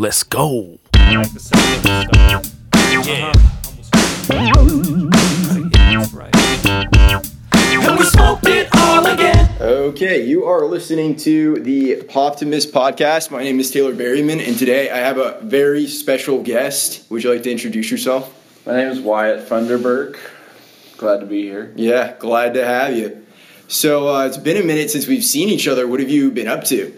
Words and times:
Let's 0.00 0.22
go. 0.22 0.78
like 0.94 1.32
the 1.32 1.40
sound 1.40 1.74
of 1.74 1.82
stuff. 1.82 2.54
Yeah. 3.04 3.32
That's 5.98 6.12
right. 6.12 6.36
And 7.56 7.98
we 7.98 8.04
smoked 8.04 8.46
it 8.46 8.68
all 8.76 9.04
again. 9.04 9.50
Okay, 9.60 10.24
you 10.24 10.44
are 10.44 10.66
listening 10.66 11.16
to 11.16 11.56
the 11.64 11.96
Poptimus 12.02 12.70
podcast. 12.70 13.32
My 13.32 13.42
name 13.42 13.58
is 13.58 13.72
Taylor 13.72 13.92
Berryman, 13.92 14.38
and 14.46 14.56
today 14.56 14.88
I 14.88 14.98
have 14.98 15.18
a 15.18 15.40
very 15.42 15.88
special 15.88 16.44
guest. 16.44 17.04
Would 17.10 17.24
you 17.24 17.32
like 17.32 17.42
to 17.42 17.50
introduce 17.50 17.90
yourself? 17.90 18.32
My 18.66 18.76
name 18.76 18.90
is 18.92 19.00
Wyatt 19.00 19.48
Funderburk. 19.48 20.16
Glad 20.96 21.18
to 21.18 21.26
be 21.26 21.42
here. 21.42 21.72
Yeah, 21.74 22.14
glad 22.20 22.54
to 22.54 22.64
have 22.64 22.96
you. 22.96 23.26
So 23.66 24.14
uh, 24.14 24.26
it's 24.26 24.38
been 24.38 24.58
a 24.58 24.64
minute 24.64 24.92
since 24.92 25.08
we've 25.08 25.24
seen 25.24 25.48
each 25.48 25.66
other. 25.66 25.88
What 25.88 25.98
have 25.98 26.08
you 26.08 26.30
been 26.30 26.46
up 26.46 26.62
to? 26.66 26.94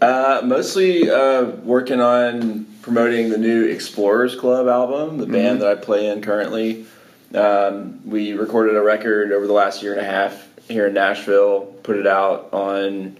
Uh, 0.00 0.42
mostly 0.44 1.10
uh, 1.10 1.44
working 1.64 2.00
on 2.00 2.64
promoting 2.82 3.30
the 3.30 3.38
new 3.38 3.64
Explorers 3.64 4.36
Club 4.36 4.68
album, 4.68 5.18
the 5.18 5.26
band 5.26 5.60
that 5.62 5.68
I 5.68 5.74
play 5.74 6.06
in 6.08 6.22
currently. 6.22 6.86
Um, 7.34 8.00
we 8.08 8.32
recorded 8.34 8.76
a 8.76 8.82
record 8.82 9.32
over 9.32 9.46
the 9.46 9.52
last 9.52 9.82
year 9.82 9.92
and 9.92 10.00
a 10.00 10.04
half 10.04 10.46
here 10.68 10.86
in 10.86 10.94
Nashville, 10.94 11.62
put 11.82 11.96
it 11.96 12.06
out 12.06 12.48
on 12.52 13.16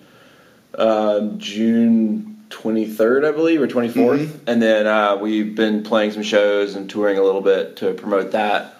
um, 0.78 1.38
June 1.38 2.44
23rd, 2.50 3.26
I 3.26 3.32
believe, 3.32 3.60
or 3.60 3.66
24th. 3.66 4.40
And 4.46 4.62
then 4.62 4.86
uh, 4.86 5.16
we've 5.16 5.54
been 5.54 5.82
playing 5.82 6.12
some 6.12 6.22
shows 6.22 6.74
and 6.76 6.88
touring 6.88 7.18
a 7.18 7.22
little 7.22 7.40
bit 7.40 7.76
to 7.78 7.92
promote 7.94 8.32
that. 8.32 8.74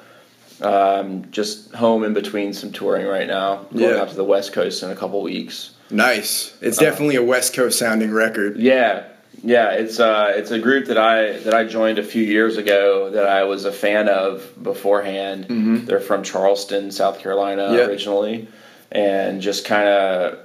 Um, 0.60 1.30
just 1.32 1.74
home 1.74 2.02
in 2.04 2.14
between 2.14 2.52
some 2.54 2.72
touring 2.72 3.06
right 3.06 3.26
now. 3.26 3.66
Going 3.72 3.84
Yeah. 3.84 4.00
out 4.02 4.08
to 4.10 4.14
the 4.14 4.24
West 4.24 4.52
Coast 4.52 4.82
in 4.82 4.90
a 4.90 4.96
couple 4.96 5.20
weeks. 5.22 5.70
Nice. 5.90 6.56
It's 6.60 6.78
definitely 6.78 7.16
a 7.16 7.22
West 7.22 7.54
Coast 7.54 7.78
sounding 7.78 8.12
record. 8.12 8.56
Yeah, 8.56 9.04
yeah. 9.42 9.70
It's 9.72 10.00
uh, 10.00 10.32
it's 10.34 10.50
a 10.50 10.58
group 10.58 10.86
that 10.86 10.98
I 10.98 11.38
that 11.40 11.54
I 11.54 11.64
joined 11.64 11.98
a 11.98 12.02
few 12.02 12.22
years 12.22 12.56
ago 12.56 13.10
that 13.10 13.26
I 13.26 13.44
was 13.44 13.64
a 13.64 13.72
fan 13.72 14.08
of 14.08 14.52
beforehand. 14.62 15.86
They're 15.86 16.00
from 16.00 16.22
Charleston, 16.22 16.90
South 16.90 17.20
Carolina 17.20 17.72
Yeah. 17.72 17.86
originally, 17.86 18.48
and 18.90 19.40
just 19.40 19.64
kind 19.64 19.88
of 19.88 20.38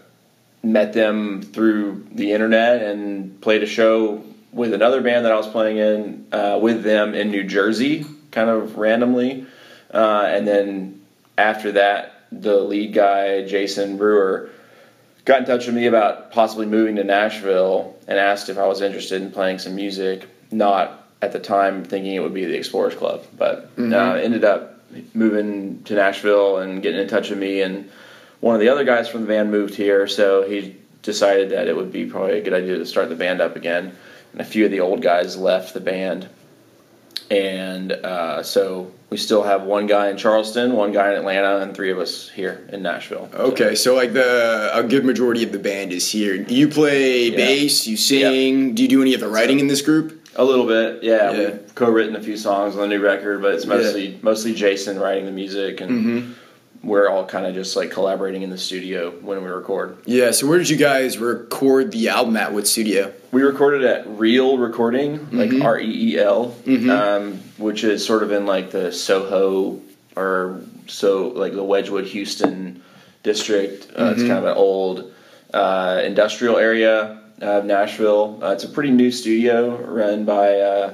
met 0.64 0.94
them 0.94 1.42
through 1.42 2.06
the 2.12 2.34
internet 2.34 2.84
and 2.84 3.42
played 3.42 3.64
a 3.64 3.66
show 3.68 4.24
with 4.52 4.74
another 4.74 5.02
band 5.02 5.26
that 5.26 5.32
I 5.32 5.38
was 5.38 5.48
playing 5.48 5.78
in 5.78 6.28
uh, 6.32 6.60
with 6.62 6.84
them 6.84 7.16
in 7.16 7.32
New 7.32 7.44
Jersey, 7.44 8.06
kind 8.32 8.50
of 8.50 8.78
randomly, 8.78 9.48
uh, 9.92 10.26
and 10.28 10.48
then 10.48 11.02
after 11.38 11.72
that, 11.72 12.14
the 12.32 12.58
lead 12.60 12.94
guy 12.94 13.44
Jason 13.48 13.98
Brewer 13.98 14.50
got 15.26 15.40
in 15.40 15.46
touch 15.46 15.66
with 15.66 15.76
me 15.76 15.88
about 15.88 16.32
possibly 16.32 16.66
moving 16.66 16.96
to 16.96 17.04
Nashville 17.04 17.96
and 18.08 18.18
asked 18.18 18.50
if 18.50 18.58
I 18.58 18.68
was 18.68 18.82
interested 18.82 19.22
in 19.22 19.32
playing 19.32 19.60
some 19.60 19.76
music. 19.76 20.28
Not 20.52 21.08
at 21.22 21.32
the 21.32 21.40
time 21.40 21.86
thinking 21.86 22.14
it 22.16 22.20
would 22.20 22.34
be 22.34 22.46
the 22.46 22.58
Explorers 22.58 22.96
Club, 22.96 23.24
but 23.38 23.70
uh, 23.94 24.14
ended 24.16 24.44
up 24.44 24.82
moving 25.14 25.84
to 25.84 25.96
Nashville 25.96 26.58
and 26.58 26.82
getting 26.82 27.00
in 27.00 27.08
touch 27.08 27.30
with 27.30 27.40
me. 27.40 27.62
And 27.62 27.90
one 28.40 28.56
of 28.56 28.62
the 28.62 28.70
other 28.70 28.84
guys 28.84 29.08
from 29.08 29.22
the 29.22 29.28
band 29.28 29.52
moved 29.52 29.76
here, 29.76 30.08
so 30.08 30.44
he 30.44 30.76
decided 31.04 31.52
that 31.52 31.68
it 31.68 31.76
would 31.76 31.92
be 31.92 32.06
probably 32.06 32.40
a 32.40 32.42
good 32.42 32.54
idea 32.54 32.78
to 32.78 32.86
start 32.86 33.10
the 33.10 33.16
band 33.16 33.40
up 33.42 33.56
again. 33.56 33.96
And 34.34 34.42
a 34.42 34.46
few 34.46 34.66
of 34.66 34.72
the 34.72 34.82
old 34.82 35.02
guys 35.02 35.38
left 35.38 35.74
the 35.74 35.80
band. 35.80 36.28
And 37.30 37.92
uh, 37.92 38.44
so 38.44 38.92
we 39.10 39.18
still 39.18 39.44
have 39.44 39.64
one 39.64 39.88
guy 39.88 40.10
in 40.10 40.18
Charleston, 40.18 40.74
one 40.74 40.92
guy 40.92 41.12
in 41.12 41.18
Atlanta, 41.18 41.58
and 41.62 41.76
three 41.76 41.92
of 41.92 42.00
us 42.00 42.30
here 42.30 42.68
in 42.72 42.82
Nashville. 42.82 43.30
Okay, 43.34 43.76
so 43.76 43.96
like 43.96 44.14
the 44.14 44.72
a 44.74 44.84
good 44.84 45.06
majority 45.06 45.44
of 45.44 45.52
the 45.52 45.60
band 45.60 45.92
is 45.92 46.10
here. 46.10 46.36
You 46.36 46.68
play 46.68 47.30
Yeah. 47.30 47.38
bass, 47.38 47.88
you 47.88 47.98
sing. 47.98 48.74
Do 48.76 48.84
you 48.84 48.90
do 48.90 49.02
any 49.02 49.14
of 49.14 49.20
the 49.22 49.30
writing 49.30 49.60
in 49.60 49.68
this 49.68 49.82
group? 49.82 50.18
A 50.38 50.44
little 50.46 50.66
bit, 50.66 51.04
yeah. 51.04 51.32
Yeah. 51.32 51.38
We've 51.50 51.76
co-written 51.76 52.16
a 52.16 52.22
few 52.22 52.38
songs 52.38 52.76
on 52.76 52.82
the 52.82 52.88
new 52.88 53.02
record, 53.04 53.42
but 53.42 53.54
it's 53.54 53.66
mostly 53.66 54.18
mostly 54.22 54.54
Jason 54.54 54.98
writing 55.00 55.26
the 55.26 55.32
music, 55.32 55.82
and 55.82 55.92
Mm-hmm. 55.92 56.32
We're 56.84 57.10
all 57.10 57.26
kind 57.26 57.46
of 57.46 57.54
just 57.54 57.76
like 57.76 57.92
collaborating 57.92 58.42
in 58.42 58.50
the 58.50 58.58
studio 58.58 59.12
when 59.12 59.44
we 59.44 59.50
record. 59.50 59.98
Yeah. 60.06 60.32
So 60.32 60.48
where 60.48 60.58
did 60.58 60.68
you 60.70 60.78
guys 60.78 61.20
record 61.20 61.92
the 61.92 62.10
album 62.10 62.36
at? 62.38 62.54
What 62.54 62.68
studio? 62.68 63.14
We 63.32 63.44
recorded 63.44 63.84
at 63.84 64.08
Reel 64.08 64.58
Recording, 64.58 65.30
like 65.32 65.52
Mm-hmm. 65.52 65.62
R 65.62 65.80
E 65.80 66.14
E 66.14 66.20
L, 66.20 66.56
um, 66.90 67.34
which 67.58 67.84
is 67.84 68.04
sort 68.06 68.24
of 68.24 68.32
in 68.32 68.46
like 68.48 68.72
the 68.72 68.92
Soho 68.92 69.80
or 70.16 70.62
so 70.88 71.28
like 71.30 71.54
the 71.54 71.64
Wedgewood, 71.64 72.06
Houston 72.08 72.82
district. 73.24 73.92
Uh, 73.96 74.00
Mm-hmm. 74.02 74.12
It's 74.14 74.22
kind 74.22 74.40
of 74.40 74.46
an 74.46 74.58
old 74.58 75.14
uh, 75.54 76.02
industrial 76.04 76.58
area 76.58 77.22
of 77.42 77.66
Nashville. 77.66 78.40
Uh, 78.44 78.52
it's 78.54 78.64
a 78.64 78.70
pretty 78.70 78.92
new 78.92 79.12
studio 79.12 79.78
run 79.78 80.26
by 80.26 80.60
uh, 80.60 80.94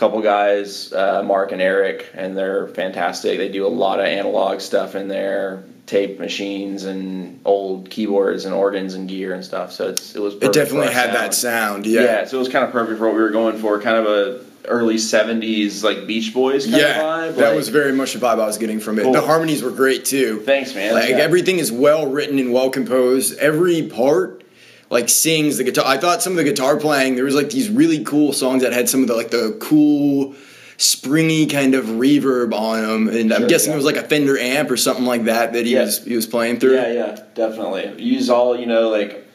couple 0.00 0.20
guys, 0.22 0.92
uh, 0.92 1.22
Mark 1.22 1.52
and 1.52 1.60
Eric, 1.62 2.06
and 2.14 2.36
they're 2.36 2.68
fantastic. 2.68 3.38
They 3.38 3.48
do 3.50 3.66
a 3.66 3.68
lot 3.68 4.00
of 4.00 4.06
analog 4.06 4.60
stuff 4.60 4.94
in 4.94 5.08
there. 5.08 5.62
Tape 5.86 6.18
machines 6.20 6.84
and 6.84 7.40
old 7.44 7.90
keyboards 7.90 8.44
and 8.44 8.54
organs 8.54 8.94
and 8.94 9.08
gear 9.08 9.34
and 9.34 9.44
stuff. 9.44 9.72
So 9.72 9.88
it's 9.88 10.14
it 10.14 10.20
was 10.20 10.34
It 10.34 10.52
definitely 10.52 10.92
had 10.92 11.06
sound. 11.12 11.16
that 11.16 11.34
sound. 11.34 11.86
Yeah. 11.86 12.00
Yeah. 12.02 12.24
so 12.24 12.36
it 12.36 12.40
was 12.40 12.48
kind 12.48 12.64
of 12.64 12.70
perfect 12.72 12.98
for 12.98 13.06
what 13.06 13.14
we 13.14 13.20
were 13.20 13.30
going 13.30 13.58
for, 13.58 13.80
kind 13.80 13.96
of 13.96 14.06
a 14.06 14.40
early 14.68 14.96
'70s 14.96 15.82
like 15.82 16.06
Beach 16.06 16.32
Boys 16.32 16.64
kind 16.66 16.76
Yeah, 16.76 17.24
of 17.24 17.34
vibe. 17.34 17.38
that 17.38 17.48
like- 17.48 17.56
was 17.56 17.68
very 17.70 17.92
much 17.92 18.12
the 18.12 18.20
vibe 18.20 18.38
I 18.40 18.46
was 18.46 18.56
getting 18.58 18.78
from 18.80 18.98
it. 18.98 19.02
Cool. 19.02 19.12
The 19.12 19.20
harmonies 19.20 19.62
were 19.62 19.70
great 19.72 20.04
too. 20.04 20.40
Thanks, 20.46 20.74
man. 20.74 20.94
Like 20.94 21.10
Yeah. 21.10 21.16
everything 21.18 21.58
is 21.58 21.72
well 21.72 22.06
written 22.06 22.38
and 22.38 22.52
well 22.52 22.70
composed. 22.70 23.36
Every 23.38 23.82
part 23.82 24.39
like 24.90 25.08
sings 25.08 25.56
the 25.56 25.64
guitar. 25.64 25.84
I 25.86 25.96
thought 25.96 26.20
some 26.22 26.32
of 26.32 26.36
the 26.36 26.44
guitar 26.44 26.76
playing 26.76 27.14
there 27.14 27.24
was 27.24 27.34
like 27.34 27.50
these 27.50 27.68
really 27.70 28.04
cool 28.04 28.32
songs 28.32 28.62
that 28.62 28.72
had 28.72 28.88
some 28.88 29.02
of 29.02 29.08
the 29.08 29.14
like 29.14 29.30
the 29.30 29.56
cool 29.60 30.34
springy 30.76 31.46
kind 31.46 31.74
of 31.74 31.84
reverb 31.86 32.52
on 32.54 32.82
them 32.82 33.08
and 33.08 33.32
I'm 33.32 33.40
Sure, 33.42 33.48
guessing 33.48 33.70
yeah. 33.70 33.74
it 33.74 33.76
was 33.76 33.84
like 33.84 33.96
a 33.96 34.02
Fender 34.02 34.38
amp 34.38 34.70
or 34.70 34.76
something 34.76 35.04
like 35.04 35.24
that 35.24 35.52
that 35.52 35.64
he 35.66 35.74
Yeah. 35.74 35.82
was 35.84 36.04
he 36.04 36.16
was 36.16 36.26
playing 36.26 36.58
through. 36.58 36.74
Yeah, 36.74 36.92
yeah, 36.92 37.22
definitely. 37.34 38.02
Use 38.02 38.30
all 38.30 38.58
you 38.58 38.66
know, 38.66 38.88
like 38.88 39.26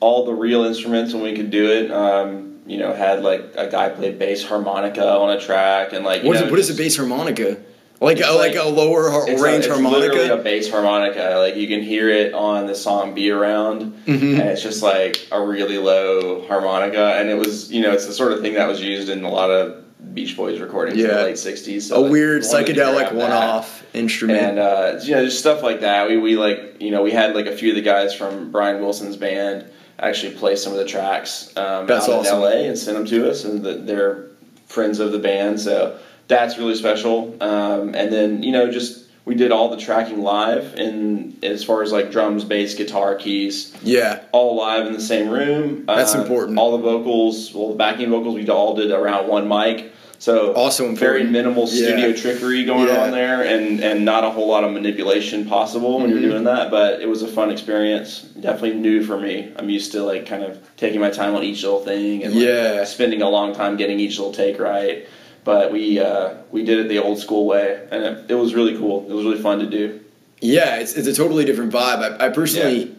all 0.00 0.24
the 0.26 0.32
real 0.34 0.64
instruments 0.64 1.12
when 1.12 1.22
we 1.22 1.34
could 1.34 1.50
do 1.50 1.70
it. 1.70 1.90
Um, 1.90 2.60
you 2.66 2.78
know, 2.78 2.92
had 2.92 3.22
like 3.22 3.52
a 3.56 3.68
guy 3.70 3.88
play 3.90 4.10
bass 4.12 4.42
harmonica 4.44 5.06
on 5.06 5.30
a 5.36 5.40
track, 5.40 5.92
and 5.92 6.04
like 6.04 6.22
you 6.22 6.28
What 6.28 6.36
is 6.36 6.42
know, 6.42 6.48
it, 6.48 6.50
what 6.50 6.58
is 6.60 6.70
a 6.70 6.74
bass 6.74 6.96
harmonica? 6.96 7.58
Like 8.00 8.18
It's 8.18 8.28
a, 8.28 8.32
like, 8.32 8.54
like- 8.54 8.64
a 8.64 8.68
lower 8.68 9.10
har- 9.10 9.28
It's, 9.28 9.40
range 9.40 9.64
a, 9.64 9.68
it's 9.70 9.80
harmonica? 9.80 9.98
literally 10.14 10.28
a 10.28 10.36
bass 10.36 10.70
harmonica. 10.70 11.36
Like 11.38 11.56
you 11.56 11.66
can 11.66 11.80
hear 11.82 12.10
it 12.10 12.34
on 12.34 12.66
the 12.66 12.74
song 12.74 13.14
"Be 13.14 13.30
Around," 13.30 13.92
Mm-hmm. 14.06 14.40
and 14.40 14.48
it's 14.50 14.62
just 14.62 14.82
like 14.82 15.26
a 15.32 15.40
really 15.44 15.78
low 15.78 16.46
harmonica. 16.46 17.14
And 17.16 17.30
it 17.30 17.38
was, 17.38 17.72
you 17.72 17.80
know, 17.80 17.92
it's 17.92 18.06
the 18.06 18.12
sort 18.12 18.32
of 18.32 18.42
thing 18.42 18.54
that 18.54 18.68
was 18.68 18.82
used 18.82 19.08
in 19.08 19.24
a 19.24 19.30
lot 19.30 19.50
of 19.50 19.82
Beach 20.14 20.36
Boys 20.36 20.60
recordings 20.60 20.98
in 21.02 21.06
Yeah. 21.08 21.16
the 21.16 21.22
late 21.24 21.36
'60s. 21.36 21.82
So 21.88 22.04
a 22.04 22.10
weird 22.10 22.42
psychedelic 22.42 23.12
one-off 23.12 23.82
instrument. 23.94 24.40
And 24.40 24.58
uh, 24.58 24.98
you 25.02 25.12
know, 25.14 25.24
just 25.24 25.38
stuff 25.38 25.62
like 25.62 25.80
that. 25.80 26.06
We 26.08 26.18
we 26.18 26.36
like 26.36 26.76
you 26.80 26.90
know 26.90 27.02
we 27.02 27.12
had 27.12 27.34
like 27.34 27.46
a 27.46 27.56
few 27.56 27.70
of 27.70 27.76
the 27.76 27.82
guys 27.82 28.14
from 28.14 28.50
Brian 28.52 28.80
Wilson's 28.82 29.16
band 29.16 29.64
actually 29.98 30.34
play 30.34 30.54
some 30.54 30.72
of 30.72 30.78
the 30.78 30.84
tracks 30.84 31.50
um, 31.56 31.86
That's 31.86 32.06
out 32.10 32.16
awesome. 32.26 32.34
in 32.36 32.40
LA 32.42 32.48
and 32.68 32.76
send 32.78 32.98
them 32.98 33.06
to 33.06 33.30
us, 33.30 33.44
and 33.44 33.62
the, 33.64 33.72
they're 33.72 34.26
friends 34.66 35.00
of 35.00 35.12
the 35.12 35.18
band, 35.18 35.58
so 35.58 35.98
that's 36.28 36.58
really 36.58 36.74
special. 36.74 37.36
Um, 37.40 37.94
and 37.94 38.12
then 38.12 38.42
you 38.42 38.52
know 38.52 38.70
just 38.70 39.04
we 39.24 39.34
did 39.34 39.50
all 39.50 39.68
the 39.70 39.76
tracking 39.76 40.22
live, 40.22 40.74
and 40.74 41.36
as 41.44 41.64
far 41.64 41.82
as 41.82 41.90
like 41.92 42.12
drums, 42.12 42.44
bass, 42.44 42.74
guitar, 42.74 43.16
keys, 43.16 43.74
yeah. 43.82 44.20
all 44.32 44.56
live 44.56 44.86
in 44.86 44.92
the 44.92 45.00
same 45.00 45.28
room. 45.28 45.84
That's 45.86 46.14
Uh, 46.14 46.20
important. 46.22 46.58
All 46.58 46.72
the 46.76 46.82
vocals, 46.82 47.52
well, 47.52 47.70
the 47.70 47.74
backing 47.74 48.08
vocals, 48.10 48.36
we 48.36 48.48
all 48.48 48.76
did 48.76 48.90
around 48.92 49.26
one 49.28 49.48
mic. 49.48 49.92
So 50.18 50.52
Also 50.54 50.92
very 50.94 51.24
minimal 51.24 51.66
studio 51.66 52.06
Yeah. 52.06 52.16
trickery 52.16 52.64
going 52.64 52.86
Yeah. 52.86 53.02
on 53.04 53.10
there, 53.10 53.42
and 53.42 53.80
and 53.82 54.04
not 54.04 54.22
a 54.24 54.30
whole 54.30 54.46
lot 54.48 54.62
of 54.64 54.70
manipulation 54.72 55.44
possible 55.44 55.98
when 55.98 56.08
Mm-hmm. 56.10 56.22
you're 56.22 56.30
doing 56.30 56.44
that. 56.44 56.70
But 56.70 57.02
it 57.02 57.08
was 57.08 57.22
a 57.22 57.26
fun 57.26 57.50
experience. 57.50 58.22
Definitely 58.40 58.78
new 58.78 59.02
for 59.02 59.18
me. 59.18 59.48
I'm 59.56 59.68
used 59.68 59.92
to 59.92 60.02
like 60.04 60.24
kind 60.24 60.42
of 60.44 60.56
taking 60.78 61.00
my 61.00 61.10
time 61.10 61.34
on 61.34 61.42
each 61.42 61.62
little 61.64 61.80
thing 61.80 62.22
and 62.24 62.32
like, 62.34 62.42
Yeah. 62.44 62.84
spending 62.84 63.20
a 63.22 63.28
long 63.28 63.54
time 63.54 63.76
getting 63.76 63.98
each 64.00 64.18
little 64.18 64.32
take 64.32 64.58
right. 64.58 65.04
But 65.46 65.72
we 65.72 66.00
uh, 66.00 66.34
we 66.50 66.64
did 66.64 66.80
it 66.80 66.88
the 66.88 66.98
old 66.98 67.20
school 67.20 67.46
way, 67.46 67.86
and 67.92 68.02
it, 68.02 68.32
it 68.32 68.34
was 68.34 68.52
really 68.54 68.76
cool. 68.76 69.08
It 69.08 69.14
was 69.14 69.24
really 69.24 69.40
fun 69.40 69.60
to 69.60 69.66
do. 69.66 70.00
Yeah, 70.40 70.76
it's, 70.76 70.92
it's 70.94 71.06
a 71.08 71.14
totally 71.14 71.44
different 71.46 71.72
vibe. 71.72 72.20
I, 72.20 72.26
I 72.26 72.28
personally, 72.30 72.88
Yeah. 72.88 72.94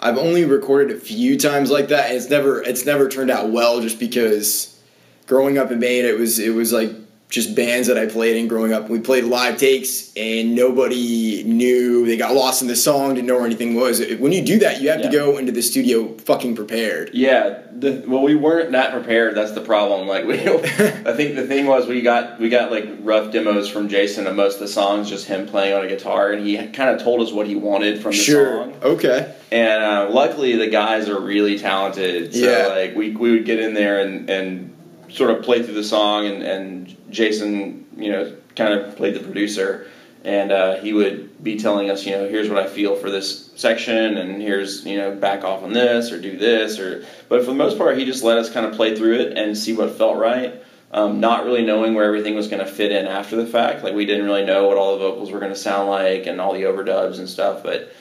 I've 0.00 0.16
only 0.16 0.44
recorded 0.44 0.96
a 0.96 1.00
few 1.00 1.36
times 1.36 1.70
like 1.72 1.88
that. 1.88 2.06
And 2.06 2.16
it's 2.16 2.30
never 2.30 2.62
it's 2.62 2.86
never 2.86 3.08
turned 3.08 3.32
out 3.32 3.50
well, 3.50 3.80
just 3.80 3.98
because 3.98 4.80
growing 5.26 5.58
up 5.58 5.72
in 5.72 5.80
Maine, 5.80 6.04
it 6.04 6.16
was 6.16 6.38
it 6.38 6.54
was 6.54 6.72
like 6.72 6.92
just 7.28 7.54
bands 7.54 7.88
that 7.88 7.98
I 7.98 8.06
played 8.06 8.36
in 8.36 8.48
growing 8.48 8.72
up. 8.72 8.88
We 8.88 9.00
played 9.00 9.24
live 9.24 9.58
takes, 9.58 10.10
and 10.16 10.54
nobody 10.54 11.42
knew. 11.44 12.06
They 12.06 12.16
got 12.16 12.34
lost 12.34 12.62
in 12.62 12.68
the 12.68 12.76
song, 12.76 13.14
didn't 13.14 13.26
know 13.26 13.36
where 13.36 13.44
anything 13.44 13.74
was. 13.74 14.00
When 14.18 14.32
you 14.32 14.42
do 14.42 14.58
that, 14.60 14.80
you 14.80 14.88
have 14.88 15.02
to 15.02 15.10
go 15.10 15.36
into 15.36 15.52
the 15.52 15.60
studio 15.60 16.16
fucking 16.18 16.56
prepared. 16.56 17.10
Yeah, 17.12 17.60
the, 17.70 18.02
well, 18.06 18.22
we 18.22 18.34
weren't 18.34 18.72
that 18.72 18.92
prepared. 18.92 19.34
That's 19.34 19.52
the 19.52 19.60
problem. 19.60 20.08
Like 20.08 20.24
we, 20.24 20.34
I 20.40 21.14
think 21.14 21.36
the 21.36 21.46
thing 21.46 21.66
was 21.66 21.86
we 21.86 22.00
got 22.00 22.40
we 22.40 22.48
got 22.48 22.70
like 22.70 22.88
rough 23.00 23.30
demos 23.30 23.68
from 23.68 23.88
Jason 23.88 24.26
of 24.26 24.34
most 24.34 24.54
of 24.54 24.60
the 24.60 24.68
songs, 24.68 25.10
just 25.10 25.26
him 25.26 25.46
playing 25.46 25.74
on 25.74 25.84
a 25.84 25.88
guitar, 25.88 26.32
and 26.32 26.46
he 26.46 26.56
kind 26.68 26.88
of 26.90 27.02
told 27.02 27.20
us 27.20 27.30
what 27.30 27.46
he 27.46 27.56
wanted 27.56 28.00
from 28.00 28.12
the 28.12 28.16
Sure. 28.16 28.64
song. 28.64 28.74
Okay. 28.82 29.34
And 29.52 29.82
uh, 29.82 30.08
luckily, 30.10 30.56
the 30.56 30.68
guys 30.68 31.08
are 31.10 31.20
really 31.20 31.58
talented. 31.58 32.34
So 32.34 32.40
Yeah. 32.40 32.66
like 32.68 32.96
we 32.96 33.10
we 33.14 33.32
would 33.32 33.44
get 33.44 33.58
in 33.60 33.74
there 33.74 34.00
and 34.00 34.30
and 34.30 34.74
sort 35.10 35.30
of 35.30 35.42
play 35.42 35.62
through 35.62 35.74
the 35.74 35.84
song, 35.84 36.26
and 36.26 36.42
and 36.42 36.96
Jason, 37.10 37.86
you 37.96 38.10
know, 38.10 38.36
kind 38.56 38.74
of 38.74 38.96
played 38.96 39.14
the 39.14 39.20
producer, 39.20 39.86
and 40.24 40.52
uh, 40.52 40.76
he 40.76 40.92
would 40.92 41.42
be 41.42 41.58
telling 41.58 41.90
us, 41.90 42.04
you 42.04 42.12
know, 42.12 42.28
here's 42.28 42.48
what 42.48 42.58
I 42.58 42.66
feel 42.66 42.96
for 42.96 43.10
this 43.10 43.50
section, 43.56 44.18
and 44.18 44.40
here's 44.42 44.84
you 44.84 44.96
know, 44.96 45.14
back 45.14 45.44
off 45.44 45.62
on 45.62 45.72
this 45.72 46.12
or 46.12 46.20
do 46.20 46.36
this 46.36 46.78
or. 46.78 47.04
But 47.28 47.40
for 47.40 47.46
the 47.46 47.54
most 47.54 47.78
part, 47.78 47.98
he 47.98 48.04
just 48.04 48.24
let 48.24 48.38
us 48.38 48.50
kind 48.50 48.66
of 48.66 48.74
play 48.74 48.96
through 48.96 49.20
it 49.20 49.36
and 49.36 49.56
see 49.56 49.74
what 49.74 49.90
felt 49.96 50.16
right. 50.16 50.62
Um, 50.90 51.20
not 51.20 51.44
really 51.44 51.66
knowing 51.66 51.94
where 51.94 52.06
everything 52.06 52.34
was 52.34 52.48
going 52.48 52.64
to 52.64 52.70
fit 52.70 52.92
in 52.92 53.06
after 53.06 53.36
the 53.36 53.46
fact. 53.46 53.84
Like 53.84 53.94
we 53.94 54.06
didn't 54.06 54.24
really 54.24 54.46
know 54.46 54.68
what 54.68 54.78
all 54.78 54.92
the 54.92 55.04
vocals 55.04 55.30
were 55.30 55.38
going 55.38 55.52
to 55.52 55.58
sound 55.58 55.90
like 55.90 56.26
and 56.26 56.40
all 56.40 56.54
the 56.54 56.62
overdubs 56.62 57.18
and 57.18 57.28
stuff, 57.28 57.62
but 57.62 57.92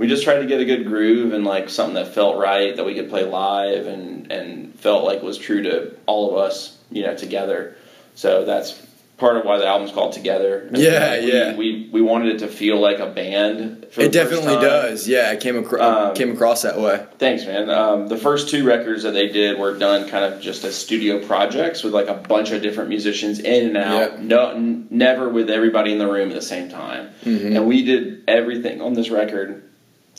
we 0.00 0.08
just 0.08 0.24
tried 0.24 0.38
to 0.40 0.46
get 0.46 0.60
a 0.60 0.64
good 0.64 0.86
groove 0.86 1.32
and 1.34 1.44
like 1.44 1.68
something 1.68 1.94
that 1.94 2.14
felt 2.14 2.38
right 2.38 2.74
that 2.76 2.84
we 2.86 2.94
could 2.94 3.10
play 3.10 3.24
live 3.24 3.86
and 3.86 4.32
and 4.32 4.74
felt 4.80 5.04
like 5.04 5.22
was 5.22 5.36
true 5.38 5.62
to 5.62 5.94
all 6.06 6.30
of 6.30 6.38
us 6.38 6.76
you 6.90 7.02
know 7.02 7.14
together 7.14 7.76
so 8.14 8.44
that's 8.44 8.72
part 9.18 9.36
of 9.36 9.44
why 9.44 9.58
the 9.58 9.66
album's 9.66 9.92
called 9.92 10.14
together 10.14 10.66
Yeah, 10.72 11.20
we, 11.20 11.32
yeah. 11.32 11.54
we 11.56 11.90
we 11.92 12.00
wanted 12.00 12.34
it 12.34 12.38
to 12.38 12.48
feel 12.48 12.80
like 12.80 12.98
a 13.00 13.06
band 13.10 13.86
for 13.92 14.00
It 14.00 14.12
the 14.12 14.20
first 14.20 14.30
definitely 14.30 14.66
does. 14.66 15.06
Yeah, 15.06 15.28
I 15.30 15.36
came 15.36 15.58
across 15.58 15.80
Um, 16.08 16.14
came 16.14 16.30
across 16.32 16.62
that 16.62 16.78
way. 16.80 17.04
Thanks, 17.18 17.44
man. 17.44 17.68
Um, 17.68 18.08
the 18.08 18.16
first 18.16 18.48
two 18.48 18.64
records 18.64 19.02
that 19.02 19.10
they 19.12 19.28
did 19.28 19.58
were 19.58 19.76
done 19.76 20.08
kind 20.08 20.24
of 20.24 20.40
just 20.40 20.64
as 20.64 20.74
studio 20.74 21.22
projects 21.26 21.82
with 21.84 21.92
like 21.92 22.08
a 22.08 22.14
bunch 22.14 22.50
of 22.52 22.62
different 22.62 22.88
musicians 22.88 23.40
in 23.40 23.66
and 23.68 23.76
out. 23.76 24.12
Yep. 24.12 24.18
No, 24.20 24.50
n- 24.52 24.86
never 24.88 25.28
with 25.28 25.50
everybody 25.50 25.92
in 25.92 25.98
the 25.98 26.06
room 26.10 26.30
at 26.30 26.34
the 26.34 26.40
same 26.54 26.70
time. 26.70 27.10
Mm-hmm. 27.24 27.56
And 27.56 27.66
we 27.68 27.84
did 27.84 28.22
everything 28.26 28.80
on 28.80 28.94
this 28.94 29.10
record, 29.10 29.62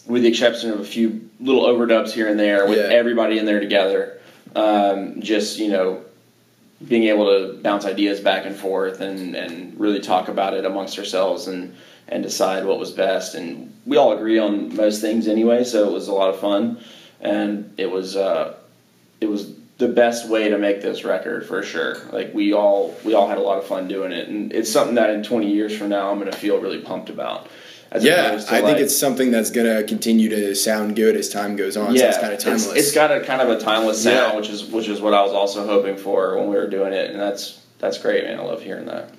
with 0.08 0.24
the 0.24 0.28
exception 0.30 0.72
of 0.72 0.80
a 0.80 0.84
few 0.86 1.30
little 1.40 1.64
overdubs 1.64 2.12
here 2.12 2.28
and 2.28 2.40
there, 2.40 2.68
with 2.68 2.78
Yeah. 2.78 2.96
everybody 2.96 3.38
in 3.38 3.46
there 3.46 3.60
together. 3.60 4.18
Um, 4.56 5.22
just 5.22 5.60
you 5.60 5.70
know, 5.70 6.02
being 6.88 7.04
able 7.06 7.26
to 7.26 7.62
bounce 7.62 7.86
ideas 7.86 8.20
back 8.20 8.46
and 8.46 8.56
forth 8.56 9.00
and, 9.02 9.36
and 9.36 9.80
really 9.80 10.00
talk 10.00 10.28
about 10.28 10.54
it 10.54 10.66
amongst 10.66 10.98
ourselves 11.00 11.48
and, 11.48 11.76
and 12.08 12.24
decide 12.24 12.66
what 12.66 12.80
was 12.80 12.92
best. 12.92 13.36
And 13.36 13.74
we 13.86 13.98
all 13.98 14.12
agree 14.14 14.40
on 14.40 14.76
most 14.76 15.00
things 15.00 15.28
anyway, 15.28 15.64
so 15.64 15.88
it 15.88 15.92
was 15.94 16.08
a 16.08 16.14
lot 16.14 16.30
of 16.30 16.40
fun. 16.40 16.80
And 17.22 17.74
it 17.78 17.90
was 17.90 18.16
uh, 18.16 18.56
it 19.22 19.30
was 19.30 19.54
the 19.78 19.88
best 19.88 20.28
way 20.30 20.50
to 20.50 20.58
make 20.58 20.82
this 20.82 21.04
record 21.04 21.46
for 21.46 21.62
sure. 21.64 21.98
Like 22.12 22.34
we 22.34 22.52
all 22.54 22.96
we 23.06 23.14
all 23.14 23.28
had 23.28 23.38
a 23.38 23.42
lot 23.42 23.58
of 23.60 23.66
fun 23.68 23.88
doing 23.88 24.12
it, 24.12 24.28
and 24.28 24.52
it's 24.52 24.72
something 24.72 24.96
that 24.96 25.12
in 25.12 25.24
20 25.24 25.52
years 25.52 25.78
from 25.78 25.90
now 25.90 26.12
I'm 26.12 26.18
gonna 26.20 26.32
feel 26.32 26.60
really 26.60 26.82
pumped 26.82 27.10
about. 27.10 27.48
Yeah, 28.00 28.38
to, 28.38 28.54
I 28.54 28.62
think 28.62 28.80
it's 28.80 28.98
something 28.98 29.32
that's 29.32 29.52
gonna 29.52 29.84
continue 29.84 30.30
to 30.30 30.56
sound 30.56 30.96
good 30.96 31.16
as 31.16 31.28
time 31.30 31.56
goes 31.58 31.76
on. 31.76 31.98
so 31.98 32.08
it's 32.08 32.18
kind 32.18 32.32
of 32.34 32.40
timeless. 32.40 32.68
It's, 32.68 32.78
it's 32.88 32.92
got 32.94 33.12
a 33.12 33.20
kind 33.22 33.42
of 33.42 33.50
a 33.50 33.60
timeless 33.60 34.02
sound, 34.04 34.16
Yeah. 34.34 34.36
which 34.38 34.50
is 34.50 34.64
which 34.66 34.88
is 34.88 35.02
what 35.02 35.14
I 35.14 35.22
was 35.24 35.34
also 35.34 35.66
hoping 35.66 35.98
for 35.98 36.38
when 36.38 36.48
we 36.48 36.56
were 36.56 36.68
doing 36.68 36.94
it, 36.94 37.12
and 37.12 37.20
that's 37.20 37.60
that's 37.80 37.98
great, 37.98 38.24
man. 38.24 38.40
I 38.40 38.44
love 38.44 38.62
hearing 38.62 38.86
that. 38.86 39.10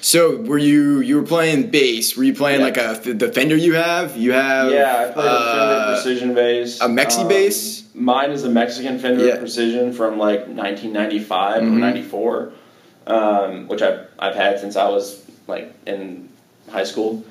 so 0.00 0.36
were 0.36 0.56
you 0.58 1.00
you 1.00 1.16
were 1.16 1.26
playing 1.26 1.70
bass? 1.70 2.16
Were 2.16 2.24
you 2.24 2.32
playing 2.34 2.60
Yeah. 2.60 2.66
like 2.66 2.76
a 3.06 3.12
the 3.12 3.30
Fender 3.30 3.56
you 3.56 3.74
have? 3.74 4.16
You 4.16 4.32
have 4.32 4.70
Yeah, 4.72 5.06
I 5.10 5.12
played 5.12 5.26
a 5.26 5.30
uh, 5.30 5.52
Fender 5.84 5.94
Precision 6.02 6.34
bass. 6.34 6.80
a 6.80 6.84
Mexi 6.86 7.20
Um, 7.22 7.28
bass? 7.28 7.84
Mine 7.94 8.30
is 8.30 8.44
a 8.44 8.48
Mexican 8.48 8.98
Fender 9.00 9.26
Yeah. 9.26 9.36
Precision 9.36 9.92
from 9.92 10.18
like 10.18 10.46
1995 10.48 11.62
Mhm. 11.62 11.76
or 11.76 11.78
94, 11.78 12.52
um, 13.06 13.68
which 13.68 13.82
I've 13.82 14.00
I've 14.18 14.34
had 14.34 14.60
since 14.60 14.76
I 14.76 14.88
was 14.88 15.20
like 15.46 15.74
in 15.86 16.28
high 16.70 16.84
school. 16.84 17.22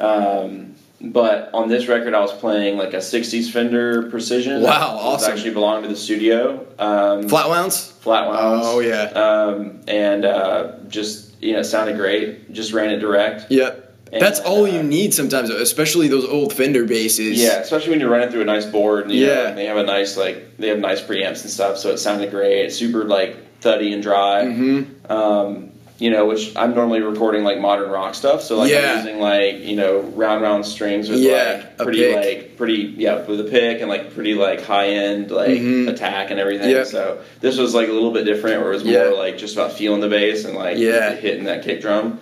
Um, 0.00 0.74
but 1.00 1.50
on 1.52 1.68
this 1.68 1.88
record, 1.88 2.14
I 2.14 2.20
was 2.20 2.32
playing 2.32 2.78
like 2.78 2.94
a 2.94 2.98
'60s 2.98 3.50
Fender 3.50 4.08
Precision. 4.10 4.62
Wow, 4.62 4.96
awesome. 5.00 5.32
Actually 5.32 5.52
belonged 5.52 5.82
to 5.84 5.88
the 5.88 5.96
studio. 5.96 6.66
Um, 6.78 7.28
flat 7.28 7.48
wounds. 7.48 7.90
flat 8.00 8.26
wounds. 8.28 8.66
Oh 8.66 8.80
yeah. 8.80 9.02
Um, 9.04 9.80
and 9.86 10.24
uh, 10.24 10.72
just 10.88 11.40
you 11.42 11.52
know, 11.52 11.62
sounded 11.62 11.96
great. 11.96 12.52
Just 12.52 12.72
ran 12.72 12.90
it 12.90 12.98
direct. 12.98 13.50
Yep. 13.50 13.82
And, 14.12 14.22
That's 14.22 14.38
all 14.40 14.64
uh, 14.64 14.68
you 14.68 14.82
need 14.84 15.12
sometimes, 15.12 15.50
especially 15.50 16.06
those 16.08 16.24
old 16.24 16.52
Fender 16.52 16.84
basses. 16.84 17.42
Yeah, 17.42 17.58
especially 17.58 17.90
when 17.90 18.00
you're 18.00 18.08
running 18.08 18.30
through 18.30 18.42
a 18.42 18.46
nice 18.46 18.64
board. 18.64 19.06
And, 19.06 19.12
you 19.12 19.26
know, 19.26 19.32
Yeah. 19.32 19.48
and 19.48 19.58
they 19.58 19.66
have 19.66 19.76
a 19.76 19.82
nice 19.82 20.16
like 20.16 20.56
they 20.58 20.68
have 20.68 20.78
nice 20.78 21.02
preamps 21.02 21.42
and 21.42 21.50
stuff, 21.50 21.76
so 21.76 21.90
it 21.90 21.98
sounded 21.98 22.30
great. 22.30 22.66
It's 22.66 22.76
super 22.76 23.04
like 23.04 23.36
thuddy 23.60 23.92
and 23.92 24.02
dry. 24.02 24.44
Mm-hmm. 24.44 25.12
Um, 25.12 25.72
you 25.98 26.10
know, 26.10 26.26
which 26.26 26.54
I'm 26.56 26.74
normally 26.74 27.00
recording 27.00 27.42
like 27.42 27.58
modern 27.58 27.90
rock 27.90 28.14
stuff, 28.14 28.42
so 28.42 28.58
like 28.58 28.70
Yeah. 28.70 28.92
I'm 28.92 28.98
using 29.06 29.20
like 29.20 29.60
you 29.60 29.76
know 29.76 30.00
round 30.00 30.42
round 30.42 30.66
strings 30.66 31.08
with 31.08 31.20
Yeah, 31.20 31.64
like 31.78 31.78
pretty 31.78 32.14
like 32.14 32.56
pretty 32.58 32.94
yeah 32.98 33.24
with 33.26 33.40
a 33.40 33.44
pick 33.44 33.80
and 33.80 33.88
like 33.88 34.14
pretty 34.14 34.34
like 34.34 34.62
high 34.62 34.88
end 34.88 35.30
like 35.30 35.50
Mhm. 35.58 35.88
attack 35.88 36.30
and 36.30 36.38
everything. 36.38 36.70
Yep. 36.70 36.86
So 36.86 37.18
this 37.40 37.56
was 37.58 37.74
like 37.74 37.88
a 37.88 37.92
little 37.92 38.10
bit 38.12 38.24
different, 38.24 38.60
where 38.60 38.70
it 38.72 38.74
was 38.74 38.84
more 38.84 38.92
Yeah. 38.94 39.04
like 39.10 39.38
just 39.38 39.54
about 39.54 39.72
feeling 39.72 40.00
the 40.00 40.08
bass 40.08 40.44
and 40.44 40.54
like 40.54 40.76
Yeah. 40.78 41.14
hitting 41.14 41.44
that 41.44 41.64
kick 41.64 41.80
drum. 41.80 42.18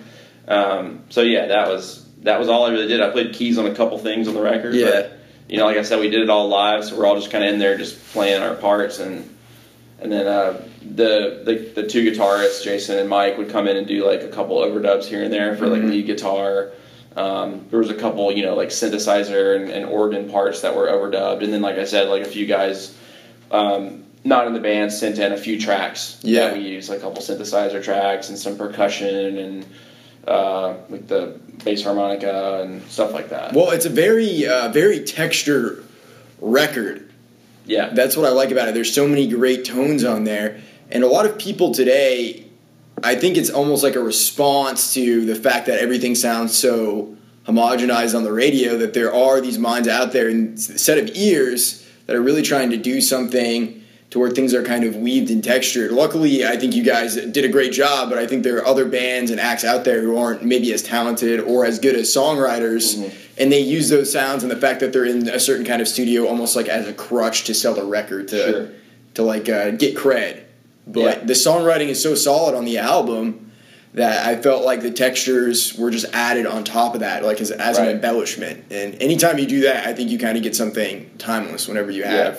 Um, 0.47 1.01
so 1.11 1.23
yeah, 1.23 1.47
that 1.47 1.69
was 1.69 2.03
that 2.23 2.39
was 2.39 2.49
all 2.49 2.65
I 2.67 2.71
really 2.71 2.89
did. 2.89 3.01
I 3.01 3.11
played 3.11 3.33
keys 3.35 3.59
on 3.59 3.67
a 3.67 3.75
couple 3.75 3.99
things 3.99 4.29
on 4.29 4.35
the 4.35 4.41
record. 4.41 4.75
Yeah. 4.75 4.91
But, 4.91 5.19
you 5.49 5.59
know, 5.59 5.67
like 5.67 5.77
I 5.77 5.83
said, 5.83 6.01
we 6.01 6.09
did 6.09 6.23
it 6.23 6.31
all 6.31 6.49
live, 6.49 6.85
so 6.85 6.97
we're 6.97 7.05
all 7.07 7.17
just 7.17 7.31
kind 7.31 7.45
of 7.45 7.53
in 7.53 7.59
there 7.59 7.77
just 7.77 8.13
playing 8.15 8.41
our 8.43 8.55
parts, 8.55 8.99
and 8.99 9.29
and 10.01 10.11
then 10.13 10.27
uh, 10.27 10.61
the, 10.83 11.43
the 11.45 11.83
the 11.83 11.87
two 11.89 12.05
guitarists, 12.11 12.63
Jason 12.63 12.99
and 12.99 13.09
Mike, 13.09 13.39
would 13.39 13.49
come 13.51 13.69
in 13.69 13.77
and 13.77 13.87
do 13.87 14.05
like 14.07 14.23
a 14.23 14.29
couple 14.29 14.59
overdubs 14.59 15.05
here 15.05 15.23
and 15.23 15.33
there 15.33 15.57
for 15.57 15.67
like 15.67 15.83
Mhm. 15.83 15.91
lead 15.91 16.07
guitar. 16.07 16.73
Um, 17.17 17.65
there 17.71 17.79
was 17.79 17.91
a 17.91 17.95
couple, 17.95 18.33
you 18.33 18.43
know, 18.45 18.55
like 18.57 18.71
synthesizer 18.71 19.55
and, 19.57 19.71
and 19.71 19.87
organ 19.87 20.29
parts 20.29 20.63
that 20.63 20.75
were 20.77 20.89
overdubbed, 20.89 21.45
and 21.45 21.53
then 21.53 21.63
like 21.63 21.77
I 21.79 21.85
said, 21.85 22.09
like 22.09 22.23
a 22.23 22.29
few 22.29 22.47
guys. 22.47 22.95
Um, 23.51 24.01
not 24.27 24.47
in 24.47 24.55
the 24.55 24.61
band 24.61 24.91
sent 24.91 25.19
in 25.19 25.33
a 25.33 25.37
few 25.37 25.61
tracks 25.61 26.19
Yeah. 26.23 26.47
that 26.49 26.57
we 26.57 26.61
used, 26.61 26.89
like 26.89 27.01
a 27.01 27.03
couple 27.03 27.21
synthesizer 27.21 27.85
tracks 27.85 28.31
and 28.31 28.39
some 28.39 28.57
percussion 28.57 29.37
and 29.37 29.67
uh, 30.27 30.75
like 30.89 31.07
the 31.09 31.39
bass 31.63 31.83
harmonica 31.85 32.63
and 32.63 32.83
stuff 32.89 33.13
like 33.13 33.29
that. 33.29 33.53
Well, 33.53 33.71
it's 33.71 33.85
a 33.85 33.91
very 33.91 34.47
uh, 34.47 34.71
very 34.71 35.01
texture 35.05 35.85
record. 36.41 37.04
Yeah, 37.67 37.91
That's 37.91 38.17
what 38.17 38.27
I 38.27 38.31
like 38.31 38.51
about 38.51 38.69
it. 38.69 38.75
There's 38.75 38.95
so 38.95 39.07
many 39.07 39.27
great 39.27 39.65
tones 39.65 40.05
on 40.05 40.25
there, 40.25 40.61
and 40.91 41.03
a 41.03 41.07
lot 41.07 41.27
of 41.27 41.39
people 41.39 41.73
today, 41.73 42.47
I 43.03 43.15
think 43.15 43.37
it's 43.37 43.51
almost 43.51 43.83
like 43.83 43.97
a 43.97 44.03
response 44.03 44.95
to 44.95 45.25
the 45.25 45.35
fact 45.35 45.67
that 45.67 45.81
everything 45.81 46.15
sounds 46.15 46.57
so 46.57 47.17
homogenized 47.47 48.17
on 48.17 48.25
the 48.25 48.33
radio 48.33 48.79
that 48.79 48.95
there 48.95 49.13
are 49.15 49.41
these 49.41 49.59
minds 49.59 49.89
out 49.89 50.13
there 50.13 50.29
and 50.29 50.59
set 50.59 50.99
of 50.99 51.11
ears 51.15 51.87
that 52.07 52.17
are 52.17 52.23
really 52.23 52.43
trying 52.43 52.71
to 52.71 52.77
do 52.77 53.01
something 53.01 53.84
to 54.15 54.21
where 54.21 54.31
things 54.31 54.55
are 54.55 54.63
kind 54.63 54.85
of 54.85 54.95
weaved 54.95 55.29
and 55.29 55.43
textured. 55.43 55.91
Luckily, 55.91 56.47
I 56.47 56.57
think 56.57 56.73
you 56.77 56.85
guys 56.85 57.17
did 57.17 57.45
a 57.45 57.49
great 57.49 57.73
job, 57.73 58.09
but 58.11 58.17
I 58.17 58.29
think 58.29 58.45
there 58.45 58.57
are 58.59 58.65
other 58.65 58.85
bands 58.85 59.33
and 59.33 59.41
acts 59.41 59.65
out 59.65 59.83
there 59.85 60.03
who 60.03 60.17
aren't 60.17 60.45
maybe 60.45 60.73
as 60.73 60.85
talented 60.85 61.41
or 61.41 61.65
as 61.67 61.81
good 61.81 61.97
as 61.97 62.15
songwriters, 62.15 63.13
and 63.37 63.51
they 63.51 63.59
use 63.59 63.89
those 63.89 64.13
sounds 64.13 64.45
and 64.45 64.53
the 64.53 64.57
fact 64.57 64.79
that 64.79 64.93
they're 64.93 65.05
in 65.05 65.29
a 65.29 65.41
certain 65.41 65.67
kind 65.67 65.83
of 65.83 65.89
studio 65.89 66.29
almost 66.29 66.55
like 66.55 66.69
as 66.69 66.87
a 66.87 66.93
crutch 66.93 67.43
to 67.47 67.55
sell 67.55 67.75
the 67.75 67.83
record 67.85 68.29
to 68.29 68.37
Sure. 68.37 68.69
to 69.15 69.23
like 69.25 69.49
uh, 69.49 69.71
get 69.73 69.97
cred. 69.97 70.43
But 70.87 71.01
Yeah. 71.01 71.25
the 71.25 71.33
songwriting 71.33 71.89
is 71.89 72.01
so 72.01 72.15
solid 72.15 72.55
on 72.55 72.65
the 72.65 72.79
album 72.79 73.51
that 73.95 74.25
I 74.25 74.37
felt 74.41 74.65
like 74.65 74.83
the 74.83 74.93
textures 74.93 75.75
were 75.77 75.91
just 75.91 76.07
added 76.13 76.47
on 76.47 76.63
top 76.63 76.95
of 76.95 77.01
that, 77.01 77.25
like 77.25 77.41
as, 77.41 77.51
as 77.51 77.79
an 77.79 77.89
embellishment. 77.89 78.63
And 78.71 78.95
anytime 79.03 79.41
you 79.41 79.47
do 79.47 79.63
that, 79.63 79.89
I 79.89 79.93
think 79.93 80.11
you 80.11 80.19
kind 80.21 80.37
of 80.37 80.45
get 80.45 80.55
something 80.55 81.11
timeless 81.19 81.67
whenever 81.67 81.91
you 81.91 82.03
Yeah. 82.03 82.35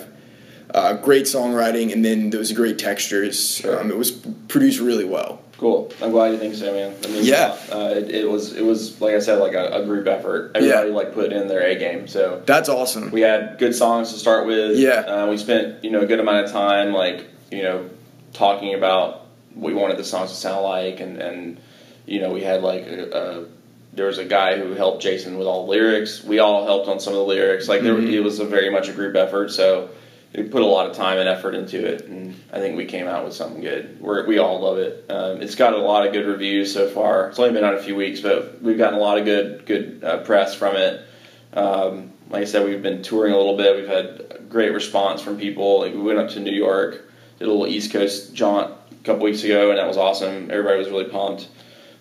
Uh, 0.76 0.94
great 0.98 1.24
songwriting 1.26 1.94
and 1.94 2.04
then 2.04 2.30
those 2.30 2.52
great 2.52 2.78
textures. 2.78 3.58
Sure. 3.58 3.80
Um, 3.80 3.90
it 3.90 3.98
was 3.98 4.12
produced 4.12 4.80
really 4.80 5.06
well. 5.06 5.42
cool. 5.58 5.92
I'm 6.02 6.12
glad 6.12 6.34
you 6.34 6.38
think 6.38 6.54
so, 6.56 6.72
man. 6.74 6.92
Means 7.02 7.28
a 7.28 7.32
Yeah. 7.32 7.58
Uh, 7.72 7.94
it, 7.96 8.10
it 8.24 8.30
was 8.30 8.54
it 8.54 8.64
was 8.66 9.00
like 9.00 9.16
I 9.16 9.20
said, 9.20 9.40
like 9.40 9.54
a, 9.54 9.82
a 9.82 9.86
group 9.86 10.06
effort. 10.08 10.52
Everybody 10.56 10.90
like 10.92 11.14
put 11.14 11.32
in 11.32 11.48
their 11.48 11.62
A 11.62 11.76
game. 11.76 12.08
So 12.08 12.44
That's 12.46 12.68
awesome. 12.70 13.10
we 13.12 13.22
had 13.22 13.58
good 13.58 13.74
songs 13.74 14.12
to 14.14 14.20
start 14.20 14.46
with. 14.48 14.78
Yeah. 14.78 15.00
Uh, 15.08 15.28
we 15.30 15.38
spent 15.38 15.84
you 15.84 15.92
know 15.92 16.02
a 16.02 16.06
good 16.06 16.20
amount 16.20 16.46
of 16.46 16.52
time 16.52 16.92
like 16.94 17.26
you 17.52 17.64
know 17.64 17.90
talking 18.34 18.74
about 18.76 19.22
what 19.54 19.72
we 19.72 19.74
wanted 19.74 19.98
the 19.98 20.04
songs 20.04 20.30
to 20.32 20.36
sound 20.36 20.62
like, 20.64 21.00
and 21.00 21.18
and 21.22 21.58
you 22.06 22.20
know 22.20 22.32
we 22.34 22.42
had 22.42 22.62
like 22.62 22.84
a, 22.86 23.10
a 23.18 23.46
there 23.94 24.08
was 24.08 24.18
a 24.18 24.26
guy 24.26 24.58
who 24.60 24.74
helped 24.74 25.02
Jason 25.02 25.38
with 25.38 25.48
all 25.48 25.64
the 25.66 25.72
lyrics. 25.72 26.22
We 26.22 26.40
all 26.40 26.66
helped 26.66 26.90
on 26.90 27.00
some 27.00 27.14
of 27.14 27.20
the 27.20 27.26
lyrics. 27.26 27.70
Like 27.70 27.80
Mhm. 27.82 28.12
it 28.12 28.20
was 28.20 28.40
a 28.42 28.46
very 28.46 28.70
much 28.70 28.90
a 28.90 28.92
group 28.92 29.16
effort. 29.16 29.52
So 29.52 29.88
we 30.36 30.44
put 30.44 30.62
a 30.62 30.66
lot 30.66 30.90
of 30.90 30.96
time 30.96 31.18
and 31.18 31.30
effort 31.30 31.56
into 31.56 31.86
it, 31.86 32.06
and 32.06 32.36
I 32.52 32.60
think 32.60 32.76
we 32.76 32.86
came 32.86 33.08
out 33.08 33.24
with 33.24 33.34
something 33.34 33.62
good. 33.62 34.00
We're, 34.02 34.26
we 34.28 34.38
all 34.38 34.60
love 34.60 34.78
it. 34.78 35.06
Um, 35.10 35.42
it's 35.42 35.56
got 35.56 35.74
a 35.74 35.78
lot 35.78 36.06
of 36.06 36.14
good 36.14 36.26
reviews 36.26 36.74
so 36.74 36.90
far. 36.90 37.30
It's 37.30 37.40
only 37.40 37.54
been 37.54 37.64
out 37.64 37.76
a 37.76 37.82
few 37.82 37.96
weeks, 37.96 38.20
but 38.20 38.62
we've 38.62 38.78
gotten 38.78 39.00
a 39.00 39.02
lot 39.02 39.18
of 39.18 39.26
good 39.26 39.66
good 39.66 40.04
uh, 40.04 40.24
press 40.24 40.54
from 40.54 40.76
it. 40.76 41.06
Um, 41.54 42.12
like 42.30 42.42
I 42.42 42.46
said, 42.46 42.66
we've 42.66 42.82
been 42.82 43.02
touring 43.02 43.34
a 43.34 43.38
little 43.38 43.56
bit. 43.56 43.76
We've 43.76 43.88
had 43.88 44.50
great 44.50 44.74
response 44.74 45.22
from 45.22 45.38
people. 45.38 45.82
Like 45.82 45.94
we 45.94 46.02
went 46.02 46.20
up 46.20 46.30
to 46.32 46.40
New 46.40 46.54
York, 46.54 47.10
did 47.40 47.48
a 47.48 47.52
little 47.52 47.68
East 47.68 47.92
Coast 47.92 48.34
jaunt 48.34 48.74
a 48.92 49.04
couple 49.04 49.24
weeks 49.24 49.44
ago, 49.44 49.70
and 49.70 49.80
that 49.80 49.88
was 49.88 49.98
awesome. 49.98 50.52
Everybody 50.52 50.80
was 50.80 50.90
really 50.90 51.10
pumped. 51.10 51.48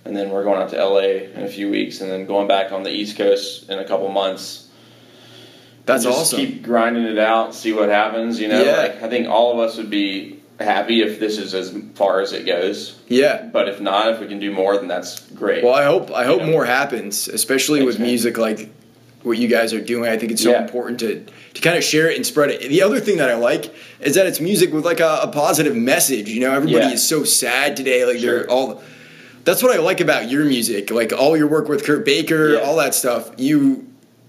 And 0.04 0.14
then 0.14 0.30
we're 0.30 0.44
going 0.44 0.60
out 0.60 0.68
to 0.70 0.84
LA 0.84 1.30
in 1.34 1.44
a 1.44 1.48
few 1.48 1.70
weeks, 1.70 2.00
and 2.00 2.10
then 2.10 2.26
going 2.26 2.46
back 2.46 2.72
on 2.72 2.82
the 2.82 2.90
East 2.90 3.16
Coast 3.16 3.70
in 3.70 3.78
a 3.78 3.84
couple 3.86 4.08
months. 4.10 4.68
That's 5.86 6.04
just 6.04 6.18
awesome. 6.18 6.38
Keep 6.38 6.62
grinding 6.62 7.04
it 7.04 7.18
out, 7.18 7.54
see 7.54 7.72
what 7.72 7.88
happens. 7.88 8.40
You 8.40 8.48
know, 8.48 8.62
Yeah. 8.62 8.76
like 8.76 9.02
I 9.02 9.08
think 9.08 9.28
all 9.28 9.52
of 9.52 9.58
us 9.68 9.76
would 9.76 9.90
be 9.90 10.38
happy 10.58 11.02
if 11.02 11.18
this 11.20 11.36
is 11.38 11.52
as 11.54 11.74
far 11.94 12.20
as 12.20 12.32
it 12.32 12.46
goes. 12.46 12.94
yeah. 13.08 13.42
But 13.52 13.68
if 13.68 13.80
not, 13.80 14.12
if 14.12 14.20
we 14.20 14.26
can 14.28 14.38
do 14.38 14.50
more, 14.52 14.76
then 14.78 14.88
that's 14.88 15.20
great. 15.34 15.62
Well, 15.64 15.74
I 15.74 15.84
hope 15.84 16.10
I 16.12 16.24
hope 16.24 16.40
Yeah. 16.40 16.46
more 16.50 16.64
happens, 16.64 17.28
especially 17.28 17.80
Thanks, 17.80 17.94
with 17.94 17.98
man. 18.00 18.08
music 18.08 18.38
like 18.38 18.68
what 19.24 19.36
you 19.38 19.48
guys 19.48 19.72
are 19.74 19.80
doing. 19.80 20.08
I 20.10 20.16
think 20.16 20.32
it's 20.32 20.42
so 20.42 20.50
Yeah. 20.52 20.62
important 20.62 21.00
to 21.00 21.22
to 21.54 21.60
kind 21.60 21.76
of 21.76 21.84
share 21.84 22.10
it 22.10 22.16
and 22.16 22.26
spread 22.26 22.50
it. 22.50 22.68
The 22.68 22.82
other 22.82 22.98
thing 22.98 23.18
that 23.18 23.30
I 23.30 23.36
like 23.36 23.72
is 24.00 24.14
that 24.16 24.26
it's 24.26 24.40
music 24.40 24.72
with 24.74 24.84
like 24.84 24.98
a, 25.00 25.20
a 25.22 25.28
positive 25.28 25.76
message. 25.76 26.28
You 26.28 26.40
know, 26.40 26.52
everybody 26.52 26.86
Yeah. 26.86 26.92
is 26.94 27.06
so 27.06 27.22
sad 27.24 27.76
today. 27.76 28.04
Like 28.04 28.18
Sure. 28.18 28.40
they're 28.40 28.50
all. 28.50 28.82
That's 29.44 29.62
what 29.62 29.72
I 29.76 29.78
like 29.80 30.00
about 30.00 30.30
your 30.30 30.44
music. 30.44 30.90
Like 30.90 31.12
all 31.12 31.36
your 31.36 31.46
work 31.46 31.68
with 31.68 31.84
Kurt 31.84 32.04
Baker, 32.06 32.54
Yeah. 32.54 32.58
all 32.60 32.76
that 32.76 32.94
stuff. 32.94 33.30
You 33.36 33.84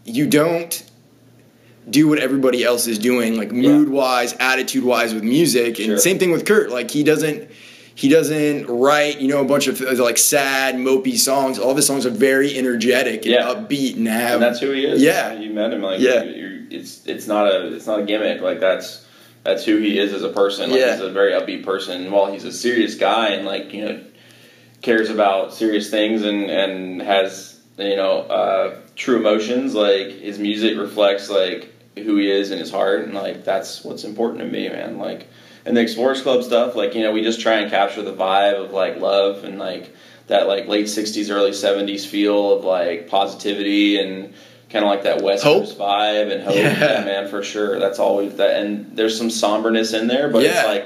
you 0.06 0.28
don't 0.28 0.84
do 1.90 2.08
what 2.08 2.20
everybody 2.20 2.64
else 2.64 2.88
is 2.88 2.98
doing, 2.98 3.38
like 3.38 3.50
Yeah. 3.52 3.70
mood 3.70 3.90
wise, 3.90 4.36
attitude 4.40 4.84
wise 4.84 5.14
with 5.14 5.24
music. 5.24 5.78
And 5.80 5.86
Sure. 5.88 5.98
same 5.98 6.18
thing 6.20 6.32
with 6.32 6.46
Kurt. 6.46 6.70
Like 6.72 6.92
he 6.92 7.04
doesn't 7.04 7.50
he 7.98 8.10
doesn't 8.10 8.66
write, 8.68 9.22
you 9.22 9.30
know, 9.30 9.40
a 9.40 9.46
bunch 9.46 9.68
of 9.68 9.80
like 10.00 10.18
sad, 10.18 10.76
mopey 10.76 11.18
songs. 11.18 11.58
All 11.58 11.70
of 11.72 11.78
his 11.78 11.86
songs 11.86 12.06
are 12.06 12.10
very 12.10 12.58
energetic 12.58 13.26
and 13.26 13.34
Yeah. 13.36 13.44
upbeat 13.54 13.96
and 13.96 14.08
have 14.10 14.34
and 14.36 14.44
that's 14.44 14.60
who 14.60 14.72
he 14.72 14.86
is. 14.86 15.02
Yeah. 15.02 15.40
you 15.40 15.52
met 15.52 15.72
him. 15.72 15.82
Like, 15.82 16.02
Yeah. 16.02 16.24
it's 16.72 17.02
it's 17.06 17.28
not 17.28 17.48
a 17.48 17.74
it's 17.74 17.88
not 17.88 18.00
a 18.02 18.04
gimmick. 18.04 18.42
Like 18.42 18.60
that's 18.60 19.02
that's 19.46 19.64
who 19.64 19.78
he 19.78 19.98
is 20.00 20.12
as 20.12 20.24
a 20.24 20.30
person. 20.30 20.72
Like 20.72 20.80
Yeah. 20.82 20.92
he's 20.94 21.02
a 21.06 21.10
very 21.10 21.32
upbeat 21.34 21.64
person. 21.64 22.02
And 22.02 22.12
while 22.12 22.32
he's 22.32 22.44
a 22.46 22.52
serious 22.52 22.96
guy 22.96 23.30
and 23.30 23.46
like 23.46 23.72
you 23.74 23.86
know 23.86 24.00
cares 24.82 25.10
about 25.10 25.54
serious 25.54 25.90
things 25.90 26.24
and 26.24 26.50
and 26.50 27.02
has 27.02 27.56
you 27.78 27.96
know 27.96 28.20
uh, 28.30 28.76
true 28.96 29.18
emotions, 29.18 29.74
like 29.76 30.20
his 30.22 30.38
music 30.40 30.78
reflects 30.78 31.30
like 31.30 31.72
who 31.96 32.18
he 32.18 32.30
is 32.30 32.52
in 32.52 32.60
his 32.60 32.72
heart, 32.72 33.02
and 33.06 33.14
like 33.14 33.44
that's 33.46 33.84
what's 33.84 34.04
important 34.04 34.40
to 34.42 34.46
me, 34.46 34.70
man. 34.70 34.98
Like. 34.98 35.28
And 35.68 35.76
the 35.76 35.82
Explorers 35.82 36.22
Club 36.22 36.44
stuff, 36.44 36.76
like 36.76 36.94
you 36.94 37.02
know, 37.02 37.12
we 37.12 37.24
just 37.24 37.42
try 37.42 37.54
and 37.56 37.72
capture 37.72 38.04
the 38.04 38.14
vibe 38.14 38.64
of 38.64 38.70
like 38.72 38.98
love 38.98 39.44
and 39.44 39.58
like 39.58 39.90
that 40.28 40.48
like 40.48 40.68
late 40.68 40.86
'60s, 40.86 41.32
early 41.32 41.50
'70s 41.54 42.06
feel 42.06 42.60
of 42.60 42.64
like 42.64 43.10
positivity 43.10 43.98
and 44.00 44.32
kind 44.70 44.86
of 44.86 44.92
like 44.92 45.02
that 45.06 45.24
West 45.24 45.44
Hope. 45.44 45.64
Coast 45.64 45.80
vibe 45.80 46.32
and 46.32 46.44
hope. 46.44 46.54
Yeah. 46.54 46.80
Yeah. 47.00 47.04
man, 47.06 47.28
for 47.30 47.42
sure. 47.42 47.80
That's 47.80 47.98
always 47.98 48.36
that, 48.36 48.62
and 48.62 48.96
there's 48.96 49.18
some 49.18 49.30
somberness 49.32 50.00
in 50.00 50.06
there, 50.06 50.30
but 50.30 50.44
Yeah. 50.44 50.52
it's 50.60 50.68
like 50.68 50.86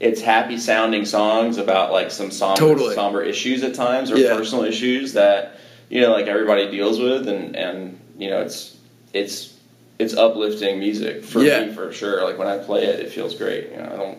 it's 0.00 0.20
happy 0.20 0.58
sounding 0.58 1.04
songs 1.04 1.56
about 1.56 1.92
like 1.92 2.10
some 2.10 2.32
somber, 2.32 2.58
Totally. 2.58 2.96
somber 2.96 3.22
issues 3.22 3.62
at 3.62 3.74
times 3.74 4.10
or 4.10 4.18
Yeah. 4.18 4.34
personal 4.36 4.64
issues 4.64 5.12
that 5.12 5.56
you 5.88 6.00
know 6.00 6.10
like 6.10 6.26
everybody 6.26 6.68
deals 6.68 6.98
with, 6.98 7.28
and 7.28 7.54
and 7.54 8.00
you 8.18 8.28
know 8.28 8.40
it's 8.40 8.76
it's 9.12 9.52
it's 9.98 10.14
uplifting 10.14 10.78
music 10.78 11.24
for 11.24 11.42
Yeah. 11.42 11.64
me 11.66 11.72
for 11.72 11.92
sure. 11.92 12.22
Like 12.24 12.38
when 12.38 12.48
I 12.48 12.58
play 12.58 12.84
it, 12.84 13.00
it 13.00 13.12
feels 13.12 13.34
great. 13.34 13.70
You 13.70 13.78
know, 13.78 13.90
I 13.92 13.96
don't 13.96 14.18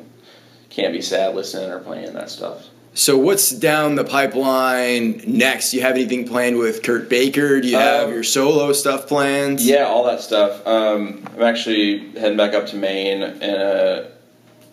can't 0.69 0.93
be 0.93 1.01
sad 1.01 1.35
listening 1.35 1.69
or 1.71 1.79
playing 1.79 2.13
that 2.13 2.29
stuff. 2.29 2.65
So 2.93 3.15
what's 3.17 3.51
down 3.51 3.95
the 3.95 4.03
pipeline 4.03 5.21
next? 5.27 5.69
Do 5.71 5.77
you 5.77 5.83
have 5.83 5.93
anything 5.95 6.27
planned 6.27 6.57
with 6.57 6.81
Kurt 6.81 7.09
Baker? 7.09 7.61
Do 7.61 7.67
you 7.67 7.77
have 7.77 8.07
Um, 8.07 8.13
your 8.13 8.23
solo 8.23 8.73
stuff 8.73 9.07
planned? 9.07 9.59
Yeah, 9.61 9.85
all 9.85 10.03
that 10.05 10.19
stuff. 10.21 10.65
Um, 10.65 11.23
I'm 11.35 11.43
actually 11.43 11.99
heading 12.19 12.37
back 12.37 12.53
up 12.55 12.65
to 12.67 12.75
Maine 12.75 13.21
in 13.21 13.43
a 13.43 14.05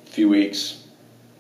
few 0.07 0.29
weeks. 0.31 0.77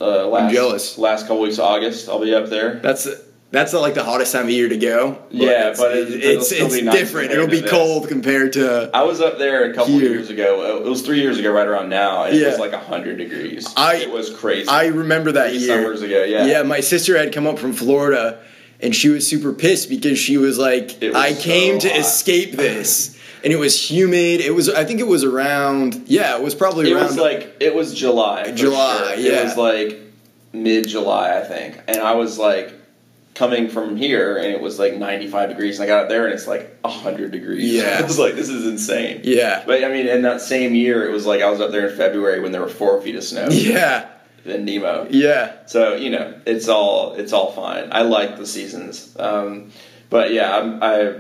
Uh, 0.01 0.27
last, 0.29 0.53
jealous. 0.53 0.99
Last 0.99 1.23
couple 1.23 1.41
weeks 1.41 1.57
of 1.57 1.65
August, 1.65 2.09
I'll 2.09 2.21
be 2.21 2.35
up 2.35 2.51
there. 2.51 2.81
That's 2.83 3.09
that's 3.55 3.73
not 3.73 3.81
like 3.83 3.95
the 3.95 4.03
hottest 4.05 4.33
time 4.33 4.45
of 4.45 4.51
year 4.51 4.69
to 4.69 4.77
go. 4.77 5.19
Yeah, 5.31 5.71
it's, 5.71 5.81
but 5.81 5.97
it- 5.97 6.13
it's 6.25 6.53
it's 6.53 6.83
nice 6.83 6.95
different. 6.95 7.31
It'll 7.33 7.47
be 7.47 7.63
cold 7.63 8.09
compared 8.09 8.53
to. 8.55 8.91
I 8.93 9.03
was 9.05 9.21
up 9.21 9.39
there 9.39 9.71
a 9.71 9.75
couple 9.75 9.95
years 9.95 10.29
ago. 10.31 10.79
It 10.85 10.89
was 10.89 11.03
three 11.03 11.21
years 11.21 11.39
ago, 11.39 11.51
right 11.53 11.67
around 11.67 11.89
now, 11.89 12.25
and 12.25 12.37
it 12.37 12.41
Yeah. 12.43 12.51
was 12.51 12.59
like 12.59 12.73
hundred 12.75 13.19
degrees. 13.19 13.67
I- 13.77 13.97
it 13.97 14.11
was 14.11 14.31
crazy. 14.31 14.69
I 14.69 14.87
remember 14.87 15.33
that 15.33 15.51
Three 15.51 15.59
year. 15.61 15.83
summers 15.83 16.03
ago, 16.03 16.25
yeah. 16.25 16.47
Yeah, 16.47 16.63
my 16.63 16.81
sister 16.81 17.17
had 17.17 17.33
come 17.33 17.47
up 17.47 17.59
from 17.59 17.73
Florida, 17.73 18.39
and 18.81 18.95
she 18.95 19.09
was 19.09 19.27
super 19.27 19.53
pissed 19.53 19.89
because 19.89 20.19
she 20.19 20.37
was 20.37 20.59
like, 20.59 20.97
was 21.01 21.15
"I 21.15 21.33
came 21.35 21.81
so 21.81 21.89
to 21.89 21.95
hot. 21.95 22.01
escape 22.01 22.53
this." 22.57 23.17
And 23.45 23.53
it 23.53 23.59
was 23.59 23.79
humid. 23.91 24.41
It 24.41 24.55
was. 24.55 24.71
I 24.71 24.85
think 24.85 25.01
it 25.01 25.07
was 25.07 25.23
around. 25.23 26.05
Yeah, 26.07 26.37
it 26.39 26.43
was 26.43 26.55
probably 26.55 26.91
It 26.91 26.95
around. 26.95 27.07
was 27.09 27.19
like 27.19 27.57
it 27.61 27.75
was 27.75 27.93
July. 27.95 28.51
July, 28.53 29.15
sure. 29.17 29.25
yeah. 29.25 29.41
It 29.41 29.45
was 29.45 29.57
like 29.59 30.01
mid 30.55 30.89
July, 30.89 31.39
I 31.39 31.43
think, 31.43 31.79
and 31.87 31.99
I 31.99 32.13
was 32.15 32.39
like 32.39 32.73
coming 33.35 33.69
from 33.69 33.97
here, 33.97 34.37
and 34.37 34.47
it 34.47 34.61
was 34.61 34.79
like 34.79 34.95
95 34.97 35.49
degrees, 35.49 35.79
and 35.79 35.85
I 35.85 35.87
got 35.89 36.05
up 36.05 36.09
there, 36.09 36.25
and 36.25 36.33
it's 36.35 36.47
like 36.47 36.77
100 36.83 37.33
degrees. 37.33 37.73
Yeah. 37.73 37.97
I 38.01 38.03
was 38.03 38.19
like, 38.19 38.35
this 38.35 38.49
is 38.49 38.67
insane. 38.67 39.21
yeah, 39.25 39.65
But 39.67 39.83
I 39.85 39.89
mean, 39.89 40.07
in 40.07 40.23
that 40.23 40.41
same 40.41 40.75
year, 40.75 41.09
it 41.09 41.13
was 41.13 41.27
like 41.27 41.43
I 41.43 41.51
was 41.51 41.61
up 41.61 41.71
there 41.73 41.89
in 41.89 41.97
February 41.97 42.41
when 42.41 42.53
there 42.53 42.61
were 42.61 42.69
four 42.69 43.01
feet 43.03 43.17
of 43.17 43.25
snow 43.25 43.49
yeah, 43.51 44.09
in 44.45 44.65
Nemo. 44.65 45.09
yeah. 45.11 45.53
So 45.67 45.95
you 45.97 46.11
know, 46.11 46.35
it's 46.47 46.69
all 46.69 47.15
it's 47.15 47.33
all 47.33 47.51
fine. 47.53 47.89
I 47.91 48.03
like 48.03 48.37
the 48.37 48.47
seasons, 48.47 49.17
um, 49.19 49.71
but 50.11 50.33
yeah, 50.33 50.57
I'm, 50.57 50.83
I 50.83 51.15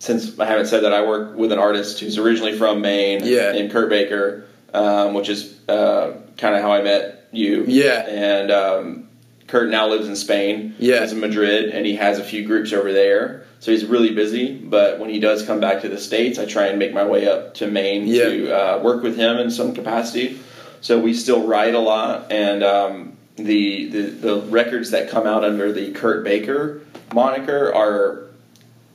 since 0.00 0.38
I 0.38 0.44
haven't 0.44 0.66
said 0.66 0.82
that 0.84 0.92
I 0.92 1.06
work 1.06 1.34
with 1.36 1.50
an 1.50 1.58
artist 1.58 2.00
who's 2.00 2.18
originally 2.18 2.58
from 2.58 2.82
Maine, 2.82 3.20
Yeah. 3.24 3.52
named 3.52 3.70
Kurt 3.72 3.88
Baker, 3.88 4.44
um, 4.74 5.14
which 5.14 5.30
is 5.30 5.58
uh, 5.66 6.12
kind 6.36 6.54
of 6.56 6.60
how 6.60 6.72
I 6.72 6.82
met 6.82 7.28
you. 7.32 7.64
Yeah. 7.66 8.04
and 8.06 8.50
um, 8.50 9.03
Kurt 9.46 9.68
now 9.70 9.88
lives 9.88 10.08
in 10.08 10.16
Spain. 10.16 10.74
Yeah. 10.78 11.00
he's 11.02 11.12
in 11.12 11.20
Madrid, 11.20 11.70
and 11.70 11.84
he 11.84 11.96
has 11.96 12.18
a 12.18 12.24
few 12.24 12.44
groups 12.46 12.72
over 12.72 12.92
there. 12.92 13.44
So 13.60 13.70
he's 13.72 13.84
really 13.84 14.14
busy, 14.14 14.54
but 14.56 14.98
when 14.98 15.10
he 15.10 15.20
does 15.20 15.44
come 15.44 15.60
back 15.60 15.82
to 15.82 15.88
the 15.88 15.98
states, 15.98 16.38
I 16.38 16.44
try 16.46 16.66
and 16.66 16.78
make 16.78 16.92
my 16.92 17.04
way 17.04 17.28
up 17.28 17.54
to 17.54 17.66
Maine 17.66 18.06
Yeah. 18.06 18.24
to 18.24 18.52
uh, 18.52 18.82
work 18.82 19.02
with 19.02 19.16
him 19.16 19.38
in 19.38 19.50
some 19.50 19.74
capacity. 19.74 20.38
So 20.80 20.98
we 21.00 21.14
still 21.14 21.46
write 21.46 21.74
a 21.74 21.78
lot, 21.78 22.30
and 22.30 22.62
um, 22.62 23.16
the, 23.36 23.88
the 23.88 24.00
the 24.02 24.36
records 24.42 24.90
that 24.90 25.08
come 25.08 25.26
out 25.26 25.42
under 25.44 25.72
the 25.72 25.92
Kurt 25.92 26.24
Baker 26.24 26.82
moniker 27.14 27.72
are 27.74 28.26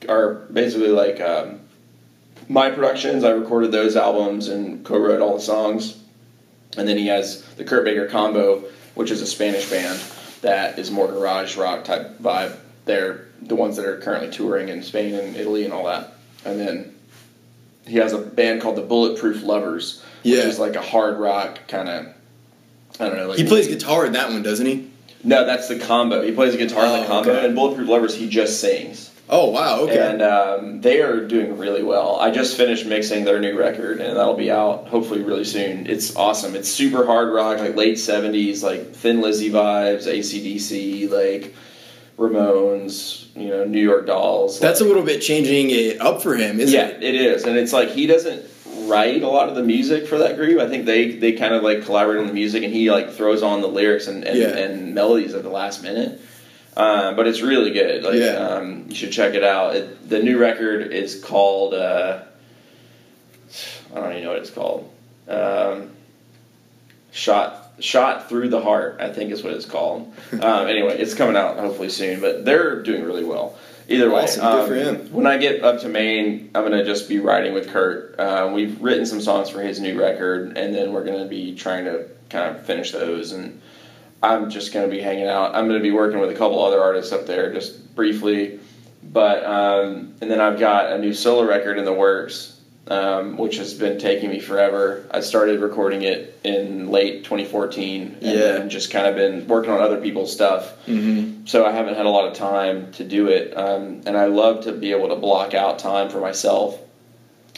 are 0.08 0.36
basically 0.54 0.90
like 0.90 1.20
um, 1.20 1.60
my 2.48 2.70
productions. 2.70 3.24
I 3.24 3.32
recorded 3.32 3.72
those 3.72 3.96
albums 3.96 4.50
and 4.50 4.86
co-wrote 4.86 5.20
all 5.20 5.36
the 5.38 5.42
songs, 5.42 5.98
and 6.78 6.88
then 6.88 6.98
he 6.98 7.08
has 7.08 7.44
the 7.56 7.64
Kurt 7.64 7.86
Baker 7.86 8.06
combo, 8.08 8.64
which 8.94 9.10
is 9.10 9.22
a 9.24 9.28
Spanish 9.28 9.68
band 9.70 10.00
that 10.42 10.80
is 10.80 10.92
more 10.92 11.08
garage 11.08 11.56
rock 11.58 11.84
type 11.84 12.20
vibe. 12.20 12.58
They're 12.86 13.26
the 13.42 13.56
ones 13.56 13.76
that 13.78 13.86
are 13.86 13.98
currently 14.00 14.30
touring 14.32 14.70
in 14.70 14.84
Spain 14.84 15.14
and 15.14 15.36
Italy 15.36 15.64
and 15.64 15.74
all 15.74 15.86
that, 15.86 16.14
and 16.46 16.60
then 16.60 16.96
he 17.86 17.98
has 17.98 18.14
a 18.14 18.18
band 18.20 18.62
called 18.62 18.76
the 18.76 18.82
Bulletproof 18.82 19.42
Lovers, 19.44 20.04
which 20.24 20.34
is 20.34 20.60
like 20.60 20.76
a 20.76 20.82
hard 20.82 21.18
rock 21.20 21.60
kind 21.68 21.90
of. 21.90 22.06
I 23.00 23.08
don't 23.08 23.16
know. 23.18 23.28
Like 23.30 23.38
He 23.38 23.46
plays 23.46 23.68
guitar 23.68 24.06
in 24.06 24.12
that 24.14 24.30
one, 24.30 24.44
doesn't 24.44 24.66
he? 24.66 24.90
No, 25.24 25.46
that's 25.46 25.68
the 25.68 25.80
combo. 25.80 26.22
He 26.22 26.32
plays 26.34 26.56
guitar 26.56 26.86
in 26.86 26.92
Oh, 26.92 27.02
the 27.02 27.08
combo, 27.08 27.32
okay. 27.32 27.46
and 27.46 27.56
Bulletproof 27.56 27.88
Lovers 27.88 28.16
he 28.16 28.28
just 28.30 28.60
sings. 28.60 29.09
Oh 29.32 29.52
wow, 29.52 29.82
okay. 29.82 30.00
And 30.00 30.24
um, 30.24 30.82
they 30.82 31.02
are 31.02 31.28
doing 31.28 31.58
really 31.60 31.84
well. 31.84 32.18
I 32.20 32.32
just 32.32 32.58
finished 32.58 32.88
mixing 32.88 33.26
their 33.26 33.40
new 33.40 33.56
record, 33.58 34.02
and 34.02 34.18
that'll 34.18 34.36
be 34.36 34.50
out 34.50 34.88
hopefully 34.88 35.22
really 35.22 35.44
soon. 35.44 35.86
It's 35.86 36.16
awesome. 36.16 36.56
It's 36.56 36.68
super 36.68 37.06
hard 37.06 37.32
rock, 37.32 37.60
like 37.60 37.76
late 37.76 37.98
'70s, 37.98 38.64
like 38.64 38.96
Thin 38.96 39.22
Lizzy 39.22 39.52
vibes, 39.52 40.08
ACDC, 40.08 41.12
like 41.12 41.54
Ramones, 42.18 43.28
you 43.36 43.50
know, 43.50 43.66
New 43.66 43.82
York 43.82 44.08
Dolls. 44.08 44.60
That's 44.60 44.82
a 44.82 44.86
little 44.86 45.04
bit 45.04 45.22
changing 45.22 45.70
it 45.70 46.02
up 46.02 46.24
for 46.24 46.36
him, 46.36 46.60
isn't 46.60 46.74
yeah, 46.74 46.88
it? 46.88 47.02
Yeah, 47.04 47.10
it 47.10 47.16
is, 47.16 47.44
and 47.44 47.56
it's 47.56 47.72
like 47.72 47.90
he 47.90 48.08
doesn't 48.08 48.44
write 48.88 49.22
a 49.22 49.30
lot 49.30 49.48
of 49.48 49.56
the 49.56 49.64
music 49.64 50.08
for 50.08 50.18
that 50.18 50.38
group. 50.38 50.60
I 50.60 50.68
think 50.68 50.86
they 50.86 51.12
they 51.12 51.34
kind 51.34 51.54
of 51.54 51.62
like 51.62 51.86
collaborate 51.86 52.20
on 52.20 52.26
the 52.26 52.34
music, 52.34 52.64
and 52.64 52.74
he 52.74 52.90
like 52.90 53.12
throws 53.12 53.44
on 53.44 53.62
the 53.62 53.68
lyrics 53.68 54.08
and 54.08 54.24
and, 54.24 54.40
Yeah. 54.40 54.58
and 54.58 54.96
melodies 54.96 55.36
at 55.36 55.44
the 55.44 55.50
last 55.50 55.84
minute. 55.84 56.20
Um, 56.80 57.16
but 57.18 57.28
it's 57.28 57.42
really 57.42 57.72
good. 57.72 58.04
Like, 58.04 58.16
Yeah. 58.16 58.38
um, 58.38 58.86
you 58.88 58.96
should 58.96 59.12
check 59.12 59.34
it 59.34 59.44
out. 59.44 59.76
It, 59.76 60.10
the 60.10 60.24
new 60.24 60.38
record 60.38 60.94
is 60.94 61.22
called. 61.22 61.74
Uh, 61.74 62.20
I 63.94 64.00
don't 64.00 64.12
even 64.12 64.24
know 64.24 64.30
what 64.30 64.40
it's 64.40 64.50
called. 64.50 64.90
Um, 65.28 65.90
shot 67.12 67.74
shot 67.80 68.30
through 68.30 68.50
the 68.50 68.62
heart. 68.62 68.98
I 69.02 69.12
think 69.12 69.32
is 69.32 69.44
what 69.44 69.54
it's 69.54 69.66
called. 69.66 70.14
um, 70.42 70.68
anyway, 70.68 70.98
it's 70.98 71.14
coming 71.14 71.36
out 71.36 71.58
hopefully 71.58 71.90
soon. 71.90 72.22
But 72.22 72.46
they're 72.46 72.82
doing 72.82 73.04
really 73.04 73.26
well. 73.26 73.58
Either 73.90 74.10
way, 74.12 74.22
Awesome. 74.22 74.42
Good 74.42 74.60
um, 74.62 74.68
for 74.68 74.76
him. 74.76 75.12
When 75.14 75.26
I 75.28 75.38
get 75.38 75.64
up 75.64 75.82
to 75.82 75.90
Maine, 75.90 76.52
I'm 76.56 76.64
gonna 76.64 76.86
just 76.86 77.10
be 77.10 77.20
writing 77.20 77.54
with 77.54 77.70
Kurt. 77.70 78.18
Uh, 78.20 78.52
we've 78.54 78.80
written 78.82 79.06
some 79.06 79.20
songs 79.20 79.50
for 79.50 79.62
his 79.62 79.80
new 79.82 80.00
record, 80.00 80.58
and 80.58 80.74
then 80.74 80.94
we're 80.94 81.04
gonna 81.04 81.26
be 81.28 81.56
trying 81.56 81.86
to 81.86 82.06
kind 82.30 82.56
of 82.56 82.66
finish 82.66 82.92
those. 82.92 83.32
And 83.32 83.60
I'm 84.22 84.50
just 84.50 84.74
gonna 84.74 84.88
be 84.88 85.00
hanging 85.00 85.28
out. 85.28 85.56
I'm 85.56 85.68
gonna 85.68 85.80
be 85.80 85.92
working 85.92 86.20
with 86.20 86.30
a 86.30 86.36
couple 86.36 86.64
other 86.64 86.82
artists 86.82 87.12
up 87.14 87.26
there, 87.26 87.54
just 87.54 87.96
briefly. 87.96 88.60
But 89.04 89.44
um, 89.46 90.16
and 90.22 90.30
then 90.30 90.42
I've 90.42 90.60
got 90.60 90.92
a 90.92 90.98
new 90.98 91.14
solo 91.14 91.46
record 91.48 91.78
in 91.80 91.86
the 91.86 91.94
works, 91.94 92.60
um, 92.90 93.38
which 93.38 93.58
has 93.58 93.74
been 93.74 93.98
taking 93.98 94.30
me 94.30 94.40
forever. 94.42 95.08
I 95.12 95.22
started 95.22 95.62
recording 95.62 96.02
it 96.02 96.38
in 96.44 96.90
late 96.90 97.24
2014, 97.24 98.18
and 98.22 98.24
Yeah. 98.24 98.66
just 98.68 98.92
kind 98.92 99.08
of 99.08 99.16
been 99.16 99.48
working 99.48 99.72
on 99.72 99.80
other 99.80 100.02
people's 100.02 100.32
stuff 100.34 100.74
Mm-hmm. 100.86 101.46
so 101.46 101.66
I 101.66 101.72
haven't 101.72 101.96
had 101.96 102.06
a 102.06 102.10
lot 102.10 102.28
of 102.28 102.34
time 102.34 102.92
to 102.94 103.04
do 103.06 103.28
it. 103.28 103.56
Um, 103.58 104.02
and 104.06 104.18
I 104.18 104.26
love 104.26 104.66
to 104.66 104.74
be 104.74 104.92
able 104.92 105.10
to 105.10 105.16
block 105.16 105.54
out 105.54 105.80
time 105.80 106.10
for 106.10 106.20
myself. 106.20 106.78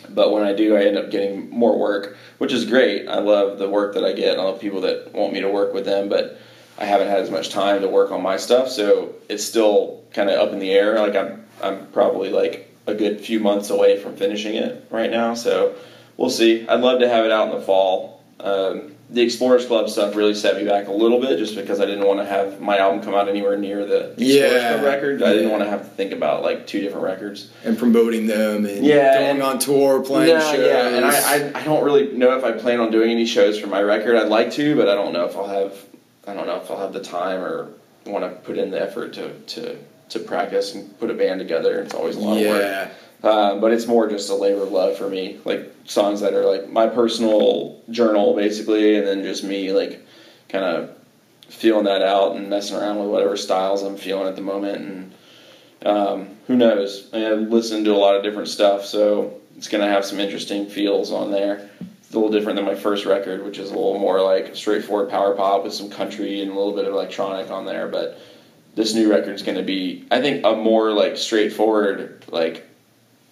But 0.10 0.32
when 0.32 0.44
I 0.44 0.54
do, 0.54 0.76
I 0.76 0.84
end 0.84 0.98
up 0.98 1.10
getting 1.10 1.50
more 1.50 1.78
work, 1.78 2.18
which 2.38 2.52
is 2.54 2.66
great. 2.66 3.08
I 3.08 3.20
love 3.20 3.58
the 3.58 3.70
work 3.70 3.94
that 3.96 4.04
I 4.04 4.14
get. 4.14 4.34
and 4.34 4.42
I 4.42 4.44
love 4.46 4.60
people 4.60 4.82
that 4.82 5.14
want 5.14 5.34
me 5.34 5.42
to 5.42 5.50
work 5.50 5.74
with 5.74 5.86
them, 5.86 6.08
but 6.10 6.40
I 6.82 6.86
haven't 6.86 7.10
had 7.10 7.20
as 7.20 7.30
much 7.30 7.50
time 7.50 7.82
to 7.82 7.88
work 7.88 8.12
on 8.12 8.22
my 8.24 8.38
stuff. 8.38 8.70
So 8.70 9.14
it's 9.30 9.44
still 9.46 10.04
kind 10.14 10.30
of 10.30 10.40
up 10.40 10.52
in 10.52 10.60
the 10.60 10.72
air. 10.72 10.98
Like 11.00 11.16
I'm, 11.16 11.46
I'm 11.62 11.86
probably 11.88 12.30
like 12.30 12.74
a 12.88 12.96
good 12.96 13.22
few 13.22 13.40
months 13.40 13.70
away 13.70 14.00
from 14.00 14.16
finishing 14.16 14.56
it 14.56 14.88
right 14.90 15.12
now. 15.12 15.36
So 15.36 15.76
we'll 16.18 16.32
see. 16.32 16.68
I'd 16.68 16.82
love 16.82 17.00
to 17.02 17.08
have 17.08 17.24
it 17.26 17.32
out 17.32 17.50
in 17.54 17.56
the 17.60 17.64
fall. 17.64 18.24
Um, 18.40 18.96
the 19.12 19.22
Explorers 19.22 19.66
Club 19.66 19.90
stuff 19.90 20.16
really 20.16 20.34
set 20.34 20.56
me 20.56 20.64
back 20.64 20.88
a 20.88 20.92
little 20.92 21.20
bit, 21.20 21.38
just 21.38 21.54
because 21.56 21.82
I 21.82 21.86
didn't 21.86 22.08
want 22.08 22.22
to 22.22 22.26
have 22.26 22.62
my 22.62 22.78
album 22.78 23.04
come 23.04 23.14
out 23.14 23.28
anywhere 23.28 23.58
near 23.58 23.86
the 23.86 24.12
Explorers 24.14 24.34
Yeah. 24.36 24.72
Club 24.72 24.86
record. 24.86 25.22
I 25.22 25.34
didn't 25.34 25.52
want 25.52 25.64
to 25.64 25.70
have 25.70 25.82
to 25.84 25.90
think 25.90 26.14
about 26.14 26.42
like 26.44 26.66
two 26.66 26.80
different 26.80 27.04
records. 27.04 27.52
And 27.66 27.78
promoting 27.78 28.26
them 28.26 28.66
and 28.66 28.84
Yeah, 28.86 29.16
going 29.20 29.30
and- 29.32 29.44
on 29.44 29.60
tour, 29.60 30.02
playing 30.02 30.34
no, 30.34 30.52
shows. 30.52 30.66
yeah, 30.66 30.88
and 30.96 31.06
I, 31.06 31.12
I, 31.60 31.62
I 31.62 31.64
don't 31.66 31.84
really 31.84 32.14
know 32.14 32.38
if 32.38 32.44
I 32.46 32.54
plan 32.54 32.80
on 32.80 32.90
doing 32.90 33.12
any 33.12 33.26
shows 33.26 33.60
for 33.60 33.68
my 33.68 33.82
record. 33.82 34.16
I'd 34.16 34.30
like 34.30 34.52
to, 34.54 34.76
but 34.78 34.88
I 34.88 34.96
don't 34.96 35.12
know 35.14 35.26
if 35.26 35.36
I'll 35.36 35.46
have 35.48 35.74
I 36.28 36.34
don't 36.34 36.48
know 36.48 36.58
if 36.58 36.70
I'll 36.70 36.78
have 36.78 36.94
the 36.94 37.04
time 37.04 37.42
or 37.42 37.70
want 38.06 38.24
to 38.24 38.40
put 38.42 38.58
in 38.58 38.72
the 38.72 38.82
effort 38.82 39.14
to 39.14 39.34
to 39.40 39.78
to 40.10 40.20
practice 40.20 40.76
and 40.76 40.98
put 41.00 41.10
a 41.10 41.14
band 41.14 41.40
together. 41.40 41.82
It's 41.82 41.94
always 41.94 42.16
a 42.16 42.20
lot 42.20 42.38
of 42.38 42.48
work. 42.48 42.62
yeah. 42.62 42.90
Um, 43.24 43.62
but 43.62 43.72
it's 43.72 43.86
more 43.86 44.10
just 44.10 44.30
a 44.30 44.36
labor 44.36 44.64
of 44.64 44.72
love 44.72 44.98
for 44.98 45.08
me, 45.08 45.40
like 45.46 45.72
songs 45.86 46.22
that 46.22 46.34
are 46.34 46.46
like 46.46 46.70
my 46.70 46.88
personal 46.88 47.80
journal, 47.92 48.36
basically, 48.36 48.98
and 48.98 49.06
then 49.08 49.24
just 49.24 49.44
me 49.44 49.72
like 49.72 50.06
kind 50.50 50.66
of 50.66 50.98
feeling 51.48 51.86
that 51.86 52.02
out 52.02 52.36
and 52.36 52.50
messing 52.50 52.78
around 52.78 53.00
with 53.00 53.10
whatever 53.10 53.38
styles 53.38 53.84
I'm 53.84 53.98
feeling 53.98 54.28
at 54.28 54.36
the 54.36 54.42
moment. 54.42 54.82
And 54.82 55.14
um, 55.86 56.30
who 56.48 56.56
knows? 56.56 57.10
I'm 57.14 57.50
listening 57.50 57.84
to 57.86 57.94
a 57.94 57.98
lot 57.98 58.16
of 58.16 58.24
different 58.24 58.48
stuff, 58.48 58.86
so 58.86 59.40
it's 59.56 59.68
gonna 59.68 59.88
have 59.88 60.04
some 60.04 60.20
interesting 60.20 60.68
feels 60.68 61.12
on 61.12 61.32
there. 61.32 61.70
A 62.12 62.16
little 62.20 62.32
different 62.32 62.58
than 62.58 62.66
my 62.66 62.76
first 62.76 63.06
record, 63.06 63.44
which 63.46 63.58
is 63.58 63.70
a 63.70 63.74
little 63.74 63.98
more 63.98 64.22
like 64.22 64.56
straightforward 64.56 65.10
power 65.10 65.36
pop 65.36 65.64
with 65.64 65.74
some 65.74 65.90
country 65.90 66.42
and 66.42 66.52
a 66.52 66.54
little 66.54 66.74
bit 66.74 66.86
of 66.86 66.94
electronic 66.94 67.50
on 67.50 67.66
there, 67.66 67.88
but. 67.88 68.20
This 68.74 68.94
new 68.94 69.12
record 69.12 69.36
is 69.36 69.42
going 69.42 69.58
to 69.58 69.64
be, 69.66 70.06
I 70.10 70.22
think, 70.22 70.46
a 70.46 70.56
more 70.56 70.94
like 70.94 71.18
straightforward, 71.18 72.24
like 72.30 72.66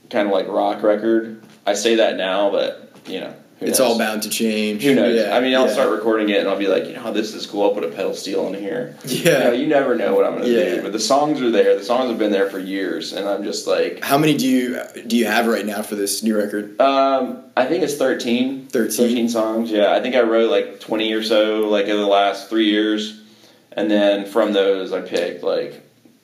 kind 0.10 0.28
of 0.28 0.34
like 0.34 0.50
rock 0.50 0.84
record. 0.84 1.42
I 1.66 1.76
say 1.76 1.96
that 1.96 2.18
now, 2.18 2.52
but 2.52 2.92
you 3.08 3.22
know, 3.22 3.34
It's 3.62 3.80
all 3.80 3.98
bound 3.98 4.24
to 4.24 4.30
change. 4.30 4.84
Who 4.84 4.96
knows? 4.96 5.16
Yeah, 5.16 5.36
I 5.36 5.42
mean, 5.42 5.54
I'll 5.54 5.68
yeah. 5.68 5.74
start 5.74 5.92
recording 5.92 6.30
it 6.30 6.40
and 6.40 6.48
I'll 6.48 6.58
be 6.58 6.68
like, 6.68 6.86
you 6.86 6.94
know, 6.94 7.12
this 7.12 7.34
is 7.34 7.46
cool. 7.46 7.64
I'll 7.64 7.74
put 7.74 7.84
a 7.84 7.90
pedal 7.90 8.14
steel 8.14 8.48
in 8.48 8.54
here. 8.54 8.96
Yeah. 9.06 9.40
You, 9.40 9.44
know, 9.44 9.52
you 9.52 9.68
never 9.68 9.96
know 9.96 10.14
what 10.16 10.26
I'm 10.26 10.34
going 10.36 10.46
to 10.46 10.50
Yeah. 10.50 10.76
do, 10.76 10.82
but 10.84 10.94
the 10.94 11.00
songs 11.00 11.42
are 11.42 11.52
there. 11.52 11.76
The 11.78 11.84
songs 11.84 12.10
have 12.10 12.18
been 12.18 12.32
there 12.32 12.50
for 12.50 12.58
years, 12.60 13.12
and 13.12 13.28
I'm 13.28 13.44
just 13.44 13.68
like, 13.68 14.02
How 14.02 14.18
many 14.18 14.38
do 14.38 14.48
you 14.48 14.80
do 15.08 15.18
you 15.18 15.26
have 15.26 15.46
right 15.48 15.66
now 15.66 15.82
for 15.82 15.96
this 15.96 16.24
new 16.24 16.38
record? 16.38 16.80
um, 16.80 17.44
I 17.58 17.66
think 17.66 17.84
it's 17.84 17.96
13. 17.96 18.68
13? 18.68 19.28
songs. 19.28 19.72
Yeah, 19.72 19.92
I 19.92 20.00
think 20.00 20.16
I 20.16 20.22
wrote 20.22 20.50
like 20.50 20.80
20 20.80 21.12
or 21.14 21.24
so, 21.24 21.68
like 21.68 21.88
in 21.88 21.98
the 21.98 22.08
last 22.08 22.50
three 22.50 22.70
years, 22.70 23.20
and 23.74 23.92
then 23.92 24.26
from 24.26 24.54
those 24.54 24.94
I 24.94 25.02
picked 25.02 25.44
like, 25.44 25.84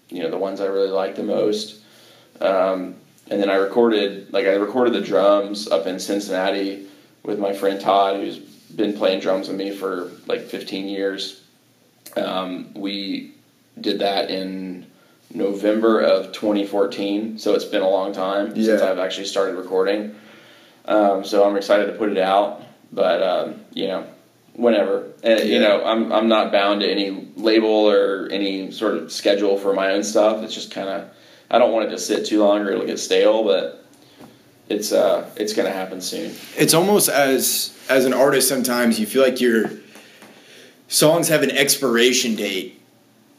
you 0.09 0.23
know, 0.23 0.29
the 0.29 0.37
ones 0.37 0.61
I 0.61 0.67
really 0.67 0.89
liked 0.91 1.17
the 1.17 1.23
most. 1.23 1.81
Um, 2.39 2.95
and 3.29 3.41
then 3.41 3.49
I 3.49 3.55
recorded, 3.55 4.31
like 4.31 4.45
I 4.45 4.53
recorded 4.53 4.93
the 4.93 5.01
drums 5.01 5.67
up 5.67 5.85
in 5.87 5.99
Cincinnati 5.99 6.87
with 7.25 7.39
my 7.39 7.53
friend 7.53 7.79
Todd, 7.81 8.17
who's 8.17 8.37
been 8.37 8.93
playing 8.93 9.19
drums 9.19 9.47
with 9.47 9.57
me 9.57 9.71
for 9.71 10.11
like 10.27 10.41
15 10.41 10.87
years. 10.87 11.41
Um, 12.15 12.73
we 12.73 13.33
did 13.79 13.99
that 13.99 14.29
in 14.29 14.85
November 15.33 16.01
of 16.01 16.31
2014, 16.33 17.39
so 17.39 17.55
it's 17.55 17.65
been 17.65 17.81
a 17.81 17.89
long 17.89 18.13
time 18.13 18.55
since 18.55 18.81
I've 18.81 18.99
actually 18.99 19.25
started 19.25 19.55
recording. 19.55 20.15
Um, 20.85 21.25
so 21.25 21.47
I'm 21.47 21.57
excited 21.57 21.87
to 21.87 21.93
put 21.93 22.09
it 22.09 22.17
out, 22.17 22.61
but 22.91 23.21
um, 23.21 23.61
you 23.73 23.87
know, 23.87 24.07
whenever. 24.53 25.11
And, 25.23 25.49
You 25.49 25.59
know, 25.59 25.83
I'm 25.83 26.11
I'm 26.11 26.27
not 26.27 26.51
bound 26.51 26.81
to 26.81 26.89
any 26.89 27.27
label 27.35 27.89
or 27.89 28.27
any 28.31 28.71
sort 28.71 28.95
of 28.95 29.11
schedule 29.11 29.57
for 29.57 29.73
my 29.73 29.91
own 29.91 30.03
stuff. 30.03 30.43
It's 30.43 30.53
just 30.53 30.71
kind 30.71 30.89
of 30.89 31.09
I 31.49 31.57
don't 31.57 31.71
want 31.71 31.87
it 31.87 31.91
to 31.91 31.97
sit 31.97 32.25
too 32.25 32.43
long 32.43 32.61
or 32.61 32.71
it'll 32.71 32.85
get 32.85 32.99
stale, 32.99 33.43
but 33.43 33.84
it's 34.69 34.91
uh 34.91 35.29
it's 35.35 35.53
gonna 35.53 35.71
happen 35.71 36.01
soon. 36.01 36.33
It's 36.57 36.73
almost 36.73 37.09
as 37.09 37.77
as 37.89 38.05
an 38.05 38.13
artist 38.13 38.47
sometimes 38.49 38.99
you 38.99 39.05
feel 39.05 39.21
like 39.23 39.39
your 39.39 39.69
songs 40.87 41.27
have 41.27 41.43
an 41.43 41.51
expiration 41.51 42.35
date. 42.35 42.81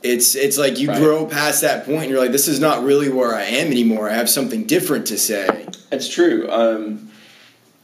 It's 0.02 0.34
it's 0.34 0.58
like 0.58 0.78
you 0.78 0.88
Right. 0.88 0.98
grow 1.00 1.26
past 1.26 1.62
that 1.62 1.84
point 1.84 2.02
and 2.02 2.10
you're 2.10 2.20
like 2.20 2.32
this 2.32 2.48
is 2.48 2.60
not 2.60 2.84
really 2.84 3.08
where 3.08 3.34
I 3.34 3.42
am 3.44 3.68
anymore. 3.68 4.08
I 4.10 4.14
have 4.14 4.28
something 4.30 4.64
different 4.64 5.06
to 5.06 5.18
say. 5.18 5.66
It's 5.90 6.08
true. 6.08 6.48
Um, 6.50 7.10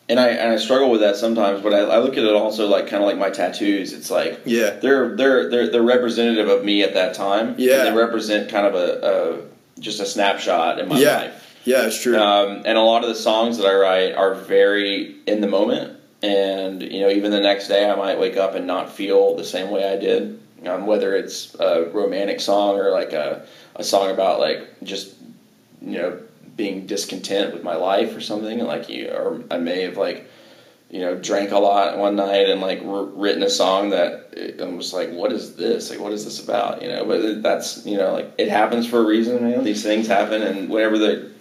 and 0.09 0.20
I 0.20 0.28
and 0.28 0.52
I 0.52 0.57
struggle 0.59 0.90
with 0.90 1.00
that 1.00 1.16
sometimes, 1.16 1.62
but 1.62 1.72
I, 1.72 1.78
I 1.81 1.98
look 1.98 2.12
at 2.12 2.24
it 2.24 2.35
also 2.35 2.68
like 2.68 2.87
kind 2.87 3.02
of 3.02 3.09
like 3.09 3.18
my 3.18 3.31
tattoos. 3.31 3.92
It's 3.92 4.11
like 4.11 4.40
Yeah. 4.44 4.70
they're 4.70 5.16
they're 5.16 5.48
they're 5.50 5.70
they're 5.70 5.83
representative 5.83 6.48
of 6.48 6.64
me 6.64 6.83
at 6.83 6.94
that 6.94 7.14
time. 7.14 7.55
Yeah. 7.59 7.87
And 7.87 7.96
they 7.96 8.00
represent 8.00 8.50
kind 8.50 8.66
of 8.66 8.74
a, 8.74 9.40
a 9.76 9.81
just 9.81 10.00
a 10.00 10.07
snapshot 10.07 10.78
in 10.78 10.88
my 10.88 10.98
Yeah. 10.98 11.16
life. 11.18 11.41
Yeah, 11.64 11.87
it's 11.87 12.01
true. 12.03 12.18
Um, 12.18 12.62
and 12.64 12.77
a 12.77 12.83
lot 12.83 13.03
of 13.03 13.09
the 13.09 13.14
songs 13.14 13.59
that 13.59 13.66
I 13.66 13.75
write 13.75 14.14
are 14.14 14.35
very 14.35 15.16
in 15.27 15.40
the 15.40 15.46
moment. 15.46 15.98
And, 16.22 16.83
you 16.83 17.01
know, 17.01 17.09
even 17.11 17.31
the 17.31 17.40
next 17.40 17.68
day 17.68 17.88
I 17.88 17.94
might 17.94 18.18
wake 18.18 18.37
up 18.37 18.55
and 18.55 18.66
not 18.66 18.92
feel 18.92 19.37
the 19.37 19.44
same 19.44 19.70
way 19.70 19.92
I 19.92 19.96
did. 19.96 20.40
Um, 20.66 20.87
whether 20.87 21.16
it's 21.16 21.57
a 21.59 21.87
romantic 21.87 22.40
song 22.40 22.77
or 22.77 22.90
like 22.90 23.12
a, 23.12 23.44
a 23.75 23.83
song 23.83 24.11
about 24.11 24.38
like 24.38 24.68
just, 24.85 25.14
you 25.81 25.98
know, 25.98 26.20
being 26.57 26.87
discontent 26.87 27.53
with 27.53 27.64
my 27.64 27.75
life 27.75 28.16
or 28.16 28.20
something. 28.20 28.61
Like 28.61 28.88
you, 28.88 29.09
or 29.11 29.42
I 29.51 29.59
may 29.59 29.83
have 29.83 29.96
like, 29.96 30.31
you 30.88 31.01
know, 31.01 31.16
drank 31.16 31.51
a 31.51 31.59
lot 31.59 31.98
one 31.98 32.14
night 32.14 32.48
and 32.48 32.61
like 32.61 32.81
r- 32.85 33.05
written 33.05 33.42
a 33.42 33.51
song 33.51 33.90
that 33.90 34.57
I'm 34.61 34.79
just 34.79 34.92
like, 34.92 35.11
what 35.11 35.33
is 35.33 35.57
this? 35.57 35.90
Like, 35.90 35.98
what 35.98 36.12
is 36.12 36.25
this 36.25 36.42
about? 36.44 36.83
You 36.83 36.88
know, 36.88 37.07
but 37.07 37.42
that's 37.42 37.85
you 37.85 37.96
know, 37.96 38.12
like 38.12 38.33
it 38.38 38.48
happens 38.48 38.87
for 38.87 38.98
a 39.01 39.05
reason. 39.05 39.64
These 39.64 39.83
things 39.83 40.07
happen, 40.07 40.42
and 40.42 40.68
whenever 40.68 40.98
the 40.98 41.31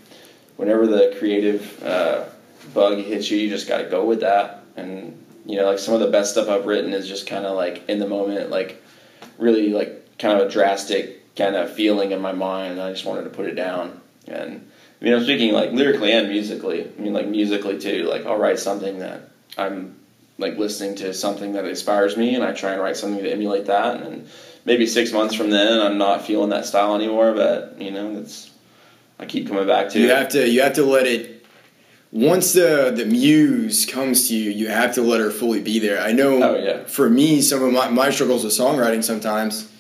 whenever 0.58 0.88
the 0.88 1.16
creative 1.18 1.84
uh, 1.84 2.26
bug 2.74 3.00
hits 3.00 3.30
you, 3.30 3.38
you 3.38 3.50
just 3.50 3.68
got 3.68 3.80
to 3.80 3.90
go 3.90 4.06
with 4.06 4.22
that. 4.22 4.64
And 4.76 5.18
you 5.46 5.58
know, 5.58 5.66
like 5.66 5.80
some 5.80 5.94
of 5.94 6.00
the 6.00 6.10
best 6.10 6.32
stuff 6.32 6.50
I've 6.50 6.66
written 6.66 6.94
is 6.94 7.08
just 7.08 7.28
kind 7.28 7.46
of 7.46 7.56
like 7.56 7.88
in 7.90 8.00
the 8.00 8.08
moment, 8.08 8.50
like 8.50 8.82
really 9.38 9.70
like 9.70 10.18
kind 10.18 10.40
of 10.40 10.48
a 10.48 10.52
drastic 10.52 11.36
kind 11.36 11.56
of 11.56 11.74
feeling 11.74 12.12
in 12.12 12.22
my 12.22 12.32
mind, 12.32 12.80
I 12.80 12.92
just 12.92 13.06
wanted 13.06 13.24
to 13.24 13.30
put 13.30 13.48
it 13.48 13.56
down. 13.56 14.00
And 14.28 14.70
I 15.02 15.04
mean, 15.04 15.14
I'm 15.14 15.24
speaking 15.24 15.54
like 15.54 15.72
lyrically 15.72 16.12
and 16.12 16.30
musically. 16.30 16.86
I 16.86 17.02
mean, 17.02 17.14
like 17.14 17.28
musically 17.28 17.80
too. 17.80 18.04
Like 18.04 18.26
I'll 18.26 18.38
write 18.38 18.60
something 18.60 19.00
that 19.00 19.30
I'm 19.58 19.96
like 20.38 20.58
listening 20.58 20.96
to 20.98 21.14
something 21.14 21.54
that 21.54 21.66
inspires 21.66 22.18
me, 22.18 22.36
and 22.36 22.44
I 22.44 22.52
try 22.54 22.74
and 22.74 22.82
write 22.82 22.98
something 22.98 23.24
to 23.24 23.32
emulate 23.32 23.66
that. 23.66 24.02
And 24.02 24.30
maybe 24.66 24.86
six 24.86 25.12
months 25.12 25.34
from 25.34 25.50
then, 25.50 25.80
I'm 25.80 25.98
not 25.98 26.26
feeling 26.26 26.50
that 26.50 26.66
style 26.66 26.96
anymore. 26.96 27.34
But 27.34 27.82
you 27.82 27.92
know, 27.92 28.14
that's 28.14 28.51
I 29.22 29.26
keep 29.26 29.48
coming 29.48 29.68
back 29.68 29.90
to. 29.90 30.00
you 30.00 30.10
have 30.10 30.30
to 30.30 30.50
you 30.50 30.62
have 30.64 30.74
to 30.74 30.84
let 30.84 31.06
it 31.08 31.46
once 32.12 32.54
the 32.54 32.92
the 32.96 33.06
muse 33.06 33.86
comes 33.86 34.28
to 34.28 34.36
you, 34.36 34.50
you 34.52 34.68
have 34.68 34.96
to 34.96 35.02
let 35.02 35.22
her 35.22 35.32
fully 35.32 35.62
be 35.62 35.80
there. 35.80 36.02
I 36.02 36.12
know 36.12 36.44
Oh, 36.44 36.56
yeah. 36.58 36.84
for 36.84 37.10
me, 37.10 37.42
some 37.42 37.64
of 37.64 37.72
my, 37.72 37.88
my 37.90 38.10
struggles 38.10 38.44
with 38.44 38.52
songwriting 38.54 39.04
sometimes, 39.04 39.72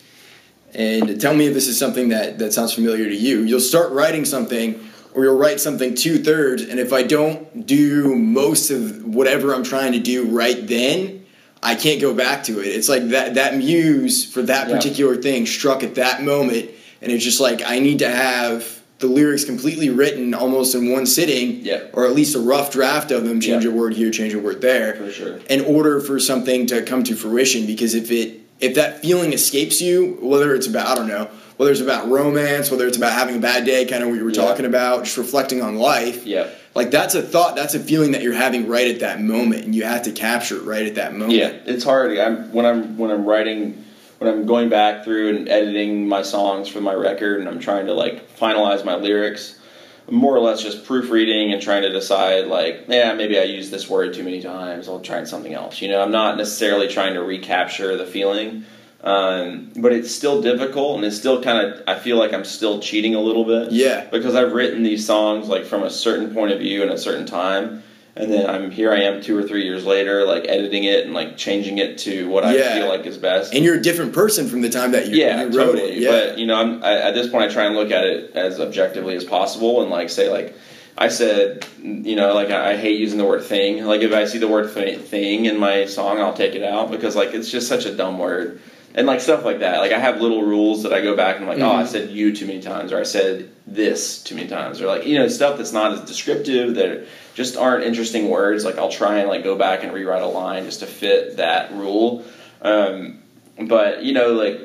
and 0.73 1.19
tell 1.19 1.33
me 1.33 1.47
if 1.47 1.53
this 1.53 1.67
is 1.67 1.77
something 1.77 2.09
that, 2.09 2.39
that 2.39 2.53
sounds 2.53 2.73
familiar 2.73 3.05
to 3.09 3.15
you. 3.15 3.41
You'll 3.41 3.59
start 3.59 3.91
writing 3.91 4.23
something 4.23 4.79
or 5.13 5.25
you'll 5.25 5.37
write 5.37 5.59
something 5.59 5.93
two 5.93 6.23
thirds, 6.23 6.61
and 6.63 6.79
if 6.79 6.93
I 6.93 7.03
don't 7.03 7.65
do 7.67 8.15
most 8.15 8.71
of 8.71 9.03
whatever 9.03 9.53
I'm 9.53 9.63
trying 9.63 9.91
to 9.91 9.99
do 9.99 10.23
right 10.23 10.65
then, 10.65 11.25
I 11.61 11.75
can't 11.75 11.99
go 11.99 12.13
back 12.13 12.45
to 12.45 12.61
it. 12.61 12.67
It's 12.67 12.87
like 12.87 13.09
that 13.09 13.33
that 13.33 13.57
muse 13.57 14.23
for 14.23 14.41
that 14.43 14.69
Yeah. 14.69 14.75
particular 14.77 15.15
thing 15.17 15.45
struck 15.45 15.83
at 15.83 15.95
that 15.95 16.23
moment, 16.23 16.69
and 17.01 17.11
it's 17.11 17.25
just 17.25 17.41
like 17.41 17.61
I 17.65 17.79
need 17.79 17.99
to 17.99 18.09
have 18.09 18.80
the 19.01 19.07
lyrics 19.07 19.43
completely 19.43 19.89
written 19.89 20.33
almost 20.33 20.73
in 20.75 20.91
one 20.91 21.05
sitting, 21.05 21.59
Yeah. 21.63 21.79
or 21.93 22.05
at 22.05 22.13
least 22.15 22.35
a 22.35 22.39
rough 22.39 22.71
draft 22.71 23.11
of 23.11 23.25
them. 23.25 23.41
Change 23.41 23.65
Yeah. 23.65 23.71
a 23.71 23.73
word 23.73 23.93
here, 23.95 24.11
change 24.11 24.33
a 24.33 24.39
word 24.39 24.61
there, 24.61 24.93
For 24.95 25.11
sure. 25.11 25.39
in 25.49 25.61
order 25.61 25.99
for 25.99 26.19
something 26.19 26.67
to 26.67 26.81
come 26.83 27.03
to 27.03 27.15
fruition. 27.15 27.65
Because 27.65 27.93
if 27.95 28.11
it 28.11 28.37
if 28.61 28.75
that 28.75 29.01
feeling 29.01 29.33
escapes 29.33 29.81
you, 29.81 30.19
whether 30.21 30.53
it's 30.53 30.67
about 30.67 30.87
I 30.87 30.93
don't 30.95 31.07
know 31.07 31.27
whether 31.57 31.71
it's 31.71 31.81
about 31.81 32.09
romance, 32.09 32.69
whether 32.71 32.87
it's 32.87 32.97
about 32.97 33.11
having 33.11 33.35
a 33.35 33.39
bad 33.39 33.65
day, 33.65 33.85
kind 33.85 34.01
of 34.03 34.09
what 34.09 34.17
you 34.17 34.23
were 34.23 34.29
Yeah. 34.31 34.41
talking 34.45 34.65
about, 34.65 35.03
just 35.03 35.17
reflecting 35.17 35.61
on 35.63 35.77
life. 35.77 36.25
Yeah. 36.25 36.45
Like 36.75 36.91
that's 36.91 37.15
a 37.15 37.21
thought, 37.23 37.55
that's 37.55 37.73
a 37.75 37.79
feeling 37.79 38.11
that 38.11 38.21
you're 38.21 38.33
having 38.33 38.67
right 38.67 38.87
at 38.87 38.99
that 38.99 39.19
moment, 39.21 39.65
and 39.65 39.73
you 39.75 39.83
have 39.83 40.03
to 40.03 40.11
capture 40.11 40.55
it 40.57 40.63
right 40.63 40.85
at 40.85 40.95
that 40.95 41.13
moment. 41.13 41.37
Yeah, 41.39 41.51
it's 41.65 41.83
hard. 41.83 42.15
I'm 42.17 42.51
when 42.53 42.65
I'm 42.67 42.97
when 42.99 43.09
I'm 43.11 43.25
writing 43.25 43.83
when 44.21 44.31
I'm 44.31 44.45
going 44.45 44.69
back 44.69 45.03
through 45.03 45.35
and 45.35 45.49
editing 45.49 46.07
my 46.07 46.21
songs 46.21 46.69
for 46.69 46.79
my 46.79 46.93
record 46.93 47.39
and 47.39 47.49
I'm 47.49 47.59
trying 47.59 47.87
to 47.87 47.95
like 47.95 48.37
finalize 48.37 48.85
my 48.85 48.93
lyrics. 48.93 49.59
I'm 50.07 50.13
more 50.13 50.35
or 50.35 50.39
less 50.39 50.61
just 50.61 50.85
proofreading 50.85 51.51
and 51.51 51.59
trying 51.59 51.81
to 51.81 51.89
decide 51.89 52.45
like, 52.45 52.85
yeah, 52.87 53.15
maybe 53.15 53.39
I 53.39 53.43
used 53.45 53.71
this 53.71 53.89
word 53.89 54.13
too 54.13 54.21
many 54.21 54.39
times. 54.39 54.87
I'll 54.87 54.99
try 54.99 55.23
something 55.23 55.55
else. 55.55 55.81
You 55.81 55.87
know, 55.87 56.03
I'm 56.03 56.11
not 56.11 56.37
necessarily 56.37 56.87
trying 56.87 57.15
to 57.15 57.23
recapture 57.23 57.97
the 57.97 58.05
feeling. 58.05 58.63
Um, 59.03 59.71
but 59.75 59.91
it's 59.91 60.13
still 60.13 60.43
difficult 60.43 60.97
and 60.97 61.05
it's 61.05 61.17
still 61.17 61.41
kind 61.41 61.65
of 61.65 61.81
I 61.87 61.97
feel 61.97 62.19
like 62.19 62.31
I'm 62.31 62.45
still 62.45 62.79
cheating 62.79 63.15
a 63.15 63.19
little 63.19 63.43
bit. 63.43 63.71
Yeah. 63.71 64.07
Because 64.11 64.35
I've 64.35 64.53
written 64.53 64.83
these 64.83 65.03
songs 65.03 65.47
like 65.47 65.65
from 65.65 65.81
a 65.81 65.89
certain 65.89 66.31
point 66.31 66.51
of 66.51 66.59
view 66.59 66.83
and 66.83 66.91
a 66.91 66.97
certain 66.99 67.25
time 67.25 67.81
and 68.15 68.31
then 68.31 68.49
I'm 68.49 68.71
here 68.71 68.91
I 68.91 69.01
am 69.03 69.21
two 69.21 69.37
or 69.37 69.43
three 69.43 69.63
years 69.63 69.85
later, 69.85 70.25
like 70.25 70.45
editing 70.47 70.83
it 70.83 71.05
and 71.05 71.13
like 71.13 71.37
changing 71.37 71.77
it 71.77 71.97
to 71.99 72.27
what 72.29 72.43
I 72.43 72.55
Yeah. 72.55 72.75
feel 72.79 72.87
like 72.89 73.05
is 73.05 73.17
best. 73.17 73.53
And 73.53 73.63
you're 73.63 73.75
a 73.75 73.81
different 73.81 74.13
person 74.13 74.47
from 74.47 74.61
the 74.61 74.69
time 74.69 74.91
that 74.91 75.07
you, 75.07 75.17
yeah, 75.17 75.41
you 75.43 75.57
wrote 75.57 75.73
totally. 75.73 75.93
it. 75.93 75.97
Yeah. 75.99 76.09
But 76.11 76.37
you 76.37 76.45
know, 76.45 76.55
I'm 76.55 76.83
I, 76.83 76.97
at 76.97 77.13
this 77.13 77.29
point 77.29 77.49
I 77.49 77.53
try 77.53 77.65
and 77.65 77.75
look 77.75 77.91
at 77.91 78.03
it 78.03 78.35
as 78.35 78.59
objectively 78.59 79.15
as 79.15 79.23
possible 79.23 79.81
and 79.81 79.89
like 79.89 80.09
say 80.09 80.29
like 80.29 80.55
I 80.97 81.07
said, 81.07 81.65
you 81.81 82.15
know, 82.17 82.33
like 82.33 82.51
I, 82.51 82.73
I 82.73 82.77
hate 82.77 82.99
using 82.99 83.17
the 83.17 83.25
word 83.25 83.43
thing. 83.43 83.85
Like 83.85 84.01
if 84.01 84.13
I 84.13 84.25
see 84.25 84.37
the 84.39 84.47
word 84.47 84.73
th- 84.73 84.99
thing 84.99 85.45
in 85.45 85.57
my 85.57 85.85
song, 85.85 86.19
I'll 86.19 86.33
take 86.33 86.53
it 86.53 86.63
out 86.63 86.91
because 86.91 87.15
like 87.15 87.33
it's 87.33 87.49
just 87.49 87.67
such 87.67 87.85
a 87.85 87.95
dumb 87.95 88.19
word. 88.19 88.59
And 88.93 89.07
like 89.07 89.21
stuff 89.21 89.45
like 89.45 89.59
that. 89.59 89.79
Like 89.79 89.93
I 89.93 89.99
have 89.99 90.19
little 90.19 90.43
rules 90.43 90.83
that 90.83 90.91
I 90.91 91.01
go 91.01 91.15
back 91.15 91.37
and 91.37 91.45
I'm 91.45 91.49
like, 91.49 91.65
oh, 91.65 91.71
I 91.71 91.85
said 91.85 92.09
you 92.09 92.35
too 92.35 92.45
many 92.45 92.61
times, 92.61 92.91
or 92.91 92.99
I 92.99 93.03
said 93.03 93.49
this 93.65 94.21
too 94.21 94.35
many 94.35 94.49
times, 94.49 94.81
or 94.81 94.87
like 94.87 95.05
you 95.05 95.17
know 95.17 95.27
stuff 95.27 95.57
that's 95.57 95.71
not 95.71 95.93
as 95.93 96.01
descriptive 96.01 96.75
that 96.75 97.07
just 97.33 97.55
aren't 97.55 97.85
interesting 97.85 98.29
words. 98.29 98.65
Like 98.65 98.77
I'll 98.77 98.91
try 98.91 99.19
and 99.19 99.29
like 99.29 99.43
go 99.43 99.55
back 99.55 99.83
and 99.83 99.93
rewrite 99.93 100.21
a 100.21 100.27
line 100.27 100.65
just 100.65 100.81
to 100.81 100.87
fit 100.87 101.37
that 101.37 101.71
rule. 101.73 102.25
Um, 102.61 103.19
but 103.59 104.03
you 104.03 104.13
know, 104.13 104.33
like 104.33 104.59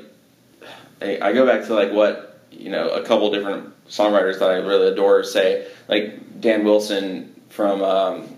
I, 1.00 1.28
I 1.28 1.32
go 1.32 1.46
back 1.46 1.66
to 1.66 1.74
like 1.74 1.92
what 1.92 2.40
you 2.50 2.70
know 2.70 2.88
a 2.90 3.04
couple 3.04 3.30
different 3.30 3.72
songwriters 3.88 4.40
that 4.40 4.50
I 4.50 4.56
really 4.56 4.88
adore 4.88 5.22
say, 5.24 5.68
like 5.88 6.40
Dan 6.40 6.64
Wilson 6.64 7.40
from 7.50 7.82
um, 7.82 8.36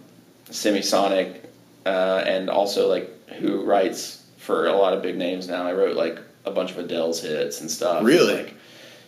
Semisonic, 0.51 1.40
uh, 1.87 2.22
and 2.27 2.51
also 2.51 2.88
like 2.88 3.29
who 3.31 3.64
writes 3.64 4.22
for 4.48 4.66
a 4.66 4.72
lot 4.72 4.94
of 4.94 5.02
big 5.02 5.18
names 5.18 5.46
now. 5.46 5.66
I 5.66 5.74
wrote 5.74 5.94
like 5.94 6.18
a 6.46 6.50
bunch 6.50 6.70
of 6.70 6.78
Adele's 6.78 7.20
hits 7.20 7.61
and 7.61 7.70
stuff. 7.70 8.02
Really? 8.02 8.34
Like, 8.44 8.54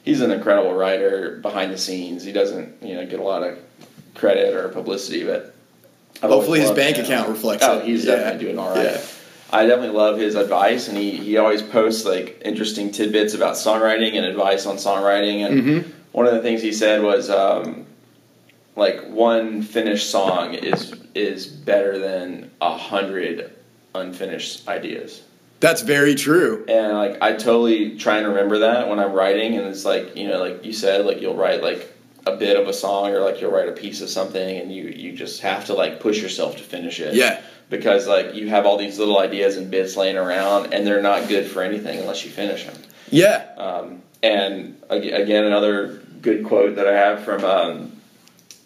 he's 0.04 0.20
an 0.20 0.30
incredible 0.30 0.74
writer 0.74 1.38
behind 1.40 1.72
the 1.72 1.78
scenes. 1.78 2.22
He 2.22 2.30
doesn't 2.30 2.82
you 2.82 2.94
know 2.94 3.06
get 3.06 3.20
a 3.20 3.22
lot 3.22 3.42
of 3.42 3.58
credit 4.14 4.52
or 4.54 4.68
publicity, 4.68 5.24
but 5.24 5.54
I've 6.22 6.28
Hopefully 6.28 6.60
his 6.60 6.72
bank 6.72 6.96
him. 6.98 7.06
account 7.06 7.30
reflects 7.30 7.64
Oh, 7.64 7.78
it. 7.78 7.86
he's 7.86 8.04
Yeah. 8.04 8.16
definitely 8.16 8.44
doing 8.44 8.58
all 8.58 8.74
right. 8.74 8.84
Yeah. 8.84 9.00
I 9.52 9.66
definitely 9.66 9.96
love 9.96 10.18
his 10.18 10.34
advice, 10.34 10.88
and 10.88 10.96
he, 10.98 11.10
he 11.12 11.38
always 11.38 11.62
posts 11.62 12.04
like 12.04 12.40
interesting 12.44 12.92
tidbits 12.92 13.32
about 13.32 13.54
songwriting 13.54 14.14
and 14.16 14.26
advice 14.26 14.66
on 14.66 14.76
songwriting. 14.76 15.44
And 15.46 15.62
Mhm. 15.62 15.84
one 16.12 16.26
of 16.26 16.34
the 16.34 16.42
things 16.42 16.60
he 16.60 16.70
said 16.72 17.02
was, 17.02 17.30
um, 17.30 17.86
like 18.76 19.08
one 19.08 19.62
finished 19.62 20.10
song 20.10 20.52
is 20.54 20.92
is 21.14 21.46
better 21.46 21.98
than 21.98 22.50
a 22.60 22.76
hundred 22.76 23.50
unfinished 23.94 24.68
ideas. 24.68 25.22
That's 25.60 25.82
very 25.82 26.14
true. 26.14 26.64
And 26.68 26.96
like 26.96 27.22
I 27.22 27.32
totally 27.34 27.96
try 27.98 28.16
and 28.18 28.26
remember 28.28 28.58
that 28.60 28.88
when 28.88 28.98
I'm 28.98 29.12
writing, 29.12 29.56
and 29.56 29.66
it's 29.66 29.84
like 29.84 30.16
you 30.16 30.26
know, 30.28 30.40
like 30.40 30.64
you 30.64 30.72
said, 30.72 31.04
like 31.06 31.20
you'll 31.20 31.36
write 31.36 31.62
like 31.62 31.92
a 32.26 32.36
bit 32.36 32.58
of 32.60 32.66
a 32.68 32.72
song 32.72 33.10
or 33.12 33.20
like 33.20 33.40
you'll 33.40 33.50
write 33.52 33.68
a 33.68 33.72
piece 33.72 34.00
of 34.00 34.08
something, 34.08 34.58
and 34.58 34.72
you 34.74 34.84
you 34.84 35.12
just 35.12 35.40
have 35.42 35.66
to 35.66 35.74
like 35.74 36.00
push 36.00 36.20
yourself 36.22 36.56
to 36.56 36.62
finish 36.62 36.98
it 37.00 37.14
Yeah. 37.14 37.40
because 37.68 38.06
like 38.08 38.34
you 38.34 38.48
have 38.48 38.64
all 38.66 38.76
these 38.78 38.98
little 38.98 39.18
ideas 39.18 39.56
and 39.56 39.70
bits 39.70 39.96
laying 39.96 40.16
around 40.16 40.72
and 40.74 40.86
they're 40.86 41.02
not 41.02 41.28
good 41.28 41.46
for 41.46 41.62
anything 41.62 41.98
unless 41.98 42.24
you 42.24 42.30
finish 42.30 42.64
them. 42.64 42.76
Yeah. 43.10 43.44
Um, 43.56 44.02
and 44.22 44.76
again, 44.90 45.44
another 45.44 46.00
good 46.20 46.44
quote 46.44 46.76
that 46.76 46.86
I 46.86 46.92
have 46.92 47.24
from 47.24 47.44
um, 47.44 47.92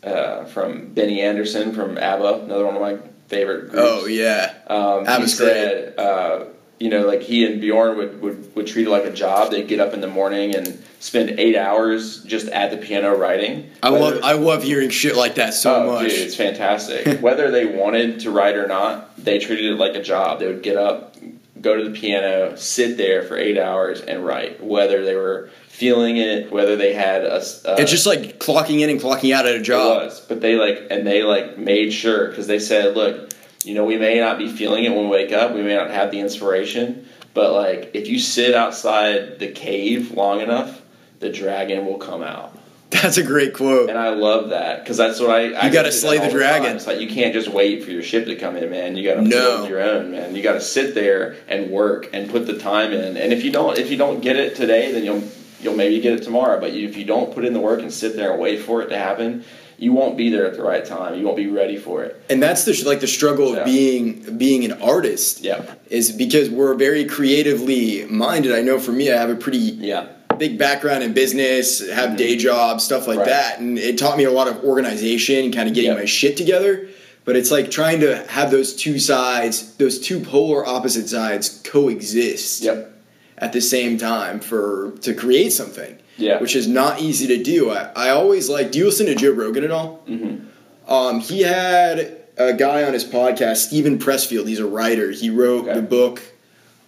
uh, 0.03 0.45
from 0.47 0.93
Benny 0.93 1.21
Andersson 1.23 1.73
from 1.73 1.97
ABBA, 1.99 2.43
another 2.45 2.67
one 2.67 2.75
of 2.77 2.81
my 2.83 2.99
favorite 3.29 3.71
groups. 3.71 3.77
Oh 3.79 4.07
yeah. 4.07 4.55
Um, 4.67 5.05
he 5.07 5.11
ABBA's 5.13 5.37
said, 5.37 5.99
uh, 5.99 6.45
you 6.81 6.91
know, 6.91 7.07
like 7.07 7.23
he 7.23 7.47
and 7.47 7.61
Bjorn 7.61 7.97
would, 7.97 8.21
would, 8.21 8.57
would 8.57 8.67
treat 8.67 8.87
it 8.87 8.91
like 8.91 9.05
a 9.05 9.13
job. 9.13 9.51
They'd 9.51 9.69
get 9.69 9.81
up 9.81 9.95
in 9.95 10.01
the 10.01 10.09
morning 10.09 10.55
and 10.55 10.83
spend 11.01 11.39
eight 11.39 11.57
hours 11.57 12.23
just 12.25 12.49
at 12.49 12.71
the 12.71 12.77
piano 12.77 13.17
writing. 13.17 13.71
I 13.83 13.91
Whether- 13.91 14.17
love 14.17 14.21
I 14.25 14.33
love 14.33 14.63
hearing 14.63 14.91
shit 14.91 15.17
like 15.17 15.37
that 15.37 15.55
so 15.55 15.75
oh, 15.77 15.87
much. 15.93 16.11
dude, 16.11 16.19
it's 16.21 16.37
fantastic. 16.37 17.21
Whether 17.21 17.51
they 17.51 17.67
wanted 17.67 18.21
to 18.21 18.31
write 18.31 18.57
or 18.57 18.67
not, 18.67 19.17
they 19.23 19.39
treated 19.39 19.73
it 19.73 19.77
like 19.77 19.95
a 19.95 20.03
job. 20.03 20.41
They 20.41 20.47
would 20.47 20.63
get 20.63 20.77
up, 20.77 21.17
go 21.61 21.77
to 21.77 21.85
the 21.89 21.99
piano, 21.99 22.57
sit 22.57 22.97
there 22.97 23.23
for 23.23 23.37
eight 23.37 23.59
hours, 23.59 24.01
and 24.01 24.25
write. 24.25 24.63
Whether 24.63 25.05
they 25.05 25.15
were 25.15 25.51
feeling 25.69 26.17
it, 26.17 26.51
whether 26.53 26.77
they 26.77 26.93
had 26.95 27.25
a, 27.25 27.37
It's 27.37 27.91
just 27.91 28.07
like 28.07 28.39
clocking 28.39 28.81
in 28.81 28.91
and 28.91 29.01
clocking 29.01 29.35
out 29.35 29.45
at 29.47 29.55
a 29.55 29.59
it 29.59 29.63
job. 29.63 30.05
was, 30.05 30.21
but 30.21 30.41
they 30.41 30.55
like 30.57 30.87
and 30.91 31.07
they 31.07 31.23
like 31.25 31.59
made 31.59 31.93
sure 31.93 32.29
because 32.29 32.47
they 32.47 32.59
said, 32.61 32.95
look, 32.97 33.31
you 33.65 33.75
know, 33.75 33.85
we 33.85 33.97
may 33.99 34.19
not 34.21 34.39
be 34.39 34.49
feeling 34.49 34.85
it 34.85 34.91
when 34.91 35.05
we 35.05 35.11
wake 35.11 35.33
up, 35.33 35.55
we 35.55 35.63
may 35.63 35.75
not 35.75 35.91
have 35.91 36.11
the 36.11 36.21
inspiration, 36.21 37.07
but 37.33 37.53
like 37.53 37.91
if 37.95 38.09
you 38.09 38.19
sit 38.19 38.55
outside 38.55 39.39
the 39.39 39.51
cave 39.51 40.13
long 40.13 40.41
enough, 40.41 40.81
the 41.21 41.31
dragon 41.31 41.87
will 41.87 41.99
come 41.99 42.23
out. 42.23 42.59
That's 42.91 43.17
a 43.17 43.25
great 43.25 43.55
quote. 43.55 43.89
And 43.91 43.99
I 43.99 44.11
love 44.11 44.51
that 44.51 44.81
because 44.85 44.97
that's 44.97 45.19
what 45.19 45.31
I. 45.31 45.53
I 45.53 45.67
You 45.67 45.73
gotta 45.73 45.91
slay 45.91 46.19
the 46.19 46.31
dragon. 46.31 46.77
It's 46.77 46.87
like 46.87 47.01
you 47.01 47.09
can't 47.09 47.33
just 47.33 47.49
wait 47.49 47.83
for 47.83 47.91
your 47.91 48.03
ship 48.05 48.27
to 48.27 48.37
come 48.37 48.57
in, 48.57 48.71
man. 48.71 48.97
You 48.97 49.03
got 49.09 49.15
to 49.17 49.23
No. 49.23 49.57
build 49.59 49.69
your 49.69 49.81
own, 49.83 50.13
man. 50.13 50.37
You 50.37 50.43
got 50.45 50.53
to 50.53 50.61
sit 50.61 50.95
there 50.95 51.37
and 51.49 51.71
work 51.71 52.11
and 52.13 52.31
put 52.31 52.47
the 52.47 52.57
time 52.57 52.93
in. 52.93 53.17
And 53.17 53.33
if 53.33 53.43
you 53.45 53.51
don't, 53.51 53.77
if 53.79 53.91
you 53.91 53.97
don't 53.97 54.21
get 54.21 54.37
it 54.37 54.55
today, 54.55 54.93
then 54.93 55.03
you'll 55.05 55.25
you'll 55.61 55.75
maybe 55.77 55.99
get 56.01 56.13
it 56.13 56.23
tomorrow. 56.23 56.61
But 56.61 56.73
you, 56.73 56.89
if 56.89 56.97
you 56.97 57.05
don't 57.05 57.35
put 57.35 57.45
in 57.45 57.53
the 57.53 57.59
work 57.61 57.81
and 57.81 57.93
sit 57.93 58.15
there 58.15 58.31
and 58.33 58.41
wait 58.41 58.61
for 58.63 58.81
it 58.83 58.91
to 58.91 58.99
happen, 58.99 59.45
you 59.79 59.93
won't 59.93 60.17
be 60.17 60.31
there 60.31 60.47
at 60.47 60.57
the 60.57 60.63
right 60.63 60.85
time. 60.85 61.19
You 61.19 61.25
won't 61.25 61.37
be 61.37 61.49
ready 61.49 61.77
for 61.77 62.05
it. 62.05 62.23
And 62.31 62.43
that's 62.43 62.65
the 62.65 62.81
like 62.87 63.01
the 63.01 63.07
struggle 63.07 63.57
of 63.57 63.65
being 63.65 64.37
being 64.39 64.65
an 64.65 64.81
artist. 64.83 65.41
Yeah, 65.41 65.75
Is 65.89 66.13
because 66.13 66.49
we're 66.51 66.75
very 66.75 67.05
creatively 67.05 68.05
minded. 68.07 68.53
I 68.53 68.63
know 68.63 68.79
for 68.79 68.93
me, 68.93 69.11
I 69.13 69.17
have 69.17 69.31
a 69.31 69.35
pretty 69.37 69.59
yeah, 69.59 70.09
big 70.39 70.59
background 70.59 71.03
in 71.03 71.13
business, 71.13 71.89
have 71.91 72.17
day 72.17 72.37
jobs, 72.37 72.85
stuff 72.85 73.07
like 73.07 73.19
Mm-hmm. 73.19 73.21
Right. 73.21 73.29
that, 73.29 73.61
and 73.61 73.79
it 73.79 73.99
taught 73.99 74.17
me 74.17 74.25
a 74.25 74.31
lot 74.31 74.49
of 74.49 74.63
organization, 74.65 75.53
kind 75.53 75.69
of 75.69 75.75
getting 75.75 75.91
Yep. 75.91 75.99
my 75.99 76.05
shit 76.07 76.37
together. 76.37 76.89
But 77.25 77.37
it's 77.37 77.51
like 77.51 77.71
trying 77.71 78.01
to 78.01 78.23
have 78.29 78.51
those 78.51 78.77
two 78.77 78.99
sides, 78.99 79.75
those 79.77 79.99
two 79.99 80.21
polar 80.21 80.67
opposite 80.67 81.09
sides 81.09 81.63
coexist 81.65 82.63
yep, 82.63 82.93
at 83.39 83.53
the 83.55 83.61
same 83.63 83.97
time 83.97 84.41
for 84.41 84.91
to 85.03 85.15
create 85.15 85.51
something. 85.53 85.97
Yeah. 86.17 86.41
Which 86.41 86.55
is 86.55 86.69
not 86.69 87.01
easy 87.01 87.27
to 87.29 87.43
do. 87.43 87.71
I, 87.71 87.91
I 87.97 88.11
always 88.11 88.49
like 88.49 88.71
do 88.71 88.79
you 88.79 88.85
listen 88.87 89.07
to 89.07 89.15
Joe 89.15 89.33
Rogan 89.33 89.65
at 89.65 89.71
all? 89.71 90.03
Mhm. 90.09 90.45
Um, 90.87 91.21
he 91.21 91.43
had 91.43 92.19
a 92.37 92.53
guy 92.53 92.83
on 92.85 92.93
his 92.93 93.05
podcast, 93.05 93.57
Steven 93.57 93.99
Pressfield, 93.99 94.47
he's 94.49 94.59
a 94.61 94.67
writer. 94.67 95.11
He 95.11 95.31
wrote 95.31 95.65
Okay. 95.65 95.75
the 95.75 95.83
book 95.83 96.23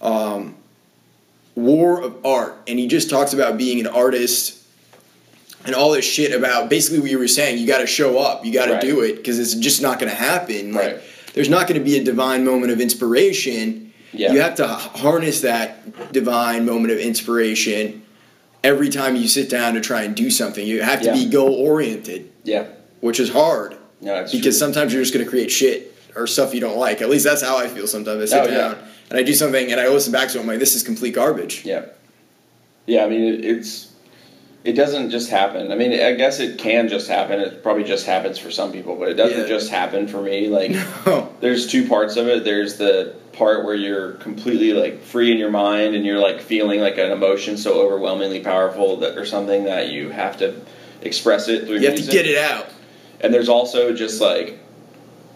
um, 0.01 0.55
War 1.55 2.03
of 2.03 2.25
Art, 2.25 2.55
and 2.69 2.79
he 2.79 2.87
just 2.87 3.09
talks 3.09 3.33
about 3.33 3.57
being 3.57 3.81
an 3.81 3.87
artist 3.87 4.59
and 5.65 5.75
all 5.75 5.91
this 5.93 6.05
shit 6.05 6.33
about 6.33 6.69
basically 6.69 7.01
what 7.01 7.11
you 7.11 7.19
were 7.19 7.27
saying. 7.29 7.59
You 7.59 7.67
got 7.67 7.79
to 7.79 7.87
show 7.87 8.19
up, 8.19 8.45
you 8.45 8.53
got 8.53 8.67
to 8.67 8.73
Right. 8.75 8.81
do 8.83 9.01
it 9.01 9.17
because 9.17 9.39
it's 9.39 9.55
just 9.55 9.81
not 9.83 9.99
going 9.99 10.11
to 10.11 10.17
happen. 10.17 10.73
Like, 10.75 10.87
Right. 10.87 11.01
there's 11.35 11.49
not 11.49 11.67
going 11.67 11.81
to 11.81 11.85
be 11.85 11.97
a 11.97 12.05
divine 12.05 12.45
moment 12.45 12.71
of 12.73 12.81
inspiration. 12.81 13.93
Yeah. 14.12 14.33
You 14.33 14.41
have 14.43 14.55
to 14.57 14.67
harness 14.67 15.41
that 15.41 16.12
divine 16.12 16.65
moment 16.67 16.93
of 16.93 16.99
inspiration 16.99 18.03
every 18.66 18.88
time 18.88 19.14
you 19.14 19.29
sit 19.29 19.48
down 19.48 19.74
to 19.74 19.81
try 19.81 20.02
and 20.02 20.14
do 20.16 20.29
something. 20.31 20.66
You 20.66 20.83
have 20.83 21.00
to 21.00 21.07
Yeah. 21.07 21.12
be 21.14 21.26
goal 21.26 21.55
oriented, 21.55 22.29
yeah. 22.42 22.64
which 23.00 23.20
is 23.20 23.31
hard 23.31 23.76
No, 24.00 24.16
because 24.24 24.40
true. 24.40 24.52
sometimes 24.52 24.92
you're 24.92 25.02
just 25.02 25.14
going 25.14 25.24
to 25.24 25.31
create 25.31 25.50
shit 25.50 25.94
or 26.16 26.26
stuff 26.26 26.52
you 26.52 26.61
don't 26.61 26.76
like. 26.76 27.00
At 27.00 27.09
least 27.09 27.24
that's 27.24 27.42
how 27.42 27.57
I 27.57 27.68
feel 27.68 27.87
sometimes. 27.87 28.20
I 28.22 28.24
sit 28.26 28.50
Oh, 28.50 28.52
yeah. 28.52 28.59
down 28.59 28.79
and 29.11 29.18
I 29.18 29.22
do 29.22 29.35
something 29.35 29.70
and 29.70 29.81
I 29.81 29.87
listen 29.88 30.12
back 30.12 30.29
to 30.31 30.38
it. 30.38 30.40
I'm 30.40 30.46
like, 30.48 30.59
this 30.59 30.74
is 30.74 30.83
complete 30.83 31.14
garbage. 31.14 31.64
Yeah, 31.64 31.83
yeah. 32.87 33.05
I 33.05 33.09
mean, 33.09 33.22
it, 33.35 33.44
it's 33.44 33.88
it 34.66 34.72
doesn't 34.74 35.11
just 35.11 35.31
happen. 35.31 35.70
I 35.70 35.76
mean, 35.76 35.92
I 35.92 36.14
guess 36.14 36.40
it 36.40 36.59
can 36.59 36.88
just 36.88 37.09
happen. 37.09 37.40
It 37.40 37.62
probably 37.62 37.85
just 37.85 38.05
happens 38.05 38.37
for 38.38 38.50
some 38.50 38.72
people, 38.72 38.96
but 38.96 39.09
it 39.09 39.14
doesn't 39.14 39.42
Yeah. 39.42 39.46
just 39.46 39.70
happen 39.70 40.09
for 40.09 40.20
me. 40.20 40.48
Like, 40.48 40.72
Oh, 41.07 41.33
there's 41.40 41.68
two 41.68 41.88
parts 41.88 42.16
of 42.16 42.26
it. 42.26 42.44
There's 42.44 42.76
the 42.76 43.14
part 43.33 43.64
where 43.64 43.76
you're 43.76 44.12
completely 44.14 44.72
like 44.72 45.02
free 45.02 45.31
in 45.31 45.38
your 45.38 45.50
mind 45.52 45.94
and 45.94 46.05
you're 46.05 46.18
like 46.18 46.40
feeling 46.40 46.81
like 46.81 46.98
an 46.98 47.12
emotion 47.12 47.57
so 47.57 47.81
overwhelmingly 47.81 48.40
powerful 48.40 48.96
that 48.96 49.16
or 49.16 49.24
something 49.24 49.64
that 49.64 49.90
you 49.92 50.09
have 50.11 50.37
to 50.38 50.55
express 51.02 51.46
it 51.46 51.66
through 51.66 51.79
you 51.79 51.87
have 51.87 51.96
to 51.96 52.11
get 52.11 52.26
it 52.26 52.38
out. 52.38 52.66
And 53.20 53.33
there's 53.33 53.48
also 53.50 53.94
just 53.94 54.20
like 54.20 54.59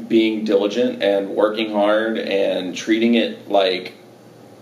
being 0.09 0.45
diligent 0.45 1.03
and 1.03 1.29
working 1.31 1.71
hard 1.71 2.19
and 2.19 2.75
treating 2.75 3.15
it 3.15 3.49
like 3.49 3.93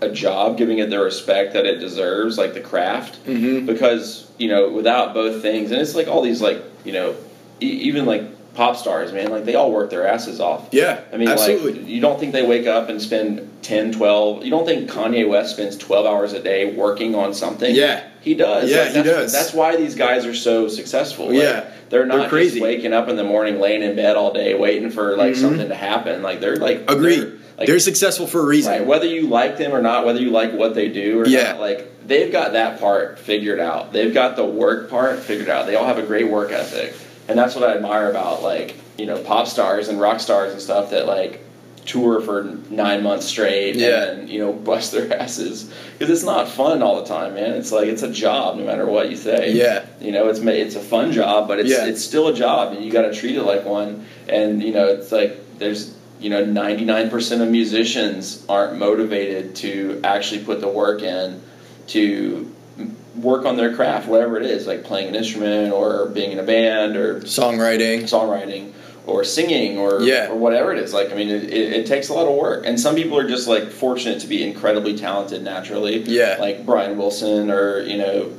a 0.01 0.09
job, 0.09 0.57
giving 0.57 0.77
it 0.79 0.89
the 0.89 0.99
respect 0.99 1.53
that 1.53 1.65
it 1.65 1.79
deserves, 1.79 2.37
like 2.37 2.53
the 2.53 2.59
craft. 2.61 3.17
Mhm. 3.27 3.65
Because 3.65 4.25
you 4.37 4.47
know, 4.49 4.69
without 4.69 5.13
both 5.13 5.41
things, 5.41 5.71
and 5.71 5.81
it's 5.81 5.95
like 5.95 6.07
all 6.07 6.21
these 6.21 6.41
like 6.41 6.61
you 6.85 6.93
know, 6.93 7.13
e- 7.61 7.65
even 7.67 8.05
like 8.05 8.23
pop 8.55 8.75
stars, 8.75 9.11
man, 9.13 9.29
like 9.29 9.45
they 9.45 9.55
all 9.55 9.71
work 9.71 9.89
their 9.89 10.07
asses 10.07 10.39
off. 10.41 10.67
Yeah, 10.71 10.99
I 11.13 11.17
mean, 11.17 11.27
absolutely. 11.29 11.73
like, 11.73 11.87
you 11.87 12.01
don't 12.01 12.19
think 12.19 12.33
they 12.33 12.45
wake 12.45 12.67
up 12.67 12.89
and 12.89 13.01
spend 13.01 13.47
10, 13.61 13.91
12, 13.93 14.43
you 14.43 14.49
don't 14.51 14.65
think 14.65 14.89
Kanye 14.89 15.27
West 15.27 15.53
spends 15.53 15.77
12 15.77 16.05
hours 16.05 16.33
a 16.33 16.41
day 16.41 16.73
working 16.73 17.13
on 17.15 17.33
something? 17.33 17.73
Yeah. 17.73 18.01
He 18.21 18.33
does. 18.33 18.69
Yeah, 18.69 18.77
Like, 18.79 18.87
he 18.87 18.93
that's, 18.95 19.07
does. 19.09 19.31
That's 19.33 19.53
why 19.53 19.75
these 19.77 19.95
guys 19.95 20.25
are 20.25 20.33
so 20.33 20.67
successful. 20.67 21.27
Like, 21.27 21.35
Yeah. 21.37 21.65
They're 21.89 22.05
not 22.05 22.17
They're 22.21 22.29
crazy. 22.29 22.59
just 22.59 22.63
waking 22.63 22.91
up 22.93 23.07
in 23.09 23.15
the 23.15 23.23
morning, 23.23 23.59
laying 23.59 23.81
in 23.81 23.95
bed 23.95 24.15
all 24.15 24.31
day, 24.33 24.53
waiting 24.55 24.89
for 24.89 25.15
like 25.17 25.33
Mhm. 25.33 25.41
something 25.41 25.67
to 25.69 25.75
happen. 25.75 26.21
Like 26.21 26.39
they're 26.41 26.55
like 26.57 26.83
Agreed. 26.89 27.19
They're, 27.19 27.31
like, 27.59 27.67
They're 27.67 27.79
successful 27.79 28.25
for 28.25 28.39
a 28.41 28.45
reason. 28.45 28.71
Right. 28.71 28.85
Whether 28.85 29.05
you 29.05 29.27
like 29.27 29.57
them 29.57 29.73
or 29.73 29.81
not, 29.81 30.05
whether 30.05 30.19
you 30.19 30.31
like 30.31 30.53
what 30.53 30.73
they 30.73 30.89
do 30.89 31.19
or 31.21 31.27
Yeah. 31.27 31.51
not, 31.51 31.59
like 31.59 32.07
they've 32.07 32.31
got 32.31 32.53
that 32.53 32.79
part 32.79 33.19
figured 33.19 33.59
out. 33.59 33.93
They've 33.93 34.13
got 34.13 34.35
the 34.35 34.45
work 34.45 34.89
part 34.89 35.19
figured 35.19 35.49
out. 35.49 35.67
They 35.67 35.75
all 35.75 35.85
have 35.85 35.97
a 35.99 36.03
great 36.03 36.27
work 36.29 36.51
ethic, 36.51 36.95
and 37.27 37.37
that's 37.37 37.55
what 37.55 37.69
I 37.69 37.75
admire 37.75 38.09
about 38.09 38.41
like 38.41 38.75
you 38.97 39.05
know 39.05 39.17
pop 39.21 39.47
stars 39.47 39.87
and 39.89 39.99
rock 40.01 40.19
stars 40.19 40.51
and 40.53 40.61
stuff 40.61 40.89
that 40.91 41.05
like 41.05 41.45
tour 41.85 42.21
for 42.21 42.43
nine 42.69 43.01
months 43.01 43.25
straight 43.25 43.75
Yeah. 43.75 44.03
and 44.11 44.29
you 44.29 44.39
know 44.39 44.53
bust 44.69 44.91
their 44.91 45.11
asses 45.19 45.71
because 45.97 46.11
it's 46.13 46.23
not 46.23 46.47
fun 46.47 46.81
all 46.83 47.01
the 47.01 47.07
time, 47.07 47.33
man. 47.35 47.51
It's 47.53 47.71
like 47.71 47.87
it's 47.87 48.03
a 48.03 48.11
job 48.11 48.57
no 48.57 48.63
matter 48.65 48.85
what 48.85 49.09
you 49.09 49.15
say. 49.17 49.51
Yeah. 49.53 49.85
You 49.99 50.11
know, 50.11 50.27
it's 50.29 50.39
it's 50.39 50.75
a 50.75 50.79
fun 50.81 51.11
job, 51.11 51.47
but 51.47 51.59
it's 51.59 51.69
Yeah. 51.69 51.85
it's 51.87 52.03
still 52.03 52.27
a 52.29 52.33
job, 52.33 52.73
and 52.73 52.85
you 52.85 52.91
got 52.91 53.03
to 53.03 53.13
treat 53.13 53.35
it 53.35 53.43
like 53.43 53.65
one. 53.65 54.05
And 54.27 54.63
you 54.63 54.71
know, 54.71 54.87
it's 54.87 55.11
like 55.11 55.37
there's 55.59 55.93
you 56.19 56.29
know, 56.29 56.43
ninety 56.45 56.85
nine 56.85 57.09
percent 57.09 57.41
of 57.41 57.49
musicians 57.49 58.45
aren't 58.49 58.77
motivated 58.77 59.55
to 59.57 60.01
actually 60.03 60.43
put 60.43 60.59
the 60.61 60.67
work 60.67 61.01
in 61.01 61.41
to 61.87 62.53
work 63.15 63.45
on 63.45 63.57
their 63.57 63.75
craft, 63.75 64.07
whatever 64.07 64.37
it 64.37 64.45
is, 64.45 64.67
like 64.67 64.83
playing 64.83 65.09
an 65.09 65.15
instrument 65.15 65.73
or 65.73 66.07
being 66.07 66.31
in 66.31 66.39
a 66.39 66.43
band 66.43 66.95
or 66.95 67.21
Songwriting. 67.21 68.03
songwriting 68.03 68.71
or 69.05 69.23
singing 69.23 69.77
or 69.79 70.01
Yeah. 70.01 70.29
or 70.29 70.35
whatever 70.35 70.71
it 70.71 70.79
is. 70.79 70.93
Like 70.93 71.11
I 71.11 71.15
mean, 71.15 71.29
it, 71.29 71.45
it, 71.45 71.73
it 71.73 71.85
takes 71.87 72.09
a 72.09 72.13
lot 72.13 72.27
of 72.27 72.35
work, 72.35 72.65
and 72.65 72.79
some 72.79 72.95
people 72.95 73.17
are 73.17 73.27
just 73.27 73.47
like 73.47 73.69
fortunate 73.71 74.19
to 74.21 74.27
be 74.27 74.43
incredibly 74.43 74.95
talented 74.97 75.41
naturally. 75.43 75.99
Yeah. 75.99 76.37
like 76.39 76.65
Brian 76.65 76.97
Wilson 76.97 77.49
or 77.49 77.79
you 77.81 77.97
know, 77.97 78.31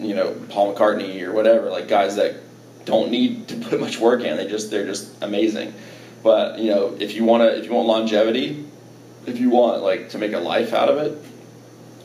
you 0.00 0.14
know 0.14 0.34
Paul 0.48 0.74
McCartney 0.74 1.22
or 1.22 1.32
whatever. 1.32 1.70
Like 1.70 1.88
guys 1.88 2.16
that 2.16 2.36
don't 2.84 3.10
need 3.10 3.48
to 3.48 3.56
put 3.56 3.80
much 3.80 3.98
work 4.00 4.22
in. 4.22 4.36
They 4.38 4.46
just 4.48 4.70
they're 4.70 4.86
just 4.86 5.22
amazing. 5.22 5.72
But 6.22 6.58
you 6.58 6.70
know, 6.70 6.96
if 6.98 7.14
you 7.14 7.24
want 7.24 7.42
to, 7.42 7.58
if 7.58 7.64
you 7.66 7.72
want 7.72 7.86
longevity, 7.88 8.64
if 9.26 9.38
you 9.38 9.50
want 9.50 9.82
like 9.82 10.10
to 10.10 10.18
make 10.18 10.32
a 10.32 10.38
life 10.38 10.72
out 10.72 10.88
of 10.88 10.98
it, 10.98 11.16